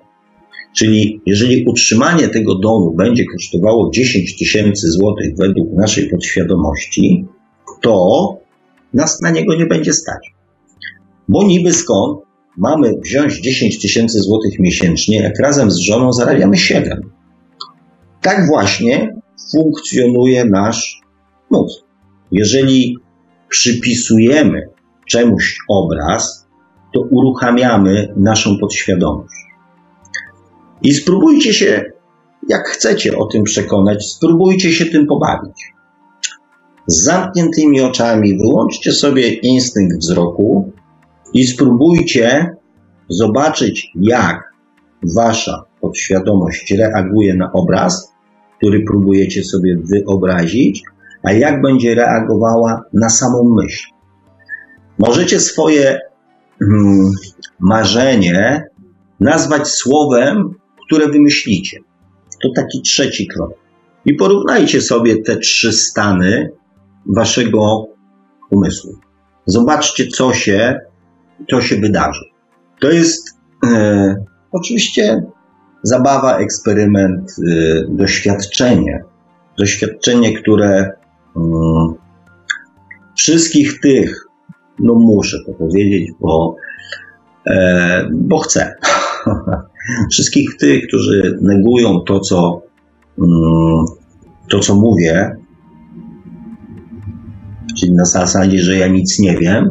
Czyli 0.77 1.21
jeżeli 1.27 1.65
utrzymanie 1.65 2.29
tego 2.29 2.55
domu 2.55 2.95
będzie 2.97 3.25
kosztowało 3.25 3.91
10 3.91 4.39
tysięcy 4.39 4.91
złotych 4.91 5.37
według 5.37 5.73
naszej 5.73 6.11
podświadomości, 6.11 7.25
to 7.83 8.29
nas 8.95 9.21
na 9.21 9.31
niego 9.31 9.55
nie 9.55 9.67
będzie 9.67 9.93
stać. 9.93 10.35
Bo 11.29 11.45
niby 11.45 11.73
skąd 11.73 12.19
mamy 12.57 12.93
wziąć 13.05 13.41
10 13.41 13.83
tysięcy 13.83 14.19
złotych 14.19 14.59
miesięcznie, 14.59 15.17
jak 15.17 15.39
razem 15.39 15.71
z 15.71 15.77
żoną 15.77 16.13
zarabiamy 16.13 16.57
7. 16.57 17.11
Tak 18.23 18.47
właśnie 18.47 19.15
funkcjonuje 19.53 20.45
nasz 20.45 21.01
mózg. 21.51 21.85
Jeżeli 22.33 22.97
przypisujemy 23.49 24.69
czemuś 25.09 25.59
obraz, 25.69 26.42
to 26.95 27.01
uruchamiamy 27.01 28.15
naszą 28.17 28.59
podświadomość. 28.59 29.35
I 30.83 30.95
spróbujcie 30.95 31.55
się, 31.55 31.85
jak 32.49 32.69
chcecie 32.69 33.17
o 33.19 33.27
tym 33.27 33.45
przekonać, 33.45 34.07
spróbujcie 34.07 34.73
się 34.73 34.87
tym 34.87 35.07
pobawić. 35.07 35.73
Z 36.87 37.05
zamkniętymi 37.05 37.81
oczami 37.81 38.39
wyłączcie 38.39 38.93
sobie 38.93 39.29
instynkt 39.29 39.99
wzroku 39.99 40.73
i 41.35 41.45
spróbujcie 41.45 42.57
zobaczyć, 43.09 43.93
jak 43.95 44.53
wasza 45.15 45.65
podświadomość 45.81 46.75
reaguje 46.79 47.35
na 47.35 47.53
obraz, 47.53 48.13
który 48.57 48.85
próbujecie 48.85 49.45
sobie 49.45 49.79
wyobrazić, 49.85 50.83
a 51.23 51.33
jak 51.33 51.63
będzie 51.63 51.95
reagowała 51.95 52.83
na 52.93 53.09
samą 53.09 53.55
myśl. 53.57 53.89
Możecie 54.99 55.41
swoje 55.41 55.99
marzenie 57.61 58.65
nazwać 59.21 59.69
słowem, 59.69 60.55
które 60.87 61.09
wymyślicie. 61.09 61.79
To 62.43 62.49
taki 62.57 62.83
trzeci 62.83 63.27
krok. 63.27 63.51
I 64.05 64.15
porównajcie 64.15 64.81
sobie 64.81 65.23
te 65.23 65.37
trzy 65.37 65.73
stany 65.73 66.51
waszego 67.07 67.87
umysłu. 68.51 68.99
Zobaczcie, 69.47 70.07
co 70.07 70.35
się, 70.35 70.81
co 71.51 71.61
się 71.61 71.77
wydarzy. 71.77 72.25
To 72.81 72.91
jest 72.91 73.39
e, 73.67 74.25
oczywiście 74.53 75.23
zabawa, 75.83 76.39
eksperyment, 76.39 77.31
e, 77.31 77.83
doświadczenie. 77.89 79.05
Doświadczenie, 79.59 80.39
które 80.39 80.91
mm, 81.37 81.95
wszystkich 83.17 83.81
tych, 83.81 84.27
no 84.79 84.95
muszę 84.95 85.39
to 85.47 85.53
powiedzieć, 85.53 86.11
bo, 86.21 86.57
e, 87.47 88.09
bo 88.13 88.39
chcę. 88.39 88.75
wszystkich 90.11 90.57
tych, 90.57 90.87
którzy 90.89 91.39
negują 91.41 92.01
to, 92.01 92.21
co, 92.21 92.63
mm, 93.19 93.85
to, 94.51 94.59
co 94.59 94.75
mówię, 94.75 95.37
czyli 97.79 97.93
na 97.93 98.05
zasadzie, 98.05 98.59
że 98.59 98.77
ja 98.77 98.89
nic 98.89 99.19
nie 99.19 99.37
wiem, 99.37 99.71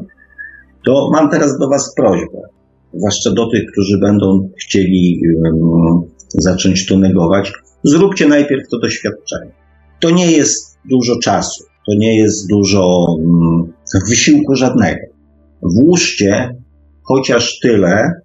to 0.86 1.10
mam 1.14 1.30
teraz 1.30 1.60
do 1.60 1.70
Was 1.70 1.96
prośbę, 1.96 2.40
zwłaszcza 2.94 3.32
do 3.32 3.50
tych, 3.50 3.72
którzy 3.72 4.00
będą 4.00 4.50
chcieli 4.60 5.22
um, 5.44 6.02
zacząć 6.34 6.86
to 6.86 6.98
negować. 6.98 7.54
Zróbcie 7.84 8.28
najpierw 8.28 8.70
to 8.70 8.80
doświadczenie. 8.80 9.52
To 10.00 10.10
nie 10.10 10.32
jest 10.32 10.78
dużo 10.86 11.20
czasu, 11.20 11.64
to 11.86 11.94
nie 11.98 12.18
jest 12.18 12.48
dużo 12.50 13.06
um, 13.10 13.74
wysiłku 14.10 14.56
żadnego. 14.56 15.02
Włóżcie 15.62 16.56
chociaż 17.04 17.60
tyle, 17.60 18.22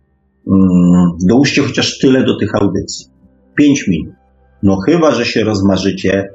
Mm, 0.47 1.11
dołóżcie 1.29 1.62
chociaż 1.62 1.99
tyle 1.99 2.25
do 2.25 2.39
tych 2.39 2.55
audycji. 2.55 3.07
Pięć 3.55 3.89
minut. 3.89 4.14
No 4.62 4.77
chyba, 4.77 5.11
że 5.11 5.25
się 5.25 5.45
rozmarzycie, 5.45 6.29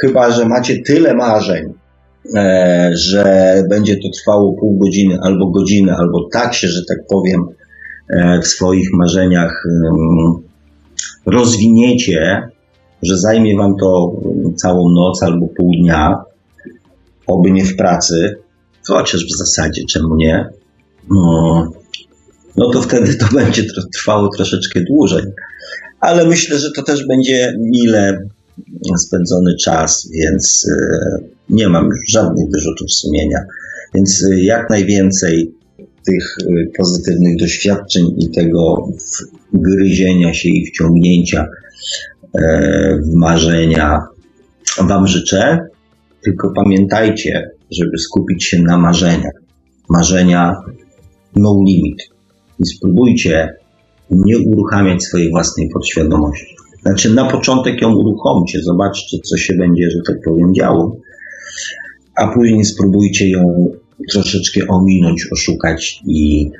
chyba, 0.00 0.30
że 0.30 0.48
macie 0.48 0.82
tyle 0.82 1.14
marzeń, 1.14 1.72
e, 2.36 2.90
że 2.94 3.54
będzie 3.70 3.96
to 3.96 4.08
trwało 4.18 4.52
pół 4.52 4.78
godziny 4.78 5.18
albo 5.22 5.50
godzinę, 5.50 5.96
albo 5.98 6.28
tak 6.32 6.54
się, 6.54 6.68
że 6.68 6.80
tak 6.88 6.98
powiem, 7.08 7.40
e, 8.08 8.40
w 8.40 8.46
swoich 8.46 8.88
marzeniach 8.92 9.64
rozwiniecie, 11.26 12.48
że 13.02 13.18
zajmie 13.18 13.56
wam 13.56 13.76
to 13.80 14.12
całą 14.56 14.90
noc 14.90 15.22
albo 15.22 15.46
pół 15.56 15.72
dnia, 15.80 16.14
oby 17.26 17.50
nie 17.50 17.64
w 17.64 17.76
pracy, 17.76 18.36
chociaż 18.86 19.26
w 19.26 19.38
zasadzie 19.38 19.84
czemu 19.84 20.16
nie. 20.16 20.48
No, 21.10 21.72
no 22.56 22.70
to 22.70 22.82
wtedy 22.82 23.14
to 23.14 23.26
będzie 23.40 23.64
trwało 23.94 24.28
troszeczkę 24.36 24.80
dłużej. 24.80 25.24
Ale 26.00 26.26
myślę, 26.26 26.58
że 26.58 26.70
to 26.72 26.82
też 26.82 27.06
będzie 27.06 27.54
mile 27.58 28.18
spędzony 28.98 29.54
czas, 29.64 30.08
więc 30.12 30.68
e, 30.70 31.18
nie 31.50 31.68
mam 31.68 31.88
żadnych 32.08 32.50
wyrzutów 32.50 32.92
sumienia. 32.92 33.38
Więc 33.94 34.24
e, 34.30 34.40
jak 34.40 34.70
najwięcej 34.70 35.54
tych 36.06 36.36
e, 36.40 36.66
pozytywnych 36.76 37.38
doświadczeń 37.38 38.06
i 38.18 38.30
tego 38.30 38.88
gryzienia 39.52 40.34
się 40.34 40.48
i 40.48 40.66
wciągnięcia 40.66 41.46
w 43.02 43.14
marzenia 43.14 43.98
Wam 44.78 45.06
życzę. 45.06 45.58
Tylko 46.24 46.52
pamiętajcie, 46.56 47.50
żeby 47.70 47.98
skupić 47.98 48.44
się 48.44 48.62
na 48.62 48.78
marzeniach. 48.78 49.42
Marzenia 49.88 50.54
no 51.36 51.62
limit 51.66 52.10
i 52.58 52.66
spróbujcie 52.66 53.54
nie 54.10 54.38
uruchamiać 54.38 55.04
swojej 55.04 55.30
własnej 55.30 55.68
podświadomości. 55.68 56.56
Znaczy, 56.82 57.14
na 57.14 57.24
początek 57.24 57.82
ją 57.82 57.94
uruchomcie, 57.94 58.62
zobaczcie, 58.62 59.18
co 59.24 59.36
się 59.36 59.54
będzie, 59.54 59.90
że 59.90 59.98
tak 60.06 60.16
powiem, 60.24 60.54
działo. 60.54 60.96
a 62.16 62.28
później 62.28 62.64
spróbujcie 62.64 63.30
ją 63.30 63.70
troszeczkę 64.12 64.60
ominąć, 64.68 65.26
oszukać 65.32 66.00
i, 66.06 66.50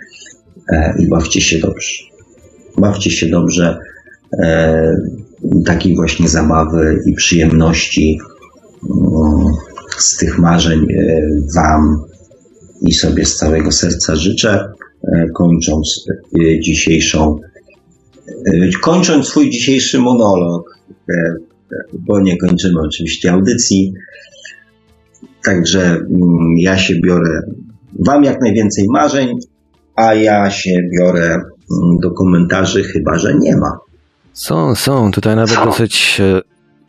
e, 0.73 0.95
i 0.99 1.09
bawcie 1.09 1.41
się 1.41 1.59
dobrze. 1.59 1.93
Bawcie 2.79 3.11
się 3.11 3.27
dobrze. 3.27 3.79
E, 4.43 4.97
takiej 5.67 5.97
właśnie 5.97 6.29
zabawy 6.29 7.03
i 7.07 7.13
przyjemności 7.13 8.19
mm, 8.91 9.55
z 9.99 10.17
tych 10.17 10.39
marzeń 10.39 10.81
e, 10.81 11.23
Wam 11.55 12.05
i 12.83 12.93
sobie 12.93 13.25
z 13.25 13.37
całego 13.37 13.73
serca 13.73 14.17
życzę, 14.17 14.73
e, 15.03 15.27
kończąc 15.35 16.07
e, 16.41 16.61
dzisiejszą, 16.61 17.41
kończąc 18.83 19.27
swój 19.29 19.51
dzisiejszy 19.51 19.99
monolog, 19.99 20.79
bo 21.93 22.21
nie 22.21 22.37
kończymy 22.39 22.81
oczywiście 22.81 23.33
audycji. 23.33 23.93
Także 25.45 25.81
mm, 25.81 26.55
ja 26.59 26.79
się 26.79 26.95
biorę 27.01 27.41
Wam 27.99 28.25
jak 28.25 28.41
najwięcej 28.41 28.85
marzeń, 28.93 29.39
a 29.97 30.15
ja 30.15 30.51
się 30.51 30.81
biorę 30.99 31.27
mm, 31.27 31.99
do 32.03 32.11
komentarzy, 32.11 32.83
chyba 32.83 33.19
że 33.19 33.35
nie 33.35 33.57
ma. 33.57 33.79
Są, 34.33 34.75
są. 34.75 35.11
Tutaj 35.11 35.37
nawet 35.37 35.55
dosyć 35.65 36.21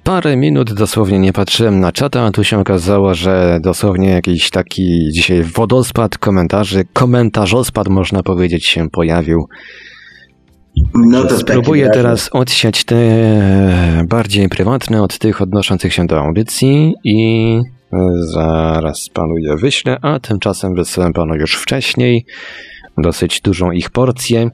parę 0.04 0.38
minut 0.38 0.74
dosłownie 0.74 1.20
nie 1.20 1.34
patrzyłem 1.34 1.80
na 1.80 1.91
czata, 1.91 2.22
a 2.22 2.32
tu 2.32 2.43
się 2.43 2.60
okazało, 2.60 3.14
że 3.14 3.60
dosłownie 3.62 4.10
jakiś 4.10 4.49
taki 4.49 5.10
dzisiaj 5.12 5.43
wodospad 5.43 6.18
komentarzy, 6.18 6.86
komentarzospad 6.93 7.88
można 7.88 8.24
powiedzieć 8.24 8.66
się 8.66 8.89
pojawił. 8.89 9.47
No 10.95 11.24
to 11.24 11.38
Spróbuję 11.38 11.89
teraz 11.93 12.30
odsiać 12.32 12.84
te 12.84 12.95
bardziej 14.08 14.49
prywatne 14.49 15.04
od 15.04 15.18
tych 15.18 15.41
odnoszących 15.41 15.93
się 15.93 16.08
do 16.08 16.20
audycji 16.20 16.93
i 17.04 17.60
zaraz 18.20 19.10
panu 19.10 19.38
je 19.38 19.58
wyślę, 19.58 19.97
a 20.02 20.20
tymczasem 20.20 20.76
wysyłam 20.76 21.14
panu 21.14 21.36
już 21.36 21.56
wcześniej 21.56 22.26
dosyć 22.97 23.41
dużą 23.41 23.72
ich 23.72 23.89
porcję. 23.89 24.49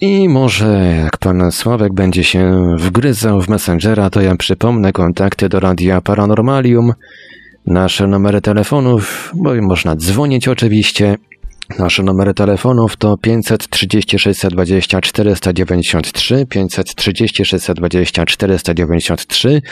I 0.00 0.28
może 0.28 0.94
jak 1.04 1.18
pan 1.18 1.52
Sławek 1.52 1.92
będzie 1.92 2.24
się 2.24 2.74
wgryzał 2.78 3.40
w 3.40 3.48
Messengera, 3.48 4.10
to 4.10 4.20
ja 4.20 4.36
przypomnę 4.36 4.92
kontakty 4.92 5.48
do 5.48 5.60
Radia 5.60 6.00
Paranormalium, 6.00 6.92
nasze 7.66 8.06
numery 8.06 8.40
telefonów, 8.40 9.32
bo 9.34 9.54
można 9.62 9.96
dzwonić 9.96 10.48
oczywiście. 10.48 11.16
Nasze 11.78 12.02
numery 12.02 12.34
telefonów 12.34 12.96
to 12.96 13.16
530 13.16 14.18
620 14.18 15.00
493, 15.00 16.46
530 16.46 17.44
620 17.44 18.26
493, 18.26 19.48
E, 19.48 19.62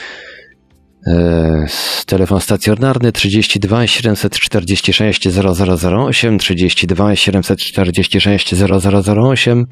telefon 2.06 2.40
stacjonarny 2.40 3.12
32 3.12 3.86
746 3.86 5.28
0008, 5.28 6.38
32 6.38 7.16
746 7.16 8.54
0008, 8.54 9.66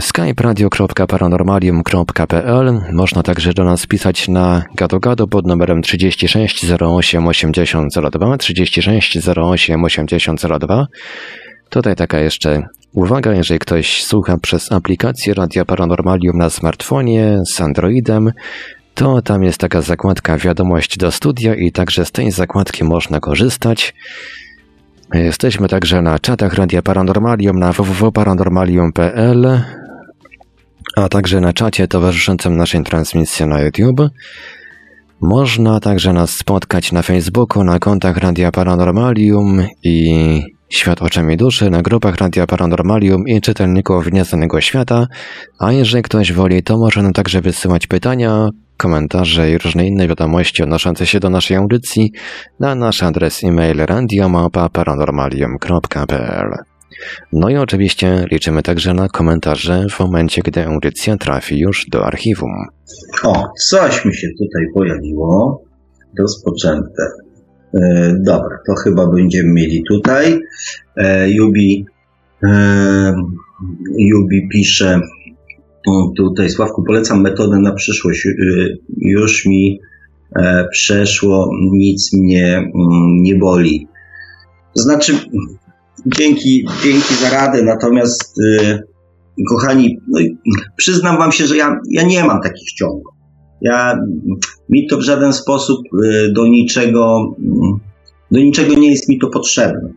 skype 0.00 0.42
radio.paranormalium.pl 0.42 2.80
Można 2.92 3.22
także 3.22 3.54
do 3.54 3.64
nas 3.64 3.86
pisać 3.86 4.28
na 4.28 4.64
gado 5.00 5.28
pod 5.28 5.46
numerem 5.46 5.82
36 5.82 6.66
08 6.80 7.28
80 7.28 7.88
02, 8.12 8.38
36 8.38 9.18
08 9.36 9.84
80 9.84 10.40
02. 10.60 10.86
Tutaj 11.70 11.96
taka 11.96 12.18
jeszcze 12.18 12.62
uwaga, 12.92 13.34
jeżeli 13.34 13.58
ktoś 13.58 14.04
słucha 14.04 14.38
przez 14.38 14.72
aplikację 14.72 15.34
Radia 15.34 15.64
Paranormalium 15.64 16.38
na 16.38 16.50
smartfonie 16.50 17.38
z 17.46 17.60
Androidem, 17.60 18.32
to 18.98 19.22
tam 19.22 19.42
jest 19.44 19.58
taka 19.58 19.82
zakładka 19.82 20.38
wiadomość 20.38 20.98
do 20.98 21.12
studia 21.12 21.54
i 21.54 21.72
także 21.72 22.04
z 22.04 22.12
tej 22.12 22.30
zakładki 22.30 22.84
można 22.84 23.20
korzystać. 23.20 23.94
Jesteśmy 25.14 25.68
także 25.68 26.02
na 26.02 26.18
czatach 26.18 26.54
Radia 26.54 26.82
Paranormalium 26.82 27.58
na 27.58 27.72
www.paranormalium.pl, 27.72 29.62
a 30.96 31.08
także 31.08 31.40
na 31.40 31.52
czacie 31.52 31.88
towarzyszącym 31.88 32.56
naszej 32.56 32.82
transmisji 32.84 33.46
na 33.46 33.60
YouTube. 33.60 34.00
Można 35.20 35.80
także 35.80 36.12
nas 36.12 36.30
spotkać 36.30 36.92
na 36.92 37.02
Facebooku, 37.02 37.64
na 37.64 37.78
kontach 37.78 38.16
Radia 38.16 38.52
Paranormalium 38.52 39.62
i 39.84 40.42
Świat 40.68 41.02
oczami 41.02 41.36
duszy 41.36 41.70
na 41.70 41.82
grupach 41.82 42.16
Radia 42.16 42.46
Paranormalium 42.46 43.28
i 43.28 43.40
czytelników 43.40 44.12
Nieznanego 44.12 44.60
Świata, 44.60 45.06
a 45.58 45.72
jeżeli 45.72 46.02
ktoś 46.02 46.32
woli, 46.32 46.62
to 46.62 46.78
może 46.78 47.02
nam 47.02 47.12
także 47.12 47.40
wysyłać 47.40 47.86
pytania, 47.86 48.48
komentarze 48.78 49.50
i 49.50 49.58
różne 49.58 49.86
inne 49.86 50.08
wiadomości 50.08 50.62
odnoszące 50.62 51.06
się 51.06 51.20
do 51.20 51.30
naszej 51.30 51.56
audycji 51.56 52.12
na 52.60 52.74
nasz 52.74 53.02
adres 53.02 53.44
e-mail 53.44 53.86
radiomapa.paranormalium.pl 53.86 56.50
No 57.32 57.48
i 57.48 57.56
oczywiście 57.56 58.24
liczymy 58.30 58.62
także 58.62 58.94
na 58.94 59.08
komentarze 59.08 59.86
w 59.90 60.00
momencie, 60.00 60.42
gdy 60.44 60.66
audycja 60.66 61.16
trafi 61.16 61.58
już 61.58 61.86
do 61.90 62.06
archiwum. 62.06 62.52
O, 63.24 63.44
coś 63.68 64.04
mi 64.04 64.14
się 64.14 64.28
tutaj 64.38 64.66
pojawiło. 64.74 65.62
Rozpoczęte. 66.18 67.02
E, 67.74 68.14
dobra, 68.20 68.58
to 68.66 68.74
chyba 68.74 69.06
będziemy 69.06 69.52
mieli 69.52 69.82
tutaj. 69.88 70.40
E, 70.96 71.30
Jubi, 71.30 71.86
e, 72.44 73.14
Jubi 73.98 74.48
pisze, 74.48 75.00
Tutaj, 76.16 76.50
Sławku, 76.50 76.82
polecam 76.82 77.22
metodę 77.22 77.58
na 77.58 77.72
przyszłość. 77.72 78.26
Y, 78.26 78.78
już 78.96 79.46
mi 79.46 79.80
e, 80.36 80.68
przeszło, 80.72 81.50
nic 81.72 82.12
mnie 82.12 82.56
mm, 82.56 83.22
nie 83.22 83.34
boli. 83.34 83.88
Znaczy, 84.74 85.12
dzięki, 86.06 86.66
dzięki 86.84 87.14
za 87.14 87.30
radę, 87.30 87.62
natomiast 87.62 88.38
y, 88.38 88.82
kochani, 89.48 89.98
no, 90.08 90.20
przyznam 90.76 91.18
wam 91.18 91.32
się, 91.32 91.46
że 91.46 91.56
ja, 91.56 91.80
ja 91.90 92.02
nie 92.02 92.24
mam 92.24 92.40
takich 92.42 92.72
ciągów. 92.72 93.14
Ja, 93.62 93.98
mi 94.68 94.86
to 94.86 94.96
w 94.96 95.02
żaden 95.02 95.32
sposób 95.32 95.78
y, 96.04 96.32
do 96.32 96.46
niczego, 96.46 97.34
mm, 97.38 97.78
do 98.30 98.38
niczego 98.38 98.74
nie 98.74 98.90
jest 98.90 99.08
mi 99.08 99.18
to 99.18 99.28
potrzebne. 99.28 99.92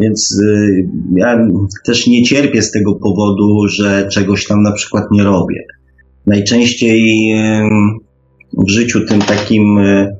Więc 0.00 0.40
y, 0.42 0.88
ja 1.16 1.48
też 1.84 2.06
nie 2.06 2.22
cierpię 2.22 2.62
z 2.62 2.70
tego 2.70 2.94
powodu, 2.94 3.68
że 3.68 4.08
czegoś 4.08 4.46
tam 4.46 4.62
na 4.62 4.72
przykład 4.72 5.04
nie 5.10 5.24
robię. 5.24 5.66
Najczęściej 6.26 7.32
w 8.66 8.70
życiu 8.70 9.06
tym 9.06 9.20
takim 9.20 9.78
y, 9.78 10.16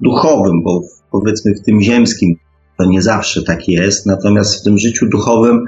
duchowym, 0.00 0.62
bo 0.64 0.80
powiedzmy 1.12 1.54
w 1.54 1.62
tym 1.62 1.82
ziemskim 1.82 2.34
to 2.78 2.84
nie 2.84 3.02
zawsze 3.02 3.42
tak 3.42 3.68
jest, 3.68 4.06
natomiast 4.06 4.60
w 4.60 4.64
tym 4.64 4.78
życiu 4.78 5.06
duchowym 5.08 5.64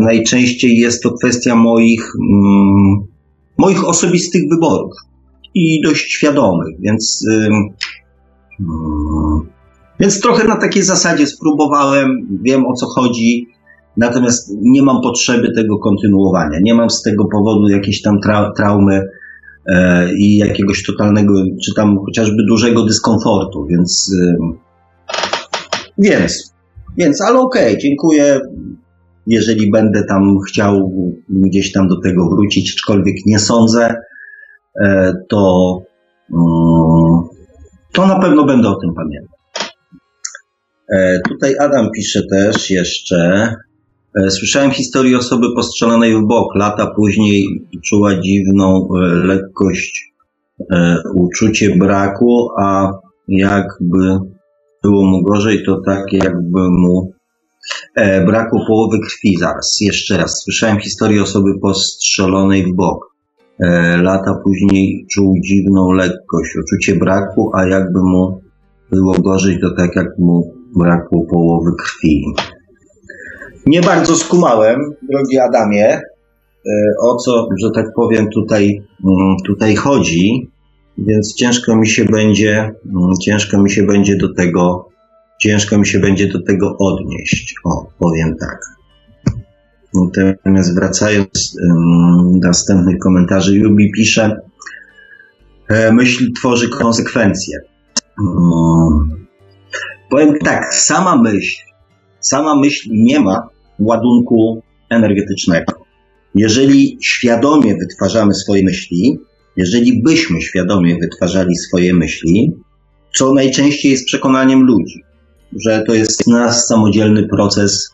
najczęściej 0.00 0.76
jest 0.76 1.02
to 1.02 1.10
kwestia 1.12 1.56
moich, 1.56 2.12
mm, 2.32 3.06
moich 3.58 3.88
osobistych 3.88 4.42
wyborów 4.50 4.92
i 5.54 5.80
dość 5.84 6.12
świadomych, 6.12 6.80
więc 6.80 7.26
więc 10.00 10.20
trochę 10.20 10.44
na 10.44 10.56
takiej 10.56 10.82
zasadzie 10.82 11.26
spróbowałem, 11.26 12.38
wiem 12.42 12.66
o 12.66 12.72
co 12.72 12.86
chodzi, 12.86 13.46
natomiast 13.96 14.52
nie 14.60 14.82
mam 14.82 15.02
potrzeby 15.02 15.52
tego 15.56 15.78
kontynuowania. 15.78 16.58
Nie 16.62 16.74
mam 16.74 16.90
z 16.90 17.02
tego 17.02 17.24
powodu 17.32 17.68
jakiejś 17.68 18.02
tam 18.02 18.20
tra 18.20 18.52
traumy 18.56 19.02
e, 19.66 20.08
i 20.14 20.36
jakiegoś 20.36 20.82
totalnego, 20.82 21.34
czy 21.64 21.74
tam 21.74 21.98
chociażby 22.06 22.44
dużego 22.48 22.84
dyskomfortu, 22.84 23.66
więc. 23.66 24.12
E, 24.22 24.36
więc, 25.98 26.54
więc, 26.98 27.22
ale 27.22 27.38
okej, 27.38 27.68
okay, 27.68 27.78
dziękuję. 27.78 28.40
Jeżeli 29.26 29.70
będę 29.70 30.04
tam 30.04 30.38
chciał 30.48 30.92
gdzieś 31.28 31.72
tam 31.72 31.88
do 31.88 32.00
tego 32.00 32.28
wrócić, 32.28 32.72
aczkolwiek 32.76 33.16
nie 33.26 33.38
sądzę, 33.38 33.94
e, 34.82 35.12
to, 35.28 35.76
mm, 36.32 37.28
to 37.92 38.06
na 38.06 38.20
pewno 38.20 38.44
będę 38.44 38.68
o 38.68 38.80
tym 38.80 38.94
pamiętał. 38.94 39.29
E, 40.90 41.20
tutaj 41.28 41.54
Adam 41.60 41.90
pisze 41.96 42.22
też 42.30 42.70
jeszcze. 42.70 43.54
E, 44.22 44.30
słyszałem 44.30 44.70
historię 44.70 45.18
osoby 45.18 45.46
postrzelonej 45.56 46.14
w 46.14 46.26
bok. 46.26 46.54
Lata 46.54 46.86
później 46.96 47.66
czuła 47.84 48.20
dziwną 48.20 48.88
e, 48.88 49.00
lekkość, 49.26 50.10
uczucie 51.14 51.76
braku, 51.76 52.48
a 52.58 52.90
jakby 53.28 54.18
było 54.82 55.04
mu 55.06 55.22
gorzej, 55.22 55.64
to 55.64 55.80
tak 55.86 56.12
jakby 56.12 56.60
mu 56.70 57.12
braku 58.26 58.58
połowy 58.66 58.98
krwi. 58.98 59.36
Zaraz, 59.36 59.78
jeszcze 59.80 60.16
raz. 60.16 60.42
Słyszałem 60.44 60.78
historię 60.78 61.22
osoby 61.22 61.50
postrzelonej 61.62 62.66
w 62.66 62.76
bok. 62.76 63.14
Lata 64.02 64.34
później 64.44 65.06
czuł 65.12 65.34
dziwną 65.44 65.92
lekkość, 65.92 66.56
uczucie 66.64 66.96
braku, 66.96 67.50
a 67.54 67.66
jakby 67.66 68.00
mu 68.00 68.40
było 68.90 69.14
gorzej, 69.14 69.60
to 69.60 69.70
tak 69.76 69.96
jak 69.96 70.18
mu 70.18 70.59
brakło 70.76 71.24
połowy 71.30 71.70
krwi. 71.78 72.24
Nie 73.66 73.80
bardzo 73.80 74.16
skumałem, 74.16 74.80
drogi 75.02 75.38
Adamie, 75.38 75.86
e, 75.86 76.00
o 77.00 77.16
co, 77.16 77.48
że 77.62 77.70
tak 77.74 77.86
powiem, 77.96 78.28
tutaj, 78.30 78.82
mm, 79.04 79.36
tutaj 79.46 79.76
chodzi. 79.76 80.50
więc 80.98 81.34
ciężko 81.34 81.76
mi 81.76 81.88
się 81.88 82.04
będzie, 82.04 82.74
mm, 82.94 83.12
ciężko 83.22 83.62
mi 83.62 83.70
się 83.70 83.82
będzie 83.82 84.16
do 84.16 84.34
tego, 84.34 84.88
ciężko 85.40 85.78
mi 85.78 85.86
się 85.86 85.98
będzie 85.98 86.28
do 86.28 86.42
tego 86.42 86.76
odnieść. 86.78 87.54
O, 87.64 87.86
powiem 87.98 88.36
tak. 88.40 88.58
Natomiast 89.94 90.74
wracając 90.74 91.56
do 92.34 92.48
następnych 92.48 92.98
komentarzy, 92.98 93.58
Jubi 93.58 93.92
pisze, 93.92 94.36
e, 95.68 95.92
myśl 95.92 96.32
tworzy 96.32 96.68
konsekwencje. 96.68 97.58
Powiem 100.10 100.38
tak, 100.38 100.74
sama 100.74 101.16
myśl, 101.16 101.56
sama 102.20 102.56
myśl 102.56 102.88
nie 102.92 103.20
ma 103.20 103.48
ładunku 103.78 104.62
energetycznego. 104.90 105.72
Jeżeli 106.34 106.98
świadomie 107.02 107.76
wytwarzamy 107.76 108.34
swoje 108.34 108.64
myśli, 108.64 109.18
jeżeli 109.56 110.02
byśmy 110.02 110.40
świadomie 110.40 110.96
wytwarzali 111.00 111.56
swoje 111.56 111.94
myśli, 111.94 112.52
co 113.16 113.34
najczęściej 113.34 113.90
jest 113.90 114.06
przekonaniem 114.06 114.62
ludzi, 114.62 115.04
że 115.64 115.82
to 115.86 115.94
jest 115.94 116.26
nasz 116.26 116.56
samodzielny 116.56 117.28
proces, 117.28 117.90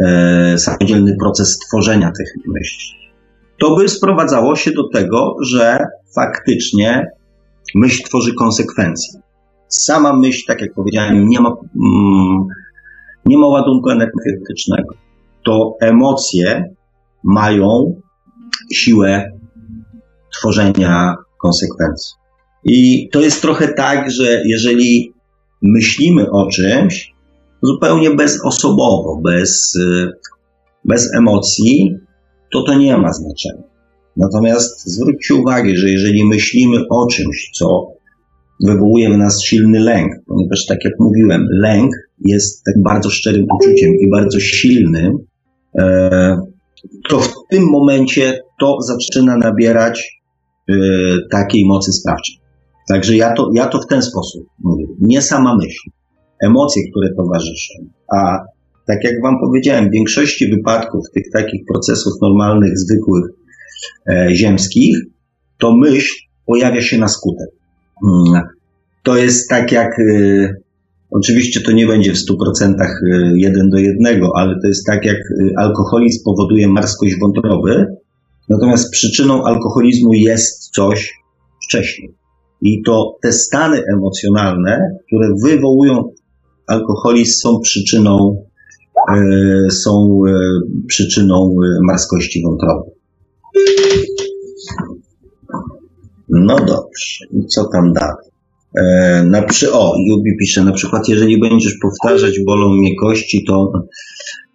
e, 0.00 0.58
samodzielny 0.58 1.16
proces 1.20 1.58
tworzenia 1.58 2.12
tych 2.18 2.28
myśli, 2.46 2.94
to 3.58 3.76
by 3.76 3.88
sprowadzało 3.88 4.56
się 4.56 4.70
do 4.70 4.88
tego, 4.88 5.36
że 5.42 5.78
faktycznie 6.14 7.06
myśl 7.74 8.02
tworzy 8.04 8.34
konsekwencje. 8.34 9.20
Sama 9.72 10.12
myśl, 10.12 10.42
tak 10.46 10.60
jak 10.60 10.74
powiedziałem, 10.74 11.28
nie 11.28 11.40
ma, 11.40 11.48
mm, 11.48 12.46
nie 13.26 13.38
ma 13.38 13.46
ładunku 13.46 13.90
energetycznego. 13.90 14.94
To 15.44 15.76
emocje 15.80 16.74
mają 17.24 18.00
siłę 18.72 19.30
tworzenia 20.32 21.14
konsekwencji. 21.38 22.14
I 22.64 23.08
to 23.12 23.20
jest 23.20 23.42
trochę 23.42 23.68
tak, 23.68 24.10
że 24.10 24.42
jeżeli 24.44 25.12
myślimy 25.62 26.30
o 26.30 26.48
czymś 26.50 27.14
zupełnie 27.62 28.10
bezosobowo, 28.10 29.20
bez, 29.24 29.78
bez 30.84 31.14
emocji, 31.14 31.96
to 32.52 32.62
to 32.62 32.74
nie 32.74 32.96
ma 32.96 33.12
znaczenia. 33.12 33.62
Natomiast 34.16 34.86
zwróćcie 34.86 35.34
uwagę, 35.34 35.76
że 35.76 35.90
jeżeli 35.90 36.24
myślimy 36.26 36.78
o 36.90 37.06
czymś, 37.06 37.50
co 37.54 37.91
wywołuje 38.62 39.10
w 39.10 39.16
nas 39.16 39.42
silny 39.44 39.80
lęk, 39.80 40.12
ponieważ 40.26 40.66
tak 40.68 40.78
jak 40.84 40.92
mówiłem, 41.00 41.46
lęk 41.50 41.90
jest 42.24 42.64
tak 42.64 42.82
bardzo 42.82 43.10
szczerym 43.10 43.46
uczuciem 43.54 43.90
i 44.00 44.10
bardzo 44.10 44.40
silnym, 44.40 45.18
e, 45.78 46.36
to 47.08 47.20
w 47.20 47.32
tym 47.50 47.64
momencie 47.70 48.40
to 48.60 48.76
zaczyna 48.80 49.36
nabierać 49.36 50.22
y, 50.70 50.74
takiej 51.30 51.66
mocy 51.66 51.92
sprawczej. 51.92 52.36
Także 52.88 53.16
ja 53.16 53.32
to, 53.32 53.50
ja 53.54 53.66
to 53.66 53.78
w 53.78 53.86
ten 53.86 54.02
sposób 54.02 54.46
mówię. 54.58 54.86
Nie 55.00 55.22
sama 55.22 55.56
myśl, 55.56 55.90
emocje, 56.42 56.82
które 56.90 57.08
towarzyszą. 57.16 57.74
A 58.16 58.38
tak 58.86 59.04
jak 59.04 59.22
Wam 59.22 59.34
powiedziałem, 59.40 59.88
w 59.88 59.92
większości 59.92 60.50
wypadków 60.50 61.04
tych 61.14 61.24
takich 61.32 61.60
procesów 61.72 62.12
normalnych, 62.22 62.78
zwykłych, 62.78 63.24
e, 64.10 64.34
ziemskich, 64.34 64.96
to 65.58 65.76
myśl 65.76 66.14
pojawia 66.46 66.80
się 66.80 66.98
na 66.98 67.08
skutek. 67.08 67.48
Mm, 68.04 68.42
to 69.02 69.16
jest 69.16 69.48
tak 69.48 69.72
jak 69.72 69.98
y, 69.98 70.62
Oczywiście 71.12 71.60
to 71.60 71.72
nie 71.72 71.86
będzie 71.86 72.12
w 72.12 72.16
100% 72.16 72.74
y, 72.80 73.32
jeden 73.36 73.70
do 73.70 73.78
jednego, 73.78 74.30
ale 74.36 74.54
to 74.62 74.68
jest 74.68 74.86
tak 74.86 75.04
jak 75.04 75.16
y, 75.16 75.52
alkoholizm 75.56 76.24
powoduje 76.24 76.68
marskość 76.68 77.14
wątroby, 77.20 77.86
natomiast 78.48 78.90
przyczyną 78.90 79.44
alkoholizmu 79.44 80.14
jest 80.14 80.70
coś 80.74 81.12
wcześniej. 81.66 82.14
I 82.62 82.82
to 82.82 83.16
te 83.22 83.32
stany 83.32 83.82
emocjonalne, 83.96 84.78
które 85.06 85.28
wywołują 85.44 86.12
alkoholizm, 86.66 87.32
są 87.32 87.60
przyczyną, 87.60 88.44
są 89.70 90.20
przyczyną 90.88 91.54
marskości 91.86 92.42
wątroby. 92.42 92.90
No 96.32 96.56
dobrze, 96.56 97.24
i 97.32 97.46
co 97.46 97.68
tam 97.72 97.92
dalej? 97.92 98.32
E, 98.76 99.24
na 99.30 99.42
przy, 99.42 99.72
o, 99.72 99.94
Jubi 100.08 100.30
pisze, 100.40 100.64
na 100.64 100.72
przykład 100.72 101.08
jeżeli 101.08 101.40
będziesz 101.40 101.74
powtarzać 101.82 102.34
bolą 102.46 102.72
mnie 102.72 102.96
kości, 102.96 103.44
to 103.48 103.72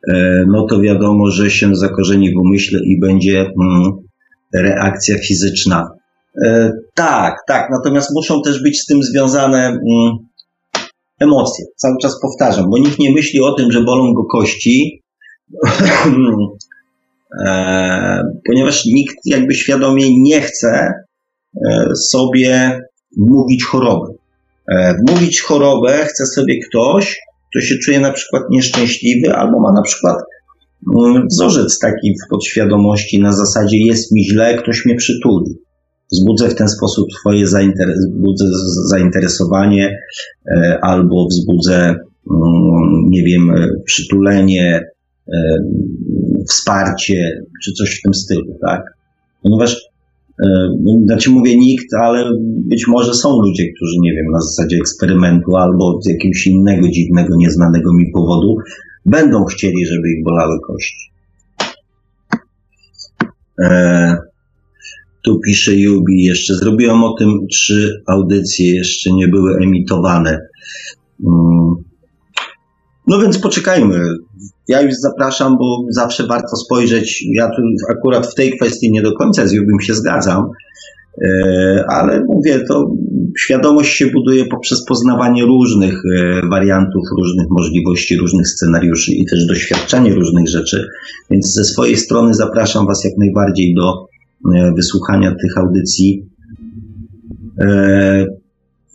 e, 0.10 0.46
no 0.48 0.66
to 0.70 0.82
wiadomo, 0.82 1.32
że 1.32 1.50
się 1.50 1.76
zakorzeni 1.76 2.34
w 2.34 2.38
umyśle 2.38 2.80
i 2.84 3.00
będzie 3.00 3.40
mm, 3.40 3.92
reakcja 4.54 5.18
fizyczna. 5.18 5.90
E, 6.46 6.72
tak, 6.96 7.36
tak, 7.48 7.70
natomiast 7.72 8.10
muszą 8.16 8.42
też 8.42 8.64
być 8.64 8.82
z 8.82 8.86
tym 8.86 9.04
związane 9.04 9.68
mm, 9.68 10.18
emocje. 11.20 11.66
Cały 11.76 11.96
czas 12.02 12.22
powtarzam, 12.22 12.70
bo 12.70 12.78
nikt 12.78 13.00
nie 13.00 13.14
myśli 13.14 13.42
o 13.42 13.52
tym, 13.54 13.72
że 13.72 13.84
bolą 13.84 14.14
go 14.14 14.26
kości, 14.26 15.02
e, 17.46 18.24
ponieważ 18.46 18.86
nikt 18.86 19.16
jakby 19.26 19.54
świadomie 19.54 20.22
nie 20.22 20.42
chce 20.42 20.94
sobie 21.96 22.80
mówić 23.18 23.64
chorobę. 23.66 24.14
E, 24.72 24.96
mówić 25.10 25.42
chorobę 25.42 26.06
chce 26.06 26.26
sobie 26.26 26.60
ktoś, 26.70 27.20
kto 27.52 27.62
się 27.62 27.76
czuje 27.78 28.00
na 28.00 28.12
przykład 28.12 28.44
nieszczęśliwy 28.50 29.34
albo 29.34 29.60
ma 29.60 29.72
na 29.72 29.82
przykład 29.82 30.16
mm, 30.98 31.28
wzorzec 31.28 31.80
taki 31.80 32.14
w 32.14 32.30
podświadomości 32.30 33.22
na 33.22 33.34
zasadzie 33.34 33.78
jest 33.78 34.12
mi 34.12 34.26
źle, 34.26 34.58
ktoś 34.58 34.86
mnie 34.86 34.96
przytuli. 34.96 35.56
Wzbudzę 36.12 36.50
w 36.50 36.56
ten 36.56 36.70
sposób 36.70 37.08
Twoje 37.20 37.48
wzbudzę 37.48 38.46
zainteresowanie 38.90 39.98
e, 40.58 40.80
albo 40.82 41.28
wzbudzę, 41.28 41.78
mm, 41.78 43.10
nie 43.10 43.24
wiem, 43.24 43.52
przytulenie, 43.86 44.82
e, 45.28 45.34
wsparcie, 46.48 47.42
czy 47.64 47.72
coś 47.72 48.00
w 48.00 48.02
tym 48.02 48.14
stylu, 48.14 48.58
tak? 48.62 48.82
Ponieważ 49.44 49.87
E, 49.87 49.87
znaczy 51.06 51.30
mówię 51.30 51.58
nikt, 51.58 51.94
ale 51.94 52.32
być 52.70 52.88
może 52.88 53.14
są 53.14 53.30
ludzie, 53.42 53.64
którzy, 53.76 53.96
nie 54.02 54.14
wiem, 54.14 54.26
na 54.32 54.42
zasadzie 54.42 54.78
eksperymentu 54.78 55.56
albo 55.56 56.02
z 56.02 56.10
jakiegoś 56.10 56.48
innego 56.48 56.88
dziwnego, 56.90 57.36
nieznanego 57.38 57.94
mi 57.94 58.12
powodu 58.14 58.56
będą 59.06 59.46
chcieli, 59.46 59.86
żeby 59.86 60.10
ich 60.10 60.24
bolały 60.24 60.60
kości. 60.68 61.12
E, 63.62 64.18
tu 65.26 65.40
pisze 65.40 65.76
Jubi 65.76 66.24
jeszcze. 66.24 66.56
Zrobiłem 66.56 67.04
o 67.04 67.14
tym 67.14 67.48
trzy 67.52 68.04
audycje, 68.08 68.76
jeszcze 68.76 69.14
nie 69.14 69.28
były 69.28 69.58
emitowane. 69.64 70.40
Mm. 71.26 71.87
No 73.08 73.20
więc 73.20 73.40
poczekajmy. 73.40 74.00
Ja 74.68 74.82
już 74.82 74.94
zapraszam, 75.02 75.58
bo 75.58 75.78
zawsze 75.90 76.28
warto 76.28 76.56
spojrzeć. 76.56 77.26
Ja 77.34 77.48
tu 77.48 77.62
akurat 77.92 78.28
w 78.28 78.36
tej 78.36 78.52
kwestii 78.52 78.92
nie 78.92 79.02
do 79.02 79.14
końca 79.14 79.48
z 79.48 79.54
Jubim 79.54 79.80
się 79.82 79.94
zgadzam, 79.94 80.50
e, 81.22 81.86
ale 81.90 82.24
mówię, 82.28 82.60
to 82.68 82.92
świadomość 83.38 83.96
się 83.96 84.08
buduje 84.08 84.46
poprzez 84.46 84.86
poznawanie 84.86 85.44
różnych 85.44 85.94
e, 85.94 86.42
wariantów, 86.50 87.04
różnych 87.18 87.48
możliwości, 87.50 88.18
różnych 88.18 88.48
scenariuszy 88.48 89.12
i 89.14 89.26
też 89.26 89.46
doświadczenie 89.46 90.14
różnych 90.14 90.48
rzeczy. 90.48 90.88
Więc 91.32 91.54
ze 91.54 91.64
swojej 91.64 91.98
strony 91.98 92.34
zapraszam 92.34 92.88
Was 92.88 93.06
jak 93.06 93.14
najbardziej 93.18 93.76
do 93.76 94.08
e, 94.56 94.74
wysłuchania 94.76 95.36
tych 95.42 95.58
audycji 95.58 96.26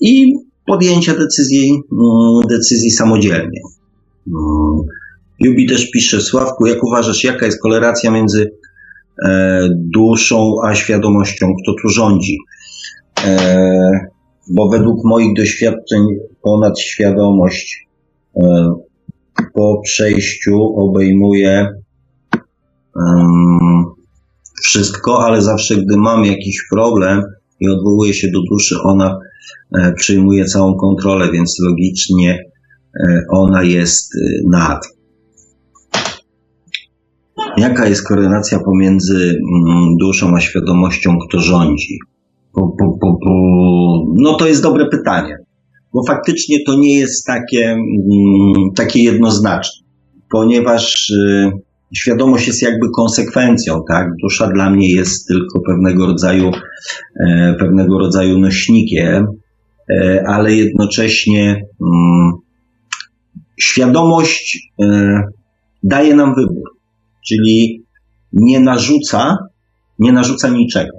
i 0.00 0.34
podjęcia 0.66 1.14
decyzji, 1.14 1.70
mm, 1.70 2.48
decyzji 2.48 2.90
samodzielnie. 2.90 3.60
Mm. 4.26 4.86
Jubi 5.40 5.66
też 5.66 5.90
pisze, 5.90 6.20
Sławku, 6.20 6.66
jak 6.66 6.84
uważasz, 6.84 7.24
jaka 7.24 7.46
jest 7.46 7.62
korelacja 7.62 8.10
między 8.10 8.50
e, 9.24 9.68
duszą 9.72 10.54
a 10.64 10.74
świadomością, 10.74 11.46
kto 11.62 11.72
tu 11.82 11.88
rządzi? 11.88 12.38
E, 13.24 13.80
bo 14.50 14.68
według 14.68 15.04
moich 15.04 15.36
doświadczeń 15.36 16.00
ponad 16.42 16.80
świadomość 16.80 17.86
e, 18.36 18.74
po 19.54 19.80
przejściu 19.84 20.56
obejmuje 20.76 21.68
wszystko, 24.62 25.24
ale 25.24 25.42
zawsze 25.42 25.76
gdy 25.76 25.96
mam 25.96 26.24
jakiś 26.24 26.56
problem 26.70 27.22
i 27.60 27.68
odwołuję 27.68 28.14
się 28.14 28.30
do 28.30 28.40
duszy, 28.50 28.76
ona 28.84 29.18
e, 29.78 29.92
przyjmuje 29.92 30.44
całą 30.44 30.74
kontrolę, 30.74 31.30
więc 31.32 31.56
logicznie 31.60 32.51
ona 33.30 33.62
jest 33.62 34.14
e, 34.14 34.50
nad. 34.50 34.80
Jaka 37.56 37.88
jest 37.88 38.08
korelacja 38.08 38.58
pomiędzy 38.58 39.14
mm, 39.14 39.96
duszą 40.00 40.36
a 40.36 40.40
świadomością, 40.40 41.18
kto 41.28 41.40
rządzi? 41.40 41.98
No 44.16 44.34
to 44.34 44.46
jest 44.46 44.62
dobre 44.62 44.86
pytanie, 44.86 45.36
bo 45.94 46.02
faktycznie 46.06 46.56
to 46.66 46.74
nie 46.74 46.98
jest 46.98 47.26
takie, 47.26 47.70
mm, 47.70 48.52
takie 48.76 49.02
jednoznaczne, 49.02 49.86
ponieważ 50.30 51.10
y, 51.10 51.50
świadomość 51.96 52.46
jest 52.46 52.62
jakby 52.62 52.86
konsekwencją, 52.96 53.80
tak? 53.88 54.06
Dusza 54.22 54.46
dla 54.46 54.70
mnie 54.70 54.92
jest 54.92 55.28
tylko 55.28 55.60
pewnego 55.66 56.06
rodzaju, 56.06 56.50
e, 57.26 57.54
pewnego 57.58 57.98
rodzaju 57.98 58.38
nośnikiem, 58.38 59.26
e, 59.90 60.24
ale 60.26 60.54
jednocześnie 60.54 61.42
mm, 61.80 62.32
świadomość 63.62 64.68
e, 64.82 65.22
daje 65.82 66.14
nam 66.14 66.34
wybór, 66.34 66.70
czyli 67.28 67.84
nie 68.32 68.60
narzuca, 68.60 69.36
nie 69.98 70.12
narzuca 70.12 70.48
niczego. 70.48 70.96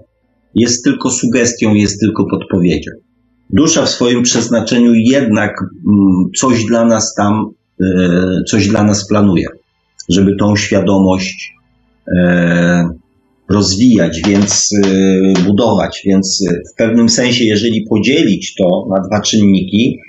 Jest 0.55 0.84
tylko 0.84 1.11
sugestią, 1.11 1.74
jest 1.74 1.99
tylko 1.99 2.26
podpowiedzią. 2.26 2.91
Dusza 3.49 3.86
w 3.86 3.89
swoim 3.89 4.24
przeznaczeniu 4.24 4.93
jednak 4.93 5.51
mm, 5.61 6.32
coś 6.38 6.66
dla 6.66 6.86
nas 6.86 7.14
tam, 7.16 7.49
coś 8.47 8.68
dla 8.68 8.84
nas 8.84 9.07
planuje 9.07 9.47
żeby 10.09 10.36
tą 10.36 10.55
świadomość 10.55 11.53
e, 12.18 12.89
rozwijać, 13.49 14.22
więc 14.28 14.70
e, 14.84 15.43
budować. 15.43 16.01
Więc 16.05 16.45
w 16.74 16.78
pewnym 16.78 17.09
sensie, 17.09 17.45
jeżeli 17.45 17.86
podzielić 17.89 18.55
to 18.55 18.88
na 18.89 19.07
dwa 19.07 19.22
czynniki, 19.22 19.99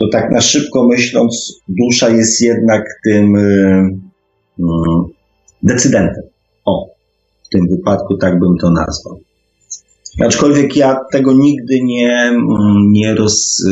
to 0.00 0.08
tak 0.12 0.30
na 0.30 0.40
szybko 0.40 0.88
myśląc, 0.88 1.60
dusza 1.68 2.08
jest 2.08 2.40
jednak 2.40 2.84
tym 3.04 3.36
e, 3.36 3.40
mm, 4.58 5.04
decydentem. 5.62 6.22
O, 6.64 6.86
w 7.44 7.48
tym 7.48 7.60
wypadku 7.70 8.16
tak 8.16 8.38
bym 8.38 8.56
to 8.60 8.70
nazwał. 8.70 9.20
Aczkolwiek 10.20 10.76
ja 10.76 10.96
tego 11.12 11.32
nigdy 11.32 11.78
nie, 11.82 12.12
mm, 12.12 12.92
nie, 12.92 13.14
roz, 13.14 13.64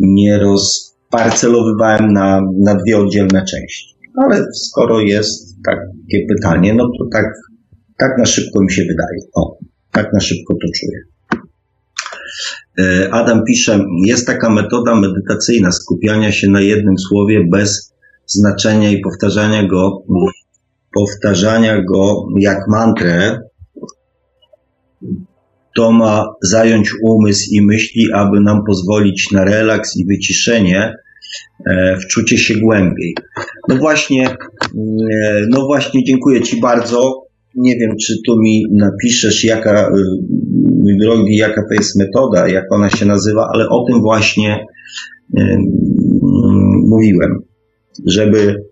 nie 0.00 0.38
rozparcelowywałem 0.38 2.12
na, 2.12 2.40
na 2.58 2.74
dwie 2.74 2.98
oddzielne 2.98 3.44
części. 3.44 3.94
Ale 4.24 4.44
skoro 4.54 5.00
jest 5.00 5.56
takie 5.64 6.26
pytanie, 6.28 6.74
no 6.74 6.84
to 6.84 7.04
tak, 7.12 7.24
tak 7.98 8.18
na 8.18 8.24
szybko 8.24 8.62
mi 8.62 8.72
się 8.72 8.82
wydaje. 8.82 9.18
O, 9.34 9.58
tak 9.92 10.12
na 10.12 10.20
szybko 10.20 10.54
to 10.54 10.68
czuję. 10.80 11.11
E, 12.78 13.08
Adam 13.12 13.44
pisze, 13.44 13.84
jest 14.06 14.26
taka 14.26 14.50
metoda 14.50 14.94
medytacyjna 14.94 15.72
skupiania 15.72 16.32
się 16.32 16.50
na 16.50 16.60
jednym 16.60 16.98
słowie 16.98 17.44
bez 17.50 17.94
znaczenia 18.26 18.90
i 18.90 19.00
powtarzania 19.00 19.66
go, 19.66 20.02
powtarzania 20.94 21.82
go 21.82 22.26
jak 22.38 22.58
mantrę. 22.68 23.38
To 25.76 25.92
ma 25.92 26.24
zająć 26.42 26.90
umysł 27.02 27.48
i 27.50 27.66
myśli, 27.66 28.12
aby 28.14 28.40
nam 28.40 28.64
pozwolić 28.66 29.30
na 29.32 29.44
relaks 29.44 29.96
i 29.96 30.06
wyciszenie, 30.06 30.94
E, 31.66 31.96
wczucie 31.96 32.38
się 32.38 32.54
głębiej. 32.54 33.14
No 33.68 33.76
właśnie, 33.76 34.28
e, 34.30 35.46
no 35.50 35.66
właśnie, 35.66 36.04
dziękuję 36.04 36.42
Ci 36.42 36.60
bardzo. 36.60 37.22
Nie 37.54 37.76
wiem, 37.76 37.90
czy 38.06 38.14
tu 38.26 38.38
mi 38.40 38.62
napiszesz, 38.70 39.44
jaka, 39.44 39.92
mój 40.82 40.98
drogi, 40.98 41.36
jaka 41.36 41.62
to 41.68 41.74
jest 41.74 41.98
metoda, 41.98 42.48
jak 42.48 42.72
ona 42.72 42.90
się 42.90 43.06
nazywa, 43.06 43.48
ale 43.54 43.68
o 43.68 43.84
tym 43.84 44.00
właśnie 44.00 44.66
mówiłem, 46.88 47.38
żeby 48.06 48.64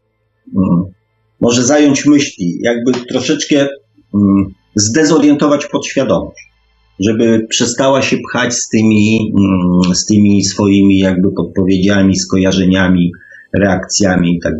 może 1.41 1.63
zająć 1.63 2.07
myśli, 2.07 2.59
jakby 2.63 2.93
troszeczkę 2.93 3.69
zdezorientować 4.77 5.67
podświadomość 5.67 6.51
żeby 7.01 7.47
przestała 7.49 8.03
się 8.03 8.17
pchać 8.29 8.55
z 8.55 8.69
tymi, 8.69 9.33
mm, 9.39 9.95
z 9.95 10.07
tymi 10.07 10.45
swoimi 10.45 10.99
jakby 10.99 11.33
podpowiedziami, 11.33 12.17
skojarzeniami, 12.17 13.13
reakcjami 13.59 14.37
i 14.37 14.41
tak. 14.41 14.55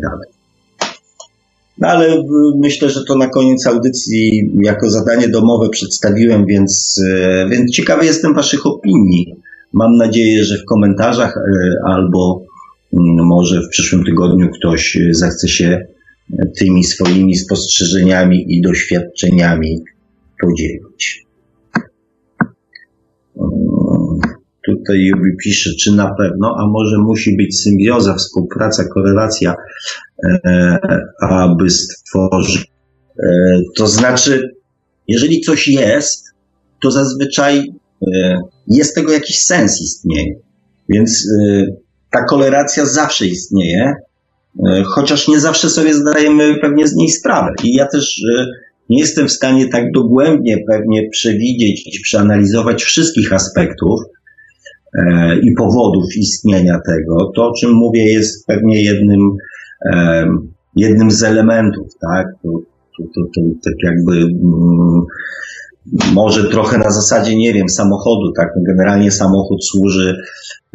No 1.81 1.87
ale 1.87 2.23
myślę, 2.57 2.89
że 2.89 3.03
to 3.03 3.17
na 3.17 3.27
koniec 3.27 3.67
audycji 3.67 4.51
jako 4.61 4.89
zadanie 4.89 5.29
domowe 5.29 5.69
przedstawiłem, 5.69 6.45
więc, 6.45 7.01
e, 7.09 7.49
więc 7.49 7.71
ciekawy 7.71 8.05
jestem 8.05 8.33
Waszych 8.33 8.65
opinii. 8.65 9.35
Mam 9.73 9.97
nadzieję, 9.97 10.43
że 10.43 10.57
w 10.57 10.65
komentarzach 10.65 11.37
e, 11.37 11.41
albo 11.85 12.43
mm, 12.93 13.25
może 13.25 13.61
w 13.61 13.69
przyszłym 13.69 14.03
tygodniu 14.03 14.49
ktoś 14.49 14.97
zechce 15.11 15.47
się 15.47 15.85
tymi 16.59 16.83
swoimi 16.83 17.35
spostrzeżeniami 17.35 18.45
i 18.47 18.61
doświadczeniami 18.61 19.79
podzielić. 20.41 21.25
Tutaj 24.65 24.97
Jubi 24.99 25.31
pisze, 25.43 25.69
czy 25.79 25.95
na 25.95 26.15
pewno, 26.17 26.55
a 26.59 26.67
może 26.67 26.97
musi 26.97 27.37
być 27.37 27.61
symbioza, 27.61 28.15
współpraca, 28.15 28.83
korelacja, 28.93 29.55
aby 31.19 31.69
stworzyć. 31.69 32.71
E, 33.23 33.29
to 33.75 33.87
znaczy, 33.87 34.55
jeżeli 35.07 35.41
coś 35.41 35.67
jest, 35.67 36.25
to 36.83 36.91
zazwyczaj 36.91 37.73
e, 38.13 38.41
jest 38.67 38.95
tego 38.95 39.11
jakiś 39.11 39.43
sens 39.43 39.81
istnieje. 39.81 40.35
Więc 40.89 41.27
e, 41.41 41.65
ta 42.11 42.23
korelacja 42.23 42.85
zawsze 42.85 43.25
istnieje, 43.25 43.93
e, 44.67 44.83
chociaż 44.83 45.27
nie 45.27 45.39
zawsze 45.39 45.69
sobie 45.69 45.93
zdajemy 45.93 46.59
pewnie 46.61 46.87
z 46.87 46.95
niej 46.95 47.09
sprawę. 47.09 47.51
I 47.63 47.73
ja 47.73 47.87
też 47.87 48.21
e, 48.39 48.45
nie 48.89 48.99
jestem 48.99 49.27
w 49.27 49.31
stanie 49.31 49.67
tak 49.67 49.91
dogłębnie 49.91 50.57
pewnie 50.67 51.09
przewidzieć 51.09 51.99
przeanalizować 52.03 52.83
wszystkich 52.83 53.33
aspektów 53.33 53.99
e, 54.97 55.39
i 55.39 55.53
powodów 55.57 56.15
istnienia 56.17 56.79
tego. 56.87 57.31
To, 57.35 57.49
o 57.49 57.53
czym 57.53 57.71
mówię, 57.71 58.03
jest 58.03 58.45
pewnie 58.47 58.83
jednym, 58.83 59.21
e, 59.21 59.35
jednym 60.75 61.11
z 61.11 61.23
elementów, 61.23 61.87
tak? 62.01 62.25
To, 62.43 62.49
to, 62.97 63.03
to, 63.13 63.21
to 63.35 63.41
tak 63.63 63.73
jakby 63.83 64.15
mm, 64.17 65.01
może 66.13 66.49
trochę 66.49 66.77
na 66.77 66.91
zasadzie, 66.91 67.37
nie 67.37 67.53
wiem, 67.53 67.69
samochodu, 67.69 68.31
tak? 68.37 68.49
Generalnie 68.67 69.11
samochód 69.11 69.65
służy, 69.65 70.15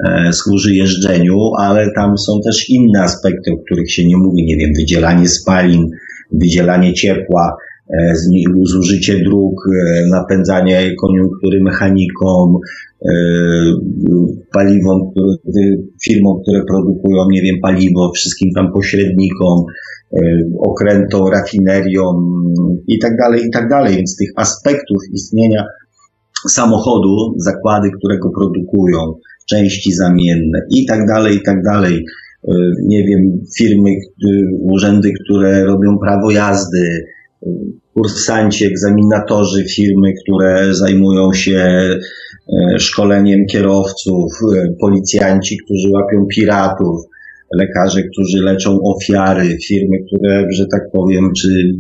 e, 0.06 0.32
służy 0.32 0.74
jeżdżeniu, 0.74 1.38
ale 1.58 1.86
tam 1.94 2.18
są 2.18 2.40
też 2.44 2.70
inne 2.70 3.02
aspekty, 3.02 3.50
o 3.52 3.64
których 3.66 3.92
się 3.92 4.06
nie 4.06 4.16
mówi, 4.16 4.44
nie 4.44 4.56
wiem, 4.56 4.70
wydzielanie 4.76 5.28
spalin, 5.28 5.90
wydzielanie 6.32 6.94
ciepła, 6.94 7.56
E, 7.90 8.14
zużycie 8.62 9.24
dróg, 9.24 9.54
e, 9.68 10.06
napędzanie 10.10 10.94
koniunktury 11.00 11.62
mechanikom, 11.62 12.58
paliwom, 14.52 15.00
firmom, 16.04 16.42
które 16.42 16.62
produkują, 16.64 17.24
nie 17.30 17.42
wiem, 17.42 17.56
paliwo, 17.62 18.12
wszystkim 18.14 18.50
tam 18.54 18.72
pośrednikom, 18.72 19.64
okrętom, 20.58 21.28
rafineriom 21.28 22.16
i 22.88 22.98
tak 22.98 23.16
dalej, 23.16 23.42
i 23.46 23.50
tak 23.50 23.68
dalej. 23.68 23.96
Więc 23.96 24.16
tych 24.16 24.30
aspektów 24.36 25.02
istnienia 25.12 25.64
samochodu, 26.48 27.34
zakłady, 27.36 27.88
które 27.98 28.18
go 28.18 28.30
produkują, 28.30 29.14
części 29.50 29.92
zamienne 29.92 30.58
i 30.70 30.86
tak 30.86 31.06
dalej, 31.06 31.36
i 31.36 31.42
tak 31.42 31.62
dalej. 31.62 32.04
Nie 32.82 33.04
wiem, 33.04 33.40
firmy, 33.58 33.90
urzędy, 34.60 35.12
które 35.24 35.64
robią 35.64 35.98
prawo 35.98 36.30
jazdy, 36.30 37.04
kursanci, 37.94 38.66
egzaminatorzy, 38.66 39.64
firmy, 39.64 40.12
które 40.22 40.74
zajmują 40.74 41.32
się 41.32 41.58
e, 41.58 41.98
szkoleniem 42.78 43.46
kierowców, 43.46 44.32
e, 44.56 44.74
policjanci, 44.80 45.58
którzy 45.64 45.90
łapią 45.90 46.26
piratów, 46.26 47.00
lekarze, 47.58 48.02
którzy 48.02 48.44
leczą 48.44 48.78
ofiary, 48.82 49.58
firmy, 49.66 49.96
które, 50.06 50.44
że 50.52 50.66
tak 50.72 50.82
powiem, 50.92 51.32
czy 51.40 51.48
mm, 51.48 51.76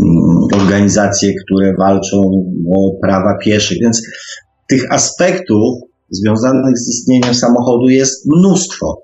mm, 0.00 0.62
organizacje, 0.62 1.32
które 1.44 1.74
walczą 1.78 2.20
o 2.76 2.90
prawa 3.02 3.38
pieszych. 3.44 3.78
Więc 3.80 4.02
tych 4.68 4.92
aspektów 4.92 5.78
związanych 6.10 6.78
z 6.78 6.88
istnieniem 6.88 7.34
samochodu 7.34 7.88
jest 7.88 8.26
mnóstwo. 8.26 9.02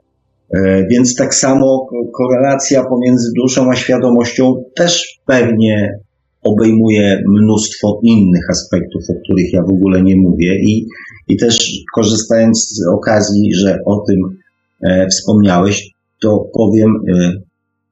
E, 0.55 0.87
więc 0.91 1.15
tak 1.15 1.35
samo 1.35 1.87
korelacja 2.15 2.85
pomiędzy 2.85 3.33
duszą 3.37 3.71
a 3.71 3.77
świadomością 3.77 4.65
też 4.77 5.19
pewnie 5.27 5.99
obejmuje 6.53 7.23
mnóstwo 7.29 8.01
innych 8.03 8.51
aspektów, 8.51 9.03
o 9.11 9.15
których 9.25 9.53
ja 9.53 9.63
w 9.63 9.71
ogóle 9.71 10.03
nie 10.03 10.17
mówię 10.17 10.55
i, 10.63 10.87
i 11.29 11.37
też 11.37 11.71
korzystając 11.95 12.69
z 12.69 12.87
okazji, 12.89 13.55
że 13.55 13.79
o 13.87 14.05
tym 14.09 14.21
e, 14.83 15.07
wspomniałeś, 15.09 15.91
to 16.21 16.51
powiem, 16.55 16.91
e, 17.09 17.33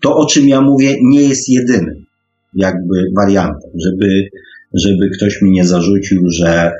to 0.02 0.16
o 0.16 0.26
czym 0.26 0.48
ja 0.48 0.60
mówię 0.60 0.94
nie 1.02 1.22
jest 1.22 1.48
jedynym 1.48 2.06
jakby 2.54 2.96
wariantem, 3.16 3.70
żeby, 3.84 4.28
żeby 4.74 5.10
ktoś 5.16 5.42
mi 5.42 5.50
nie 5.50 5.64
zarzucił, 5.64 6.22
że, 6.30 6.72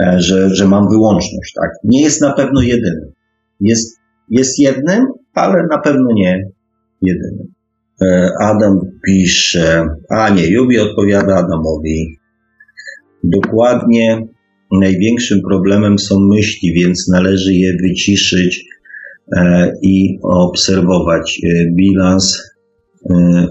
e, 0.00 0.20
że, 0.20 0.54
że 0.54 0.68
mam 0.68 0.88
wyłączność, 0.88 1.52
tak? 1.54 1.70
Nie 1.84 2.02
jest 2.02 2.20
na 2.20 2.32
pewno 2.32 2.62
jedynym. 2.62 3.12
Jest 3.60 3.98
jest 4.30 4.58
jednym, 4.58 5.06
ale 5.34 5.66
na 5.70 5.78
pewno 5.78 6.08
nie 6.14 6.42
jedynym. 7.02 7.46
E, 8.02 8.30
Adam 8.40 8.80
pisze, 9.06 9.86
a 10.10 10.30
nie, 10.30 10.46
Jubi 10.46 10.78
odpowiada 10.78 11.36
Adamowi. 11.36 12.18
Dokładnie 13.24 14.26
największym 14.72 15.40
problemem 15.48 15.98
są 15.98 16.20
myśli, 16.20 16.72
więc 16.72 17.08
należy 17.08 17.54
je 17.54 17.72
wyciszyć 17.82 18.64
e, 19.36 19.72
i 19.82 20.18
obserwować. 20.22 21.40
E, 21.44 21.74
bilans 21.74 22.48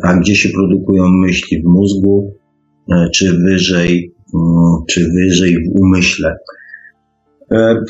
a 0.03 0.13
gdzie 0.13 0.35
się 0.35 0.49
produkują 0.49 1.03
myśli 1.07 1.61
w 1.61 1.65
mózgu, 1.65 2.33
czy 3.13 3.37
wyżej, 3.45 4.13
czy 4.89 5.11
wyżej 5.15 5.55
w 5.55 5.79
umyśle. 5.81 6.35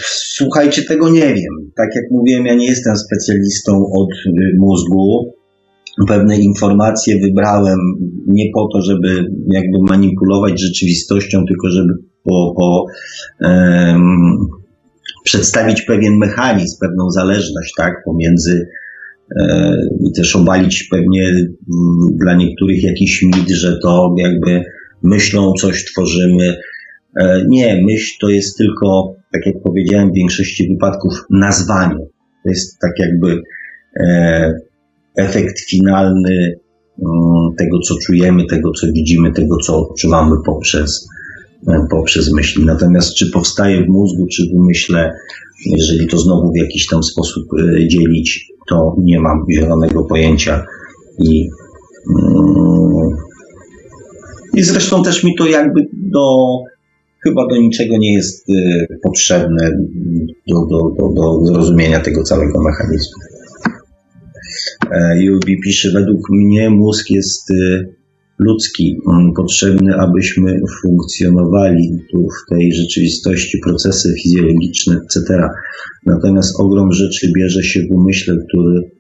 Słuchajcie, 0.05 0.83
tego 0.83 1.09
nie 1.09 1.27
wiem. 1.27 1.71
Tak 1.77 1.87
jak 1.95 2.05
mówiłem, 2.11 2.45
ja 2.45 2.55
nie 2.55 2.67
jestem 2.67 2.95
specjalistą 2.97 3.91
od 3.93 4.09
mózgu. 4.57 5.33
Pewne 6.07 6.39
informacje 6.39 7.19
wybrałem 7.19 7.79
nie 8.27 8.45
po 8.53 8.67
to, 8.73 8.81
żeby 8.81 9.25
jakby 9.47 9.77
manipulować 9.89 10.61
rzeczywistością, 10.61 11.45
tylko 11.45 11.69
żeby 11.69 11.93
po, 12.23 12.53
po 12.57 12.85
um, 13.41 14.47
przedstawić 15.23 15.81
pewien 15.81 16.17
mechanizm, 16.17 16.77
pewną 16.81 17.11
zależność, 17.11 17.73
tak, 17.77 17.93
pomiędzy 18.05 18.67
e, 19.39 19.75
i 20.09 20.11
też 20.11 20.35
obalić 20.35 20.87
pewnie 20.91 21.31
dla 22.11 22.35
niektórych 22.35 22.83
jakiś 22.83 23.21
mit, 23.21 23.49
że 23.49 23.79
to 23.83 24.15
jakby 24.17 24.63
myślą 25.03 25.53
coś 25.59 25.85
tworzymy. 25.85 26.55
E, 27.19 27.41
nie, 27.47 27.81
myśl 27.87 28.17
to 28.21 28.29
jest 28.29 28.57
tylko, 28.57 29.15
tak 29.33 29.45
jak 29.45 29.55
powiedziałem, 29.63 30.11
w 30.11 30.15
większości 30.15 30.69
wypadków 30.69 31.13
nazwanie. 31.29 32.05
To 32.43 32.49
jest 32.49 32.79
tak 32.81 32.91
jakby 32.99 33.41
e, 33.99 34.66
efekt 35.17 35.59
finalny 35.69 36.59
tego, 37.57 37.79
co 37.87 37.95
czujemy, 38.05 38.45
tego, 38.45 38.71
co 38.71 38.87
widzimy, 38.87 39.31
tego, 39.31 39.57
co 39.57 39.77
odczuwamy 39.79 40.35
poprzez 40.45 41.07
E, 41.67 41.87
poprzez 41.89 42.33
myśli. 42.33 42.65
Natomiast 42.65 43.13
czy 43.13 43.31
powstaje 43.31 43.85
w 43.85 43.87
mózgu, 43.87 44.27
czy 44.27 44.43
w 44.49 44.59
umyśle, 44.59 45.13
jeżeli 45.65 46.07
to 46.07 46.17
znowu 46.17 46.51
w 46.51 46.57
jakiś 46.57 46.87
tam 46.87 47.03
sposób 47.03 47.43
e, 47.53 47.87
dzielić, 47.87 48.51
to 48.69 48.95
nie 48.99 49.19
mam 49.19 49.45
zielonego 49.53 50.03
pojęcia 50.03 50.65
i, 51.19 51.49
mm, 52.19 53.09
i 54.53 54.63
zresztą 54.63 55.03
też 55.03 55.23
mi 55.23 55.35
to 55.35 55.45
jakby 55.45 55.87
do, 55.93 56.37
chyba 57.23 57.47
do 57.47 57.57
niczego 57.57 57.97
nie 57.97 58.13
jest 58.13 58.49
e, 58.49 58.53
potrzebne 59.03 59.71
do, 60.47 60.65
do, 60.65 60.77
do, 60.97 61.13
do 61.13 61.45
zrozumienia 61.45 61.99
tego 61.99 62.23
całego 62.23 62.63
mechanizmu. 62.63 63.26
Jubi 65.17 65.59
pisze, 65.61 65.91
według 65.91 66.29
mnie 66.29 66.69
mózg 66.69 67.09
jest 67.09 67.51
ludzki, 68.39 68.97
mm, 69.11 69.33
potrzebny, 69.33 69.95
abyśmy 69.95 70.59
funkcjonowali 70.81 71.97
tu 72.11 72.27
w 72.29 72.49
tej 72.49 72.73
rzeczywistości, 72.73 73.59
procesy 73.63 74.13
fizjologiczne, 74.23 74.95
etc. 74.95 75.49
Natomiast 76.05 76.59
ogrom 76.59 76.91
rzeczy 76.91 77.31
bierze 77.35 77.63
się 77.63 77.79
w 77.79 77.91
umyśle, 77.91 78.35
który 78.49 78.91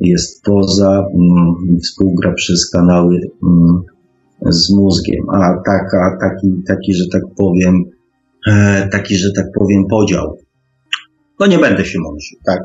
jest 0.00 0.42
poza, 0.42 1.06
mm, 1.14 1.78
współgra 1.82 2.32
przez 2.32 2.70
kanały 2.70 3.20
mm, 3.42 3.82
z 4.50 4.70
mózgiem. 4.70 5.24
A 5.30 5.62
taka, 5.66 6.18
taki, 6.20 6.62
taki, 6.68 6.94
że 6.94 7.04
tak 7.12 7.22
powiem, 7.36 7.84
e, 8.48 8.88
taki, 8.92 9.16
że 9.16 9.32
tak 9.36 9.46
powiem, 9.58 9.84
podział. 9.90 10.38
No 11.40 11.46
nie 11.46 11.58
będę 11.58 11.84
się 11.84 11.98
mądrzył, 11.98 12.38
tak? 12.46 12.60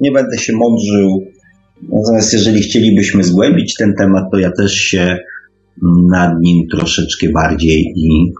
Nie 0.00 0.12
będę 0.12 0.38
się 0.38 0.52
mądrzył. 0.56 1.08
Natomiast 1.82 2.32
jeżeli 2.32 2.62
chcielibyśmy 2.62 3.24
zgłębić 3.24 3.74
ten 3.74 3.94
temat, 3.94 4.24
to 4.32 4.38
ja 4.38 4.50
też 4.52 4.74
się 4.74 5.18
nad 6.08 6.40
nim 6.40 6.68
troszeczkę 6.68 7.26
bardziej 7.34 7.92
i 7.96 8.32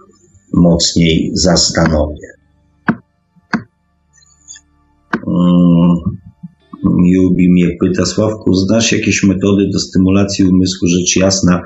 mocniej 0.53 1.31
zastanowię. 1.33 2.27
Jubi 7.05 7.45
mm, 7.45 7.53
mnie 7.53 7.67
pyta, 7.79 8.05
Sławku, 8.05 8.53
znasz 8.53 8.91
jakieś 8.91 9.23
metody 9.23 9.69
do 9.73 9.79
stymulacji 9.79 10.45
umysłu, 10.45 10.87
rzecz 10.87 11.15
jasna, 11.15 11.61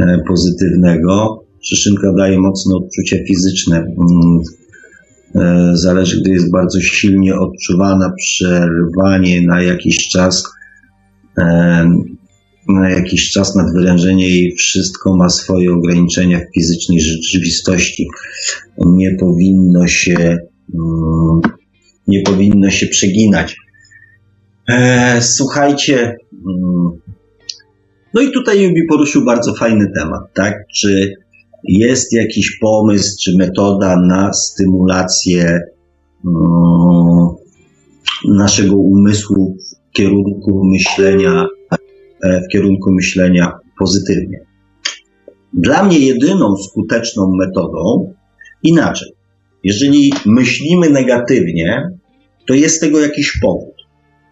e, 0.00 0.18
pozytywnego? 0.28 1.44
Szyszynka 1.62 2.12
daje 2.12 2.38
mocne 2.38 2.74
odczucia 2.76 3.16
fizyczne. 3.28 3.76
Mm, 3.76 4.40
e, 5.34 5.76
zależy, 5.76 6.20
gdy 6.20 6.30
jest 6.30 6.50
bardzo 6.50 6.80
silnie 6.80 7.34
odczuwana, 7.34 8.12
przerwanie 8.16 9.46
na 9.46 9.62
jakiś 9.62 10.08
czas 10.08 10.44
na 12.68 12.90
jakiś 12.90 13.30
czas 13.30 13.56
nadwyrężenie 13.56 14.28
i 14.28 14.54
wszystko 14.56 15.16
ma 15.16 15.28
swoje 15.28 15.72
ograniczenia 15.72 16.38
w 16.38 16.54
fizycznej 16.54 17.00
rzeczywistości. 17.00 18.08
Nie 18.86 19.16
powinno 19.20 19.86
się, 19.86 20.16
mm, 20.74 21.40
nie 22.08 22.22
powinno 22.22 22.70
się 22.70 22.86
przeginać. 22.86 23.56
E, 24.68 25.22
słuchajcie, 25.22 26.16
mm, 26.32 26.90
no 28.14 28.20
i 28.20 28.32
tutaj 28.32 28.62
Jubi 28.62 28.86
poruszył 28.88 29.24
bardzo 29.24 29.54
fajny 29.54 29.86
temat, 29.96 30.22
tak? 30.34 30.54
Czy 30.74 31.14
jest 31.64 32.12
jakiś 32.12 32.58
pomysł, 32.60 33.16
czy 33.24 33.36
metoda 33.38 33.96
na 33.96 34.32
stymulację 34.32 35.60
mm, 36.24 37.28
naszego 38.28 38.76
umysłu 38.76 39.56
kierunku 39.96 40.64
myślenia 40.64 41.46
E, 42.24 42.40
w 42.40 42.48
kierunku 42.52 42.92
myślenia 42.92 43.52
pozytywnie. 43.78 44.40
Dla 45.52 45.84
mnie 45.84 45.98
jedyną 45.98 46.56
skuteczną 46.56 47.32
metodą, 47.38 48.12
inaczej, 48.62 49.12
jeżeli 49.64 50.12
myślimy 50.26 50.90
negatywnie, 50.90 51.90
to 52.46 52.54
jest 52.54 52.80
tego 52.80 53.00
jakiś 53.00 53.38
powód. 53.42 53.74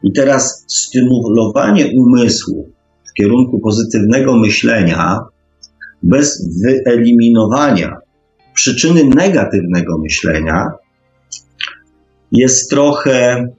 I 0.03 0.13
teraz 0.13 0.65
stymulowanie 0.69 1.93
umysłu 1.97 2.71
w 3.11 3.13
kierunku 3.13 3.61
pozytywnego 3.61 4.37
myślenia 4.37 5.19
bez 6.03 6.49
wyeliminowania 6.63 7.97
przyczyny 8.55 9.05
negatywnego 9.05 9.99
myślenia 9.99 10.67
jest 12.33 12.71
trochę 12.71 13.33
mm, 13.33 13.53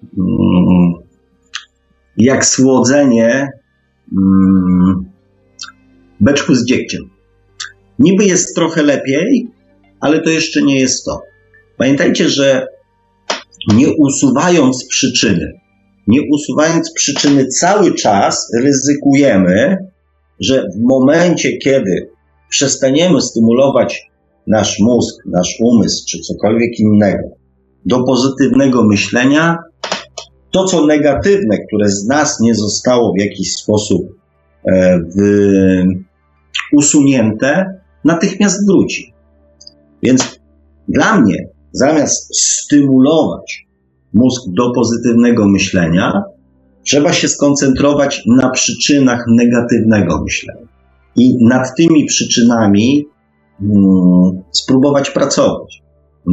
jak 2.18 2.45
słodzenie 2.45 3.49
mm, 4.18 5.06
beczku 6.19 6.56
z 6.56 6.65
dziegciem. 6.65 7.10
Niby 7.99 8.26
jest 8.26 8.56
trochę 8.56 8.84
lepiej, 8.84 9.48
ale 9.99 10.22
to 10.22 10.30
jeszcze 10.30 10.61
nie 10.61 10.80
jest 10.80 11.06
to. 11.06 11.22
Pamiętajcie, 11.77 12.30
że 12.30 12.68
nie 13.73 13.88
usuwając 13.94 14.88
przyczyny, 14.88 15.53
nie 16.07 16.19
usuwając 16.31 16.94
przyczyny 16.94 17.48
cały 17.48 17.95
czas 17.95 18.52
ryzykujemy, 18.57 19.77
że 20.40 20.65
w 20.76 20.81
momencie, 20.81 21.57
kiedy 21.57 22.10
przestaniemy 22.49 23.22
stymulować 23.22 24.02
nasz 24.48 24.80
mózg, 24.80 25.15
nasz 25.26 25.57
umysł 25.60 26.06
czy 26.10 26.19
cokolwiek 26.19 26.80
innego 26.80 27.23
do 27.85 28.03
pozytywnego 28.03 28.84
myślenia, 28.84 29.57
to, 30.53 30.63
co 30.63 30.85
negatywne, 30.85 31.57
które 31.67 31.89
z 31.89 32.07
nas 32.07 32.39
nie 32.41 32.55
zostało 32.55 33.13
w 33.13 33.21
jakiś 33.21 33.55
sposób 33.55 34.01
e, 34.65 34.99
w, 34.99 35.17
usunięte, 36.73 37.80
natychmiast 38.05 38.67
wróci. 38.67 39.13
Więc 40.03 40.39
dla 40.88 41.21
mnie, 41.21 41.47
zamiast 41.71 42.35
stymulować 42.41 43.67
mózg 44.13 44.43
do 44.47 44.71
pozytywnego 44.71 45.47
myślenia, 45.47 46.23
trzeba 46.84 47.13
się 47.13 47.27
skoncentrować 47.27 48.23
na 48.27 48.49
przyczynach 48.49 49.25
negatywnego 49.27 50.23
myślenia. 50.23 50.67
I 51.15 51.45
nad 51.45 51.75
tymi 51.77 52.05
przyczynami 52.05 53.05
hmm, 53.59 54.43
spróbować 54.51 55.09
pracować. 55.09 55.84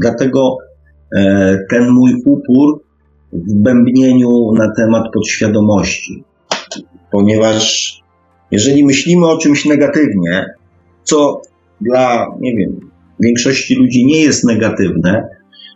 Dlatego 0.00 0.56
e, 1.16 1.58
ten 1.70 1.90
mój 1.90 2.22
upór 2.26 2.89
w 3.32 3.54
bębnieniu 3.54 4.52
na 4.58 4.72
temat 4.76 5.04
podświadomości. 5.14 6.24
Ponieważ 7.10 7.94
jeżeli 8.50 8.84
myślimy 8.84 9.26
o 9.26 9.38
czymś 9.38 9.64
negatywnie, 9.64 10.46
co 11.02 11.42
dla, 11.80 12.26
nie 12.40 12.56
wiem, 12.56 12.90
większości 13.20 13.74
ludzi 13.74 14.06
nie 14.06 14.20
jest 14.20 14.44
negatywne, 14.44 15.28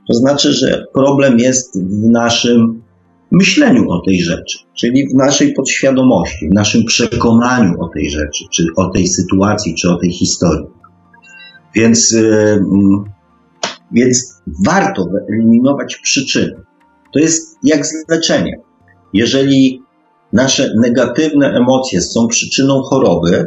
to 0.08 0.14
znaczy, 0.14 0.52
że 0.52 0.84
problem 0.94 1.38
jest 1.38 1.82
w 1.82 2.08
naszym 2.08 2.82
myśleniu 3.30 3.90
o 3.90 4.00
tej 4.00 4.20
rzeczy, 4.20 4.58
czyli 4.74 5.08
w 5.08 5.14
naszej 5.14 5.52
podświadomości, 5.52 6.48
w 6.48 6.54
naszym 6.54 6.84
przekonaniu 6.84 7.80
o 7.80 7.88
tej 7.88 8.10
rzeczy, 8.10 8.44
czy 8.52 8.66
o 8.76 8.90
tej 8.90 9.06
sytuacji, 9.06 9.74
czy 9.74 9.90
o 9.90 9.96
tej 9.96 10.10
historii. 10.10 10.66
Więc, 11.74 12.16
więc 13.92 14.42
warto 14.66 15.04
wyeliminować 15.04 15.96
przyczyny. 15.96 16.56
To 17.14 17.18
jest 17.18 17.58
jak 17.62 17.86
z 17.86 18.08
leczeniem. 18.08 18.60
Jeżeli 19.12 19.82
nasze 20.32 20.72
negatywne 20.76 21.46
emocje 21.48 22.00
są 22.00 22.28
przyczyną 22.28 22.82
choroby, 22.82 23.46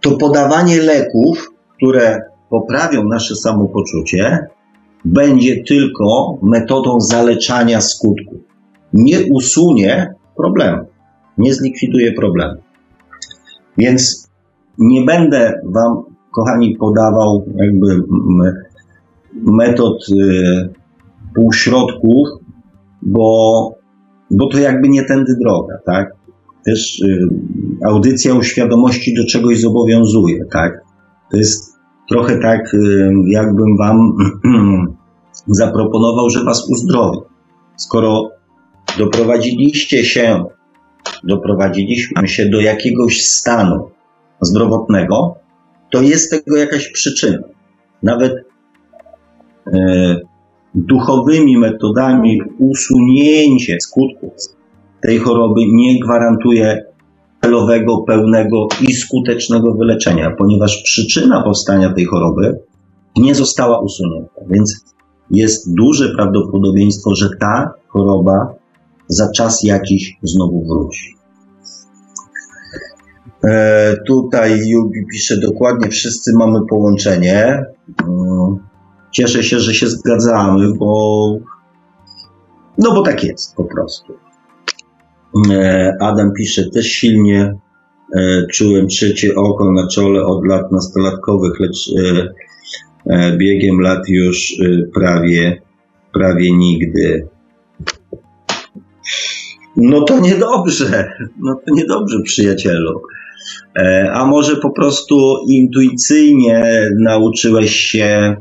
to 0.00 0.16
podawanie 0.16 0.82
leków, 0.82 1.50
które 1.76 2.20
poprawią 2.50 3.04
nasze 3.04 3.36
samopoczucie, 3.36 4.46
będzie 5.04 5.64
tylko 5.64 6.38
metodą 6.42 7.00
zaleczania 7.00 7.80
skutków. 7.80 8.38
Nie 8.92 9.18
usunie 9.32 10.14
problemu, 10.36 10.84
nie 11.38 11.54
zlikwiduje 11.54 12.12
problemu. 12.12 12.60
Więc 13.78 14.28
nie 14.78 15.04
będę 15.04 15.60
Wam, 15.64 16.02
kochani, 16.34 16.76
podawał 16.76 17.44
jakby 17.56 18.02
metod 19.32 20.08
y, 20.08 20.68
półśrodków, 21.34 22.28
bo, 23.02 23.70
bo 24.30 24.48
to 24.48 24.58
jakby 24.58 24.88
nie 24.88 25.04
tędy 25.04 25.36
droga, 25.40 25.78
tak? 25.86 26.12
Też 26.64 27.00
y, 27.00 27.28
audycja 27.84 28.36
o 28.36 28.42
świadomości 28.42 29.14
do 29.14 29.26
czegoś 29.26 29.60
zobowiązuje, 29.60 30.44
tak? 30.52 30.80
To 31.30 31.36
jest 31.36 31.74
trochę 32.08 32.38
tak, 32.38 32.74
y, 32.74 33.10
jakbym 33.26 33.76
Wam 33.76 34.16
zaproponował, 35.46 36.30
że 36.30 36.44
Was 36.44 36.70
uzdrowi. 36.70 37.18
Skoro 37.76 38.30
doprowadziliście 38.98 40.04
się, 40.04 40.44
doprowadziliśmy 41.24 42.28
się 42.28 42.48
do 42.48 42.60
jakiegoś 42.60 43.24
stanu 43.24 43.90
zdrowotnego, 44.40 45.34
to 45.90 46.02
jest 46.02 46.30
tego 46.30 46.56
jakaś 46.56 46.88
przyczyna. 46.88 47.38
Nawet 48.02 48.32
e, 49.72 50.16
duchowymi 50.86 51.58
metodami 51.58 52.40
usunięcie 52.58 53.80
skutków 53.80 54.32
tej 55.02 55.18
choroby 55.18 55.60
nie 55.72 56.00
gwarantuje 56.00 56.84
celowego, 57.42 57.98
pełnego 57.98 58.68
i 58.88 58.92
skutecznego 58.92 59.74
wyleczenia, 59.74 60.30
ponieważ 60.38 60.82
przyczyna 60.82 61.42
powstania 61.42 61.92
tej 61.92 62.04
choroby 62.04 62.58
nie 63.16 63.34
została 63.34 63.80
usunięta. 63.80 64.40
Więc 64.50 64.84
jest 65.30 65.74
duże 65.74 66.08
prawdopodobieństwo, 66.16 67.14
że 67.14 67.28
ta 67.40 67.70
choroba 67.88 68.54
za 69.08 69.32
czas 69.32 69.62
jakiś 69.64 70.18
znowu 70.22 70.64
wróci. 70.64 71.14
E, 73.44 73.96
tutaj 74.06 74.60
Jubi 74.68 75.06
pisze 75.12 75.36
dokładnie, 75.36 75.88
wszyscy 75.88 76.32
mamy 76.38 76.58
połączenie. 76.70 77.64
Mm, 78.08 78.67
cieszę 79.12 79.42
się, 79.42 79.60
że 79.60 79.74
się 79.74 79.86
zgadzamy, 79.86 80.72
bo 80.78 81.32
no 82.78 82.94
bo 82.94 83.02
tak 83.02 83.24
jest 83.24 83.56
po 83.56 83.64
prostu. 83.64 84.12
E, 85.50 85.96
Adam 86.00 86.32
pisze, 86.38 86.70
też 86.70 86.86
silnie 86.86 87.54
e, 88.16 88.46
czułem 88.52 88.86
trzecie 88.86 89.34
oko 89.34 89.72
na 89.72 89.88
czole 89.88 90.22
od 90.24 90.46
lat 90.46 90.72
nastolatkowych, 90.72 91.60
lecz 91.60 91.90
e, 93.06 93.36
biegiem 93.36 93.80
lat 93.80 94.08
już 94.08 94.54
prawie, 94.94 95.62
prawie 96.12 96.56
nigdy. 96.56 97.28
No 99.76 100.04
to 100.04 100.20
niedobrze, 100.20 101.12
no 101.40 101.54
to 101.54 101.74
niedobrze, 101.74 102.22
przyjacielu. 102.24 103.00
A 104.12 104.26
może 104.26 104.56
po 104.56 104.70
prostu 104.70 105.36
intuicyjnie 105.48 106.88
nauczyłeś 106.98 107.76
się, 107.76 108.36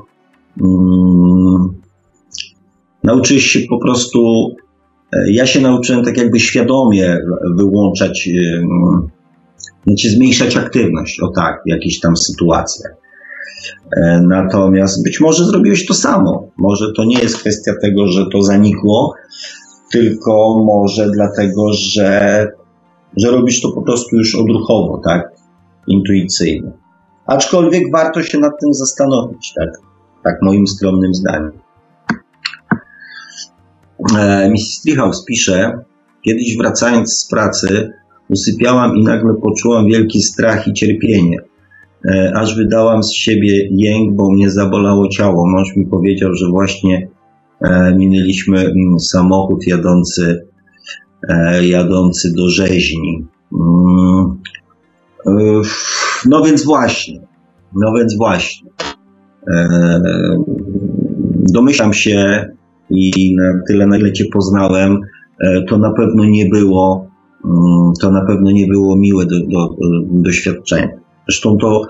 um, 0.62 1.82
nauczyłeś 3.04 3.44
się 3.44 3.60
po 3.70 3.80
prostu, 3.80 4.48
e, 5.14 5.32
ja 5.32 5.46
się 5.46 5.62
nauczyłem 5.62 6.06
tak 6.06 6.18
jakby 6.18 6.40
świadomie 6.40 7.18
wyłączać, 7.56 8.30
um, 8.60 9.08
znaczy 9.88 10.10
zmniejszać 10.10 10.58
aktywność, 10.58 11.20
o 11.20 11.28
tak, 11.28 11.62
w 11.66 11.70
jakichś 11.70 12.00
tam 12.00 12.18
sytuacjach. 12.18 12.92
Natomiast 14.22 15.04
być 15.04 15.20
może 15.20 15.46
zrobiłeś 15.46 15.86
to 15.86 15.94
samo. 15.94 16.48
Może 16.58 16.86
to 16.98 17.06
nie 17.06 17.20
jest 17.20 17.38
kwestia 17.38 17.72
tego, 17.82 18.08
że 18.08 18.26
to 18.32 18.42
zanikło, 18.42 19.14
tylko 19.92 20.64
może 20.66 21.10
dlatego, 21.10 21.74
że, 21.74 22.48
że 23.18 23.32
robisz 23.32 23.62
to 23.62 23.72
po 23.72 23.82
prostu 23.82 24.16
już 24.16 24.36
odruchowo, 24.36 25.02
tak? 25.06 25.32
Intuicyjnie. 25.88 26.72
Aczkolwiek 27.26 27.84
warto 27.92 28.24
się 28.24 28.40
nad 28.40 28.52
tym 28.62 28.74
zastanowić, 28.74 29.54
tak? 29.56 29.87
Tak 30.28 30.42
moim 30.42 30.68
skromnym 30.68 31.14
zdaniem. 31.14 31.52
Mrs. 34.52 34.74
Strihaus 34.80 35.26
pisze, 35.26 35.80
kiedyś 36.26 36.58
wracając 36.58 37.14
z 37.14 37.28
pracy, 37.28 37.92
usypiałam 38.30 38.96
i 38.98 39.04
nagle 39.04 39.34
poczułam 39.34 39.86
wielki 39.86 40.22
strach 40.22 40.68
i 40.68 40.74
cierpienie. 40.74 41.38
E, 42.06 42.34
aż 42.36 42.56
wydałam 42.56 43.04
z 43.04 43.14
siebie 43.14 43.68
jęk, 43.72 44.14
bo 44.14 44.32
mnie 44.32 44.50
zabolało 44.50 45.10
ciało. 45.10 45.50
Mąż 45.50 45.76
mi 45.76 45.86
powiedział, 45.86 46.34
że 46.34 46.50
właśnie 46.50 47.08
E, 47.62 47.96
minęliśmy 47.96 48.60
mm, 48.60 49.00
samochód 49.00 49.68
jadący, 49.68 50.48
e, 51.30 51.68
jadący 51.68 52.34
do 52.34 52.50
rzeźni. 52.50 53.26
Mm, 53.54 54.38
no 56.26 56.44
więc 56.44 56.66
właśnie, 56.66 57.20
no 57.76 57.94
więc 57.98 58.18
właśnie. 58.18 58.70
Domyślam 61.54 61.94
się 61.94 62.46
i 62.90 63.36
na 63.36 63.44
tyle, 63.68 63.88
na 63.88 63.98
ile 63.98 64.14
Cię 64.14 64.26
poznałem, 64.34 65.00
to 65.68 65.78
na 65.78 65.94
pewno 65.94 66.26
nie 66.26 66.46
było, 66.46 67.08
mm, 67.46 67.94
to 68.02 68.12
na 68.12 68.26
pewno 68.26 68.52
nie 68.52 68.68
było 68.68 68.96
miłe 68.96 69.26
do, 69.26 69.40
do, 69.40 69.76
doświadczenie. 70.12 70.98
Zresztą 71.28 71.58
to 71.58 71.82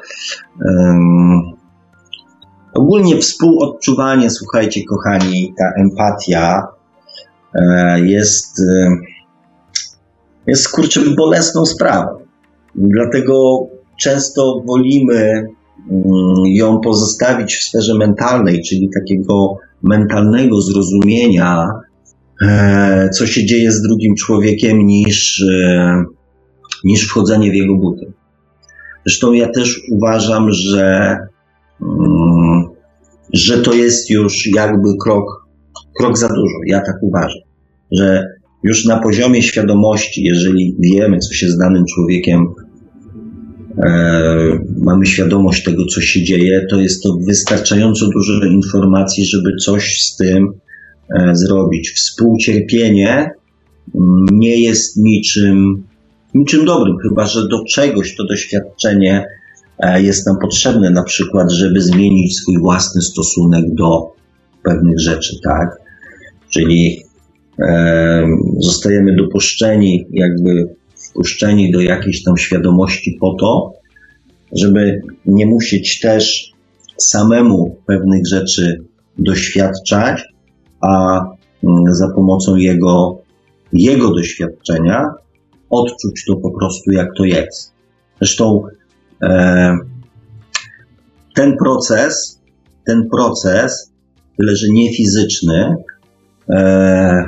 Ogólnie 2.77 3.17
współodczuwanie, 3.17 4.29
słuchajcie, 4.29 4.84
kochani, 4.84 5.53
ta 5.57 5.81
empatia 5.81 6.67
e, 7.53 7.99
jest, 8.05 8.59
e, 8.59 8.97
jest 10.47 10.69
kurczę 10.69 11.01
bolesną 11.17 11.65
sprawą. 11.65 12.07
Dlatego 12.75 13.67
często 13.99 14.63
wolimy 14.65 15.47
ją 16.45 16.79
pozostawić 16.79 17.55
w 17.55 17.63
sferze 17.63 17.93
mentalnej, 17.95 18.61
czyli 18.61 18.89
takiego 18.99 19.57
mentalnego 19.83 20.61
zrozumienia, 20.61 21.67
e, 22.41 23.09
co 23.09 23.27
się 23.27 23.45
dzieje 23.45 23.71
z 23.71 23.81
drugim 23.81 24.15
człowiekiem, 24.15 24.79
niż, 24.79 25.45
niż 26.83 27.07
wchodzenie 27.07 27.51
w 27.51 27.55
jego 27.55 27.75
buty. 27.77 28.11
Zresztą 29.05 29.33
ja 29.33 29.49
też 29.51 29.81
uważam, 29.91 30.51
że 30.51 31.17
mm, 31.81 32.63
że 33.33 33.57
to 33.57 33.73
jest 33.73 34.09
już 34.09 34.47
jakby 34.55 34.89
krok, 35.03 35.25
krok 35.99 36.17
za 36.17 36.27
dużo. 36.27 36.57
Ja 36.67 36.81
tak 36.81 36.95
uważam, 37.01 37.41
że 37.91 38.25
już 38.63 38.85
na 38.85 38.99
poziomie 38.99 39.41
świadomości, 39.41 40.23
jeżeli 40.23 40.75
wiemy, 40.79 41.19
co 41.19 41.33
się 41.33 41.49
z 41.49 41.57
danym 41.57 41.83
człowiekiem, 41.95 42.41
e, 42.41 42.66
mamy 44.77 45.05
świadomość 45.05 45.63
tego, 45.63 45.85
co 45.85 46.01
się 46.01 46.23
dzieje, 46.23 46.65
to 46.69 46.81
jest 46.81 47.03
to 47.03 47.17
wystarczająco 47.27 48.09
dużo 48.09 48.45
informacji, 48.45 49.25
żeby 49.25 49.55
coś 49.55 50.01
z 50.01 50.15
tym 50.15 50.53
e, 51.19 51.35
zrobić. 51.35 51.91
Współcierpienie 51.91 53.31
nie 54.31 54.61
jest 54.61 54.97
niczym, 54.97 55.83
niczym 56.33 56.65
dobrym, 56.65 56.97
chyba 56.97 57.25
że 57.25 57.47
do 57.47 57.63
czegoś 57.65 58.15
to 58.15 58.25
doświadczenie 58.25 59.25
E, 59.79 60.01
jest 60.01 60.27
nam 60.27 60.37
potrzebne 60.41 60.89
na 60.89 61.03
przykład, 61.03 61.51
żeby 61.51 61.81
zmienić 61.81 62.37
swój 62.37 62.57
własny 62.57 63.01
stosunek 63.01 63.63
do 63.73 64.11
pewnych 64.63 64.99
rzeczy, 64.99 65.35
tak? 65.43 65.69
Czyli 66.49 67.03
e, 67.59 68.23
zostajemy 68.59 69.15
dopuszczeni, 69.15 70.05
jakby 70.11 70.75
wpuszczeni 71.18 71.72
do 71.72 71.81
jakiejś 71.81 72.23
tam 72.23 72.38
świadomości 72.38 73.18
po 73.19 73.34
to, 73.34 73.73
żeby 74.52 75.02
nie 75.26 75.45
musieć 75.45 75.99
też 75.99 76.52
samemu 76.98 77.77
pewnych 77.85 78.27
rzeczy 78.27 78.84
doświadczać, 79.18 80.23
a 80.81 81.19
mm, 81.64 81.84
za 81.94 82.07
pomocą 82.15 82.56
jego, 82.56 83.18
jego 83.73 84.14
doświadczenia 84.14 85.06
odczuć 85.69 86.26
to 86.27 86.35
po 86.35 86.52
prostu 86.52 86.91
jak 86.91 87.07
to 87.18 87.26
jest. 87.26 87.73
Zresztą 88.19 88.64
E, 89.23 89.77
ten 91.35 91.57
proces, 91.57 92.41
ten 92.85 93.10
proces, 93.10 93.91
tyle 94.38 94.56
że 94.56 94.68
nie 94.72 94.94
fizyczny, 94.94 95.76
e, 96.49 97.23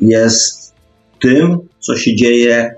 jest 0.00 0.74
tym, 1.20 1.58
co 1.78 1.96
się 1.96 2.16
dzieje 2.16 2.74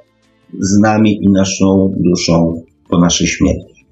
z 0.58 0.78
nami 0.78 1.24
i 1.24 1.30
naszą 1.30 1.94
duszą 1.96 2.62
po 2.88 3.00
naszej 3.00 3.26
śmierci. 3.26 3.86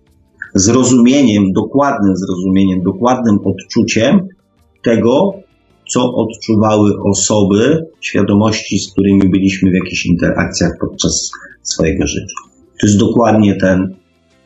Zrozumieniem, 0.54 1.52
dokładnym 1.52 2.16
zrozumieniem, 2.16 2.82
dokładnym 2.82 3.38
odczuciem 3.44 4.28
tego, 4.82 5.32
co 5.88 6.14
odczuwały 6.14 6.92
osoby, 7.04 7.86
świadomości, 8.00 8.78
z 8.78 8.92
którymi 8.92 9.28
byliśmy 9.30 9.70
w 9.70 9.74
jakichś 9.74 10.06
interakcjach 10.06 10.72
podczas 10.80 11.30
swojego 11.62 12.06
życia. 12.06 12.34
To 12.80 12.86
jest 12.86 12.98
dokładnie 12.98 13.56
ten 13.56 13.94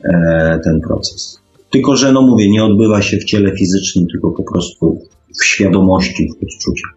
E, 0.05 0.61
ten 0.65 0.81
proces. 0.81 1.41
Tylko, 1.71 1.97
że 1.97 2.13
no 2.13 2.23
mówię, 2.23 2.51
nie 2.51 2.65
odbywa 2.65 3.03
się 3.03 3.17
w 3.17 3.25
ciele 3.25 3.57
fizycznym, 3.57 4.07
tylko 4.07 4.31
po 4.31 4.43
prostu 4.43 4.99
w 5.41 5.45
świadomości, 5.45 6.29
w 6.29 6.45
odczuciu. 6.45 6.89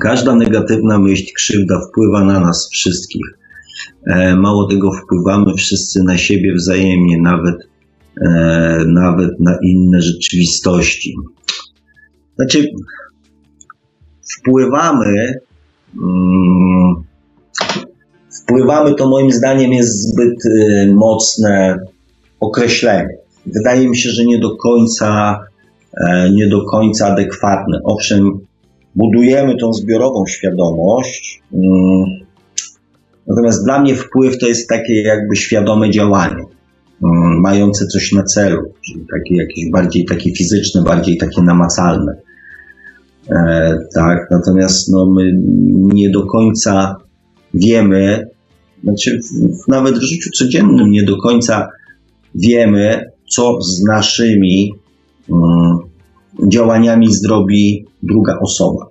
Każda 0.00 0.34
negatywna 0.34 0.98
myśl, 0.98 1.24
krzywda 1.36 1.80
wpływa 1.88 2.24
na 2.24 2.40
nas 2.40 2.68
wszystkich. 2.72 3.26
E, 4.06 4.36
mało 4.36 4.68
tego, 4.68 4.92
wpływamy 4.92 5.54
wszyscy 5.54 6.02
na 6.02 6.18
siebie 6.18 6.54
wzajemnie, 6.54 7.20
nawet, 7.20 7.56
e, 8.20 8.84
nawet 8.86 9.40
na 9.40 9.58
inne 9.62 10.02
rzeczywistości. 10.02 11.14
Znaczy, 12.36 12.66
wpływamy. 14.38 15.34
Mm, 16.02 16.94
wpływamy 18.42 18.94
to 18.94 19.08
moim 19.08 19.30
zdaniem 19.30 19.72
jest 19.72 20.08
zbyt 20.08 20.46
y, 20.46 20.92
mocne 20.94 21.78
określenie. 22.40 23.16
Wydaje 23.46 23.88
mi 23.88 23.96
się, 23.96 24.10
że 24.10 24.24
nie 24.24 24.38
do 24.38 24.56
końca, 24.56 25.40
e, 25.96 26.30
nie 26.30 26.48
do 26.48 26.64
końca 26.64 27.06
adekwatne. 27.06 27.80
Owszem, 27.84 28.38
budujemy 28.96 29.56
tą 29.56 29.72
zbiorową 29.72 30.26
świadomość, 30.26 31.42
mm, 31.52 32.04
natomiast 33.26 33.64
dla 33.64 33.80
mnie 33.80 33.94
wpływ 33.94 34.38
to 34.38 34.46
jest 34.46 34.68
takie 34.68 35.02
jakby 35.02 35.36
świadome 35.36 35.90
działanie, 35.90 36.44
mm, 37.02 37.40
mające 37.40 37.86
coś 37.86 38.12
na 38.12 38.22
celu, 38.22 38.62
czyli 38.86 39.06
takie 39.14 39.36
jakieś 39.36 39.70
bardziej 39.70 40.04
takie 40.04 40.34
fizyczne, 40.34 40.82
bardziej 40.82 41.16
takie 41.16 41.42
namacalne. 41.42 42.16
E, 43.30 43.78
tak, 43.94 44.18
natomiast 44.30 44.92
no, 44.92 45.06
my 45.06 45.32
nie 45.94 46.10
do 46.10 46.26
końca 46.26 46.96
wiemy, 47.54 48.26
znaczy 48.84 49.18
nawet 49.68 49.98
w 49.98 50.02
życiu 50.02 50.30
codziennym 50.38 50.90
nie 50.90 51.02
do 51.02 51.16
końca 51.16 51.68
wiemy, 52.34 53.10
co 53.30 53.62
z 53.62 53.82
naszymi 53.82 54.74
um, 55.28 55.78
działaniami 56.48 57.12
zrobi 57.12 57.86
druga 58.02 58.38
osoba. 58.38 58.86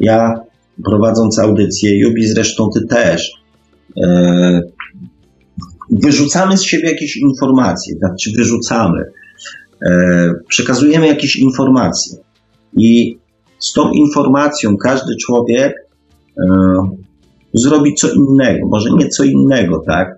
Ja 0.00 0.40
prowadząc 0.84 1.38
audycję, 1.38 1.98
Jubi 1.98 2.26
zresztą 2.26 2.70
ty 2.74 2.86
też, 2.86 3.32
e, 4.02 4.60
wyrzucamy 5.90 6.58
z 6.58 6.62
siebie 6.62 6.90
jakieś 6.90 7.16
informacje, 7.16 7.96
znaczy 7.96 8.30
wyrzucamy, 8.36 9.04
e, 9.86 10.30
przekazujemy 10.48 11.06
jakieś 11.06 11.36
informacje 11.36 12.18
i 12.76 13.18
z 13.58 13.72
tą 13.72 13.90
informacją 13.90 14.76
każdy 14.76 15.16
człowiek 15.16 15.74
e, 16.38 16.52
zrobi 17.54 17.94
co 17.94 18.08
innego, 18.12 18.68
może 18.68 18.90
nie 18.98 19.08
co 19.08 19.24
innego, 19.24 19.82
tak? 19.86 20.16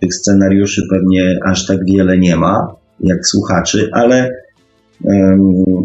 Tych 0.00 0.14
scenariuszy 0.14 0.82
pewnie 0.90 1.38
aż 1.46 1.66
tak 1.66 1.78
wiele 1.84 2.18
nie 2.18 2.36
ma, 2.36 2.74
jak 3.00 3.26
słuchaczy, 3.26 3.88
ale, 3.92 4.30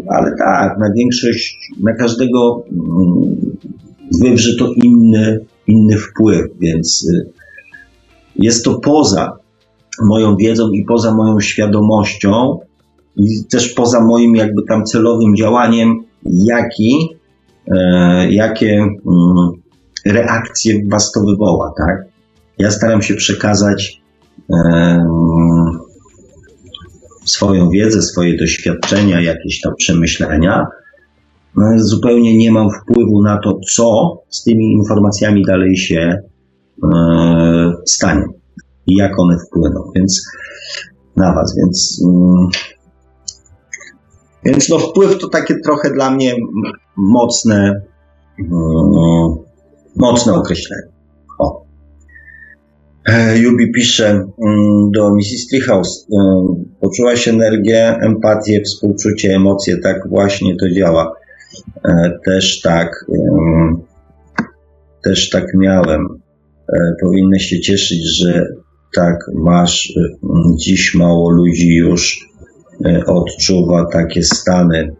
ale 0.08 0.36
tak, 0.38 0.78
na 0.78 0.92
większość, 0.96 1.72
na 1.82 1.94
każdego 1.94 2.64
mm, 2.72 3.36
wywrze 4.22 4.56
to 4.58 4.72
inny, 4.72 5.38
inny 5.66 5.96
wpływ, 5.98 6.46
więc 6.60 7.06
y, 7.14 7.30
jest 8.36 8.64
to 8.64 8.78
poza 8.80 9.36
moją 10.02 10.36
wiedzą 10.36 10.70
i 10.70 10.84
poza 10.84 11.14
moją 11.14 11.40
świadomością 11.40 12.58
i 13.16 13.44
też 13.50 13.68
poza 13.68 14.00
moim 14.00 14.36
jakby 14.36 14.62
tam 14.62 14.84
celowym 14.84 15.36
działaniem, 15.36 16.04
jaki, 16.24 17.08
e, 17.66 18.32
jakie 18.32 18.78
mm, 18.78 19.50
reakcje 20.06 20.74
was 20.88 21.12
to 21.12 21.20
wywoła, 21.20 21.72
tak? 21.78 22.04
Ja 22.58 22.70
staram 22.70 23.02
się 23.02 23.14
przekazać 23.14 24.00
swoją 27.30 27.70
wiedzę, 27.70 28.02
swoje 28.02 28.36
doświadczenia, 28.36 29.20
jakieś 29.20 29.60
tam 29.60 29.72
przemyślenia. 29.78 30.66
No, 31.56 31.64
zupełnie 31.76 32.36
nie 32.36 32.52
mam 32.52 32.68
wpływu 32.70 33.22
na 33.22 33.38
to, 33.44 33.60
co 33.74 34.16
z 34.28 34.44
tymi 34.44 34.72
informacjami 34.72 35.44
dalej 35.46 35.76
się 35.76 36.18
e, 36.84 37.72
stanie 37.86 38.24
i 38.86 38.96
jak 38.96 39.18
one 39.18 39.36
wpłyną, 39.46 39.90
więc 39.96 40.24
na 41.16 41.34
Was, 41.34 41.56
więc 41.56 42.02
mm, 42.06 42.48
więc 44.44 44.68
no 44.68 44.78
wpływ 44.78 45.18
to 45.18 45.28
takie 45.28 45.54
trochę 45.64 45.90
dla 45.90 46.10
mnie 46.10 46.34
mocne 46.96 47.82
mm, 48.38 48.50
mocne 49.96 50.34
określenie. 50.34 50.97
E, 53.06 53.38
Jubi 53.38 53.72
pisze 53.72 54.08
mm, 54.08 54.90
do 54.90 55.14
Mrs. 55.14 55.46
Treehouse. 55.50 56.06
E, 56.12 56.16
poczułaś 56.80 57.28
energię, 57.28 57.98
empatię, 58.00 58.62
współczucie, 58.62 59.34
emocje. 59.34 59.76
Tak 59.78 60.08
właśnie 60.08 60.56
to 60.56 60.70
działa. 60.70 61.12
E, 61.84 62.18
też 62.24 62.60
tak, 62.60 63.06
też 65.04 65.30
tak 65.30 65.44
miałem. 65.54 66.06
Powinny 67.00 67.40
się 67.40 67.60
cieszyć, 67.60 68.18
że 68.18 68.46
tak 68.94 69.16
masz. 69.34 69.92
Dziś 70.56 70.94
mało 70.94 71.30
ludzi 71.30 71.74
już 71.74 72.28
odczuwa 73.06 73.86
takie 73.92 74.22
stany. 74.22 74.96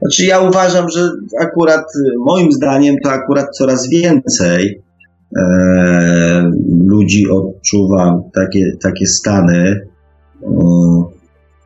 Znaczy, 0.00 0.24
ja 0.24 0.40
uważam, 0.40 0.88
że 0.90 1.10
akurat 1.40 1.84
moim 2.26 2.52
zdaniem 2.52 2.96
to 3.04 3.10
akurat 3.10 3.46
coraz 3.58 3.88
więcej 3.88 4.82
e, 5.38 6.50
ludzi 6.86 7.30
odczuwa 7.30 8.22
takie, 8.34 8.72
takie 8.82 9.06
stany. 9.06 9.88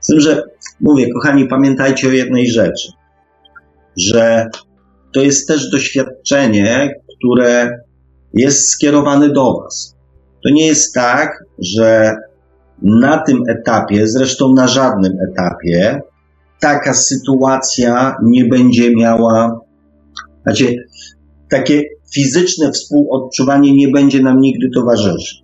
Z 0.00 0.06
tym, 0.06 0.20
że 0.20 0.42
mówię, 0.80 1.12
kochani, 1.12 1.48
pamiętajcie 1.48 2.08
o 2.08 2.10
jednej 2.10 2.46
rzeczy, 2.46 2.88
że 3.96 4.46
to 5.12 5.20
jest 5.20 5.48
też 5.48 5.70
doświadczenie, 5.70 6.94
które 7.18 7.70
jest 8.34 8.70
skierowane 8.70 9.28
do 9.28 9.54
Was. 9.62 9.96
To 10.44 10.50
nie 10.54 10.66
jest 10.66 10.94
tak, 10.94 11.44
że 11.58 12.14
na 12.82 13.18
tym 13.18 13.42
etapie, 13.48 14.06
zresztą 14.06 14.52
na 14.52 14.68
żadnym 14.68 15.12
etapie, 15.30 16.00
taka 16.60 16.94
sytuacja 16.94 18.16
nie 18.24 18.44
będzie 18.44 18.96
miała, 18.96 19.60
znaczy, 20.42 20.74
takie 21.50 21.82
fizyczne 22.14 22.72
współodczuwanie 22.72 23.76
nie 23.76 23.88
będzie 23.88 24.22
nam 24.22 24.40
nigdy 24.40 24.68
towarzyszyć. 24.74 25.42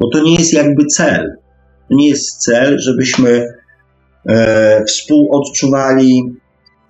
Bo 0.00 0.08
to 0.08 0.22
nie 0.22 0.34
jest 0.34 0.52
jakby 0.52 0.86
cel. 0.86 1.36
To 1.88 1.96
nie 1.96 2.08
jest 2.08 2.38
cel, 2.38 2.78
żebyśmy 2.78 3.46
e, 4.28 4.84
współodczuwali 4.84 6.22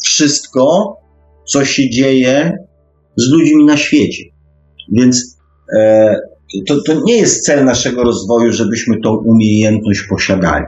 wszystko, 0.03 0.97
co 1.47 1.65
się 1.65 1.91
dzieje 1.91 2.59
z 3.17 3.31
ludźmi 3.33 3.65
na 3.65 3.77
świecie. 3.77 4.25
Więc 4.93 5.39
e, 5.79 6.17
to, 6.69 6.83
to 6.83 7.01
nie 7.05 7.17
jest 7.17 7.47
cel 7.47 7.65
naszego 7.65 8.05
rozwoju, 8.05 8.53
żebyśmy 8.53 9.01
tą 9.01 9.17
umiejętność 9.17 10.03
posiadali. 10.03 10.65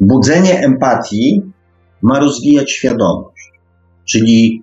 Budzenie 0.00 0.60
empatii 0.60 1.42
ma 2.02 2.18
rozwijać 2.18 2.72
świadomość. 2.72 3.52
Czyli 4.04 4.62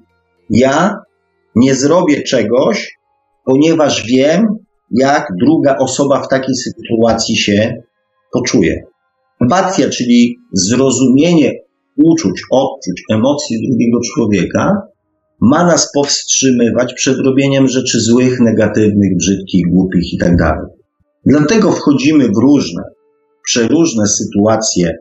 ja 0.50 0.96
nie 1.56 1.76
zrobię 1.76 2.24
czegoś, 2.24 3.00
ponieważ 3.46 4.08
wiem, 4.08 4.48
jak 4.92 5.28
druga 5.40 5.78
osoba 5.78 6.22
w 6.22 6.28
takiej 6.28 6.56
sytuacji 6.56 7.38
się 7.38 7.84
poczuje. 8.32 8.84
Empatia, 9.42 9.90
czyli 9.90 10.38
zrozumienie 10.54 11.54
uczuć, 11.98 12.42
odczuć, 12.52 13.04
emocji 13.12 13.68
drugiego 13.68 14.00
człowieka, 14.14 14.82
ma 15.42 15.66
nas 15.66 15.92
powstrzymywać 15.94 16.94
przed 16.94 17.18
robieniem 17.18 17.68
rzeczy 17.68 18.00
złych, 18.00 18.40
negatywnych, 18.40 19.18
brzydkich, 19.18 19.66
głupich 19.72 20.14
itd. 20.14 20.38
Tak 20.38 20.58
Dlatego 21.26 21.72
wchodzimy 21.72 22.28
w 22.28 22.38
różne, 22.42 22.84
przeróżne 23.46 24.08
sytuacje 24.08 24.98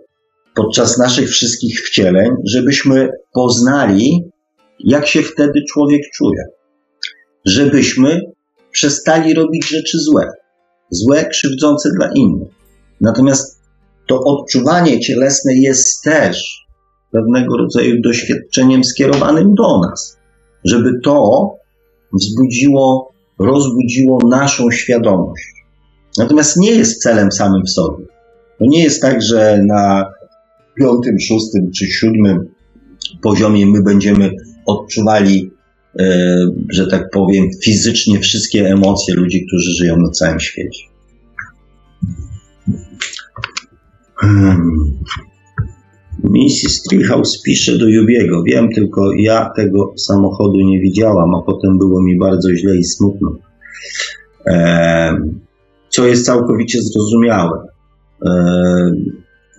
podczas 0.54 0.98
naszych 0.98 1.28
wszystkich 1.28 1.80
wcieleń, 1.80 2.30
żebyśmy 2.44 3.10
poznali, 3.32 4.30
jak 4.80 5.06
się 5.06 5.22
wtedy 5.22 5.64
człowiek 5.72 6.00
czuje. 6.14 6.44
Żebyśmy 7.44 8.20
przestali 8.70 9.34
robić 9.34 9.68
rzeczy 9.68 9.98
złe, 9.98 10.28
złe, 10.90 11.24
krzywdzące 11.24 11.90
dla 11.98 12.10
innych. 12.14 12.48
Natomiast 13.00 13.62
to 14.06 14.20
odczuwanie 14.20 15.00
cielesne 15.00 15.52
jest 15.54 16.02
też 16.04 16.66
pewnego 17.12 17.56
rodzaju 17.56 17.94
doświadczeniem 18.02 18.84
skierowanym 18.84 19.54
do 19.54 19.80
nas, 19.80 20.18
żeby 20.64 20.90
to 21.04 21.50
wzbudziło, 22.12 23.12
rozbudziło 23.38 24.18
naszą 24.28 24.70
świadomość. 24.70 25.44
Natomiast 26.18 26.56
nie 26.56 26.70
jest 26.70 27.02
celem 27.02 27.32
samym 27.32 27.62
w 27.66 27.70
sobie. 27.70 28.04
To 28.58 28.64
nie 28.64 28.84
jest 28.84 29.02
tak, 29.02 29.22
że 29.22 29.58
na 29.66 30.12
piątym, 30.78 31.18
szóstym 31.20 31.70
czy 31.78 31.86
siódmym 31.86 32.48
poziomie 33.22 33.66
my 33.66 33.82
będziemy 33.82 34.30
odczuwali, 34.68 35.50
e, 36.00 36.36
że 36.70 36.86
tak 36.86 37.10
powiem, 37.10 37.48
fizycznie 37.64 38.20
wszystkie 38.20 38.66
emocje 38.66 39.14
ludzi, 39.14 39.46
którzy 39.46 39.70
żyją 39.70 39.96
na 39.96 40.10
całym 40.10 40.40
świecie. 40.40 40.82
Hmm. 44.14 44.98
Mrs. 46.24 46.82
Treehouse 46.82 47.42
pisze 47.42 47.78
do 47.78 47.88
Jubiego. 47.88 48.42
Wiem 48.42 48.68
tylko, 48.74 49.12
ja 49.12 49.50
tego 49.56 49.94
samochodu 49.96 50.60
nie 50.60 50.80
widziałam, 50.80 51.34
a 51.34 51.42
potem 51.42 51.78
było 51.78 52.02
mi 52.02 52.18
bardzo 52.18 52.54
źle 52.54 52.76
i 52.76 52.84
smutno. 52.84 53.36
co 55.88 56.06
jest 56.06 56.26
całkowicie 56.26 56.82
zrozumiałe. 56.82 57.66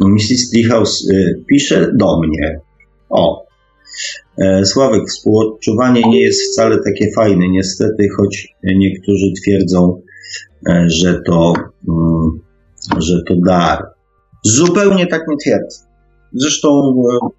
Mrs. 0.02 0.50
Treehouse 0.52 1.08
pisze 1.50 1.92
do 1.96 2.20
mnie. 2.20 2.60
O, 3.10 3.49
Sławek, 4.64 5.02
współodczuwanie 5.10 6.02
nie 6.02 6.22
jest 6.22 6.42
wcale 6.42 6.78
takie 6.86 7.12
fajne, 7.16 7.50
niestety, 7.50 8.08
choć 8.18 8.56
niektórzy 8.64 9.26
twierdzą, 9.42 10.02
że 10.86 11.22
to, 11.26 11.54
mm, 11.90 12.40
że 12.98 13.24
to 13.28 13.34
dar. 13.46 13.84
Zupełnie 14.44 15.08
tak 15.08 15.22
nie 15.30 15.38
twierdzę. 15.38 15.80
Zresztą, 16.34 16.96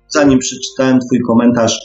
zanim 0.09 0.39
przeczytałem 0.39 0.99
Twój 0.99 1.21
komentarz, 1.27 1.79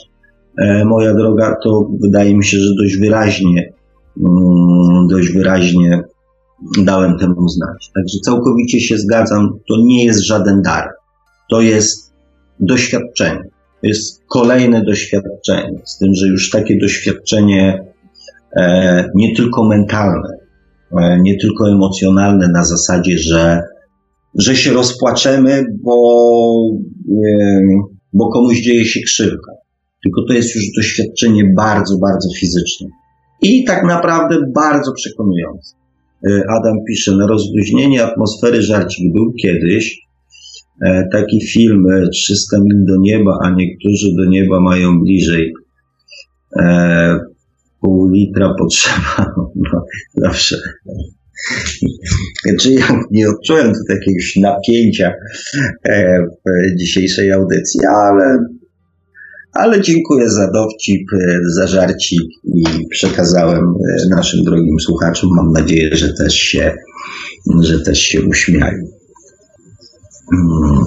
moja 0.84 1.14
droga, 1.14 1.56
to 1.64 1.88
wydaje 2.00 2.36
mi 2.36 2.44
się, 2.44 2.58
że 2.58 2.74
dość 2.78 2.96
wyraźnie 2.96 3.72
Mm, 4.20 5.06
dość 5.08 5.32
wyraźnie 5.32 6.02
dałem 6.84 7.18
temu 7.18 7.48
znać. 7.48 7.90
Także 7.94 8.18
całkowicie 8.24 8.80
się 8.80 8.98
zgadzam, 8.98 9.58
to 9.68 9.74
nie 9.84 10.04
jest 10.04 10.20
żaden 10.20 10.62
dar. 10.62 10.88
To 11.50 11.60
jest 11.60 12.12
doświadczenie. 12.60 13.44
Jest 13.82 14.22
kolejne 14.28 14.84
doświadczenie. 14.84 15.80
Z 15.84 15.98
tym, 15.98 16.14
że 16.14 16.26
już 16.26 16.50
takie 16.50 16.78
doświadczenie 16.78 17.84
e, 18.56 19.04
nie 19.14 19.36
tylko 19.36 19.64
mentalne, 19.68 20.28
e, 21.00 21.18
nie 21.20 21.38
tylko 21.38 21.70
emocjonalne 21.70 22.48
na 22.48 22.64
zasadzie, 22.64 23.18
że, 23.18 23.60
że 24.34 24.56
się 24.56 24.72
rozpłaczemy, 24.72 25.64
bo, 25.82 25.96
e, 27.10 27.60
bo 28.12 28.28
komuś 28.28 28.60
dzieje 28.60 28.84
się 28.84 29.00
krzywda. 29.00 29.52
Tylko 30.02 30.22
to 30.28 30.32
jest 30.32 30.54
już 30.54 30.64
doświadczenie 30.76 31.44
bardzo, 31.56 31.98
bardzo 31.98 32.28
fizyczne 32.40 32.88
i 33.42 33.64
tak 33.64 33.84
naprawdę 33.84 34.36
bardzo 34.54 34.92
przekonujący. 34.92 35.74
E, 36.28 36.42
Adam 36.48 36.76
pisze, 36.88 37.16
na 37.16 37.26
rozluźnienie 37.26 38.04
atmosfery 38.04 38.62
żarcik 38.62 39.12
był 39.12 39.32
kiedyś 39.42 40.05
taki 41.12 41.46
film 41.46 41.84
300 42.12 42.56
e, 42.56 42.60
mil 42.60 42.84
do 42.84 42.96
nieba, 43.00 43.38
a 43.44 43.50
niektórzy 43.50 44.14
do 44.16 44.24
nieba 44.24 44.60
mają 44.60 45.00
bliżej. 45.00 45.52
Pół 47.80 48.10
litra 48.10 48.54
potrzeba, 48.58 49.34
no, 49.72 49.84
zawsze. 50.14 50.56
Czy 52.60 52.72
ja 52.72 53.00
nie 53.10 53.28
odczułem 53.28 53.72
tu 53.72 53.92
jakiegoś 53.92 54.36
napięcia 54.36 55.12
w 56.46 56.78
dzisiejszej 56.78 57.32
audycji, 57.32 57.80
ale 57.86 58.38
ale 59.58 59.80
dziękuję 59.80 60.30
za 60.30 60.50
dowcip, 60.50 61.02
e, 61.12 61.38
za 61.54 61.66
żarcik 61.66 62.22
i 62.44 62.64
przekazałem 62.90 63.64
e, 63.64 64.16
naszym 64.16 64.44
drogim 64.44 64.80
słuchaczom. 64.80 65.30
Mam 65.36 65.52
nadzieję, 65.52 65.96
że 65.96 66.12
też 66.12 66.34
się, 66.34 66.72
że 67.62 67.80
też 67.80 67.98
się 67.98 68.22
uśmiają. 68.22 68.95
Hmm. 70.30 70.84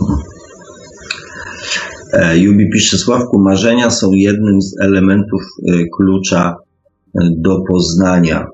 E, 2.14 2.38
Jubi 2.38 2.70
pisze, 2.70 2.98
Sławku, 2.98 3.40
marzenia 3.40 3.90
są 3.90 4.11
jednym 4.11 4.61
z 4.61 4.82
elementów 4.82 5.41
klucza 5.98 6.56
do 7.38 7.61
poznania. 7.61 8.48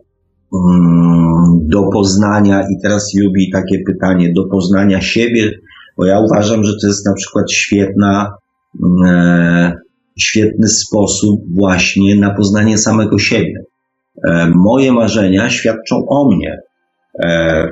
Hmm, 0.52 1.68
do 1.68 1.84
poznania, 1.94 2.62
i 2.62 2.82
teraz 2.82 3.14
Jubi 3.14 3.52
takie 3.52 3.80
pytanie, 3.88 4.34
do 4.34 4.46
poznania 4.46 5.02
siebie, 5.02 5.52
bo 5.98 6.06
ja 6.06 6.20
uważam, 6.20 6.64
że 6.64 6.72
to 6.82 6.88
jest 6.88 7.06
na 7.06 7.14
przykład 7.14 7.52
świetna, 7.52 8.32
świetny 10.20 10.68
sposób 10.68 11.42
właśnie 11.56 12.16
na 12.16 12.34
poznanie 12.34 12.78
samego 12.78 13.20
siebie. 13.20 13.64
E, 14.28 14.52
moje 14.56 14.92
marzenia 14.92 15.50
świadczą 15.50 16.08
o 16.08 16.30
mnie. 16.36 16.60
E, 17.24 17.68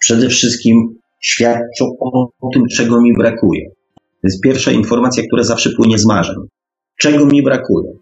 przede 0.00 0.28
wszystkim 0.28 0.94
świadczą 1.24 1.84
o 2.40 2.48
tym, 2.54 2.62
czego 2.76 3.00
mi 3.00 3.12
brakuje. 3.18 3.70
To 3.96 4.28
jest 4.28 4.40
pierwsza 4.42 4.72
informacja, 4.72 5.22
która 5.26 5.42
zawsze 5.42 5.70
płynie 5.76 5.98
z 5.98 6.06
marzeń. 6.06 6.36
Czego 6.98 7.26
mi 7.26 7.42
brakuje? 7.42 7.92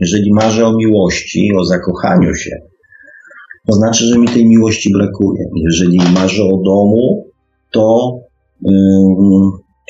Jeżeli 0.00 0.32
marzę 0.32 0.66
o 0.66 0.76
miłości, 0.76 1.50
o 1.58 1.64
zakochaniu 1.64 2.34
się, 2.34 2.50
to 3.66 3.76
znaczy, 3.76 4.04
że 4.04 4.18
mi 4.18 4.28
tej 4.28 4.46
miłości 4.46 4.92
brakuje. 4.92 5.44
Jeżeli 5.64 5.98
marzę 6.14 6.42
o 6.42 6.62
domu, 6.64 7.26
to, 7.72 8.18
yy, 8.62 8.70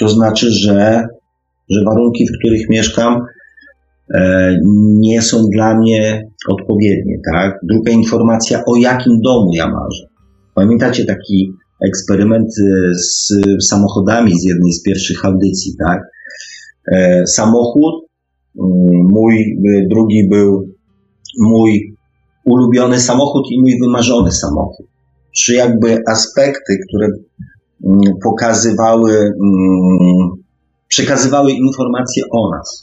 to 0.01 0.09
znaczy, 0.09 0.51
że, 0.51 1.07
że 1.71 1.85
warunki, 1.85 2.27
w 2.27 2.39
których 2.39 2.69
mieszkam, 2.69 3.21
E, 4.15 4.57
nie 4.99 5.23
są 5.23 5.43
dla 5.53 5.79
mnie 5.79 6.23
odpowiednie, 6.49 7.17
tak? 7.33 7.59
Druga 7.63 7.93
informacja, 7.93 8.63
o 8.67 8.77
jakim 8.77 9.21
domu 9.21 9.51
ja 9.55 9.67
marzę. 9.67 10.07
Pamiętacie 10.55 11.05
taki 11.05 11.53
eksperyment 11.89 12.49
e, 12.49 12.95
z 12.95 13.33
samochodami 13.69 14.41
z 14.41 14.45
jednej 14.45 14.73
z 14.73 14.83
pierwszych 14.83 15.25
audycji, 15.25 15.77
tak? 15.87 16.01
E, 16.93 17.27
samochód, 17.27 17.95
mm, 18.61 19.07
mój 19.09 19.59
drugi 19.91 20.29
był 20.29 20.69
mój 21.39 21.95
ulubiony 22.45 23.01
samochód 23.01 23.45
i 23.51 23.61
mój 23.61 23.79
wymarzony 23.81 24.33
samochód. 24.33 24.87
Trzy 25.35 25.55
jakby 25.55 25.99
aspekty, 26.09 26.79
które 26.89 27.09
mm, 27.85 28.01
pokazywały, 28.25 29.13
mm, 29.13 30.31
przekazywały 30.89 31.53
informacje 31.53 32.23
o 32.33 32.51
nas 32.51 32.83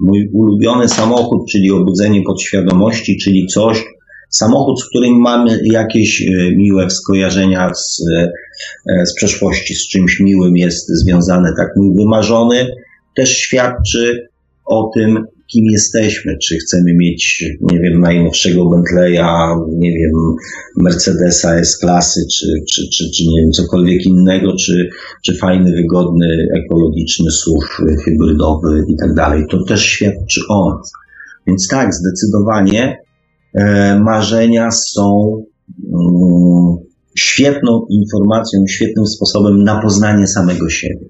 mój 0.00 0.30
ulubiony 0.32 0.88
samochód, 0.88 1.40
czyli 1.50 1.70
obudzenie 1.70 2.22
podświadomości, 2.22 3.18
czyli 3.18 3.46
coś, 3.46 3.84
samochód, 4.30 4.80
z 4.80 4.88
którym 4.88 5.20
mamy 5.20 5.60
jakieś 5.64 6.22
e, 6.22 6.56
miłe 6.56 6.90
skojarzenia 6.90 7.74
z, 7.74 8.02
e, 8.86 9.06
z 9.06 9.14
przeszłości, 9.14 9.74
z 9.74 9.88
czymś 9.88 10.20
miłym 10.20 10.56
jest 10.56 10.88
związane, 10.88 11.52
tak 11.56 11.68
mój 11.76 11.96
wymarzony, 11.96 12.66
też 13.16 13.36
świadczy 13.36 14.28
o 14.64 14.90
tym, 14.94 15.24
kim 15.52 15.64
jesteśmy, 15.64 16.38
czy 16.42 16.56
chcemy 16.56 16.94
mieć, 16.94 17.44
nie 17.60 17.80
wiem, 17.80 18.00
najnowszego 18.00 18.68
Bentleya, 18.68 19.56
nie 19.68 19.92
wiem, 19.92 20.12
Mercedesa 20.76 21.56
S-klasy, 21.56 22.20
czy, 22.36 22.46
czy, 22.72 22.82
czy, 22.92 23.04
czy 23.10 23.22
nie 23.28 23.42
wiem, 23.42 23.52
cokolwiek 23.52 24.06
innego, 24.06 24.56
czy, 24.56 24.88
czy 25.24 25.36
fajny, 25.36 25.72
wygodny, 25.72 26.26
ekologiczny 26.64 27.30
SUV 27.30 27.66
hybrydowy 28.04 28.84
i 28.88 28.96
tak 28.96 29.14
dalej. 29.14 29.44
To 29.50 29.64
też 29.64 29.82
świadczy 29.84 30.40
o 30.48 30.70
nas. 30.70 30.92
Więc 31.46 31.68
tak, 31.68 31.94
zdecydowanie 31.94 32.82
e, 32.82 33.09
marzenia 34.00 34.70
są 34.70 35.36
mm, 35.94 36.76
świetną 37.18 37.86
informacją, 37.90 38.66
świetnym 38.68 39.06
sposobem 39.06 39.64
na 39.64 39.82
poznanie 39.82 40.26
samego 40.26 40.68
siebie. 40.70 41.06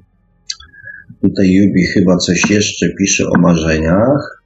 Tutaj 1.22 1.50
Jubi 1.50 1.86
chyba 1.86 2.16
coś 2.16 2.50
jeszcze 2.50 2.86
pisze 2.98 3.24
o 3.28 3.40
marzeniach. 3.40 4.42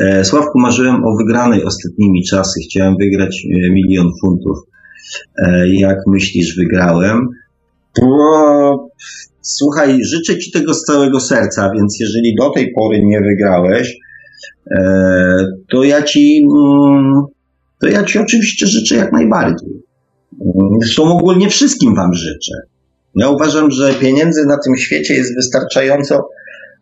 E, 0.00 0.24
Sławku, 0.24 0.58
marzyłem 0.58 1.04
o 1.04 1.16
wygranej 1.16 1.64
ostatnimi 1.64 2.24
czasy. 2.24 2.60
Chciałem 2.64 2.94
wygrać 3.00 3.46
e, 3.46 3.70
milion 3.70 4.10
funtów. 4.20 4.58
E, 5.38 5.68
jak 5.68 5.98
myślisz, 6.06 6.56
wygrałem? 6.56 7.28
Bo, 8.00 8.88
słuchaj, 9.42 9.98
życzę 10.04 10.38
Ci 10.38 10.52
tego 10.52 10.74
z 10.74 10.84
całego 10.84 11.20
serca, 11.20 11.70
więc 11.74 12.00
jeżeli 12.00 12.34
do 12.34 12.50
tej 12.50 12.72
pory 12.72 13.00
nie 13.04 13.20
wygrałeś, 13.20 13.96
to 15.70 15.84
ja 15.84 16.02
Ci, 16.02 16.44
mm, 16.44 17.22
to 17.80 17.88
ja 17.88 18.04
Ci 18.04 18.18
oczywiście 18.18 18.66
życzę 18.66 18.96
jak 18.96 19.12
najbardziej. 19.12 19.82
Zresztą 20.82 21.02
ogólnie 21.02 21.48
wszystkim 21.48 21.94
Wam 21.94 22.14
życzę. 22.14 22.52
Ja 23.14 23.28
uważam, 23.28 23.70
że 23.70 23.94
pieniędzy 23.94 24.46
na 24.46 24.56
tym 24.64 24.76
świecie 24.76 25.14
jest 25.14 25.34
wystarczająco 25.34 26.28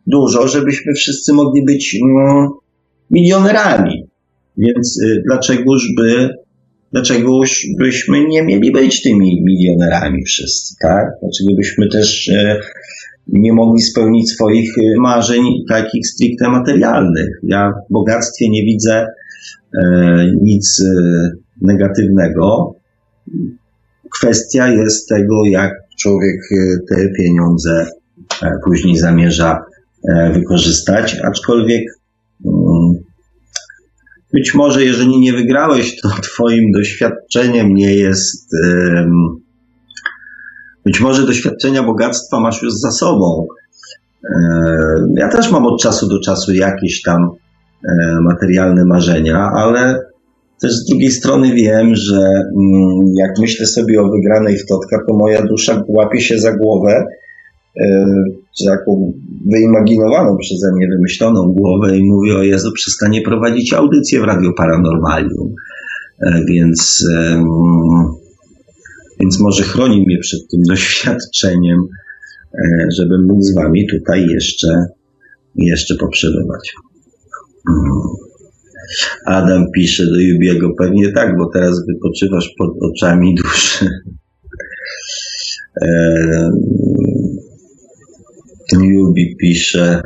dużo, 0.06 0.48
żebyśmy 0.48 0.92
wszyscy 0.94 1.32
mogli 1.32 1.64
być 1.64 1.96
mm, 2.02 2.48
milionerami. 3.10 4.06
Więc 4.56 5.00
y, 5.02 5.22
dlaczegoż 5.26 5.88
by, 5.96 6.28
dlaczegoż 6.92 7.66
byśmy 7.78 8.24
nie 8.28 8.42
mieli 8.42 8.72
być 8.72 9.02
tymi 9.02 9.42
milionerami 9.44 10.24
wszyscy, 10.24 10.74
tak? 10.82 11.04
Dlaczego 11.22 11.56
byśmy 11.56 11.88
też 11.88 12.28
y, 12.28 12.60
nie 13.28 13.52
mogli 13.52 13.82
spełnić 13.82 14.30
swoich 14.32 14.78
y, 14.78 15.00
marzeń 15.00 15.44
takich 15.68 16.06
stricte 16.06 16.48
materialnych? 16.48 17.28
Ja 17.42 17.72
w 17.90 17.92
bogactwie 17.92 18.50
nie 18.50 18.64
widzę 18.64 19.06
nic 20.42 20.82
negatywnego. 21.60 22.74
Kwestia 24.10 24.68
jest 24.68 25.08
tego, 25.08 25.44
jak 25.44 25.72
człowiek 26.02 26.36
e, 26.52 26.78
te 26.88 27.08
pieniądze 27.18 27.86
e, 28.42 28.50
później 28.64 28.96
zamierza 28.96 29.58
e, 30.08 30.32
wykorzystać, 30.32 31.16
aczkolwiek 31.24 31.82
mm, 32.46 32.92
być 34.32 34.54
może 34.54 34.84
jeżeli 34.84 35.20
nie 35.20 35.32
wygrałeś, 35.32 36.00
to 36.00 36.08
twoim 36.32 36.72
doświadczeniem 36.72 37.74
nie 37.74 37.94
jest 37.94 38.48
być 40.84 41.00
może 41.00 41.26
doświadczenia 41.26 41.82
bogactwa 41.82 42.40
masz 42.40 42.62
już 42.62 42.72
za 42.72 42.90
sobą. 42.90 43.46
Ja 45.16 45.28
też 45.28 45.50
mam 45.50 45.66
od 45.66 45.82
czasu 45.82 46.08
do 46.08 46.20
czasu 46.20 46.54
jakieś 46.54 47.02
tam 47.02 47.30
materialne 48.22 48.84
marzenia, 48.84 49.50
ale 49.54 50.00
też 50.62 50.72
z 50.72 50.84
drugiej 50.84 51.10
strony 51.10 51.54
wiem, 51.54 51.94
że 51.94 52.16
mm, 52.16 53.14
jak 53.18 53.30
myślę 53.40 53.66
sobie 53.66 54.00
o 54.00 54.10
wygranej 54.10 54.58
w 54.58 54.66
Totka, 54.66 54.98
to 55.08 55.16
moja 55.16 55.42
dusza 55.42 55.84
łapie 55.88 56.20
się 56.20 56.38
za 56.38 56.52
głowę, 56.52 57.04
e, 57.80 58.06
taką 58.66 59.12
wyimaginowaną 59.52 60.36
przeze 60.40 60.72
mnie, 60.76 60.88
wymyśloną 60.88 61.52
głowę 61.52 61.96
i 61.96 62.04
mówi, 62.04 62.32
o 62.32 62.42
Jezu, 62.42 62.72
przestanie 62.74 63.22
prowadzić 63.22 63.72
audycję 63.72 64.20
w 64.20 64.24
Radio 64.24 64.52
Paranormalium. 64.56 65.54
E, 66.26 66.44
więc, 66.48 67.06
więc 69.22 69.40
może 69.40 69.62
chroni 69.62 70.04
mnie 70.06 70.18
przed 70.18 70.40
tym 70.50 70.60
doświadczeniem, 70.62 71.86
e, 72.54 72.86
żebym 72.96 73.26
mógł 73.26 73.42
z 73.42 73.54
wami 73.54 73.86
tutaj 73.90 74.26
jeszcze, 74.26 74.84
jeszcze 75.56 75.94
poprzebywać. 75.94 76.74
Mm. 77.70 77.92
Adam 79.26 79.64
pisze 79.74 80.06
do 80.06 80.20
Jubiego, 80.20 80.70
pewnie 80.78 81.12
tak, 81.12 81.36
bo 81.38 81.50
teraz 81.52 81.86
wypoczywasz 81.86 82.54
pod 82.58 82.70
oczami 82.80 83.34
duszy. 83.34 83.88
Jubi 88.82 89.36
pisze, 89.36 90.00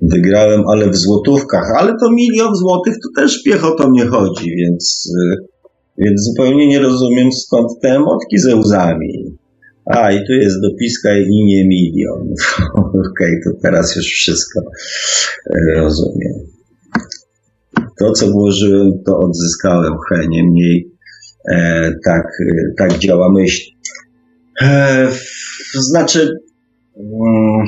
wygrałem, 0.00 0.62
ale 0.68 0.90
w 0.90 0.96
złotówkach, 0.96 1.72
ale 1.78 1.92
to 2.00 2.10
milion 2.10 2.54
złotych 2.54 2.94
to 2.94 3.22
też 3.22 3.42
piechotą 3.42 3.90
nie 3.90 4.06
chodzi, 4.06 4.56
więc, 4.56 5.12
y, 5.34 5.57
więc 5.98 6.24
zupełnie 6.24 6.68
nie 6.68 6.78
rozumiem 6.78 7.32
skąd 7.32 7.80
te 7.82 7.88
emotki 7.88 8.38
ze 8.38 8.56
łzami. 8.56 9.38
A, 9.86 10.12
i 10.12 10.26
tu 10.26 10.32
jest 10.32 10.56
dopiska 10.62 11.18
i 11.18 11.44
nie 11.44 11.66
milion. 11.66 12.34
Okej, 12.74 13.02
okay, 13.10 13.40
to 13.44 13.50
teraz 13.62 13.96
już 13.96 14.06
wszystko 14.06 14.60
y, 14.60 15.74
rozumiem. 15.76 16.32
To, 17.98 18.12
co 18.12 18.30
włożyłem, 18.30 18.90
to 19.06 19.18
odzyskałem. 19.18 19.92
He, 20.08 20.28
niemniej 20.28 20.90
e, 21.52 21.90
tak, 22.04 22.24
e, 22.24 22.74
tak 22.78 22.98
działa 22.98 23.32
myśl. 23.32 23.70
E, 24.62 25.08
znaczy, 25.74 26.38
mm, 26.96 27.66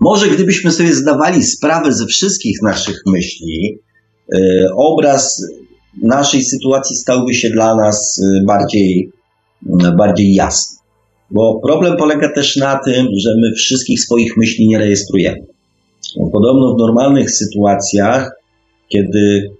może 0.00 0.28
gdybyśmy 0.28 0.70
sobie 0.70 0.94
zdawali 0.94 1.42
sprawę 1.42 1.92
ze 1.92 2.06
wszystkich 2.06 2.62
naszych 2.62 2.96
myśli, 3.06 3.78
e, 4.34 4.38
obraz 4.76 5.46
naszej 6.02 6.42
sytuacji 6.42 6.96
stałby 6.96 7.34
się 7.34 7.50
dla 7.50 7.76
nas 7.76 8.22
e, 8.22 8.44
bardziej, 8.44 9.10
bardziej 9.98 10.34
jasny. 10.34 10.76
Bo 11.30 11.60
problem 11.66 11.96
polega 11.96 12.32
też 12.34 12.56
na 12.56 12.78
tym, 12.84 13.06
że 13.18 13.30
my 13.40 13.54
wszystkich 13.56 14.00
swoich 14.00 14.36
myśli 14.36 14.68
nie 14.68 14.78
rejestrujemy. 14.78 15.46
Podobno 16.32 16.74
w 16.74 16.78
normalnych 16.78 17.30
sytuacjach 17.30 18.40
kiedy, 18.90 19.50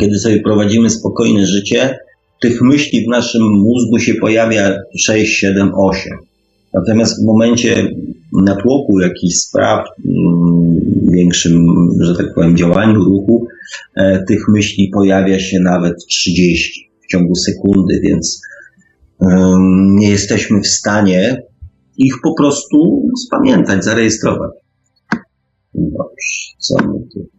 kiedy 0.00 0.18
sobie 0.18 0.40
prowadzimy 0.40 0.90
spokojne 0.90 1.46
życie, 1.46 1.98
tych 2.40 2.62
myśli 2.62 3.04
w 3.04 3.08
naszym 3.08 3.42
mózgu 3.42 3.98
się 3.98 4.14
pojawia 4.14 4.76
6, 4.98 5.38
7, 5.38 5.72
8. 5.74 6.12
Natomiast 6.74 7.22
w 7.22 7.26
momencie 7.26 7.88
natłoku 8.32 9.00
jakichś 9.00 9.34
spraw, 9.34 9.86
mm, 10.06 10.80
większym, 11.12 11.66
że 12.00 12.16
tak 12.16 12.34
powiem, 12.34 12.56
działaniu 12.56 13.04
ruchu, 13.04 13.46
tych 14.28 14.48
myśli 14.48 14.90
pojawia 14.94 15.38
się 15.38 15.60
nawet 15.60 15.94
30 16.08 16.90
w 17.04 17.06
ciągu 17.06 17.34
sekundy, 17.34 18.00
więc 18.02 18.40
nie 19.94 20.10
jesteśmy 20.10 20.60
w 20.60 20.66
stanie 20.66 21.42
ich 21.98 22.14
po 22.22 22.34
prostu 22.34 23.08
spamiętać, 23.26 23.84
zarejestrować. 23.84 24.50
Dobrze, 25.74 26.54
co 26.58 26.76
my 26.86 26.98
tu 27.14 27.34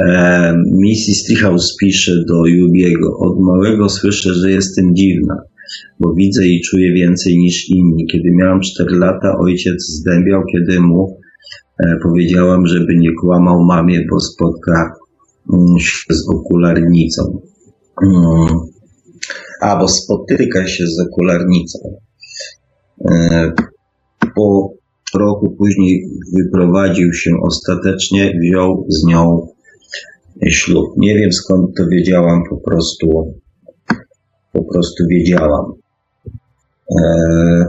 E, 0.00 0.54
Mrs. 0.54 1.24
Treehouse 1.26 1.76
pisze 1.80 2.12
do 2.28 2.46
Jubiego. 2.46 3.18
Od 3.18 3.40
małego 3.40 3.88
słyszę, 3.88 4.34
że 4.34 4.50
jestem 4.50 4.94
dziwna, 4.94 5.34
bo 6.00 6.14
widzę 6.14 6.46
i 6.46 6.60
czuję 6.60 6.92
więcej 6.94 7.38
niż 7.38 7.68
inni. 7.68 8.06
Kiedy 8.06 8.30
miałam 8.30 8.60
4 8.60 8.96
lata, 8.96 9.38
ojciec 9.38 9.86
zdębiał, 9.86 10.42
kiedy 10.52 10.80
mu 10.80 11.04
e, 11.04 11.25
powiedziałam, 12.02 12.66
żeby 12.66 12.96
nie 12.96 13.10
kłamał 13.20 13.64
mamie, 13.64 14.00
bo 14.10 14.20
spotka 14.20 14.92
mm, 15.52 15.78
się 15.78 16.14
z 16.14 16.28
okularnicą. 16.28 17.40
Mm. 18.02 18.48
A, 19.60 19.76
bo 19.76 19.88
spotyka 19.88 20.66
się 20.66 20.86
z 20.86 21.00
okularnicą. 21.00 21.78
E, 23.10 23.52
po 24.34 24.70
roku 25.14 25.50
później 25.58 26.08
wyprowadził 26.32 27.12
się 27.12 27.30
ostatecznie, 27.42 28.32
wziął 28.40 28.86
z 28.88 29.04
nią 29.04 29.46
ślub. 30.48 30.86
Nie 30.96 31.14
wiem 31.14 31.32
skąd 31.32 31.76
to 31.76 31.86
wiedziałam, 31.90 32.42
po 32.50 32.56
prostu, 32.56 33.34
po 34.52 34.64
prostu 34.64 35.04
wiedziałam. 35.10 35.72
E, 36.98 37.64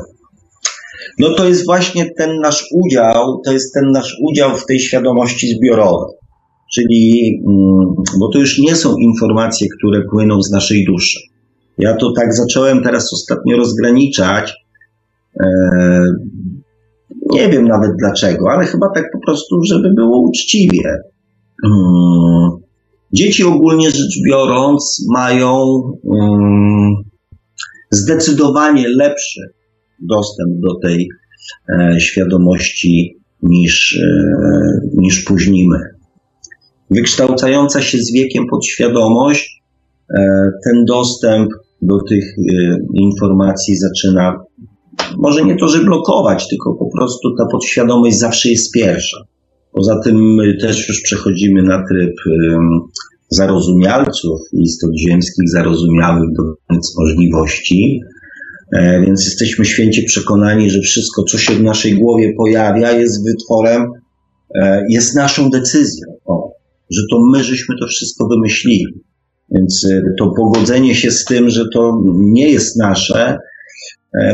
no 1.19 1.35
to 1.35 1.48
jest 1.48 1.65
właśnie 1.65 2.11
ten 2.18 2.39
nasz 2.39 2.65
udział, 2.72 3.41
to 3.45 3.52
jest 3.52 3.73
ten 3.73 3.91
nasz 3.91 4.18
udział 4.22 4.56
w 4.57 4.65
tej 4.65 4.80
świadomości 4.80 5.48
zbiorowej. 5.48 6.15
Czyli, 6.73 7.34
mm, 7.48 7.95
bo 8.19 8.30
to 8.34 8.39
już 8.39 8.60
nie 8.60 8.76
są 8.76 8.98
informacje, 8.98 9.68
które 9.77 10.02
płyną 10.11 10.41
z 10.41 10.52
naszej 10.52 10.85
duszy. 10.85 11.19
Ja 11.77 11.95
to 11.95 12.11
tak 12.11 12.34
zacząłem 12.34 12.84
teraz 12.84 13.14
ostatnio 13.14 13.57
rozgraniczać. 13.57 14.53
E, 15.39 15.48
nie 17.31 17.49
wiem 17.49 17.68
nawet 17.68 17.91
dlaczego, 17.99 18.52
ale 18.52 18.65
chyba 18.65 18.88
tak 18.95 19.06
po 19.14 19.19
prostu, 19.26 19.64
żeby 19.64 19.94
było 19.95 20.22
uczciwie. 20.22 20.98
Mm, 21.65 22.49
dzieci 23.14 23.44
ogólnie 23.44 23.91
rzecz 23.91 24.22
biorąc 24.27 25.06
mają 25.14 25.81
mm, 26.19 26.94
zdecydowanie 27.91 28.85
lepszy 28.88 29.41
dostęp 29.99 30.60
do 30.60 30.80
tej 30.80 31.10
e, 31.69 31.99
świadomości 31.99 33.18
niż, 33.44 33.99
e, 34.03 34.80
niż 34.98 35.24
później 35.24 35.68
my. 35.68 35.80
Wykształcająca 36.91 37.82
się 37.82 37.98
z 37.98 38.14
wiekiem 38.14 38.45
podświadomość, 38.52 39.61
e, 40.18 40.49
ten 40.65 40.86
dostęp 40.86 41.49
do 41.82 41.98
tych 42.10 42.36
informacji 42.94 43.76
zaczyna, 43.78 44.40
może 45.18 45.45
nie 45.45 45.56
to, 45.56 45.68
że 45.68 45.84
blokować, 45.84 46.48
tylko 46.49 46.76
po 46.76 46.90
prostu 46.98 47.36
ta 47.38 47.45
podświadomość 47.52 48.19
zawsze 48.19 48.49
jest 48.49 48.74
pierwsza. 48.74 49.18
Poza 49.72 49.99
tym 50.03 50.36
my 50.36 50.57
też 50.57 50.88
już 50.88 51.02
przechodzimy 51.02 51.64
na 51.64 51.84
tryb 51.90 52.14
zarozumialców, 53.30 54.40
istot 54.53 54.91
ziemskich 55.07 55.49
zarozumiałych 55.49 56.30
do 56.38 56.44
możliwości, 56.98 58.02
więc 58.73 59.26
jesteśmy 59.26 59.65
święcie 59.65 60.03
przekonani, 60.03 60.69
że 60.69 60.81
wszystko, 60.81 61.23
co 61.23 61.38
się 61.38 61.53
w 61.53 61.64
naszej 61.64 61.94
głowie 61.94 62.34
pojawia, 62.38 62.91
jest 62.91 63.26
wytworem, 63.26 63.91
e, 64.56 64.84
jest 64.89 65.15
naszą 65.15 65.49
decyzją, 65.49 66.07
o, 66.26 66.52
że 66.91 67.02
to 67.11 67.19
my 67.31 67.44
żeśmy 67.44 67.76
to 67.80 67.88
wszystko 67.88 68.27
wymyślili. 68.27 68.85
Więc 69.52 69.85
e, 69.91 70.02
to 70.19 70.31
pogodzenie 70.38 70.95
się 70.95 71.11
z 71.11 71.26
tym, 71.26 71.49
że 71.49 71.65
to 71.73 72.02
nie 72.19 72.49
jest 72.49 72.77
nasze, 72.77 73.38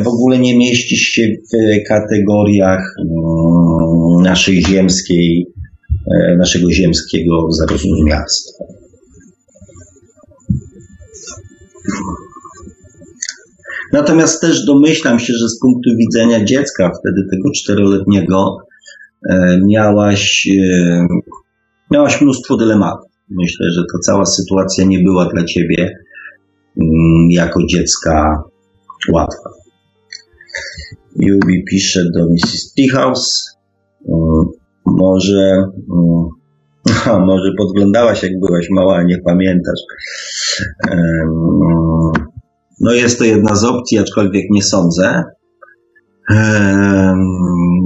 w 0.03 0.07
ogóle 0.07 0.39
nie 0.39 0.57
mieści 0.57 0.97
się 0.97 1.27
w 1.27 1.87
kategoriach 1.87 2.95
mm, 2.99 4.23
naszej 4.23 4.65
ziemskiej, 4.65 5.47
e, 6.11 6.37
naszego 6.37 6.71
ziemskiego 6.71 7.51
zarozumialstwa. 7.51 8.63
Natomiast 13.93 14.41
też 14.41 14.65
domyślam 14.65 15.19
się, 15.19 15.33
że 15.33 15.49
z 15.49 15.59
punktu 15.59 15.89
widzenia 15.97 16.45
dziecka, 16.45 16.91
wtedy 16.99 17.27
tego 17.31 17.51
czteroletniego, 17.55 18.57
e, 19.29 19.59
miałaś, 19.65 20.47
e, 20.47 21.07
miałaś 21.91 22.21
mnóstwo 22.21 22.57
dylematów. 22.57 23.11
Myślę, 23.29 23.71
że 23.71 23.81
ta 23.81 23.99
cała 23.99 24.25
sytuacja 24.25 24.85
nie 24.85 24.99
była 24.99 25.25
dla 25.25 25.43
ciebie 25.43 25.97
mm, 26.81 27.31
jako 27.31 27.59
dziecka 27.69 28.43
łatwa. 29.11 29.49
Yubi 31.15 31.63
pisze 31.69 32.03
do 32.15 32.29
Mrs. 32.29 32.73
Teahouse. 32.73 33.57
Mm, 34.09 34.45
może, 34.85 35.53
mm, 35.93 37.19
może 37.27 37.51
podglądałaś, 37.57 38.23
jak 38.23 38.39
byłaś 38.39 38.67
mała, 38.69 39.03
nie 39.03 39.17
pamiętasz. 39.25 39.79
No 42.79 42.93
jest 42.93 43.19
to 43.19 43.23
jedna 43.23 43.55
z 43.55 43.63
opcji, 43.63 43.99
aczkolwiek 43.99 44.43
nie 44.51 44.63
sądzę. 44.63 45.23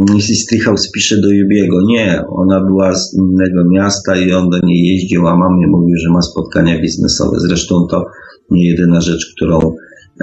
Mrs. 0.09 0.45
Treehouse 0.49 0.91
pisze 0.91 1.21
do 1.21 1.29
Jubiego, 1.29 1.77
nie, 1.87 2.23
ona 2.29 2.65
była 2.65 2.95
z 2.95 3.13
innego 3.13 3.65
miasta 3.71 4.17
i 4.17 4.33
on 4.33 4.49
do 4.49 4.59
niej 4.63 4.85
jeździł, 4.85 5.27
a 5.27 5.37
mamie 5.37 5.67
mówił, 5.67 5.97
że 5.97 6.09
ma 6.09 6.21
spotkania 6.21 6.81
biznesowe. 6.81 7.39
Zresztą 7.39 7.87
to 7.89 8.05
nie 8.51 8.69
jedyna 8.69 9.01
rzecz, 9.01 9.33
którą 9.35 9.59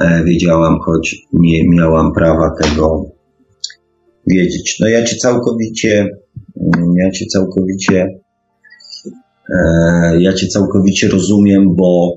E, 0.01 0.25
wiedziałam, 0.25 0.79
choć 0.81 1.17
nie 1.33 1.69
miałam 1.69 2.13
prawa 2.13 2.51
tego 2.63 3.05
wiedzieć. 4.27 4.77
No 4.81 4.89
ja 4.89 5.05
cię 5.05 5.17
całkowicie, 5.17 6.09
mm, 6.61 6.95
ja 6.97 7.11
cię 7.11 7.27
całkowicie 7.27 8.09
E, 9.51 10.21
ja 10.21 10.33
cię 10.33 10.47
całkowicie 10.47 11.09
rozumiem, 11.09 11.77
bo. 11.77 12.13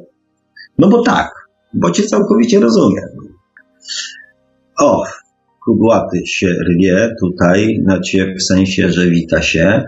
No 0.77 0.89
bo 0.89 1.03
tak, 1.03 1.31
bo 1.79 1.91
cię 1.91 2.03
całkowicie 2.03 2.59
rozumiem. 2.59 3.05
O, 4.79 5.03
kudłaty 5.65 6.17
się 6.25 6.47
rwie 6.47 7.15
tutaj 7.21 7.79
na 7.85 7.99
ciebie 7.99 8.35
w 8.35 8.43
sensie, 8.43 8.91
że 8.91 9.07
wita 9.07 9.41
się. 9.41 9.83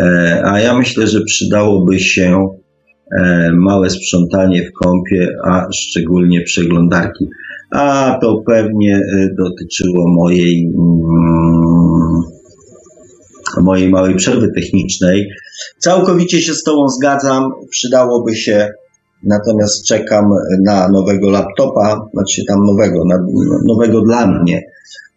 E, 0.00 0.42
a 0.44 0.60
ja 0.60 0.78
myślę, 0.78 1.06
że 1.06 1.20
przydałoby 1.20 2.00
się 2.00 2.48
e, 3.20 3.50
małe 3.52 3.90
sprzątanie 3.90 4.62
w 4.62 4.72
kąpie, 4.72 5.28
a 5.44 5.66
szczególnie 5.74 6.42
przeglądarki. 6.42 7.26
A 7.70 8.18
to 8.20 8.42
pewnie 8.46 8.96
e, 8.96 9.28
dotyczyło 9.38 10.14
mojej, 10.14 10.64
mm, 10.64 12.22
mojej 13.60 13.90
małej 13.90 14.14
przerwy 14.14 14.48
technicznej. 14.54 15.28
Całkowicie 15.78 16.40
się 16.40 16.54
z 16.54 16.62
Tobą 16.62 16.88
zgadzam, 16.88 17.50
przydałoby 17.70 18.36
się, 18.36 18.68
natomiast 19.22 19.86
czekam 19.86 20.24
na 20.64 20.88
nowego 20.88 21.30
laptopa, 21.30 22.08
znaczy 22.14 22.42
tam 22.48 22.66
nowego, 22.66 23.04
na, 23.04 23.26
nowego 23.66 24.00
dla 24.00 24.26
mnie, 24.26 24.62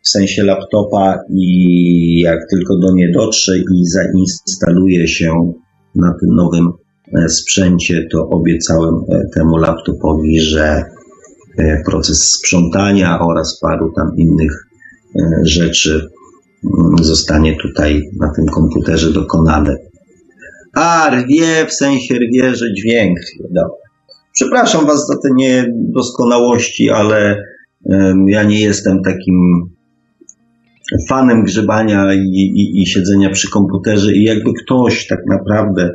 w 0.06 0.10
sensie 0.10 0.44
laptopa 0.44 1.20
i 1.30 2.22
jak 2.22 2.40
tylko 2.50 2.78
do 2.78 2.94
mnie 2.94 3.12
dotrze 3.12 3.58
i 3.58 3.86
zainstaluje 3.86 5.08
się 5.08 5.54
na 5.96 6.14
tym 6.20 6.30
nowym 6.36 6.72
e, 7.18 7.30
sprzęcie, 7.30 8.08
to 8.12 8.30
obiecałem 8.30 8.96
e, 8.96 9.22
temu 9.36 9.58
laptopowi, 9.58 10.40
że 10.40 10.84
e, 11.58 11.84
proces 11.86 12.32
sprzątania 12.32 13.20
oraz 13.20 13.60
paru 13.62 13.94
tam 13.96 14.12
innych 14.18 14.68
rzeczy 15.44 16.10
mm, 16.64 17.04
zostanie 17.04 17.58
tutaj 17.62 18.02
na 18.20 18.34
tym 18.36 18.46
komputerze 18.46 19.14
dokonane. 19.14 19.76
A, 20.74 21.10
rwie, 21.10 21.66
w 21.68 21.74
sensie 21.74 22.16
rwie, 22.16 22.56
że 22.56 22.74
dźwięk. 22.74 23.20
Dobra. 23.50 23.85
Przepraszam 24.36 24.86
Was 24.86 25.08
za 25.08 25.16
te 25.24 25.30
niedoskonałości, 25.36 26.90
ale 26.90 27.44
ja 28.28 28.44
nie 28.44 28.62
jestem 28.62 29.04
takim 29.04 29.36
fanem 31.10 31.44
grzebania 31.44 32.14
i, 32.14 32.40
i, 32.56 32.82
i 32.82 32.86
siedzenia 32.86 33.30
przy 33.30 33.50
komputerze 33.50 34.14
i 34.14 34.24
jakby 34.24 34.54
ktoś 34.64 35.08
tak 35.08 35.20
naprawdę 35.30 35.90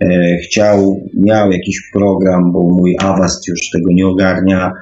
e, 0.00 0.36
chciał, 0.44 0.96
miał 1.14 1.50
jakiś 1.50 1.90
program, 1.92 2.52
bo 2.52 2.60
mój 2.60 2.96
Avast 3.00 3.48
już 3.48 3.70
tego 3.72 3.92
nie 3.92 4.06
ogarnia, 4.06 4.72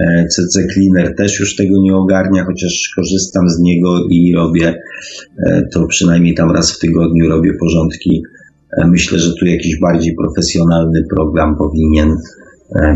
e, 0.00 0.26
CC 0.28 0.66
Cleaner 0.74 1.14
też 1.16 1.40
już 1.40 1.56
tego 1.56 1.82
nie 1.82 1.96
ogarnia, 1.96 2.44
chociaż 2.44 2.92
korzystam 2.96 3.48
z 3.48 3.60
niego 3.60 4.04
i 4.10 4.32
robię 4.34 4.74
e, 5.46 5.62
to 5.72 5.86
przynajmniej 5.86 6.34
tam 6.34 6.50
raz 6.50 6.72
w 6.72 6.78
tygodniu 6.78 7.28
robię 7.28 7.50
porządki. 7.60 8.22
E, 8.76 8.86
myślę, 8.86 9.18
że 9.18 9.34
tu 9.40 9.46
jakiś 9.46 9.80
bardziej 9.80 10.14
profesjonalny 10.14 11.04
program 11.16 11.56
powinien 11.56 12.10
e, 12.10 12.41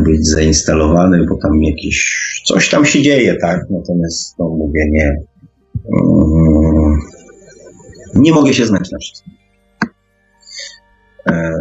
być 0.04 0.28
zainstalowany, 0.28 1.26
bo 1.28 1.36
tam 1.42 1.62
jakieś 1.62 2.20
coś 2.44 2.70
tam 2.70 2.84
się 2.84 3.02
dzieje, 3.02 3.36
tak? 3.40 3.60
Natomiast 3.70 4.38
no 4.38 4.48
mówię, 4.48 4.80
nie, 4.90 5.16
Mm, 5.92 6.98
nie 8.14 8.32
mogę 8.32 8.54
się 8.54 8.66
znać 8.66 8.90
na 8.90 8.98
wszystkim. 8.98 9.32
Eee, 11.26 11.56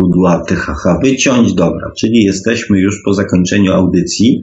kudłaty, 0.00 0.54
haha, 0.54 0.98
wyciąć, 1.02 1.54
dobra, 1.54 1.90
czyli 1.98 2.24
jesteśmy 2.24 2.80
już 2.80 3.02
po 3.04 3.14
zakończeniu 3.14 3.72
audycji, 3.72 4.42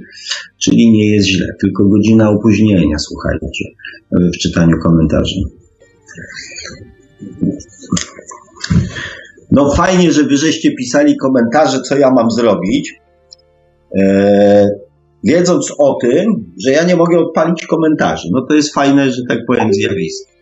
czyli 0.62 0.92
nie 0.92 1.16
jest 1.16 1.28
źle, 1.28 1.48
tylko 1.62 1.86
godzina 1.86 2.30
opóźnienia, 2.30 2.98
słuchajcie, 3.00 3.66
w 4.12 4.38
czytaniu 4.38 4.78
komentarzy. 4.84 5.40
No 9.54 9.72
fajnie, 9.72 10.12
że 10.12 10.24
wy 10.24 10.38
pisali 10.78 11.18
komentarze, 11.18 11.82
co 11.82 11.98
ja 11.98 12.12
mam 12.12 12.32
zrobić. 12.32 12.94
Eee, 13.96 14.68
wiedząc 15.24 15.74
o 15.78 15.98
tym, 16.02 16.54
że 16.66 16.72
ja 16.72 16.84
nie 16.84 16.96
mogę 16.96 17.20
odpalić 17.20 17.66
komentarzy. 17.66 18.30
No 18.32 18.46
to 18.46 18.56
jest 18.56 18.74
fajne, 18.74 19.12
że 19.12 19.22
tak 19.30 19.40
powiem, 19.48 19.74
zjawisko. 19.74 20.34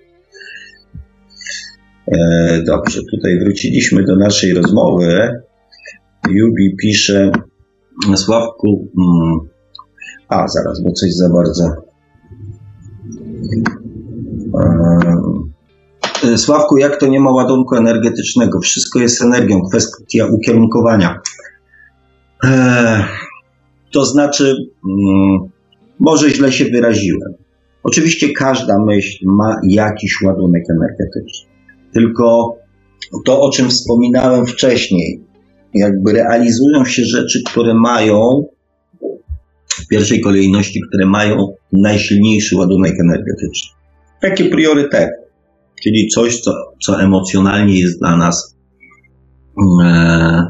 E, 2.08 2.64
dobrze, 2.66 3.00
tutaj 3.12 3.40
wróciliśmy 3.40 4.04
do 4.04 4.16
naszej 4.16 4.54
rozmowy. 4.54 5.42
Jubi 6.30 6.76
pisze, 6.82 7.32
Sławku, 8.16 8.88
mm, 8.98 9.40
a 10.28 10.48
zaraz, 10.48 10.84
bo 10.84 10.92
coś 10.92 11.14
za 11.14 11.30
bardzo. 11.30 11.64
E, 14.60 15.31
Sławku, 16.38 16.78
jak 16.78 17.00
to 17.00 17.08
nie 17.08 17.20
ma 17.20 17.32
ładunku 17.32 17.76
energetycznego? 17.76 18.60
Wszystko 18.60 19.00
jest 19.00 19.22
energią, 19.22 19.62
kwestia 19.70 20.26
ukierunkowania. 20.26 21.20
E, 22.44 23.06
to 23.92 24.06
znaczy, 24.06 24.56
mm, 24.90 25.40
może 26.00 26.30
źle 26.30 26.52
się 26.52 26.66
wyraziłem. 26.66 27.34
Oczywiście 27.84 28.34
każda 28.34 28.80
myśl 28.86 29.18
ma 29.26 29.56
jakiś 29.64 30.22
ładunek 30.26 30.64
energetyczny. 30.70 31.50
Tylko 31.94 32.56
to, 33.26 33.42
o 33.42 33.52
czym 33.52 33.70
wspominałem 33.70 34.46
wcześniej, 34.46 35.22
jakby 35.74 36.14
realizują 36.14 36.86
się 36.86 37.04
rzeczy, 37.04 37.40
które 37.46 37.74
mają 37.74 38.46
w 39.68 39.88
pierwszej 39.88 40.22
kolejności, 40.22 40.82
które 40.88 41.06
mają 41.06 41.48
najsilniejszy 41.74 42.58
ładunek 42.58 42.94
energetyczny. 43.00 43.70
Takie 44.22 44.46
priorytety, 44.46 45.21
czyli 45.84 46.08
coś, 46.08 46.40
co, 46.40 46.54
co 46.84 47.02
emocjonalnie 47.02 47.80
jest 47.80 48.00
dla 48.00 48.18
nas 48.18 48.56
e, 49.84 50.48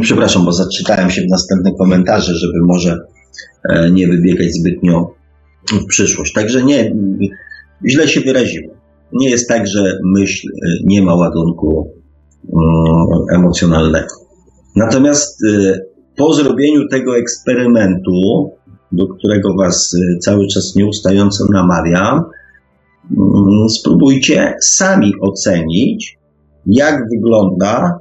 Przepraszam, 0.00 0.44
bo 0.44 0.52
zaczytałem 0.52 1.10
się 1.10 1.22
w 1.22 1.30
następne 1.30 1.72
komentarze, 1.78 2.34
żeby 2.34 2.58
może 2.66 2.98
e, 3.68 3.90
nie 3.90 4.08
wybiegać 4.08 4.52
zbytnio 4.52 5.14
w 5.72 5.86
przyszłość. 5.86 6.32
Także 6.32 6.62
nie, 6.62 6.96
źle 7.88 8.08
się 8.08 8.20
wyraziłem. 8.20 8.70
Nie 9.12 9.30
jest 9.30 9.48
tak, 9.48 9.66
że 9.66 9.98
myśl 10.04 10.48
e, 10.48 10.68
nie 10.84 11.02
ma 11.02 11.14
ładunku 11.14 11.92
mm, 12.44 13.40
emocjonalnego. 13.40 14.14
Natomiast 14.76 15.44
e, 15.44 15.78
po 16.16 16.34
zrobieniu 16.34 16.88
tego 16.88 17.16
eksperymentu, 17.16 18.50
do 18.92 19.06
którego 19.06 19.54
Was 19.54 19.96
cały 20.20 20.46
czas 20.46 20.74
nieustająco 20.76 21.44
namawiam, 21.52 22.14
mm, 22.14 22.30
spróbujcie 23.68 24.54
sami 24.60 25.12
ocenić, 25.20 26.18
jak 26.66 27.08
wygląda 27.10 27.98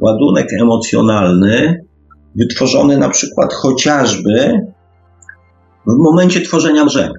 ładunek 0.00 0.52
emocjonalny 0.60 1.84
wytworzony 2.36 2.98
na 2.98 3.08
przykład 3.08 3.52
chociażby 3.52 4.60
w 5.86 5.98
momencie 5.98 6.40
tworzenia 6.40 6.84
marzenia. 6.84 7.12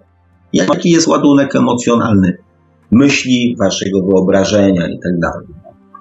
Jaki 0.54 0.90
jest 0.90 1.08
ładunek 1.08 1.56
emocjonalny 1.56 2.38
myśli, 2.92 3.56
waszego 3.60 4.02
wyobrażenia 4.02 4.88
i 4.88 5.00
tak. 5.22 5.44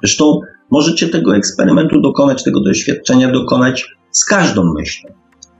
Zresztą 0.02 0.40
możecie 0.70 1.09
tego 1.09 1.36
eksperymentu 1.36 2.01
dokonać, 2.01 2.44
tego 2.44 2.61
doświadczenia 2.61 3.32
dokonać 3.32 3.86
z 4.11 4.24
każdą 4.24 4.62
myślą. 4.78 5.11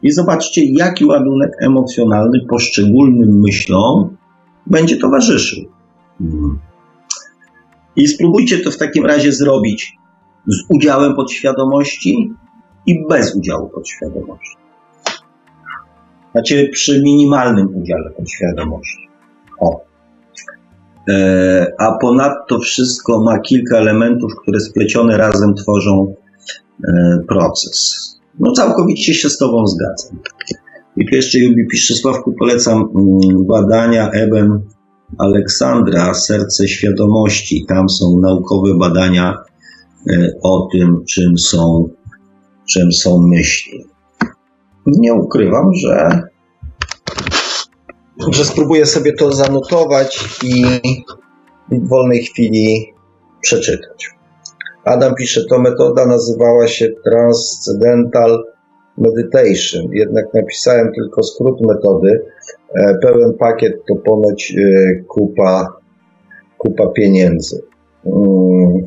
I 0.02 0.10
zobaczcie, 0.10 0.62
jaki 0.64 1.05
ładunek 1.05 1.51
emocjonalny 1.60 2.40
poszczególnym 2.48 3.40
myślom 3.40 4.16
będzie 4.66 4.96
towarzyszył. 4.96 5.64
I 7.96 8.08
spróbujcie 8.08 8.58
to 8.58 8.70
w 8.70 8.76
takim 8.76 9.06
razie 9.06 9.32
zrobić 9.32 9.96
z 10.46 10.56
udziałem 10.68 11.14
podświadomości 11.14 12.32
i 12.86 13.06
bez 13.08 13.36
udziału 13.36 13.68
podświadomości. 13.68 14.56
Znaczy 16.32 16.68
przy 16.72 17.02
minimalnym 17.02 17.76
udziale 17.76 18.10
podświadomości. 18.10 19.08
O. 19.60 19.80
E, 21.08 21.72
a 21.78 21.98
ponadto 21.98 22.58
wszystko 22.58 23.22
ma 23.22 23.38
kilka 23.38 23.76
elementów, 23.76 24.32
które 24.42 24.60
splecione 24.60 25.16
razem 25.16 25.54
tworzą 25.54 26.14
e, 26.84 27.18
proces. 27.28 28.00
No 28.40 28.52
całkowicie 28.52 29.14
się 29.14 29.30
z 29.30 29.38
Tobą 29.38 29.66
zgadzam. 29.66 30.18
I 30.96 31.06
tu 31.06 31.14
jeszcze 31.14 31.38
Jubi 31.38 31.66
pisze, 31.66 31.94
Sławku, 31.94 32.34
polecam 32.38 32.78
mm, 32.78 33.46
badania 33.46 34.10
Eben 34.10 34.60
Aleksandra, 35.18 36.14
Serce 36.14 36.68
Świadomości. 36.68 37.64
Tam 37.68 37.88
są 37.88 38.18
naukowe 38.20 38.78
badania 38.78 39.44
E, 40.10 40.30
o 40.42 40.68
tym, 40.72 41.04
czym 41.08 41.38
są, 41.38 41.88
czym 42.70 42.92
są 42.92 43.26
myśli. 43.26 43.84
Nie 44.86 45.14
ukrywam, 45.14 45.74
że, 45.74 46.22
że 48.32 48.44
spróbuję 48.44 48.86
sobie 48.86 49.12
to 49.12 49.32
zanotować 49.32 50.38
i 50.42 50.64
w 51.70 51.88
wolnej 51.88 52.24
chwili 52.24 52.92
przeczytać. 53.40 54.10
Adam 54.84 55.14
pisze, 55.14 55.44
to 55.50 55.58
metoda 55.58 56.06
nazywała 56.06 56.68
się 56.68 56.88
Transcendental 57.04 58.44
Meditation, 58.98 59.82
jednak 59.92 60.34
napisałem 60.34 60.92
tylko 60.92 61.22
skrót 61.22 61.60
metody. 61.60 62.20
E, 62.74 62.98
pełen 63.02 63.32
pakiet 63.38 63.84
to 63.88 63.96
ponoć 63.96 64.54
e, 64.58 64.94
kupa, 65.08 65.72
kupa 66.58 66.86
pieniędzy. 66.86 67.62
Mm. 68.06 68.86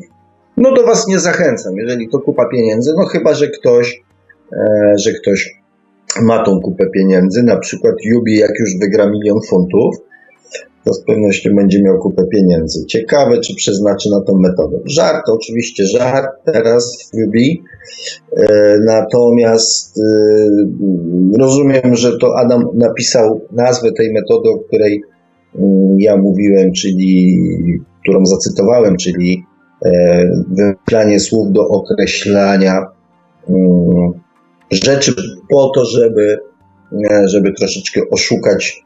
no 0.56 0.74
do 0.74 0.86
Was 0.86 1.08
nie 1.08 1.18
zachęcam, 1.18 1.76
jeżeli 1.76 2.08
to 2.08 2.18
kupa 2.18 2.48
pieniędzy, 2.48 2.94
no 2.96 3.04
chyba, 3.04 3.34
że 3.34 3.48
ktoś, 3.48 4.02
e, 4.52 4.92
że 4.98 5.10
ktoś 5.12 5.58
ma 6.22 6.44
tą 6.44 6.60
kupę 6.60 6.86
pieniędzy, 6.90 7.42
na 7.42 7.56
przykład 7.56 7.94
Jubi, 8.04 8.36
jak 8.36 8.50
już 8.60 8.78
wygra 8.80 9.10
milion 9.10 9.38
funtów, 9.48 9.96
to 10.84 10.94
z 10.94 11.04
pewnością 11.04 11.50
będzie 11.54 11.82
miał 11.82 11.98
kupę 11.98 12.22
pieniędzy. 12.32 12.86
Ciekawe, 12.86 13.40
czy 13.40 13.54
przeznaczy 13.54 14.10
na 14.10 14.20
tą 14.20 14.38
metodę. 14.38 14.78
Żart, 14.84 15.28
oczywiście 15.28 15.84
żart 15.84 16.26
teraz 16.44 17.10
Jubi, 17.14 17.62
e, 18.36 18.78
natomiast 18.86 19.98
e, 19.98 20.02
rozumiem, 21.38 21.94
że 21.94 22.18
to 22.18 22.36
Adam 22.38 22.64
napisał 22.74 23.40
nazwę 23.52 23.92
tej 23.92 24.12
metody, 24.12 24.48
o 24.48 24.58
której 24.58 25.02
mm, 25.58 25.96
ja 25.98 26.16
mówiłem, 26.16 26.72
czyli 26.72 27.38
którą 28.02 28.26
zacytowałem, 28.26 28.96
czyli 28.96 29.44
e, 29.84 30.24
wymyślanie 30.56 31.20
słów 31.20 31.52
do 31.52 31.68
określania 31.68 32.86
mm, 33.48 34.12
rzeczy 34.70 35.14
po 35.50 35.70
to, 35.74 35.84
żeby, 35.84 36.36
żeby 37.26 37.52
troszeczkę 37.52 38.00
oszukać 38.10 38.82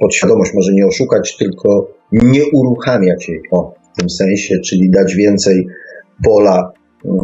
podświadomość, 0.00 0.54
może 0.54 0.72
nie 0.72 0.86
oszukać, 0.86 1.36
tylko 1.36 1.88
nie 2.12 2.42
uruchamiać 2.52 3.28
jej 3.28 3.40
o, 3.50 3.74
w 3.92 4.00
tym 4.00 4.10
sensie, 4.10 4.58
czyli 4.58 4.90
dać 4.90 5.14
więcej 5.14 5.66
pola 6.24 6.72
mm, 7.04 7.22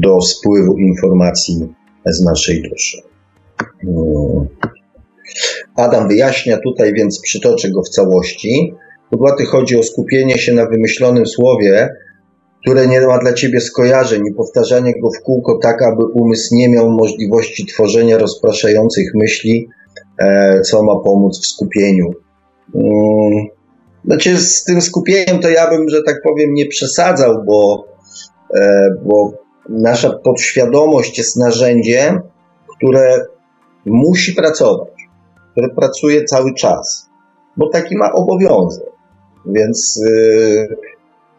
do 0.00 0.20
spływu 0.20 0.78
informacji 0.78 1.68
z 2.06 2.24
naszej 2.24 2.62
duszy. 2.62 2.98
Mm. 3.84 4.46
Adam 5.76 6.08
wyjaśnia 6.08 6.58
tutaj, 6.58 6.92
więc 6.94 7.20
przytoczę 7.20 7.70
go 7.70 7.82
w 7.82 7.88
całości. 7.88 8.74
Podłaty 9.10 9.44
chodzi 9.44 9.76
o 9.76 9.82
skupienie 9.82 10.38
się 10.38 10.52
na 10.52 10.66
wymyślonym 10.66 11.26
słowie, 11.26 11.88
które 12.62 12.86
nie 12.86 13.00
ma 13.00 13.18
dla 13.18 13.32
ciebie 13.32 13.60
skojarzeń 13.60 14.22
i 14.30 14.34
powtarzanie 14.34 15.00
go 15.00 15.10
w 15.10 15.22
kółko 15.22 15.58
tak, 15.62 15.82
aby 15.82 16.04
umysł 16.04 16.54
nie 16.54 16.68
miał 16.68 16.90
możliwości 16.90 17.66
tworzenia 17.66 18.18
rozpraszających 18.18 19.06
myśli, 19.14 19.68
e, 19.68 19.83
co 20.64 20.82
ma 20.82 21.00
pomóc 21.04 21.40
w 21.42 21.46
skupieniu. 21.46 22.10
Mm, 22.74 23.46
znaczy, 24.04 24.38
z 24.38 24.64
tym 24.64 24.80
skupieniem 24.80 25.38
to 25.38 25.48
ja 25.48 25.70
bym, 25.70 25.88
że 25.88 26.02
tak 26.02 26.22
powiem, 26.22 26.54
nie 26.54 26.66
przesadzał, 26.66 27.44
bo, 27.46 27.86
e, 28.54 28.90
bo 29.04 29.32
nasza 29.68 30.10
podświadomość 30.24 31.18
jest 31.18 31.36
narzędziem, 31.36 32.20
które 32.76 33.26
musi 33.86 34.32
pracować, 34.32 34.88
które 35.52 35.68
pracuje 35.68 36.24
cały 36.24 36.54
czas, 36.54 37.08
bo 37.56 37.68
taki 37.68 37.96
ma 37.96 38.12
obowiązek. 38.12 38.84
Więc 39.46 40.00
yy, 40.06 40.76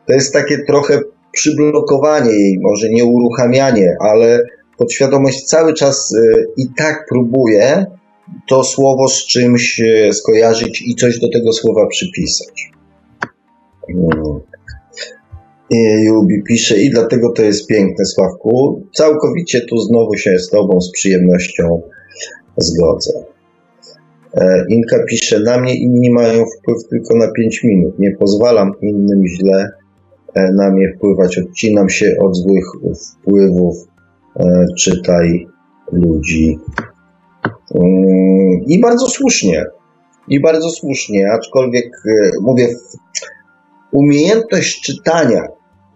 to 0.07 0.13
jest 0.13 0.33
takie 0.33 0.57
trochę 0.63 0.99
przyblokowanie 1.31 2.31
jej, 2.31 2.59
może 2.61 2.89
nie 2.89 3.05
uruchamianie, 3.05 3.95
ale 3.99 4.43
podświadomość 4.77 5.43
cały 5.43 5.73
czas 5.73 6.11
y, 6.11 6.45
i 6.57 6.67
tak 6.77 7.05
próbuje 7.09 7.85
to 8.47 8.63
słowo 8.63 9.07
z 9.07 9.25
czymś 9.25 9.79
y, 9.79 10.13
skojarzyć 10.13 10.81
i 10.81 10.95
coś 10.95 11.19
do 11.19 11.29
tego 11.29 11.53
słowa 11.53 11.87
przypisać. 11.87 12.71
Hmm. 13.87 14.39
Jubi 16.05 16.43
pisze 16.43 16.77
i 16.77 16.89
dlatego 16.89 17.31
to 17.31 17.43
jest 17.43 17.67
piękne, 17.67 18.05
Sławku. 18.05 18.81
Całkowicie 18.93 19.61
tu 19.61 19.77
znowu 19.77 20.17
się 20.17 20.39
z 20.39 20.49
Tobą 20.49 20.81
z 20.81 20.91
przyjemnością 20.91 21.81
zgodzę. 22.57 23.11
E, 24.33 24.65
Inka 24.69 25.03
pisze, 25.09 25.39
na 25.39 25.57
mnie 25.57 25.75
inni 25.75 26.11
mają 26.11 26.45
wpływ 26.45 26.77
tylko 26.89 27.17
na 27.17 27.31
5 27.31 27.63
minut. 27.63 27.99
Nie 27.99 28.11
pozwalam 28.11 28.71
innym 28.81 29.27
źle 29.27 29.71
E, 30.35 30.51
na 30.51 30.71
mnie 30.71 30.93
wpływać. 30.97 31.37
Odcinam 31.37 31.89
się 31.89 32.15
od 32.19 32.35
złych 32.35 32.65
wpływów, 32.95 33.75
e, 34.39 34.65
czytaj 34.77 35.47
ludzi. 35.91 36.57
Mm, 37.75 38.63
I 38.67 38.79
bardzo 38.79 39.07
słusznie. 39.07 39.63
I 40.27 40.41
bardzo 40.41 40.69
słusznie, 40.69 41.31
aczkolwiek 41.31 41.85
e, 41.85 42.29
mówię, 42.41 42.67
umiejętność 43.91 44.81
czytania, 44.81 45.41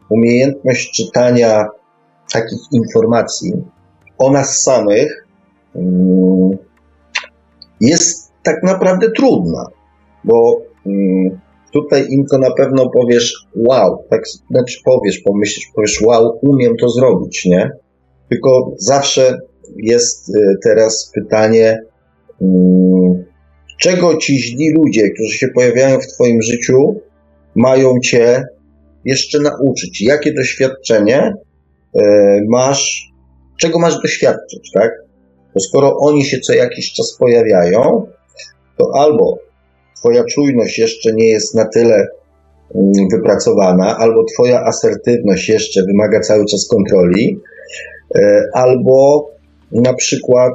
umiejętność 0.10 0.92
czytania 0.92 1.66
takich 2.34 2.60
informacji 2.72 3.54
o 4.18 4.32
nas 4.32 4.62
samych 4.62 5.28
mm, 5.76 6.58
jest 7.82 8.32
tak 8.44 8.64
naprawdę 8.64 9.12
trudna, 9.12 9.66
bo 10.24 10.62
Tutaj 11.74 12.08
Inko 12.10 12.38
na 12.38 12.52
pewno 12.52 12.90
powiesz 12.90 13.34
wow, 13.56 14.04
tak 14.10 14.22
znaczy 14.52 14.80
powiesz, 14.86 15.20
pomyślisz, 15.20 15.72
powiesz 15.76 16.02
wow, 16.02 16.40
umiem 16.42 16.78
to 16.78 16.90
zrobić, 16.90 17.46
nie? 17.46 17.72
Tylko 18.30 18.72
zawsze 18.78 19.40
jest 19.78 20.30
y, 20.30 20.56
teraz 20.64 21.12
pytanie, 21.16 21.80
mm, 22.42 23.26
czego 23.80 24.18
ci 24.18 24.40
źli 24.40 24.74
ludzie, 24.74 25.10
którzy 25.10 25.38
się 25.38 25.48
pojawiają 25.48 26.00
w 26.00 26.08
Twoim 26.08 26.42
życiu, 26.42 27.02
mają 27.56 28.00
Cię 28.00 28.44
jeszcze 29.06 29.40
nauczyć? 29.40 30.02
Jakie 30.02 30.34
doświadczenie 30.34 31.34
y, 31.96 32.02
masz, 32.50 33.12
czego 33.60 33.80
masz 33.80 34.02
doświadczyć, 34.02 34.72
tak? 34.74 34.92
Bo 35.54 35.60
skoro 35.60 35.98
oni 35.98 36.26
się 36.26 36.40
co 36.40 36.54
jakiś 36.54 36.94
czas 36.94 37.18
pojawiają, 37.20 38.06
to 38.78 38.92
albo 38.94 39.40
Twoja 40.00 40.24
czujność 40.24 40.80
jeszcze 40.80 41.14
nie 41.14 41.30
jest 41.30 41.56
na 41.56 41.66
tyle 41.66 42.08
mm, 42.76 42.92
wypracowana, 43.12 43.98
albo 43.98 44.24
Twoja 44.34 44.62
asertywność 44.64 45.50
jeszcze 45.50 45.84
wymaga 45.84 46.20
cały 46.20 46.46
czas 46.46 46.68
kontroli, 46.68 47.40
e, 48.16 48.44
albo 48.54 49.30
na 49.72 49.94
przykład 49.94 50.54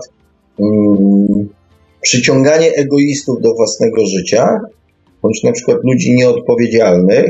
um, 0.59 1.49
przyciąganie 2.01 2.73
egoistów 2.75 3.43
do 3.43 3.55
własnego 3.55 4.07
życia, 4.07 4.61
bądź 5.23 5.43
na 5.43 5.53
przykład 5.53 5.79
ludzi 5.85 6.13
nieodpowiedzialnych, 6.17 7.27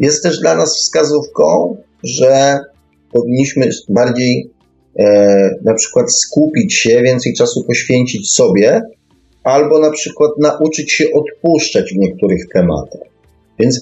jest 0.00 0.22
też 0.22 0.40
dla 0.40 0.56
nas 0.56 0.76
wskazówką, 0.76 1.76
że 2.02 2.58
powinniśmy 3.12 3.68
bardziej 3.88 4.50
e, 4.98 5.50
na 5.64 5.74
przykład 5.74 6.12
skupić 6.12 6.74
się, 6.74 7.02
więcej 7.02 7.34
czasu 7.34 7.64
poświęcić 7.64 8.32
sobie, 8.32 8.82
albo 9.44 9.78
na 9.78 9.90
przykład 9.90 10.30
nauczyć 10.38 10.92
się 10.92 11.04
odpuszczać 11.12 11.92
w 11.92 11.96
niektórych 11.96 12.48
tematach. 12.52 13.08
Więc 13.58 13.80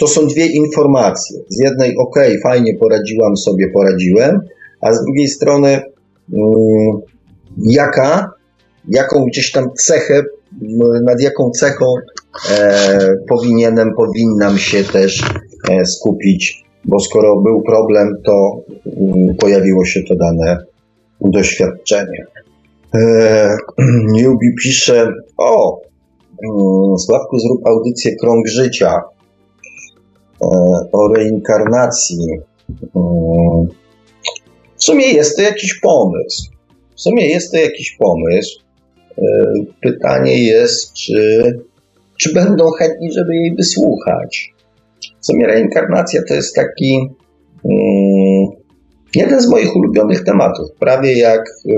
to 0.00 0.06
są 0.06 0.26
dwie 0.26 0.46
informacje. 0.46 1.38
Z 1.48 1.60
jednej, 1.64 1.96
ok, 1.96 2.16
fajnie 2.42 2.76
poradziłam 2.76 3.36
sobie, 3.36 3.70
poradziłem, 3.70 4.40
a 4.80 4.94
z 4.94 5.04
drugiej 5.04 5.28
strony, 5.28 5.82
jaka, 7.56 8.30
jaką 8.88 9.24
gdzieś 9.24 9.52
tam 9.52 9.70
cechę, 9.74 10.22
nad 11.04 11.20
jaką 11.20 11.50
cechą 11.50 11.84
e, 12.50 13.14
powinienem, 13.28 13.94
powinnam 13.96 14.58
się 14.58 14.84
też 14.84 15.22
e, 15.70 15.84
skupić, 15.84 16.64
bo 16.84 17.00
skoro 17.00 17.40
był 17.40 17.62
problem, 17.62 18.08
to 18.24 18.62
um, 18.84 19.36
pojawiło 19.36 19.84
się 19.84 20.00
to 20.08 20.14
dane 20.16 20.58
doświadczenie. 21.20 22.26
Newbie 24.14 24.54
pisze, 24.62 25.12
o, 25.38 25.80
mm, 26.44 26.98
Sławku 26.98 27.38
zrób 27.38 27.66
audycję 27.66 28.16
Krąg 28.16 28.46
Życia 28.46 28.94
e, 30.42 30.46
o 30.92 31.08
reinkarnacji. 31.14 32.26
Mm, 32.96 33.68
sumie 34.88 35.06
jest 35.06 35.36
to 35.36 35.42
jakiś 35.42 35.74
pomysł. 35.74 36.42
W 36.96 37.00
sumie 37.00 37.28
jest 37.28 37.52
to 37.52 37.58
jakiś 37.58 37.96
pomysł. 37.98 38.60
E, 39.18 39.52
pytanie 39.82 40.44
jest, 40.44 40.92
czy, 40.92 41.42
czy 42.20 42.32
będą 42.32 42.70
chętni, 42.70 43.12
żeby 43.12 43.34
jej 43.34 43.54
wysłuchać. 43.54 44.54
W 45.20 45.26
sumie 45.26 45.46
reinkarnacja 45.46 46.22
to 46.28 46.34
jest 46.34 46.54
taki 46.54 47.08
mm, 47.64 48.46
jeden 49.14 49.40
z 49.40 49.50
moich 49.50 49.76
ulubionych 49.76 50.24
tematów. 50.24 50.70
Prawie 50.78 51.18
jak 51.18 51.40
e, 51.40 51.74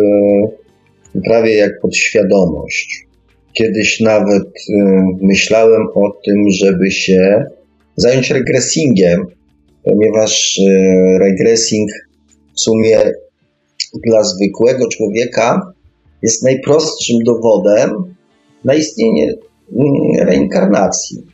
prawie 1.25 1.55
jak 1.57 1.81
podświadomość. 1.81 3.07
Kiedyś 3.53 4.01
nawet 4.01 4.45
y, 4.45 4.73
myślałem 5.21 5.83
o 5.95 6.11
tym, 6.25 6.51
żeby 6.51 6.91
się 6.91 7.45
zająć 7.97 8.31
regresingiem, 8.31 9.27
ponieważ 9.85 10.61
regresing 11.21 11.91
w 12.57 12.61
sumie 12.61 13.13
dla 14.07 14.23
zwykłego 14.23 14.89
człowieka 14.89 15.73
jest 16.23 16.43
najprostszym 16.43 17.17
dowodem 17.25 18.15
na 18.65 18.75
istnienie 18.75 19.35
reinkarnacji. 20.21 21.27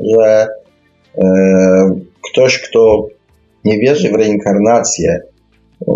Że 0.00 0.46
y, 0.46 1.22
ktoś, 2.30 2.58
kto 2.58 3.06
nie 3.64 3.78
wierzy 3.78 4.10
w 4.10 4.14
reinkarnację, 4.14 5.20
y, 5.82 5.92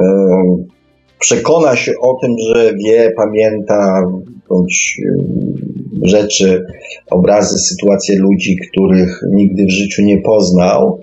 przekona 1.20 1.76
się 1.76 1.92
o 2.00 2.18
tym, 2.22 2.34
że 2.38 2.72
wie, 2.74 3.12
pamięta 3.16 4.02
bądź 4.48 5.00
y, 5.04 6.08
rzeczy, 6.08 6.66
obrazy, 7.10 7.58
sytuacje 7.58 8.18
ludzi, 8.18 8.56
których 8.70 9.20
nigdy 9.32 9.66
w 9.66 9.70
życiu 9.70 10.02
nie 10.02 10.18
poznał 10.18 11.00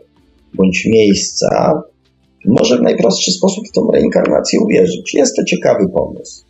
bądź 0.53 0.85
miejsca, 0.85 1.81
może 2.47 2.77
w 2.77 2.81
najprostszy 2.81 3.31
sposób 3.31 3.67
w 3.67 3.71
tą 3.71 3.91
reinkarnację 3.91 4.59
uwierzyć. 4.59 5.13
Jest 5.13 5.35
to 5.35 5.43
ciekawy 5.43 5.89
pomysł. 5.89 6.43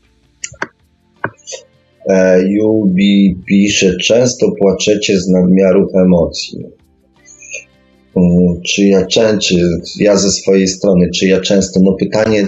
E, 2.09 2.41
Jubi 2.47 3.37
pisze, 3.47 3.97
często 3.97 4.51
płaczecie 4.59 5.19
z 5.19 5.27
nadmiaru 5.27 5.87
emocji. 6.05 6.65
Mm, 8.15 8.61
czy 8.61 8.87
ja, 8.87 9.05
czy 9.05 9.57
ja 9.99 10.17
ze 10.17 10.31
swojej 10.31 10.67
strony, 10.67 11.09
czy 11.15 11.27
ja 11.27 11.41
często? 11.41 11.79
No 11.83 11.93
pytanie, 11.93 12.47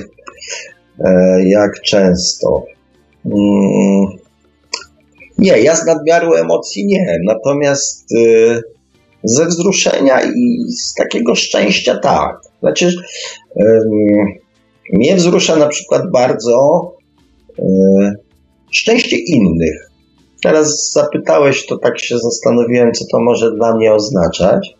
e, 0.99 1.43
jak 1.49 1.81
często? 1.81 2.65
Mm, 3.25 4.17
nie, 5.37 5.61
ja 5.61 5.75
z 5.75 5.85
nadmiaru 5.85 6.33
emocji 6.33 6.85
nie, 6.85 7.17
natomiast 7.25 8.11
y, 8.11 8.61
ze 9.23 9.45
wzruszenia 9.45 10.21
i 10.21 10.71
z 10.71 10.93
takiego 10.93 11.35
szczęścia 11.35 11.99
tak. 12.03 12.46
Znaczy, 12.59 12.91
mnie 14.93 15.15
wzrusza 15.15 15.55
na 15.55 15.67
przykład 15.67 16.11
bardzo 16.11 16.91
y, 17.59 17.63
szczęście 18.71 19.17
innych. 19.17 19.89
Teraz 20.43 20.91
zapytałeś, 20.91 21.65
to 21.65 21.77
tak 21.77 21.99
się 21.99 22.17
zastanowiłem, 22.17 22.91
co 22.93 23.05
to 23.11 23.19
może 23.19 23.51
dla 23.55 23.75
mnie 23.75 23.93
oznaczać. 23.93 24.75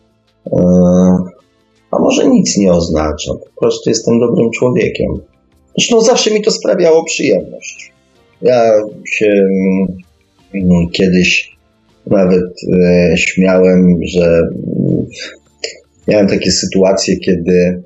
Y, 0.46 0.50
a 1.90 1.98
może 1.98 2.28
nic 2.28 2.56
nie 2.56 2.72
oznacza, 2.72 3.32
po 3.34 3.60
prostu 3.60 3.90
jestem 3.90 4.20
dobrym 4.20 4.50
człowiekiem. 4.50 5.20
Zresztą 5.78 6.00
zawsze 6.00 6.30
mi 6.30 6.42
to 6.42 6.50
sprawiało 6.50 7.04
przyjemność. 7.04 7.92
Ja 8.42 8.72
się 9.06 9.48
Mm, 10.54 10.88
kiedyś 10.92 11.56
nawet 12.06 12.44
e, 12.72 13.16
śmiałem, 13.16 13.98
że 14.02 14.40
miałem 16.08 16.26
takie 16.26 16.50
sytuacje, 16.50 17.16
kiedy 17.16 17.82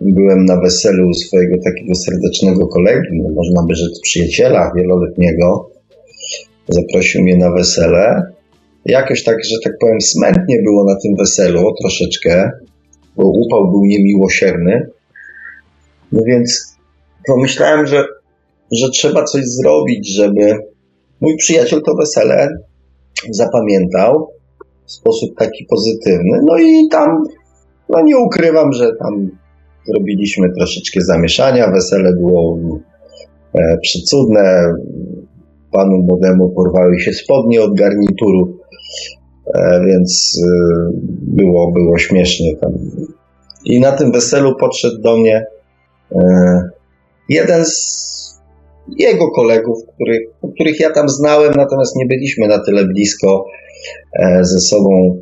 byłem 0.00 0.44
na 0.44 0.60
weselu 0.60 1.14
swojego 1.14 1.56
takiego 1.64 1.94
serdecznego 1.94 2.66
kolegi, 2.66 3.08
no 3.12 3.30
można 3.34 3.62
by 3.68 3.74
rzec 3.74 4.00
przyjaciela 4.00 4.72
wieloletniego. 4.76 5.70
Zaprosił 6.68 7.22
mnie 7.22 7.36
na 7.36 7.52
wesele. 7.52 8.22
Jakoś 8.84 9.24
tak, 9.24 9.36
że 9.44 9.56
tak 9.64 9.72
powiem, 9.80 10.00
smętnie 10.00 10.62
było 10.62 10.84
na 10.84 11.00
tym 11.00 11.16
weselu 11.18 11.74
troszeczkę, 11.80 12.50
bo 13.16 13.24
upał 13.24 13.70
był 13.70 13.84
niemiłosierny. 13.84 14.90
No 16.12 16.22
więc 16.26 16.76
pomyślałem, 17.26 17.86
że, 17.86 18.04
że 18.72 18.90
trzeba 18.90 19.24
coś 19.24 19.44
zrobić, 19.44 20.14
żeby 20.14 20.58
Mój 21.22 21.36
przyjaciel 21.36 21.82
to 21.86 21.94
wesele 21.94 22.48
zapamiętał 23.30 24.28
w 24.86 24.92
sposób 24.92 25.38
taki 25.38 25.64
pozytywny. 25.64 26.40
No 26.44 26.58
i 26.58 26.88
tam, 26.90 27.24
no 27.92 28.02
nie 28.02 28.18
ukrywam, 28.18 28.72
że 28.72 28.90
tam 28.98 29.30
zrobiliśmy 29.86 30.48
troszeczkę 30.58 31.00
zamieszania. 31.00 31.70
Wesele 31.70 32.12
było 32.12 32.58
e, 33.54 33.78
przycudne. 33.82 34.72
Panu 35.72 35.98
młodemu 35.98 36.50
porwały 36.50 37.00
się 37.00 37.12
spodnie 37.12 37.62
od 37.62 37.74
garnituru, 37.74 38.58
e, 39.54 39.80
więc 39.86 40.40
e, 40.44 40.50
było, 41.22 41.72
było 41.72 41.98
śmiesznie 41.98 42.56
tam. 42.56 42.72
I 43.64 43.80
na 43.80 43.92
tym 43.92 44.12
weselu 44.12 44.56
podszedł 44.60 45.02
do 45.02 45.16
mnie 45.16 45.46
e, 46.12 46.18
jeden 47.28 47.64
z 47.64 48.02
jego 48.98 49.30
kolegów, 49.30 49.78
których, 49.94 50.20
których 50.54 50.80
ja 50.80 50.90
tam 50.90 51.08
znałem, 51.08 51.52
natomiast 51.56 51.96
nie 51.96 52.06
byliśmy 52.06 52.48
na 52.48 52.58
tyle 52.58 52.84
blisko 52.84 53.44
e, 54.12 54.44
ze 54.44 54.60
sobą 54.60 55.18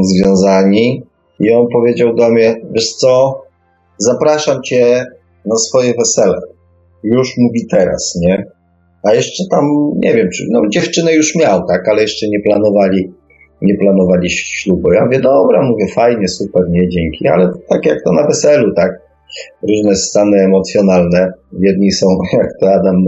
związani. 0.00 1.07
I 1.40 1.52
on 1.52 1.66
powiedział 1.72 2.14
do 2.14 2.30
mnie: 2.30 2.56
Wiesz 2.72 2.94
co, 2.94 3.42
zapraszam 3.98 4.62
cię 4.62 5.04
na 5.46 5.56
swoje 5.56 5.94
wesele. 5.94 6.40
Już 7.02 7.34
mówi 7.38 7.66
teraz, 7.70 8.18
nie? 8.22 8.44
A 9.02 9.14
jeszcze 9.14 9.44
tam, 9.50 9.64
nie 9.96 10.14
wiem, 10.14 10.28
czy, 10.34 10.44
no 10.50 10.62
dziewczynę 10.68 11.14
już 11.14 11.36
miał, 11.36 11.66
tak, 11.66 11.88
ale 11.88 12.02
jeszcze 12.02 12.28
nie 12.28 12.40
planowali, 12.40 13.12
nie 13.62 13.74
planowali 13.74 14.30
ślubu. 14.30 14.92
Ja 14.92 15.04
mówię, 15.04 15.20
dobra, 15.20 15.62
mówię, 15.62 15.86
fajnie, 15.94 16.28
super, 16.28 16.62
nie, 16.70 16.88
dzięki, 16.88 17.28
ale 17.28 17.50
tak 17.68 17.86
jak 17.86 17.98
to 18.04 18.12
na 18.12 18.26
weselu, 18.26 18.74
tak, 18.74 18.90
różne 19.68 19.96
stany 19.96 20.36
emocjonalne. 20.36 21.32
Jedni 21.60 21.92
są, 21.92 22.06
jak 22.38 22.48
to 22.60 22.70
Adam 22.70 23.04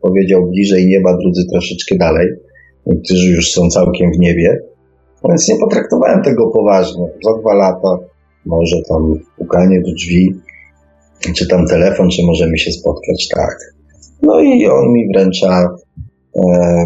powiedział, 0.00 0.46
bliżej 0.46 0.86
nieba, 0.86 1.16
drudzy 1.16 1.42
troszeczkę 1.52 1.96
dalej. 1.98 2.28
Niektórzy 2.86 3.30
już 3.30 3.50
są 3.50 3.68
całkiem 3.68 4.10
w 4.12 4.18
niebie. 4.18 4.58
Więc 5.28 5.48
nie 5.48 5.58
potraktowałem 5.58 6.22
tego 6.22 6.50
poważnie. 6.50 7.08
Za 7.24 7.40
dwa 7.40 7.54
lata 7.54 7.98
może 8.46 8.76
tam 8.88 9.14
pukanie 9.38 9.80
do 9.80 9.92
drzwi, 9.92 10.34
czy 11.36 11.48
tam 11.48 11.66
telefon, 11.66 12.08
czy 12.10 12.22
możemy 12.26 12.58
się 12.58 12.72
spotkać, 12.72 13.28
tak. 13.36 13.56
No 14.22 14.40
i 14.40 14.66
on 14.66 14.92
mi 14.92 15.08
wręcza 15.14 15.68
E, 16.36 16.84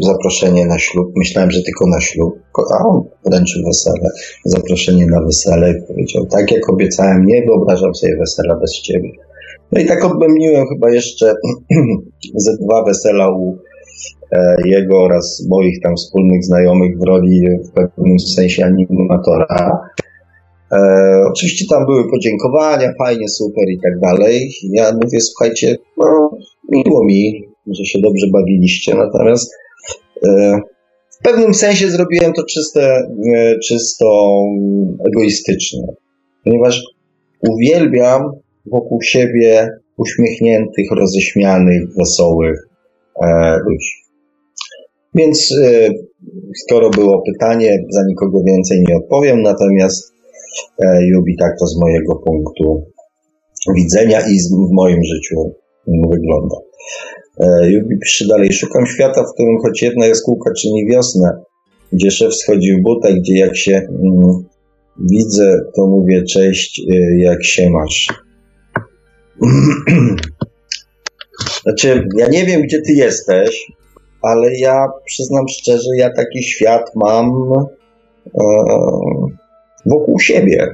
zaproszenie 0.00 0.66
na 0.66 0.78
ślub. 0.78 1.12
Myślałem, 1.16 1.50
że 1.50 1.62
tylko 1.62 1.86
na 1.86 2.00
ślub, 2.00 2.38
a 2.74 2.88
on 2.88 3.04
wręczył 3.26 3.62
wesele, 3.66 4.10
zaproszenie 4.44 5.06
na 5.06 5.22
wesele 5.22 5.70
i 5.70 5.82
powiedział, 5.88 6.26
tak 6.26 6.52
jak 6.52 6.70
obiecałem, 6.70 7.26
nie 7.26 7.42
wyobrażam 7.42 7.94
sobie 7.94 8.16
wesela 8.16 8.54
bez 8.60 8.72
ciebie. 8.72 9.10
No 9.72 9.80
i 9.80 9.86
tak 9.86 10.04
odbębniłem 10.04 10.66
chyba 10.68 10.90
jeszcze 10.90 11.34
ze 12.44 12.56
dwa 12.56 12.84
wesela 12.84 13.30
u 13.30 13.56
jego 14.64 15.02
oraz 15.02 15.46
moich 15.50 15.82
tam 15.82 15.96
wspólnych 15.96 16.44
znajomych 16.44 16.98
w 16.98 17.02
roli 17.02 17.40
w 17.64 17.70
pewnym 17.70 18.18
sensie 18.18 18.64
animatora. 18.64 19.80
E, 20.72 21.24
oczywiście 21.26 21.64
tam 21.70 21.86
były 21.86 22.10
podziękowania, 22.10 22.92
fajnie, 22.98 23.28
super 23.28 23.64
i 23.68 23.78
tak 23.82 24.00
dalej. 24.00 24.52
Ja 24.70 24.92
mówię, 24.92 25.20
słuchajcie, 25.20 25.76
no, 25.98 26.30
miło 26.68 27.04
mi, 27.04 27.44
że 27.66 27.84
się 27.84 27.98
dobrze 28.00 28.26
bawiliście, 28.32 28.94
natomiast 28.94 29.54
e, 30.26 30.58
w 31.10 31.24
pewnym 31.24 31.54
sensie 31.54 31.90
zrobiłem 31.90 32.32
to 32.32 32.42
czyste, 32.44 33.08
e, 33.34 33.58
czysto 33.58 34.38
egoistycznie, 35.06 35.82
ponieważ 36.44 36.82
uwielbiam 37.48 38.22
wokół 38.66 39.02
siebie 39.02 39.68
uśmiechniętych, 39.96 40.90
roześmianych, 40.90 41.82
wesołych 41.98 42.68
e, 42.68 42.71
ludzi. 43.66 43.92
Więc 45.14 45.54
skoro 46.56 46.90
było 46.90 47.22
pytanie, 47.32 47.78
za 47.90 48.00
nikogo 48.08 48.42
więcej 48.46 48.84
nie 48.88 48.96
odpowiem, 48.96 49.42
natomiast 49.42 50.12
Jubi 51.00 51.36
tak 51.36 51.52
to 51.60 51.66
z 51.66 51.80
mojego 51.80 52.16
punktu 52.16 52.86
widzenia 53.76 54.20
i 54.20 54.38
w 54.68 54.72
moim 54.72 55.04
życiu 55.04 55.54
wygląda. 55.86 56.56
Jubi 57.68 57.94
e, 57.94 57.98
pisze 57.98 58.26
dalej. 58.26 58.52
Szukam 58.52 58.86
świata, 58.86 59.24
w 59.24 59.34
którym 59.34 59.58
choć 59.62 59.82
jedna 59.82 60.06
jaskółka 60.06 60.50
czyni 60.60 60.86
wiosnę, 60.86 61.30
gdzie 61.92 62.10
szef 62.10 62.34
schodzi 62.34 62.72
w 62.72 62.82
gdzie 63.20 63.38
jak 63.38 63.56
się 63.56 63.72
mm, 63.76 64.44
widzę, 65.10 65.58
to 65.76 65.86
mówię 65.86 66.22
cześć, 66.22 66.82
jak 67.18 67.44
się 67.44 67.70
masz. 67.70 68.08
znaczy, 71.62 72.08
ja 72.18 72.28
nie 72.28 72.44
wiem, 72.44 72.62
gdzie 72.62 72.80
ty 72.80 72.92
jesteś, 72.92 73.72
ale 74.22 74.54
ja 74.58 74.88
przyznam 75.04 75.48
szczerze, 75.48 75.88
ja 75.96 76.10
taki 76.10 76.42
świat 76.42 76.90
mam 76.94 77.30
e, 78.26 78.42
wokół 79.86 80.20
siebie. 80.20 80.68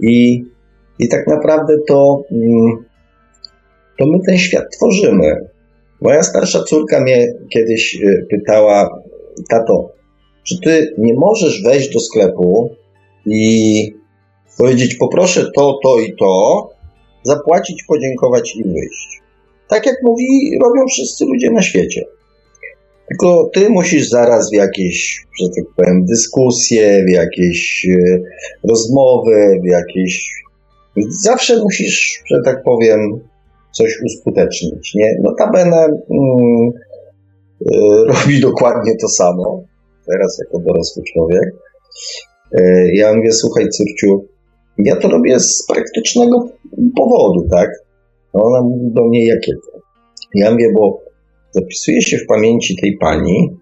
I, 0.00 0.44
I 0.98 1.08
tak 1.08 1.26
naprawdę 1.26 1.76
to, 1.88 2.22
mm, 2.32 2.84
to 3.98 4.06
my 4.06 4.18
ten 4.26 4.38
świat 4.38 4.64
tworzymy. 4.76 5.36
Moja 6.00 6.22
starsza 6.22 6.62
córka 6.62 7.00
mnie 7.00 7.26
kiedyś 7.52 8.00
y, 8.02 8.26
pytała, 8.30 9.02
tato, 9.50 9.92
czy 10.48 10.60
ty 10.60 10.94
nie 10.98 11.14
możesz 11.14 11.62
wejść 11.62 11.92
do 11.94 12.00
sklepu 12.00 12.70
i 13.26 13.92
powiedzieć, 14.58 14.94
poproszę 14.94 15.50
to, 15.56 15.78
to 15.84 15.98
i 15.98 16.16
to, 16.16 16.68
zapłacić, 17.22 17.84
podziękować 17.88 18.56
i 18.56 18.64
wyjść. 18.64 19.27
Tak 19.68 19.86
jak 19.86 19.96
mówi, 20.02 20.58
robią 20.64 20.86
wszyscy 20.86 21.24
ludzie 21.24 21.50
na 21.50 21.62
świecie. 21.62 22.04
Tylko 23.08 23.50
ty 23.54 23.70
musisz 23.70 24.08
zaraz 24.08 24.50
w 24.50 24.54
jakieś, 24.54 25.26
że 25.40 25.46
tak 25.56 25.64
powiem, 25.76 26.04
dyskusje, 26.04 27.04
w 27.04 27.10
jakieś 27.10 27.86
y, 27.90 28.22
rozmowy, 28.68 29.60
w 29.64 29.66
jakieś. 29.66 30.42
Zawsze 31.08 31.62
musisz, 31.62 32.22
że 32.26 32.36
tak 32.44 32.62
powiem, 32.62 33.20
coś 33.72 34.00
uskutecznić. 34.04 34.94
Nie? 34.94 35.16
Notabene 35.22 35.76
mm, 36.10 36.70
y, 37.60 37.74
robi 38.06 38.40
dokładnie 38.50 38.96
to 38.96 39.08
samo, 39.08 39.62
teraz 40.06 40.38
jako 40.38 40.58
dorosły 40.58 41.02
człowiek. 41.12 41.54
Y, 42.58 42.90
ja 42.94 43.14
mówię, 43.14 43.32
słuchaj 43.32 43.68
córciu, 43.68 44.24
ja 44.78 44.96
to 44.96 45.08
robię 45.08 45.40
z 45.40 45.66
praktycznego 45.68 46.48
powodu, 46.96 47.48
tak? 47.50 47.70
A 48.34 48.38
ona 48.42 48.62
mówi 48.62 48.94
do 48.94 49.04
mnie, 49.04 49.26
jakie 49.26 49.52
to? 49.52 49.78
Ja 50.34 50.50
mówię, 50.50 50.72
bo 50.74 51.00
zapisuję 51.50 52.02
się 52.02 52.18
w 52.18 52.26
pamięci 52.26 52.76
tej 52.76 52.96
pani 52.96 53.56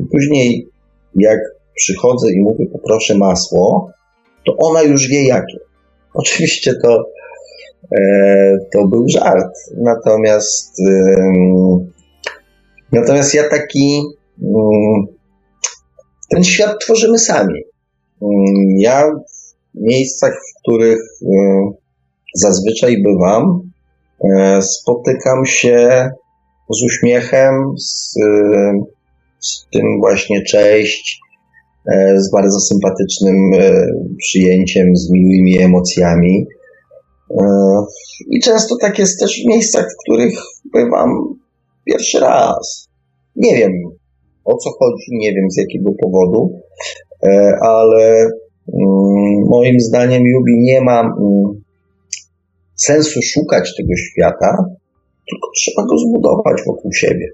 i 0.00 0.04
później 0.12 0.68
jak 1.14 1.38
przychodzę 1.76 2.32
i 2.32 2.40
mówię, 2.40 2.66
poproszę 2.72 3.18
masło, 3.18 3.90
to 4.46 4.56
ona 4.58 4.82
już 4.82 5.08
wie 5.08 5.26
jakie. 5.26 5.58
Oczywiście 6.14 6.74
to, 6.74 7.04
e, 7.96 8.56
to 8.72 8.86
był 8.88 9.04
żart. 9.08 9.54
Natomiast, 9.76 10.76
natomiast 12.92 13.34
ja 13.34 13.48
taki 13.48 14.02
mm, 14.42 15.06
ten 16.30 16.44
świat 16.44 16.76
tworzymy 16.80 17.18
sami. 17.18 17.62
Mm, 18.22 18.34
ja 18.78 19.10
w 19.74 19.80
miejscach, 19.80 20.32
w 20.32 20.60
których 20.62 20.98
zazwyczaj 22.34 23.02
bywam, 23.02 23.44
e, 23.44 23.69
spotykam 24.60 25.46
się 25.46 26.10
z 26.70 26.84
uśmiechem, 26.86 27.74
z, 27.78 28.14
z 29.40 29.66
tym 29.72 30.00
właśnie 30.00 30.42
cześć, 30.42 31.20
e, 31.92 32.20
z 32.20 32.30
bardzo 32.32 32.60
sympatycznym 32.60 33.36
e, 33.54 33.86
przyjęciem, 34.18 34.96
z 34.96 35.10
miłymi 35.10 35.62
emocjami. 35.62 36.46
I 38.30 38.40
często 38.40 38.76
tak 38.80 38.98
jest 38.98 39.20
też 39.20 39.42
w 39.42 39.48
miejscach, 39.48 39.84
w 39.84 40.02
których 40.04 40.34
bywam 40.72 41.38
pierwszy 41.84 42.20
raz. 42.20 42.88
Nie 43.36 43.56
wiem 43.56 43.72
o 44.44 44.56
co 44.56 44.70
chodzi, 44.70 45.06
nie 45.10 45.32
wiem 45.32 45.50
z 45.50 45.56
jakiego 45.56 45.90
powodu, 46.02 46.60
ale 47.60 48.20
mm, 48.20 49.44
moim 49.48 49.80
zdaniem 49.80 50.22
Jubi 50.22 50.52
nie 50.62 50.80
ma 50.80 51.00
mm, 51.00 51.59
sensu 52.82 53.20
szukać 53.22 53.76
tego 53.76 53.96
świata, 53.96 54.56
tylko 55.30 55.48
trzeba 55.56 55.86
go 55.86 55.98
zbudować 55.98 56.62
wokół 56.66 56.92
siebie. 56.92 57.28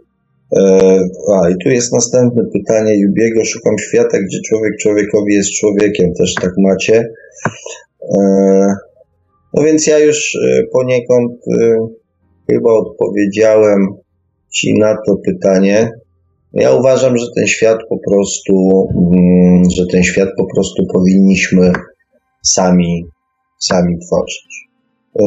E, 0.56 1.00
a 1.34 1.50
i 1.50 1.54
tu 1.62 1.68
jest 1.68 1.92
następne 1.92 2.42
pytanie 2.52 3.00
Jubiego. 3.00 3.44
Szukam 3.44 3.78
świata, 3.78 4.18
gdzie 4.18 4.38
człowiek 4.48 4.72
człowiekowi 4.80 5.34
jest 5.34 5.52
człowiekiem. 5.52 6.14
Też 6.14 6.34
tak 6.34 6.52
macie. 6.58 7.04
E, 8.16 8.20
no 9.54 9.62
więc 9.62 9.86
ja 9.86 9.98
już 9.98 10.34
e, 10.34 10.62
poniekąd 10.72 11.32
chyba 12.50 12.70
odpowiedziałem 12.72 13.78
Ci 14.52 14.74
na 14.78 14.96
to 15.06 15.16
pytanie. 15.16 15.90
Ja 16.52 16.72
uważam, 16.72 17.18
że 17.18 17.26
ten 17.36 17.46
świat 17.46 17.78
po 17.88 17.98
prostu, 18.10 18.86
mm, 18.96 19.62
że 19.76 19.86
ten 19.92 20.02
świat 20.02 20.28
po 20.36 20.46
prostu 20.54 20.86
powinniśmy 20.92 21.72
sami, 22.44 23.06
sami 23.58 23.98
tworzyć. 23.98 24.45
E, 25.20 25.24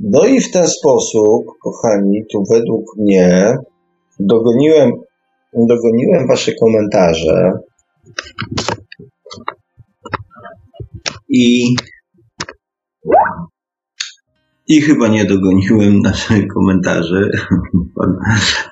no 0.00 0.24
i 0.24 0.40
w 0.40 0.50
ten 0.50 0.68
sposób, 0.68 1.44
kochani, 1.62 2.22
tu 2.32 2.44
według 2.50 2.84
mnie 2.98 3.56
dogoniłem, 4.20 4.92
dogoniłem 5.68 6.28
Wasze 6.28 6.52
komentarze. 6.60 7.52
I, 11.28 11.74
I 14.68 14.80
chyba 14.80 15.08
nie 15.08 15.24
dogoniłem 15.24 16.00
naszych 16.00 16.46
komentarzy. 16.48 17.30
Pan 17.96 18.16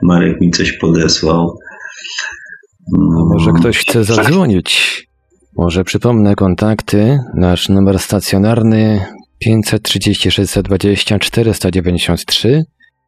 Marek 0.02 0.40
mi 0.40 0.50
coś 0.50 0.72
podesłał. 0.72 1.58
No, 2.92 3.26
może 3.32 3.52
ktoś 3.52 3.78
chce 3.78 4.04
zadzwonić. 4.04 5.02
Może 5.56 5.84
przypomnę 5.84 6.34
kontakty. 6.34 7.18
Nasz 7.34 7.68
numer 7.68 7.98
stacjonarny 7.98 9.06
530 9.44 10.30
620 10.30 11.18
493 11.18 12.64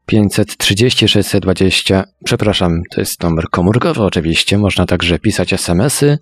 530 0.07 1.09
620, 1.09 2.05
przepraszam, 2.25 2.81
to 2.95 3.01
jest 3.01 3.23
numer 3.23 3.45
komórkowy 3.51 4.03
oczywiście, 4.03 4.59
można 4.59 4.87
także 4.87 5.19
pisać 5.19 5.53
smsy, 5.53 6.19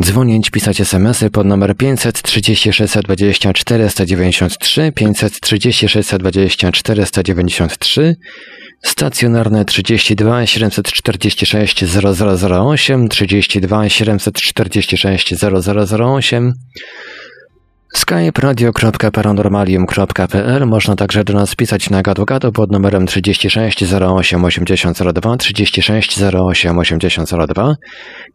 dzwonić, 0.00 0.50
pisać 0.50 0.80
smsy 0.80 1.30
pod 1.30 1.46
numer 1.46 1.76
530 1.76 2.72
620 2.72 3.52
493 3.52 4.92
530 4.94 5.88
620 5.88 6.72
493 6.72 8.16
stacjonarne 8.82 9.64
32 9.64 10.46
746 10.46 11.84
0008 11.84 13.08
32 13.08 13.88
746 13.88 15.34
0008 15.34 16.54
Skype 17.94 18.40
radio.paranormalium.pl 18.40 20.66
Można 20.66 20.96
także 20.96 21.24
do 21.24 21.32
nas 21.32 21.54
pisać 21.54 21.90
na 21.90 22.02
gadu 22.02 22.26
pod 22.54 22.72
numerem 22.72 23.06
36 23.06 23.84
08 23.92 24.44
8002 24.44 25.36
36 25.36 26.22
08 26.22 26.78
8002. 26.78 27.74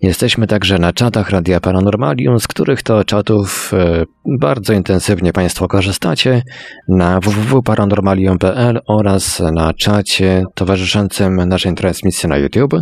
Jesteśmy 0.02 0.48
także 0.48 0.80
na 0.80 0.94
czatach 0.94 1.30
Radia 1.30 1.60
Paranormalium, 1.60 2.40
z 2.40 2.48
których 2.48 2.82
to 2.82 3.04
czatów 3.04 3.72
e, 3.74 4.06
bardzo 4.40 4.74
intensywnie 4.74 5.34
Państwo 5.34 5.68
korzystacie 5.68 6.42
na 6.88 7.20
www.paranormalium.pl 7.20 8.80
oraz 8.88 9.40
na 9.40 9.74
czacie 9.74 10.44
towarzyszącym 10.56 11.36
naszej 11.36 11.74
transmisji 11.74 12.30
na 12.30 12.38
YouTube. 12.38 12.74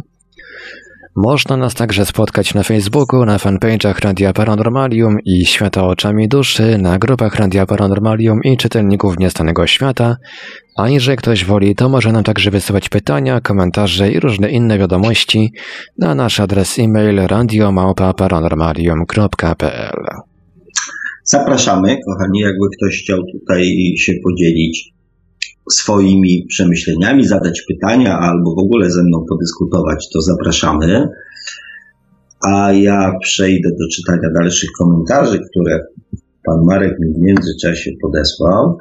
Można 1.15 1.57
nas 1.57 1.73
także 1.73 2.05
spotkać 2.05 2.53
na 2.53 2.63
Facebooku, 2.63 3.25
na 3.25 3.37
fanpage'ach 3.37 3.99
Radia 3.99 4.33
Paranormalium 4.33 5.17
i 5.25 5.45
Świata 5.45 5.87
Oczami 5.87 6.27
Duszy, 6.27 6.77
na 6.77 6.99
grupach 6.99 7.35
Radia 7.35 7.65
Paranormalium 7.65 8.43
i 8.43 8.57
czytelników 8.57 9.19
Niestanego 9.19 9.67
Świata, 9.67 10.17
a 10.77 10.89
jeżeli 10.89 11.17
ktoś 11.17 11.45
woli, 11.45 11.75
to 11.75 11.89
może 11.89 12.11
nam 12.11 12.23
także 12.23 12.51
wysyłać 12.51 12.89
pytania, 12.89 13.41
komentarze 13.41 14.11
i 14.11 14.19
różne 14.19 14.51
inne 14.51 14.77
wiadomości 14.77 15.53
na 15.97 16.15
nasz 16.15 16.39
adres 16.39 16.79
e-mail 16.79 17.15
radiomałpa-paranormalium.pl 17.15 20.05
Zapraszamy, 21.23 21.97
kochani, 22.05 22.39
jakby 22.39 22.65
ktoś 22.77 23.03
chciał 23.03 23.19
tutaj 23.31 23.63
się 23.97 24.13
podzielić 24.23 24.93
swoimi 25.71 26.45
przemyśleniami, 26.49 27.27
zadać 27.27 27.63
pytania 27.67 28.19
albo 28.19 28.55
w 28.55 28.59
ogóle 28.59 28.91
ze 28.91 29.03
mną 29.03 29.25
podyskutować, 29.29 30.09
to 30.13 30.21
zapraszamy. 30.21 31.07
A 32.47 32.71
ja 32.71 33.11
przejdę 33.21 33.69
do 33.69 33.87
czytania 33.95 34.29
dalszych 34.33 34.69
komentarzy, 34.77 35.39
które 35.49 35.79
pan 36.45 36.65
Marek 36.65 36.93
mi 36.99 37.13
w 37.13 37.17
międzyczasie 37.17 37.91
podesłał. 38.01 38.77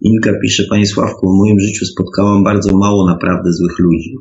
Inka 0.00 0.30
pisze, 0.42 0.64
Panie 0.70 0.86
Sławku, 0.86 1.32
w 1.32 1.38
moim 1.38 1.60
życiu 1.60 1.84
spotkałam 1.86 2.44
bardzo 2.44 2.76
mało 2.76 3.06
naprawdę 3.06 3.52
złych 3.52 3.78
ludzi. 3.78 4.14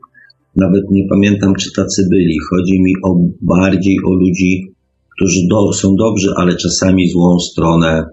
Nawet 0.55 0.83
nie 0.91 1.07
pamiętam, 1.09 1.55
czy 1.55 1.73
tacy 1.75 2.07
byli. 2.11 2.37
Chodzi 2.49 2.81
mi 2.81 2.93
o 3.03 3.15
bardziej 3.41 3.97
o 4.05 4.13
ludzi, 4.13 4.73
którzy 5.15 5.39
do, 5.49 5.73
są 5.73 5.95
dobrzy, 5.95 6.29
ale 6.37 6.55
czasami 6.55 7.09
złą 7.09 7.39
stronę 7.39 8.05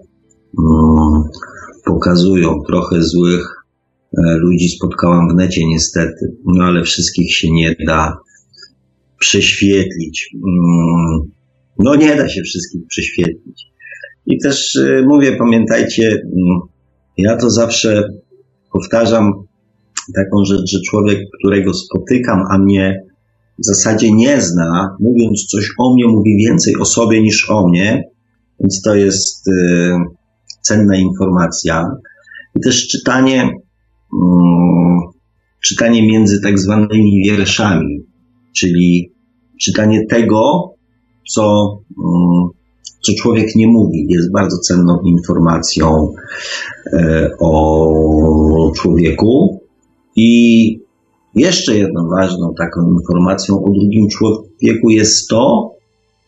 mm, 0.59 1.23
pokazują. 1.85 2.59
Trochę 2.67 3.03
złych 3.03 3.60
ludzi 4.17 4.69
spotkałam 4.69 5.29
w 5.29 5.35
necie 5.35 5.67
niestety, 5.67 6.35
no 6.45 6.63
ale 6.63 6.83
wszystkich 6.83 7.35
się 7.35 7.47
nie 7.51 7.75
da 7.87 8.17
prześwietlić. 9.19 10.35
Mm, 10.35 11.31
no 11.79 11.95
nie 11.95 12.15
da 12.15 12.29
się 12.29 12.41
wszystkich 12.41 12.81
prześwietlić. 12.87 13.71
I 14.25 14.39
też 14.39 14.75
e, 14.75 15.01
mówię, 15.07 15.35
pamiętajcie, 15.37 16.09
mm, 16.09 16.59
ja 17.17 17.37
to 17.37 17.49
zawsze 17.49 18.03
powtarzam 18.73 19.31
taką 20.15 20.45
rzecz, 20.45 20.71
że 20.71 20.79
człowiek, 20.89 21.19
którego 21.39 21.73
spotykam, 21.73 22.43
a 22.51 22.57
mnie 22.57 23.03
w 23.59 23.65
zasadzie 23.65 24.11
nie 24.11 24.41
zna, 24.41 24.95
mówiąc 24.99 25.45
coś 25.45 25.65
o 25.79 25.93
mnie, 25.93 26.07
mówi 26.07 26.37
więcej 26.47 26.73
o 26.75 26.85
sobie 26.85 27.21
niż 27.21 27.49
o 27.49 27.67
mnie, 27.67 28.03
więc 28.59 28.81
to 28.81 28.95
jest 28.95 29.47
e, 29.47 29.97
cenna 30.61 30.97
informacja. 30.97 31.91
I 32.55 32.59
też 32.59 32.87
czytanie 32.87 33.49
czytanie 35.61 36.07
między 36.07 36.41
tak 36.41 36.59
zwanymi 36.59 37.23
wierszami, 37.25 37.97
czyli 38.55 39.11
czytanie 39.61 40.05
tego, 40.09 40.73
co, 41.29 41.77
mm, 42.05 42.49
co 43.01 43.11
człowiek 43.21 43.55
nie 43.55 43.67
mówi, 43.67 44.05
jest 44.09 44.31
bardzo 44.33 44.57
cenną 44.57 44.99
informacją 45.05 46.13
e, 46.93 47.29
o 47.39 48.71
człowieku. 48.75 49.61
I 50.15 50.79
jeszcze 51.35 51.77
jedną 51.77 52.07
ważną 52.09 52.53
taką 52.57 52.91
informacją 52.91 53.63
o 53.63 53.69
drugim 53.69 54.07
człowieku 54.09 54.89
jest 54.89 55.27
to, 55.27 55.71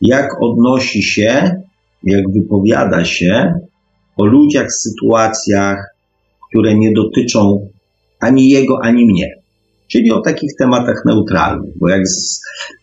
jak 0.01 0.27
odnosi 0.41 1.03
się, 1.03 1.61
jak 2.03 2.31
wypowiada 2.31 3.05
się 3.05 3.53
o 4.17 4.25
ludziach, 4.25 4.67
sytuacjach, 4.71 5.95
które 6.49 6.77
nie 6.77 6.91
dotyczą 6.91 7.69
ani 8.23 8.49
jego, 8.49 8.77
ani 8.83 9.05
mnie. 9.05 9.29
Czyli 9.87 10.11
o 10.11 10.21
takich 10.21 10.51
tematach 10.59 11.03
neutralnych, 11.05 11.73
bo 11.79 11.89
jak 11.89 12.01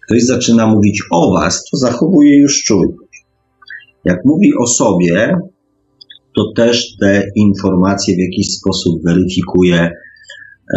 ktoś 0.06 0.22
zaczyna 0.22 0.66
mówić 0.66 1.02
o 1.10 1.32
was, 1.32 1.64
to 1.70 1.76
zachowuje 1.76 2.38
już 2.38 2.62
czujność. 2.62 3.24
Jak 4.04 4.18
mówi 4.24 4.50
o 4.60 4.66
sobie, 4.66 5.36
to 6.36 6.52
też 6.56 6.96
te 7.00 7.22
informacje 7.36 8.14
w 8.14 8.18
jakiś 8.18 8.48
sposób 8.50 9.04
weryfikuje, 9.04 9.90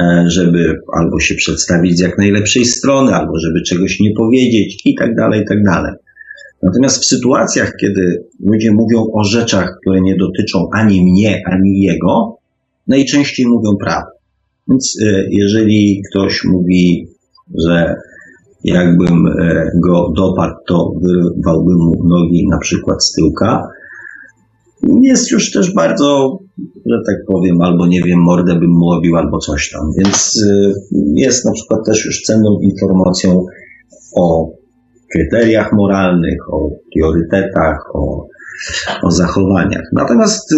e, 0.01 0.23
żeby 0.27 0.75
albo 0.97 1.19
się 1.19 1.35
przedstawić 1.35 1.97
z 1.97 2.01
jak 2.01 2.17
najlepszej 2.17 2.65
strony, 2.65 3.15
albo 3.15 3.39
żeby 3.39 3.61
czegoś 3.61 3.99
nie 3.99 4.13
powiedzieć 4.17 4.81
i 4.85 4.95
tak 4.95 5.15
dalej, 5.15 5.41
i 5.41 5.45
tak 5.45 5.63
dalej. 5.63 5.93
Natomiast 6.63 7.01
w 7.01 7.05
sytuacjach, 7.05 7.73
kiedy 7.81 8.23
ludzie 8.39 8.71
mówią 8.71 9.05
o 9.13 9.23
rzeczach, 9.23 9.77
które 9.81 10.01
nie 10.01 10.15
dotyczą 10.15 10.67
ani 10.73 11.01
mnie, 11.05 11.41
ani 11.45 11.79
jego, 11.79 12.37
najczęściej 12.87 13.45
mówią 13.45 13.77
prawdę. 13.83 14.22
Więc 14.67 14.97
e, 15.05 15.23
jeżeli 15.29 16.01
ktoś 16.09 16.43
mówi, 16.45 17.07
że 17.67 17.95
jakbym 18.63 19.27
e, 19.27 19.71
go 19.83 20.11
dopadł, 20.15 20.55
to 20.67 20.91
wyrwałbym 21.01 21.77
mu 21.77 22.07
nogi 22.07 22.47
na 22.51 22.57
przykład 22.57 23.05
z 23.05 23.11
tyłka, 23.11 23.67
jest 25.01 25.31
już 25.31 25.51
też 25.51 25.73
bardzo, 25.73 26.39
że 26.85 26.97
tak 27.07 27.15
powiem, 27.27 27.61
albo 27.61 27.87
nie 27.87 28.01
wiem, 28.01 28.19
mordę 28.19 28.55
bym 28.55 28.69
mu 28.69 28.89
obił, 28.89 29.17
albo 29.17 29.37
coś 29.37 29.71
tam. 29.71 29.81
Więc 29.97 30.43
e, 30.49 30.71
jest 31.15 31.45
na 31.45 31.51
przykład 31.51 31.79
też 31.85 32.05
już 32.05 32.21
cenną 32.21 32.59
informacją 32.61 33.45
o 34.15 34.49
kryteriach 35.11 35.73
moralnych, 35.73 36.53
o 36.53 36.69
priorytetach, 36.93 37.77
o, 37.93 38.27
o 39.03 39.11
zachowaniach. 39.11 39.83
Natomiast 39.93 40.53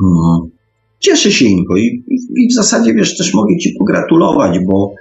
hmm, 0.00 0.50
cieszę 1.00 1.32
się 1.32 1.44
Inko 1.44 1.76
i, 1.76 2.04
i 2.36 2.48
w 2.48 2.54
zasadzie 2.54 2.94
wiesz, 2.94 3.16
też 3.16 3.34
mogę 3.34 3.56
Ci 3.56 3.74
pogratulować, 3.78 4.58
bo, 4.66 4.94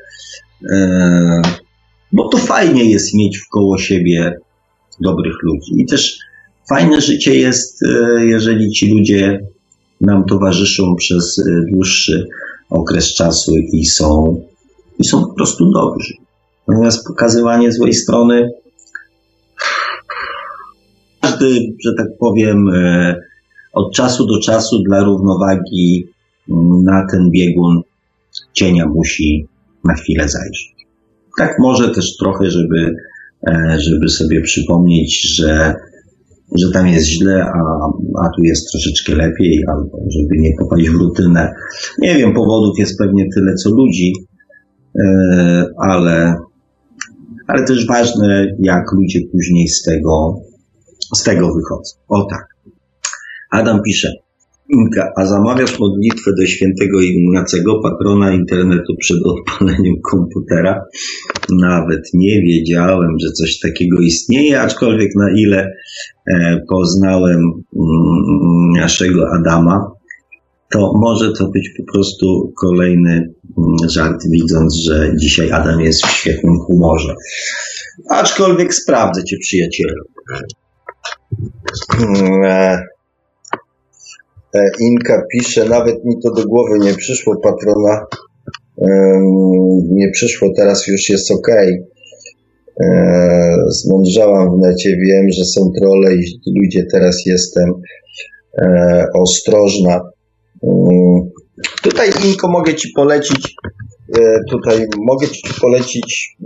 e, 0.71 1.41
bo 2.11 2.29
to 2.29 2.37
fajnie 2.37 2.91
jest 2.91 3.13
mieć 3.13 3.37
wkoło 3.37 3.77
siebie 3.77 4.37
dobrych 5.01 5.35
ludzi. 5.43 5.81
I 5.81 5.85
też 5.85 6.19
fajne 6.69 7.01
życie 7.01 7.35
jest, 7.35 7.83
e, 7.83 8.25
jeżeli 8.25 8.71
ci 8.71 8.91
ludzie 8.91 9.39
nam 10.01 10.25
towarzyszą 10.25 10.95
przez 10.95 11.39
e, 11.39 11.71
dłuższy 11.73 12.27
okres 12.69 13.13
czasu 13.13 13.51
i 13.73 13.85
są, 13.85 14.41
i 14.99 15.03
są 15.03 15.21
po 15.21 15.33
prostu 15.33 15.71
dobrzy. 15.71 16.13
Natomiast 16.67 17.07
pokazywanie 17.07 17.71
złej 17.71 17.93
strony, 17.93 18.49
każdy, 21.21 21.59
że 21.85 21.93
tak 21.97 22.07
powiem, 22.19 22.69
e, 22.69 23.15
od 23.77 23.93
czasu 23.93 24.25
do 24.25 24.39
czasu 24.39 24.83
dla 24.83 25.03
równowagi 25.03 26.07
mm, 26.49 26.83
na 26.83 27.07
ten 27.11 27.31
biegun 27.31 27.81
cienia 28.53 28.85
musi 28.87 29.47
na 29.83 29.93
chwilę 29.93 30.29
zajrzeć. 30.29 30.75
Tak 31.37 31.59
może 31.59 31.89
też 31.89 32.17
trochę, 32.17 32.51
żeby, 32.51 32.95
e, 33.47 33.77
żeby 33.79 34.09
sobie 34.09 34.41
przypomnieć, 34.41 35.35
że, 35.35 35.73
że 36.55 36.71
tam 36.71 36.87
jest 36.87 37.07
źle, 37.07 37.43
a, 37.43 37.59
a 38.23 38.29
tu 38.35 38.43
jest 38.43 38.71
troszeczkę 38.71 39.15
lepiej, 39.15 39.63
albo 39.67 39.97
żeby 40.09 40.37
nie 40.37 40.49
popaść 40.59 40.89
w 40.89 40.95
rutynę. 40.95 41.53
Nie 41.99 42.15
wiem, 42.15 42.33
powodów 42.33 42.79
jest 42.79 42.97
pewnie 42.97 43.25
tyle 43.35 43.53
co 43.53 43.69
ludzi, 43.69 44.13
e, 44.99 45.65
ale, 45.81 46.35
ale 47.47 47.63
też 47.63 47.87
ważne, 47.87 48.45
jak 48.59 48.83
ludzie 48.93 49.19
później 49.31 49.67
z 49.67 49.83
tego, 49.83 50.35
z 51.15 51.23
tego 51.23 51.47
wychodzą. 51.55 51.97
O 52.07 52.25
tak. 52.29 52.56
Adam 53.51 53.81
pisze, 53.85 54.11
Inka, 54.69 55.11
a 55.15 55.25
zamawiasz 55.25 55.79
modlitwę 55.79 56.31
do 56.39 56.45
świętego 56.45 57.01
Ignacego, 57.01 57.79
patrona 57.79 58.33
internetu 58.33 58.95
przed 58.99 59.17
odpaleniem 59.25 59.95
komputera? 60.11 60.85
Nawet 61.49 62.01
nie 62.13 62.41
wiedziałem, 62.41 63.09
że 63.19 63.31
coś 63.31 63.59
takiego 63.59 63.99
istnieje, 63.99 64.61
aczkolwiek 64.61 65.15
na 65.15 65.31
ile 65.37 65.71
e, 66.27 66.61
poznałem 66.69 67.39
mm, 67.39 68.71
naszego 68.75 69.27
Adama, 69.39 69.91
to 70.71 70.93
może 70.95 71.31
to 71.31 71.47
być 71.47 71.69
po 71.77 71.93
prostu 71.93 72.53
kolejny 72.61 73.33
mm, 73.57 73.89
żart, 73.89 74.23
widząc, 74.31 74.75
że 74.75 75.11
dzisiaj 75.19 75.51
Adam 75.51 75.81
jest 75.81 76.05
w 76.05 76.11
świetnym 76.11 76.59
humorze. 76.59 77.15
Aczkolwiek 78.09 78.73
sprawdzę 78.73 79.23
cię, 79.23 79.37
przyjacielu. 79.41 80.03
E, 84.57 84.59
e, 84.59 84.69
Inka 84.79 85.23
pisze, 85.31 85.65
nawet 85.65 86.05
mi 86.05 86.19
to 86.23 86.33
do 86.33 86.47
głowy 86.47 86.79
nie 86.79 86.93
przyszło, 86.93 87.35
patrona. 87.35 88.05
Nie 89.89 90.11
przyszło, 90.11 90.49
teraz 90.55 90.87
już 90.87 91.09
jest 91.09 91.31
ok. 91.31 91.47
E, 92.81 92.87
zmądrzałam 93.69 94.55
w 94.55 94.59
necie, 94.61 94.97
wiem, 95.07 95.25
że 95.31 95.45
są 95.45 95.71
trole 95.79 96.13
i 96.13 96.39
ludzie, 96.55 96.85
teraz 96.91 97.25
jestem 97.25 97.73
ostrożna. 99.15 100.01
Mm, 100.63 101.29
tutaj, 101.83 102.09
Inko, 102.25 102.47
mogę 102.47 102.75
Ci 102.75 102.89
polecić, 102.95 103.55
tutaj 104.49 104.87
mogę 104.97 105.27
Ci 105.27 105.53
polecić 105.61 106.37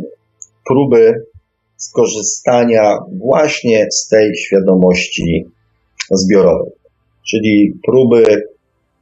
próby 0.67 1.13
skorzystania 1.77 2.97
właśnie 3.17 3.87
z 3.91 4.07
tej 4.07 4.37
świadomości 4.37 5.45
zbiorowej, 6.11 6.71
czyli 7.29 7.73
próby 7.85 8.23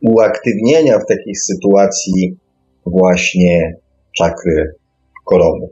uaktywnienia 0.01 0.99
w 0.99 1.05
takiej 1.05 1.35
sytuacji 1.35 2.37
właśnie 2.85 3.73
czakry 4.17 4.75
korony. 5.25 5.67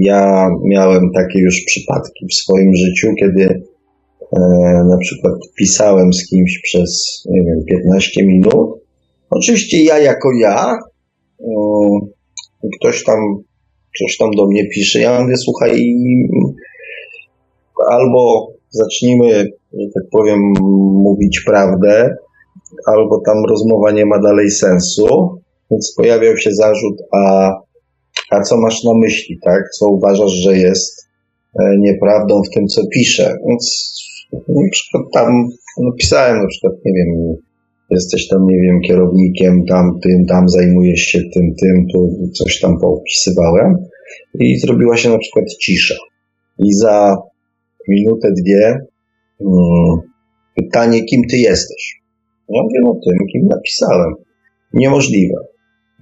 Ja 0.00 0.48
miałem 0.64 1.10
takie 1.14 1.40
już 1.40 1.64
przypadki 1.66 2.26
w 2.26 2.34
swoim 2.34 2.76
życiu, 2.76 3.08
kiedy 3.20 3.44
e, 3.44 4.40
na 4.88 4.96
przykład 5.00 5.34
pisałem 5.58 6.12
z 6.12 6.28
kimś 6.28 6.60
przez, 6.62 7.22
nie 7.30 7.42
wiem, 7.42 7.64
15 7.68 8.26
minut. 8.26 8.82
Oczywiście 9.30 9.84
ja 9.84 9.98
jako 9.98 10.28
ja, 10.40 10.78
e, 11.40 11.46
ktoś 12.80 13.04
tam 13.04 13.18
coś 13.98 14.16
tam 14.16 14.30
do 14.30 14.46
mnie 14.46 14.68
pisze. 14.68 15.00
Ja 15.00 15.22
mówię, 15.22 15.36
słuchaj, 15.36 15.96
albo 17.88 18.52
zacznijmy, 18.70 19.50
że 19.80 19.86
tak 19.94 20.10
powiem, 20.12 20.38
mówić 21.02 21.42
prawdę, 21.46 22.16
albo 22.86 23.20
tam 23.26 23.36
rozmowa 23.48 23.90
nie 23.90 24.06
ma 24.06 24.18
dalej 24.18 24.50
sensu. 24.50 25.06
Więc 25.70 25.94
pojawiał 25.96 26.36
się 26.36 26.50
zarzut, 26.52 26.96
a, 27.14 27.52
a 28.30 28.42
co 28.42 28.60
masz 28.60 28.84
na 28.84 28.94
myśli, 28.94 29.38
tak? 29.44 29.62
Co 29.78 29.88
uważasz, 29.88 30.30
że 30.30 30.58
jest 30.58 31.06
e, 31.60 31.78
nieprawdą 31.78 32.42
w 32.42 32.54
tym, 32.54 32.66
co 32.66 32.82
piszę? 32.94 33.36
Więc 33.48 33.92
na 34.32 34.70
przykład 34.72 35.04
tam 35.12 35.48
napisałem, 35.78 36.42
na 36.42 36.46
przykład, 36.46 36.72
nie 36.84 36.92
wiem, 36.92 37.36
jesteś 37.90 38.28
tam, 38.28 38.46
nie 38.46 38.60
wiem, 38.60 38.80
kierownikiem, 38.80 39.64
tam, 39.68 39.98
tym, 40.02 40.26
tam 40.26 40.48
zajmujesz 40.48 41.00
się 41.00 41.18
tym, 41.34 41.54
tym, 41.62 41.86
tu 41.92 42.28
coś 42.38 42.60
tam 42.60 42.78
poopisywałem 42.80 43.76
i 44.40 44.58
zrobiła 44.58 44.96
się 44.96 45.08
na 45.08 45.18
przykład 45.18 45.44
cisza. 45.60 45.94
I 46.58 46.72
za 46.72 47.16
minutę, 47.88 48.28
dwie 48.42 48.78
pytanie, 50.56 51.04
kim 51.04 51.22
ty 51.30 51.36
jesteś? 51.36 52.02
Ja 52.48 52.62
wiem 52.74 52.90
o 52.90 52.94
tym, 52.94 53.26
kim 53.32 53.46
napisałem. 53.46 54.12
Niemożliwe. 54.74 55.34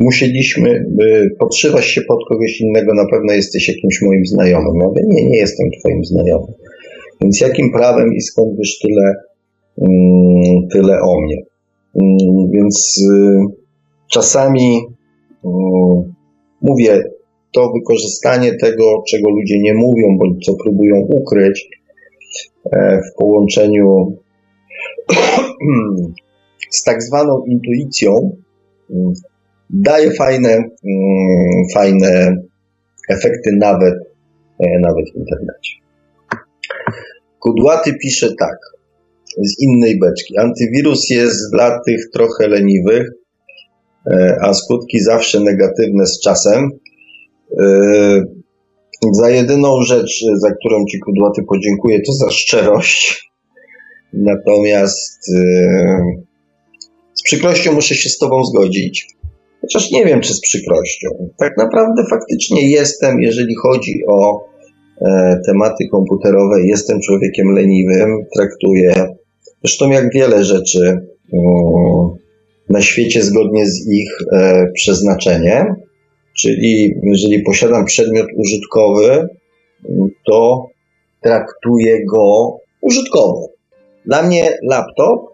Musieliśmy, 0.00 0.84
podszywasz 1.38 1.86
się 1.86 2.00
pod 2.02 2.18
kogoś 2.28 2.60
innego, 2.60 2.94
na 2.94 3.06
pewno 3.10 3.32
jesteś 3.32 3.68
jakimś 3.68 4.02
moim 4.02 4.26
znajomym. 4.26 4.80
Ja 4.80 4.86
mówię, 4.86 5.02
nie, 5.06 5.28
nie 5.28 5.36
jestem 5.36 5.66
twoim 5.80 6.04
znajomym. 6.04 6.54
Więc 7.20 7.40
jakim 7.40 7.72
prawem 7.72 8.12
i 8.14 8.20
skąd 8.20 8.58
wiesz 8.58 8.78
tyle, 8.78 9.14
mm, 9.78 10.68
tyle 10.72 11.00
o 11.00 11.20
mnie? 11.20 11.36
Mm, 12.02 12.50
więc 12.50 13.04
y, 13.12 13.38
czasami 14.10 14.80
mm, 15.44 16.14
mówię, 16.62 17.02
to 17.52 17.72
wykorzystanie 17.72 18.52
tego, 18.54 19.02
czego 19.08 19.30
ludzie 19.30 19.58
nie 19.58 19.74
mówią, 19.74 20.18
bądź 20.18 20.46
co 20.46 20.54
próbują 20.54 20.96
ukryć, 20.96 21.68
w 22.74 23.18
połączeniu 23.18 24.18
z 26.70 26.84
tak 26.84 27.02
zwaną 27.02 27.44
intuicją, 27.46 28.36
mm, 28.90 29.12
daje 29.70 30.10
fajne, 30.10 30.64
fajne 31.74 32.36
efekty 33.10 33.50
nawet, 33.58 33.94
e, 34.58 34.78
nawet 34.80 35.04
w 35.12 35.16
internecie. 35.16 35.74
Kudłaty 37.38 37.94
pisze 38.02 38.28
tak 38.38 38.56
z 39.42 39.62
innej 39.62 39.98
beczki. 39.98 40.38
Antywirus 40.38 41.10
jest 41.10 41.52
dla 41.52 41.80
tych 41.86 42.10
trochę 42.12 42.48
leniwych, 42.48 43.10
e, 44.10 44.36
a 44.40 44.54
skutki 44.54 45.00
zawsze 45.00 45.40
negatywne 45.40 46.06
z 46.06 46.20
czasem. 46.20 46.70
E, 49.04 49.08
za 49.12 49.30
jedyną 49.30 49.82
rzecz, 49.82 50.24
za 50.36 50.50
którą 50.50 50.84
Ci 50.84 50.98
Kudłaty 50.98 51.42
podziękuję, 51.48 52.00
to 52.06 52.12
za 52.12 52.30
szczerość. 52.30 53.30
Natomiast 54.12 55.18
e, 55.36 55.42
z 57.14 57.22
przykrością 57.22 57.72
muszę 57.72 57.94
się 57.94 58.08
z 58.08 58.18
Tobą 58.18 58.44
zgodzić. 58.44 59.06
Chociaż 59.60 59.90
nie 59.90 60.04
wiem, 60.04 60.20
czy 60.20 60.34
z 60.34 60.40
przykrością. 60.40 61.08
Tak 61.38 61.56
naprawdę 61.58 62.02
faktycznie 62.10 62.70
jestem, 62.70 63.20
jeżeli 63.20 63.54
chodzi 63.54 64.00
o 64.08 64.50
tematy 65.46 65.88
komputerowe, 65.92 66.66
jestem 66.66 67.00
człowiekiem 67.00 67.48
leniwym, 67.48 68.26
traktuję 68.36 69.06
Zresztą 69.64 69.90
jak 69.90 70.14
wiele 70.14 70.44
rzeczy 70.44 70.98
na 72.68 72.82
świecie 72.82 73.22
zgodnie 73.22 73.66
z 73.66 73.88
ich 73.88 74.10
e, 74.32 74.66
przeznaczeniem, 74.74 75.66
czyli 76.36 76.94
jeżeli 77.02 77.42
posiadam 77.42 77.84
przedmiot 77.84 78.26
użytkowy, 78.36 79.28
to 80.26 80.66
traktuję 81.22 82.06
go 82.06 82.56
użytkowo. 82.80 83.48
Dla 84.06 84.22
mnie 84.22 84.58
laptop 84.62 85.30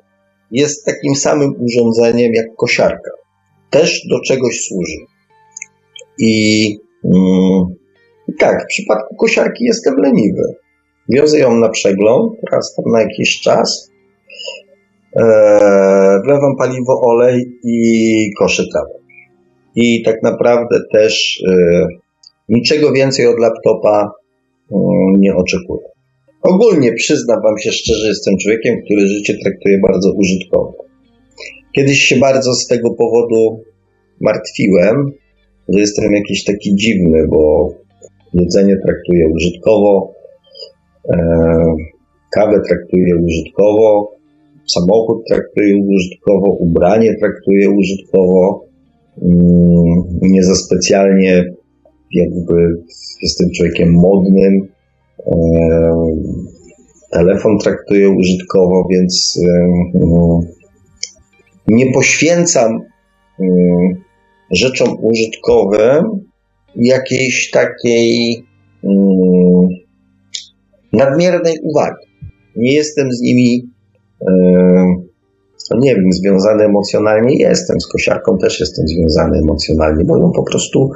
jest 0.51 0.85
takim 0.85 1.15
samym 1.15 1.55
urządzeniem 1.61 2.33
jak 2.35 2.47
kosiarka. 2.57 3.11
Też 3.71 4.07
do 4.11 4.21
czegoś 4.21 4.61
służy. 4.61 4.99
I 6.19 6.79
mm, 7.05 7.65
tak, 8.39 8.63
w 8.65 8.67
przypadku 8.67 9.17
kosiarki 9.17 9.65
jestem 9.65 9.95
leniwy. 9.97 10.43
Wiozę 11.09 11.39
ją 11.39 11.55
na 11.55 11.69
przegląd, 11.69 12.33
raz 12.53 12.75
tam 12.75 12.93
na 12.93 13.01
jakiś 13.01 13.41
czas. 13.41 13.91
Eee, 15.17 16.21
wlewam 16.25 16.57
paliwo, 16.59 17.01
olej 17.03 17.59
i 17.65 18.31
koszę 18.39 18.63
trawę. 18.73 19.06
I 19.77 20.03
tak 20.03 20.23
naprawdę 20.23 20.79
też 20.93 21.43
e, 21.49 21.87
niczego 22.49 22.93
więcej 22.93 23.27
od 23.27 23.39
laptopa 23.39 24.13
e, 24.71 24.77
nie 25.19 25.35
oczekuję. 25.35 25.87
Ogólnie 26.43 26.93
przyznam 26.93 27.43
Wam 27.43 27.59
się 27.59 27.73
szczerze, 27.73 28.09
jestem 28.09 28.35
człowiekiem, 28.39 28.77
który 28.85 29.07
życie 29.07 29.35
traktuje 29.43 29.79
bardzo 29.79 30.13
użytkowo. 30.13 30.75
Kiedyś 31.77 31.99
się 31.99 32.17
bardzo 32.17 32.55
z 32.55 32.67
tego 32.67 32.91
powodu 32.91 33.61
martwiłem, 34.21 35.13
że 35.69 35.81
jestem 35.81 36.13
jakiś 36.13 36.45
taki 36.45 36.75
dziwny, 36.75 37.27
bo 37.29 37.71
jedzenie 38.35 38.77
traktuję 38.87 39.29
użytkowo, 39.29 40.13
e, 41.11 41.17
kawę 42.33 42.61
traktuję 42.69 43.17
użytkowo, 43.17 44.13
samochód 44.67 45.19
traktuję 45.29 45.77
użytkowo, 45.77 46.51
ubranie 46.51 47.15
traktuję 47.21 47.71
użytkowo. 47.71 48.66
Mm, 49.23 50.03
nie 50.23 50.45
za 50.45 50.55
specjalnie 50.55 51.45
jakby 52.13 52.83
jestem 53.23 53.51
człowiekiem 53.51 53.93
modnym. 53.93 54.69
E, 55.27 55.37
telefon 57.13 57.59
traktuję 57.59 58.11
użytkowo, 58.11 58.89
więc 58.91 59.39
e, 59.45 59.69
no, 59.95 60.41
nie 61.69 61.93
poświęcam 61.93 62.81
mm, 63.41 64.03
rzeczom 64.51 64.89
użytkowym 65.01 66.05
jakiejś 66.77 67.51
takiej 67.51 68.43
mm, 68.85 69.69
nadmiernej 70.93 71.55
uwagi. 71.63 72.07
Nie 72.57 72.75
jestem 72.75 73.13
z 73.13 73.21
nimi, 73.21 73.71
e, 74.29 75.07
no 75.71 75.79
nie 75.81 75.95
wiem, 75.95 76.13
związany 76.13 76.65
emocjonalnie. 76.65 77.37
Jestem 77.37 77.81
z 77.81 77.87
kosiarką, 77.87 78.39
też 78.39 78.61
jestem 78.61 78.89
związany 78.89 79.39
emocjonalnie, 79.39 80.05
bo 80.05 80.19
ją 80.19 80.33
po 80.33 80.43
prostu 80.43 80.91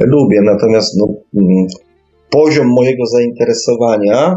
lubię. 0.00 0.40
Natomiast 0.42 0.96
no, 0.96 1.14
mm, 1.40 1.66
poziom 2.30 2.66
mojego 2.66 3.06
zainteresowania 3.06 4.36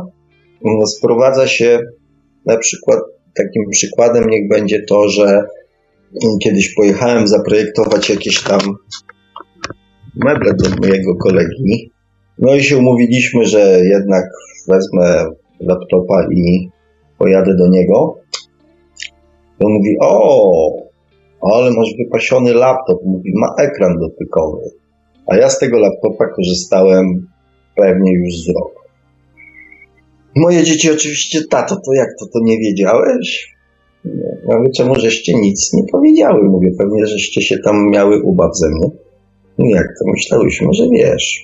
mm, 0.66 0.88
sprowadza 0.88 1.48
się 1.48 1.80
na 2.46 2.58
przykład, 2.58 3.00
takim 3.36 3.70
przykładem 3.72 4.30
niech 4.30 4.50
będzie 4.50 4.84
to, 4.84 5.10
że 5.10 5.44
kiedyś 6.44 6.76
pojechałem 6.76 7.28
zaprojektować 7.28 8.10
jakieś 8.10 8.44
tam 8.44 8.60
meble 10.16 10.54
do 10.54 10.70
mojego 10.82 11.16
kolegi. 11.16 11.92
No 12.40 12.56
i 12.56 12.64
się 12.64 12.78
umówiliśmy, 12.78 13.46
że 13.46 13.80
jednak 13.84 14.26
wezmę 14.68 15.26
laptopa 15.60 16.28
i 16.32 16.70
pojadę 17.18 17.56
do 17.56 17.68
niego. 17.68 18.20
On 19.60 19.74
mówi, 19.74 19.98
o, 20.02 20.88
ale 21.42 21.72
masz 21.72 21.90
wypasiony 21.98 22.54
laptop. 22.54 23.00
Mówi, 23.06 23.32
ma 23.36 23.64
ekran 23.64 24.00
dotykowy. 24.00 24.62
A 25.28 25.38
ja 25.38 25.50
z 25.50 25.60
tego 25.60 25.80
laptopa 25.80 26.28
korzystałem 26.36 27.28
pewnie 27.76 28.14
już 28.14 28.34
z 28.44 28.50
rok. 28.50 28.78
Moje 30.36 30.64
dzieci 30.64 30.92
oczywiście, 30.92 31.40
tato, 31.50 31.76
to 31.76 31.94
jak 31.94 32.08
to, 32.20 32.26
to 32.26 32.40
nie 32.44 32.58
wiedziałeś? 32.58 33.58
No, 34.06 34.56
ale 34.56 34.70
czemu 34.78 34.96
żeście 34.96 35.34
nic 35.34 35.74
nie 35.74 35.84
powiedziały? 35.92 36.50
Mówię, 36.50 36.72
pewnie 36.80 37.08
żeście 37.08 37.42
się 37.42 37.58
tam 37.58 37.90
miały 37.92 38.22
ubaw 38.22 38.58
ze 38.58 38.70
mnie. 38.70 38.90
No 39.58 39.66
jak 39.76 39.88
to 39.88 40.12
myślałyśmy, 40.12 40.68
że 40.74 40.84
wiesz. 40.92 41.44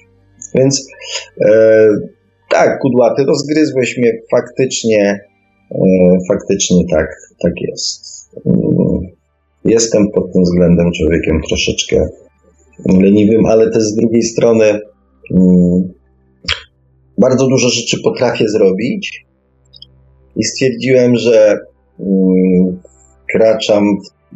Więc 0.56 0.88
e, 1.45 1.88
tak, 2.49 2.80
kudłaty, 2.80 3.23
rozgryzłeś 3.23 3.98
mnie 3.98 4.11
faktycznie, 4.31 5.19
e, 5.72 5.85
faktycznie 6.30 6.84
tak, 6.91 7.07
tak 7.44 7.53
jest. 7.61 8.30
Mm, 8.45 8.99
jestem 9.65 10.11
pod 10.11 10.34
tym 10.34 10.44
względem 10.44 10.91
człowiekiem 10.98 11.41
troszeczkę 11.48 12.06
leniwym, 12.86 13.45
ale 13.45 13.72
też 13.72 13.84
z 13.84 13.95
drugiej 13.95 14.24
strony 14.24 14.65
mm, 15.32 15.94
bardzo 17.18 17.48
dużo 17.48 17.70
rzeczy 17.70 17.98
potrafię 18.03 18.49
zrobić 18.49 19.26
i 20.36 20.44
stwierdziłem, 20.44 21.15
że 21.15 21.57
mm, 21.99 22.82
wkraczam, 23.24 23.84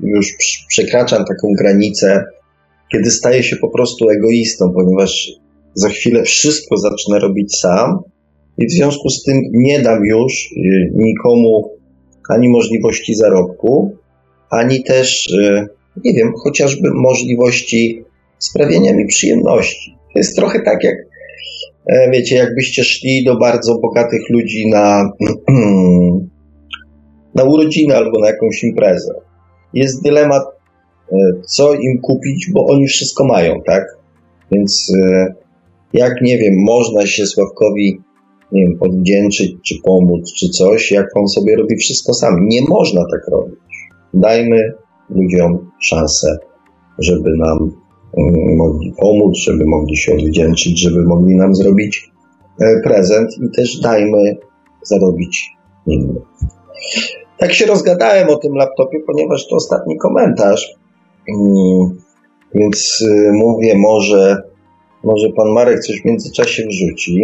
już 0.03 0.33
przekraczam 0.69 1.25
taką 1.25 1.47
granicę, 1.57 2.23
kiedy 2.91 3.11
staję 3.11 3.43
się 3.43 3.55
po 3.55 3.69
prostu 3.69 4.09
egoistą, 4.09 4.73
ponieważ 4.73 5.31
za 5.73 5.89
chwilę 5.89 6.23
wszystko 6.23 6.77
zacznę 6.77 7.19
robić 7.19 7.57
sam 7.59 7.99
i 8.57 8.67
w 8.67 8.71
związku 8.71 9.09
z 9.09 9.23
tym 9.23 9.41
nie 9.53 9.79
dam 9.79 10.05
już 10.05 10.51
y, 10.51 10.91
nikomu 10.95 11.76
ani 12.29 12.49
możliwości 12.49 13.15
zarobku, 13.15 13.97
ani 14.49 14.83
też, 14.83 15.29
y, 15.29 15.67
nie 16.05 16.13
wiem, 16.13 16.33
chociażby 16.43 16.89
możliwości 16.93 18.03
sprawienia 18.39 18.93
mi 18.93 19.05
przyjemności. 19.05 19.97
To 20.13 20.19
jest 20.19 20.35
trochę 20.35 20.59
tak 20.59 20.83
jak, 20.83 20.95
e, 21.85 22.11
wiecie, 22.11 22.35
jakbyście 22.35 22.83
szli 22.83 23.23
do 23.25 23.37
bardzo 23.37 23.79
bogatych 23.79 24.29
ludzi 24.29 24.69
na, 24.69 25.11
na 27.35 27.43
urodziny 27.43 27.95
albo 27.95 28.19
na 28.19 28.27
jakąś 28.27 28.63
imprezę. 28.63 29.13
Jest 29.73 30.03
dylemat, 30.03 30.43
e, 31.11 31.15
co 31.47 31.73
im 31.73 31.99
kupić, 32.01 32.49
bo 32.53 32.65
oni 32.65 32.87
wszystko 32.87 33.25
mają, 33.25 33.61
tak? 33.65 33.83
Więc 34.51 34.91
e, 35.03 35.33
jak, 35.93 36.21
nie 36.21 36.37
wiem, 36.37 36.53
można 36.57 37.05
się 37.05 37.25
Sławkowi 37.25 38.01
nie 38.51 38.65
wiem, 38.65 38.77
odwdzięczyć, 38.79 39.55
czy 39.65 39.75
pomóc, 39.83 40.33
czy 40.33 40.49
coś, 40.49 40.91
jak 40.91 41.07
on 41.15 41.27
sobie 41.27 41.55
robi 41.55 41.77
wszystko 41.77 42.13
sam. 42.13 42.47
Nie 42.47 42.61
można 42.69 43.01
tak 43.11 43.21
robić. 43.31 43.59
Dajmy 44.13 44.73
ludziom 45.09 45.71
szansę, 45.81 46.37
żeby 46.99 47.37
nam 47.37 47.71
mm, 48.17 48.57
mogli 48.57 48.93
pomóc, 48.99 49.37
żeby 49.37 49.65
mogli 49.65 49.97
się 49.97 50.13
odwdzięczyć, 50.13 50.79
żeby 50.79 51.03
mogli 51.03 51.35
nam 51.35 51.55
zrobić 51.55 52.11
e, 52.61 52.81
prezent 52.83 53.29
i 53.37 53.55
też 53.57 53.79
dajmy 53.79 54.37
zarobić 54.83 55.49
innym. 55.87 56.19
Tak 57.37 57.53
się 57.53 57.65
rozgadałem 57.65 58.29
o 58.29 58.35
tym 58.35 58.53
laptopie, 58.53 58.99
ponieważ 59.07 59.47
to 59.47 59.55
ostatni 59.55 59.97
komentarz, 59.97 60.75
mm, 61.29 61.97
więc 62.53 63.01
y, 63.01 63.31
mówię, 63.33 63.77
może, 63.77 64.37
może 65.03 65.29
pan 65.29 65.47
Marek 65.47 65.79
coś 65.79 66.01
w 66.01 66.05
międzyczasie 66.05 66.63
wrzuci. 66.67 67.21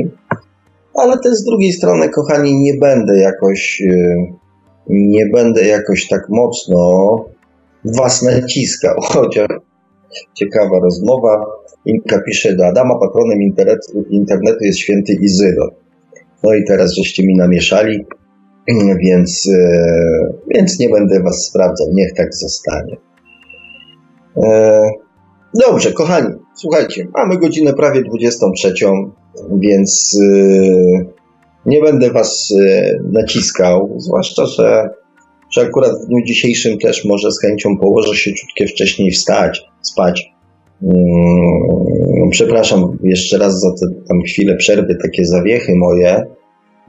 Ale 0.93 1.19
też 1.19 1.33
z 1.33 1.43
drugiej 1.43 1.71
strony, 1.71 2.09
kochani, 2.09 2.55
nie 2.55 2.73
będę 2.73 3.19
jakoś, 3.19 3.81
y, 3.81 4.15
nie 4.89 5.25
będę 5.25 5.65
jakoś 5.65 6.07
tak 6.07 6.29
mocno 6.29 7.25
was 7.85 8.21
naciskał. 8.21 8.95
Chociaż 9.13 9.47
ciekawa 10.33 10.79
rozmowa. 10.79 11.45
Inka 11.85 12.21
pisze 12.21 12.55
do 12.55 12.67
Adama, 12.67 12.99
patronem 12.99 13.39
internetu 14.09 14.57
jest 14.61 14.79
święty 14.79 15.13
Izydor. 15.13 15.73
No 16.43 16.53
i 16.53 16.63
teraz 16.67 16.93
żeście 16.93 17.25
mi 17.25 17.35
namieszali, 17.35 18.05
więc, 19.05 19.45
y, 19.45 20.33
więc 20.47 20.79
nie 20.79 20.89
będę 20.89 21.23
was 21.23 21.45
sprawdzał. 21.45 21.87
Niech 21.93 22.13
tak 22.13 22.35
zostanie. 22.35 22.97
Dobrze, 25.55 25.91
kochani, 25.91 26.27
słuchajcie, 26.55 27.07
mamy 27.17 27.37
godzinę 27.37 27.73
prawie 27.73 28.03
23 28.03 28.73
więc 29.59 30.19
yy, 30.21 31.05
nie 31.65 31.81
będę 31.81 32.11
Was 32.11 32.49
yy, 32.49 32.99
naciskał, 33.11 33.95
zwłaszcza, 33.97 34.45
że, 34.45 34.89
że 35.51 35.61
akurat 35.61 35.91
w 35.91 36.07
dniu 36.07 36.25
dzisiejszym 36.25 36.77
też 36.77 37.05
może 37.05 37.31
z 37.31 37.41
chęcią 37.41 37.77
położę 37.77 38.15
się 38.15 38.33
ciutkie 38.33 38.67
wcześniej 38.67 39.11
wstać, 39.11 39.61
spać. 39.81 40.33
Yy, 40.81 40.91
przepraszam 42.31 42.97
jeszcze 43.03 43.37
raz 43.37 43.59
za 43.59 43.71
te 43.71 43.95
tam 44.07 44.21
chwilę 44.21 44.55
przerwy, 44.55 44.95
takie 45.01 45.25
zawiechy 45.25 45.75
moje, 45.75 46.23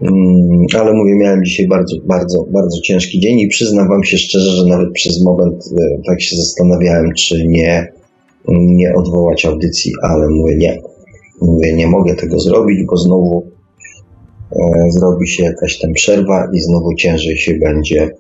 mm, 0.03 0.67
ale 0.79 0.93
mówię, 0.93 1.15
miałem 1.15 1.45
dzisiaj 1.45 1.69
bardzo, 1.69 1.97
bardzo, 2.05 2.45
bardzo 2.51 2.81
ciężki 2.81 3.21
dzień 3.21 3.41
i 3.41 3.49
przyznam 3.49 3.89
Wam 3.89 4.05
się 4.05 4.17
szczerze, 4.17 4.51
że 4.51 4.67
nawet 4.67 4.93
przez 4.93 5.25
moment 5.25 5.65
y, 5.67 6.01
tak 6.07 6.23
się 6.23 6.37
zastanawiałem, 6.37 7.13
czy 7.15 7.47
nie, 7.47 7.93
nie 8.49 8.95
odwołać 8.95 9.45
audycji, 9.45 9.93
ale 10.03 10.29
mówię, 10.29 10.57
nie, 10.57 10.79
Mówię, 11.41 11.73
nie 11.73 11.87
mogę 11.87 12.15
tego 12.15 12.39
zrobić, 12.39 12.85
bo 12.91 12.97
znowu 12.97 13.53
e, 14.53 14.91
zrobi 14.91 15.29
się 15.29 15.45
jakaś 15.45 15.79
tam 15.79 15.93
przerwa 15.93 16.51
i 16.53 16.61
znowu 16.61 16.95
ciężej 16.95 17.37
się 17.37 17.55
będzie, 17.55 18.11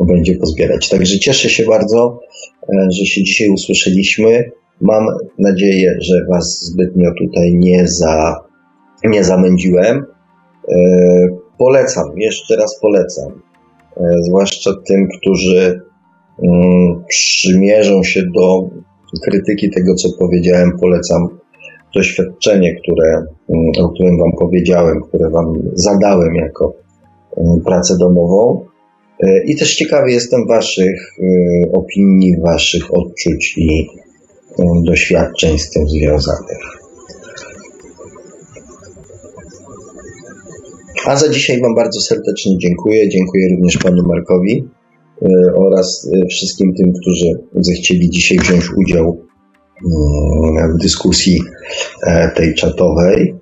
będzie 0.00 0.36
pozbierać. 0.36 0.88
Także 0.88 1.18
cieszę 1.18 1.48
się 1.48 1.64
bardzo, 1.64 2.20
e, 2.62 2.88
że 2.90 3.06
się 3.06 3.22
dzisiaj 3.24 3.48
usłyszeliśmy. 3.48 4.50
Mam 4.80 5.06
nadzieję, 5.38 5.94
że 6.00 6.26
Was 6.30 6.64
zbytnio 6.64 7.10
tutaj 7.18 7.54
nie, 7.54 7.88
za, 7.88 8.36
nie 9.04 9.24
zamędziłem. 9.24 10.06
Polecam, 11.58 12.04
jeszcze 12.16 12.56
raz 12.56 12.80
polecam. 12.80 13.42
Zwłaszcza 14.20 14.70
tym, 14.86 15.08
którzy 15.18 15.80
mm, 16.42 17.04
przymierzą 17.08 18.02
się 18.02 18.22
do 18.34 18.70
krytyki 19.18 19.70
tego, 19.70 19.94
co 19.94 20.08
powiedziałem, 20.18 20.78
polecam 20.80 21.28
doświadczenie, 21.94 22.76
które, 22.82 23.24
mm, 23.48 23.72
o 23.84 23.88
którym 23.88 24.18
Wam 24.18 24.32
powiedziałem, 24.38 25.00
które 25.02 25.30
Wam 25.30 25.62
zadałem 25.74 26.34
jako 26.34 26.74
mm, 27.36 27.60
pracę 27.60 27.98
domową. 27.98 28.64
E, 29.20 29.44
I 29.44 29.56
też 29.56 29.76
ciekawy 29.76 30.12
jestem 30.12 30.46
Waszych 30.46 31.00
e, 31.18 31.72
opinii, 31.72 32.40
Waszych 32.40 32.94
odczuć 32.94 33.54
i 33.58 33.86
mm, 34.58 34.82
doświadczeń 34.84 35.58
z 35.58 35.70
tym 35.70 35.88
związanych. 35.88 36.80
A 41.06 41.16
za 41.16 41.28
dzisiaj 41.28 41.60
Wam 41.60 41.74
bardzo 41.74 42.00
serdecznie 42.00 42.58
dziękuję. 42.58 43.08
Dziękuję 43.08 43.48
również 43.56 43.78
Panu 43.78 44.02
Markowi 44.06 44.68
oraz 45.56 46.10
wszystkim 46.30 46.74
tym, 46.74 46.92
którzy 47.00 47.26
zechcieli 47.54 48.10
dzisiaj 48.10 48.38
wziąć 48.38 48.64
udział 48.76 49.26
w 50.74 50.82
dyskusji 50.82 51.40
tej 52.34 52.54
czatowej. 52.54 53.34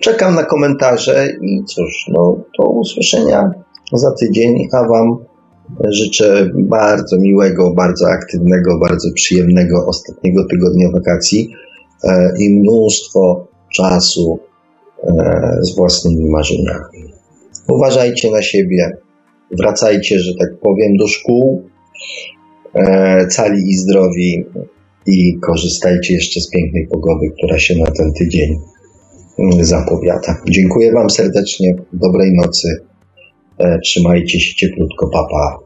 Czekam 0.00 0.34
na 0.34 0.44
komentarze 0.44 1.28
i 1.42 1.64
cóż, 1.64 2.06
no, 2.08 2.44
do 2.58 2.68
usłyszenia 2.68 3.50
za 3.92 4.10
tydzień, 4.12 4.68
a 4.72 4.88
Wam 4.88 5.18
życzę 5.90 6.50
bardzo 6.54 7.16
miłego, 7.18 7.74
bardzo 7.74 8.08
aktywnego, 8.08 8.78
bardzo 8.78 9.08
przyjemnego 9.14 9.86
ostatniego 9.86 10.44
tygodnia 10.50 10.90
wakacji 10.90 11.50
e, 12.04 12.32
i 12.38 12.50
mnóstwo 12.50 13.46
czasu 13.74 14.38
e, 15.02 15.58
z 15.60 15.76
własnymi 15.76 16.30
marzeniami. 16.30 17.12
Uważajcie 17.68 18.30
na 18.30 18.42
siebie, 18.42 18.96
wracajcie, 19.50 20.18
że 20.18 20.32
tak 20.34 20.48
powiem, 20.62 20.96
do 20.96 21.06
szkół, 21.06 21.68
e, 22.74 23.26
cali 23.26 23.70
i 23.70 23.74
zdrowi 23.74 24.44
i 25.06 25.38
korzystajcie 25.40 26.14
jeszcze 26.14 26.40
z 26.40 26.50
pięknej 26.50 26.88
pogody, 26.92 27.26
która 27.38 27.58
się 27.58 27.74
na 27.78 27.90
ten 27.90 28.12
tydzień 28.12 28.58
mm, 29.38 29.64
zapowiada. 29.64 30.42
Dziękuję 30.48 30.92
Wam 30.92 31.10
serdecznie, 31.10 31.74
dobrej 31.92 32.32
nocy 32.32 32.88
E, 33.58 33.78
trzymajcie 33.78 34.40
się 34.40 34.54
cieplutko, 34.54 35.08
papa. 35.08 35.58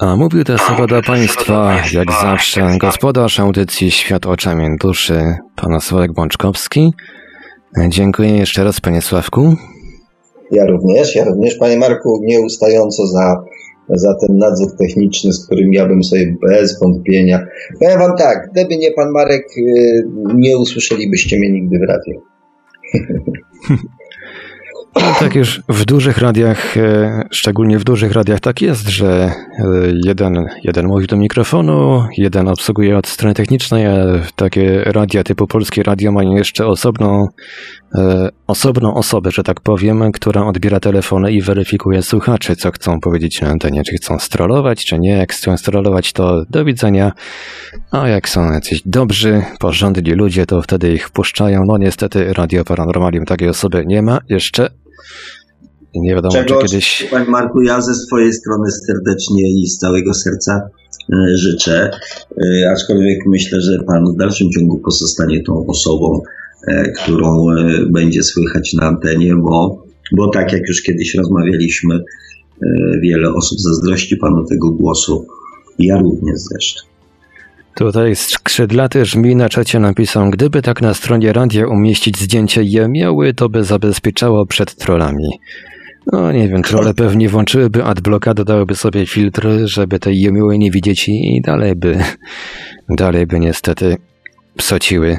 A 0.00 0.16
mówił 0.16 0.44
te 0.44 0.58
słowa 0.58 0.86
do 0.86 1.02
Państwa, 1.02 1.82
jak 1.92 2.12
zawsze, 2.12 2.76
gospodarz 2.78 3.40
audycji 3.40 3.90
Świat 3.90 4.26
oczami 4.26 4.76
duszy, 4.80 5.34
pan 5.56 5.80
Sławek 5.80 6.12
Bączkowski. 6.12 6.92
Dziękuję 7.88 8.36
jeszcze 8.36 8.64
raz, 8.64 8.80
panie 8.80 9.02
Sławku. 9.02 9.56
Ja 10.50 10.66
również, 10.66 11.14
ja 11.14 11.24
również, 11.24 11.54
panie 11.54 11.76
Marku, 11.76 12.20
nieustająco 12.24 13.06
za, 13.06 13.44
za 13.88 14.14
ten 14.14 14.36
nadzór 14.36 14.76
techniczny, 14.78 15.32
z 15.32 15.46
którym 15.46 15.72
ja 15.72 15.86
bym 15.86 16.04
sobie 16.04 16.36
bez 16.42 16.80
wątpienia. 16.80 17.46
Powiem 17.80 17.98
wam 17.98 18.16
tak, 18.16 18.48
gdyby 18.52 18.76
nie 18.76 18.92
pan 18.92 19.10
Marek, 19.10 19.46
y, 19.58 20.04
nie 20.34 20.58
usłyszelibyście 20.58 21.38
mnie 21.38 21.50
nigdy 21.50 21.78
w 21.78 21.88
radiu. 21.88 22.20
No, 24.96 25.14
tak 25.20 25.34
już 25.34 25.62
w 25.68 25.84
dużych 25.84 26.18
radiach, 26.18 26.76
e, 26.76 27.22
szczególnie 27.30 27.78
w 27.78 27.84
dużych 27.84 28.12
radiach 28.12 28.40
tak 28.40 28.62
jest, 28.62 28.88
że 28.88 29.08
e, 29.08 29.32
jeden, 30.04 30.46
jeden 30.64 30.86
mówi 30.86 31.06
do 31.06 31.16
mikrofonu, 31.16 32.04
jeden 32.16 32.48
obsługuje 32.48 32.98
od 32.98 33.06
strony 33.06 33.34
technicznej, 33.34 33.86
a 33.86 33.94
takie 34.36 34.82
radia 34.84 35.24
typu 35.24 35.46
Polskie 35.46 35.82
Radio 35.82 36.12
mają 36.12 36.34
jeszcze 36.36 36.66
osobną, 36.66 37.28
osobną 38.46 38.94
osobę, 38.94 39.30
że 39.30 39.42
tak 39.42 39.60
powiem, 39.60 40.12
która 40.12 40.46
odbiera 40.46 40.80
telefony 40.80 41.32
i 41.32 41.42
weryfikuje 41.42 42.02
słuchaczy, 42.02 42.56
co 42.56 42.70
chcą 42.70 43.00
powiedzieć 43.00 43.40
na 43.40 43.48
antenie, 43.48 43.82
czy 43.84 43.96
chcą 43.96 44.18
strollować, 44.18 44.84
czy 44.84 44.98
nie. 44.98 45.16
Jak 45.16 45.32
chcą 45.32 45.56
strollować, 45.56 46.12
to 46.12 46.44
do 46.50 46.64
widzenia, 46.64 47.12
a 47.90 48.08
jak 48.08 48.28
są 48.28 48.52
jacyś 48.52 48.82
dobrzy, 48.86 49.42
porządni 49.60 50.12
ludzie, 50.12 50.46
to 50.46 50.62
wtedy 50.62 50.92
ich 50.92 51.08
wpuszczają. 51.08 51.64
No 51.66 51.78
niestety 51.78 52.32
Radio 52.32 52.64
Paranormalium 52.64 53.24
takiej 53.24 53.48
osoby 53.48 53.84
nie 53.86 54.02
ma 54.02 54.18
jeszcze, 54.28 54.70
nie 55.94 56.14
wiadomo, 56.14 56.34
Czego, 56.34 56.62
czy 56.62 56.66
kiedyś. 56.66 57.08
Panie 57.10 57.30
Marku, 57.30 57.62
ja 57.62 57.80
ze 57.80 57.94
swojej 57.94 58.32
strony 58.32 58.70
serdecznie 58.86 59.50
i 59.50 59.66
z 59.66 59.78
całego 59.78 60.14
serca 60.14 60.70
e, 61.12 61.36
życzę, 61.36 61.90
e, 62.42 62.70
aczkolwiek 62.70 63.18
myślę, 63.26 63.60
że 63.60 63.78
Pan 63.86 64.04
w 64.14 64.16
dalszym 64.16 64.50
ciągu 64.50 64.78
pozostanie 64.78 65.42
tą 65.42 65.66
osobą, 65.66 66.20
e, 66.20 66.22
którą 66.96 67.46
będzie 67.90 68.22
słychać 68.22 68.72
na 68.72 68.86
antenie, 68.86 69.34
bo, 69.36 69.84
bo 70.16 70.30
tak 70.30 70.52
jak 70.52 70.68
już 70.68 70.82
kiedyś 70.82 71.14
rozmawialiśmy, 71.14 72.00
wiele 73.02 73.32
osób 73.34 73.58
zazdrości 73.60 74.16
Panu 74.16 74.44
tego 74.44 74.70
głosu. 74.70 75.26
Ja 75.78 75.98
również 75.98 76.38
zresztą. 76.38 76.88
Tutaj 77.74 78.16
skrzydlaty 78.16 79.04
żmi 79.04 79.36
na 79.36 79.48
czacie 79.48 79.80
napisał, 79.80 80.30
gdyby 80.30 80.62
tak 80.62 80.82
na 80.82 80.94
stronie 80.94 81.32
radia 81.32 81.66
umieścić 81.66 82.18
zdjęcie 82.18 82.62
jemioły, 82.62 83.34
to 83.34 83.48
by 83.48 83.64
zabezpieczało 83.64 84.46
przed 84.46 84.74
trollami. 84.74 85.28
No 86.12 86.32
nie 86.32 86.48
wiem, 86.48 86.62
trolle 86.62 86.94
pewnie 86.94 87.28
włączyłyby 87.28 87.84
adblocka, 87.84 88.34
dodałyby 88.34 88.74
sobie 88.74 89.06
filtry, 89.06 89.68
żeby 89.68 89.98
tej 89.98 90.20
jemioły 90.20 90.58
nie 90.58 90.70
widzieć 90.70 91.08
i 91.08 91.40
dalej 91.44 91.76
by, 91.76 91.98
dalej 92.88 93.26
by 93.26 93.40
niestety 93.40 93.96
psociły. 94.56 95.18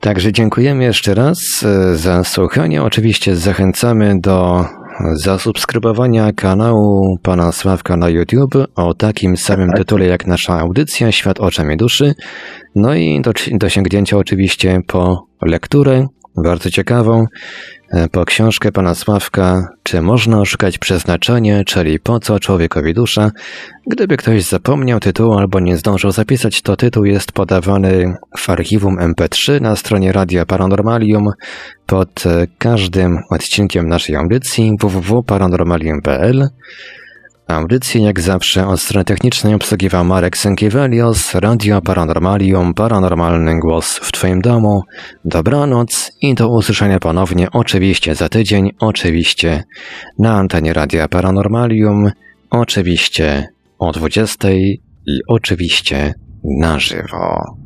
Także 0.00 0.32
dziękujemy 0.32 0.84
jeszcze 0.84 1.14
raz 1.14 1.38
e, 1.62 1.96
za 1.96 2.24
słuchanie. 2.24 2.82
Oczywiście 2.82 3.36
zachęcamy 3.36 4.20
do 4.20 4.64
zasubskrybowania 5.14 6.32
kanału 6.32 7.18
pana 7.22 7.52
Sławka 7.52 7.96
na 7.96 8.08
YouTube 8.08 8.54
o 8.74 8.94
takim 8.94 9.36
samym 9.36 9.68
tak. 9.68 9.78
tytule 9.78 10.06
jak 10.06 10.26
nasza 10.26 10.58
audycja 10.60 11.12
Świat 11.12 11.40
oczami 11.40 11.76
duszy. 11.76 12.14
No 12.74 12.94
i 12.94 13.20
do, 13.20 13.32
do 13.50 13.68
sięgnięcia 13.68 14.16
oczywiście 14.16 14.80
po 14.86 15.26
lekturę, 15.42 16.06
bardzo 16.36 16.70
ciekawą, 16.70 17.26
e, 17.90 18.08
po 18.08 18.24
książkę 18.24 18.72
pana 18.72 18.94
Sławka 18.94 19.68
Czy 19.82 20.02
można 20.02 20.40
oszukać 20.40 20.78
przeznaczenie, 20.78 21.64
czyli 21.66 22.00
po 22.00 22.20
co 22.20 22.40
człowiekowi 22.40 22.94
dusza? 22.94 23.30
Gdyby 23.86 24.16
ktoś 24.16 24.42
zapomniał 24.42 25.00
tytułu 25.00 25.38
albo 25.38 25.60
nie 25.60 25.76
zdążył 25.76 26.10
zapisać, 26.10 26.62
to 26.62 26.76
tytuł 26.76 27.04
jest 27.04 27.32
podawany 27.32 28.14
w 28.38 28.50
archiwum 28.50 28.96
MP3 28.96 29.60
na 29.60 29.76
stronie 29.76 30.12
Radia 30.12 30.46
Paranormalium 30.46 31.30
pod 31.86 32.26
e, 32.26 32.46
każdym 32.58 33.18
odcinkiem 33.30 33.88
naszej 33.88 34.16
audycji 34.16 34.72
www.paranormalium.pl. 34.80 36.48
Audycję 37.48 38.02
jak 38.02 38.20
zawsze 38.20 38.66
od 38.66 38.80
strony 38.80 39.04
technicznej 39.04 39.54
obsługiwał 39.54 40.04
Marek 40.04 40.36
Sękiewelios, 40.36 41.34
Radio 41.34 41.82
Paranormalium, 41.82 42.74
Paranormalny 42.74 43.58
Głos 43.58 43.98
w 43.98 44.12
Twoim 44.12 44.40
domu. 44.40 44.82
Dobranoc 45.24 46.12
i 46.20 46.34
do 46.34 46.48
usłyszenia 46.48 46.98
ponownie 46.98 47.50
oczywiście 47.52 48.14
za 48.14 48.28
tydzień, 48.28 48.72
oczywiście 48.78 49.64
na 50.18 50.34
antenie 50.34 50.72
Radia 50.72 51.08
Paranormalium, 51.08 52.10
oczywiście 52.50 53.48
o 53.78 53.92
20 53.92 54.50
i 54.52 54.80
oczywiście 55.28 56.14
na 56.44 56.78
żywo. 56.78 57.65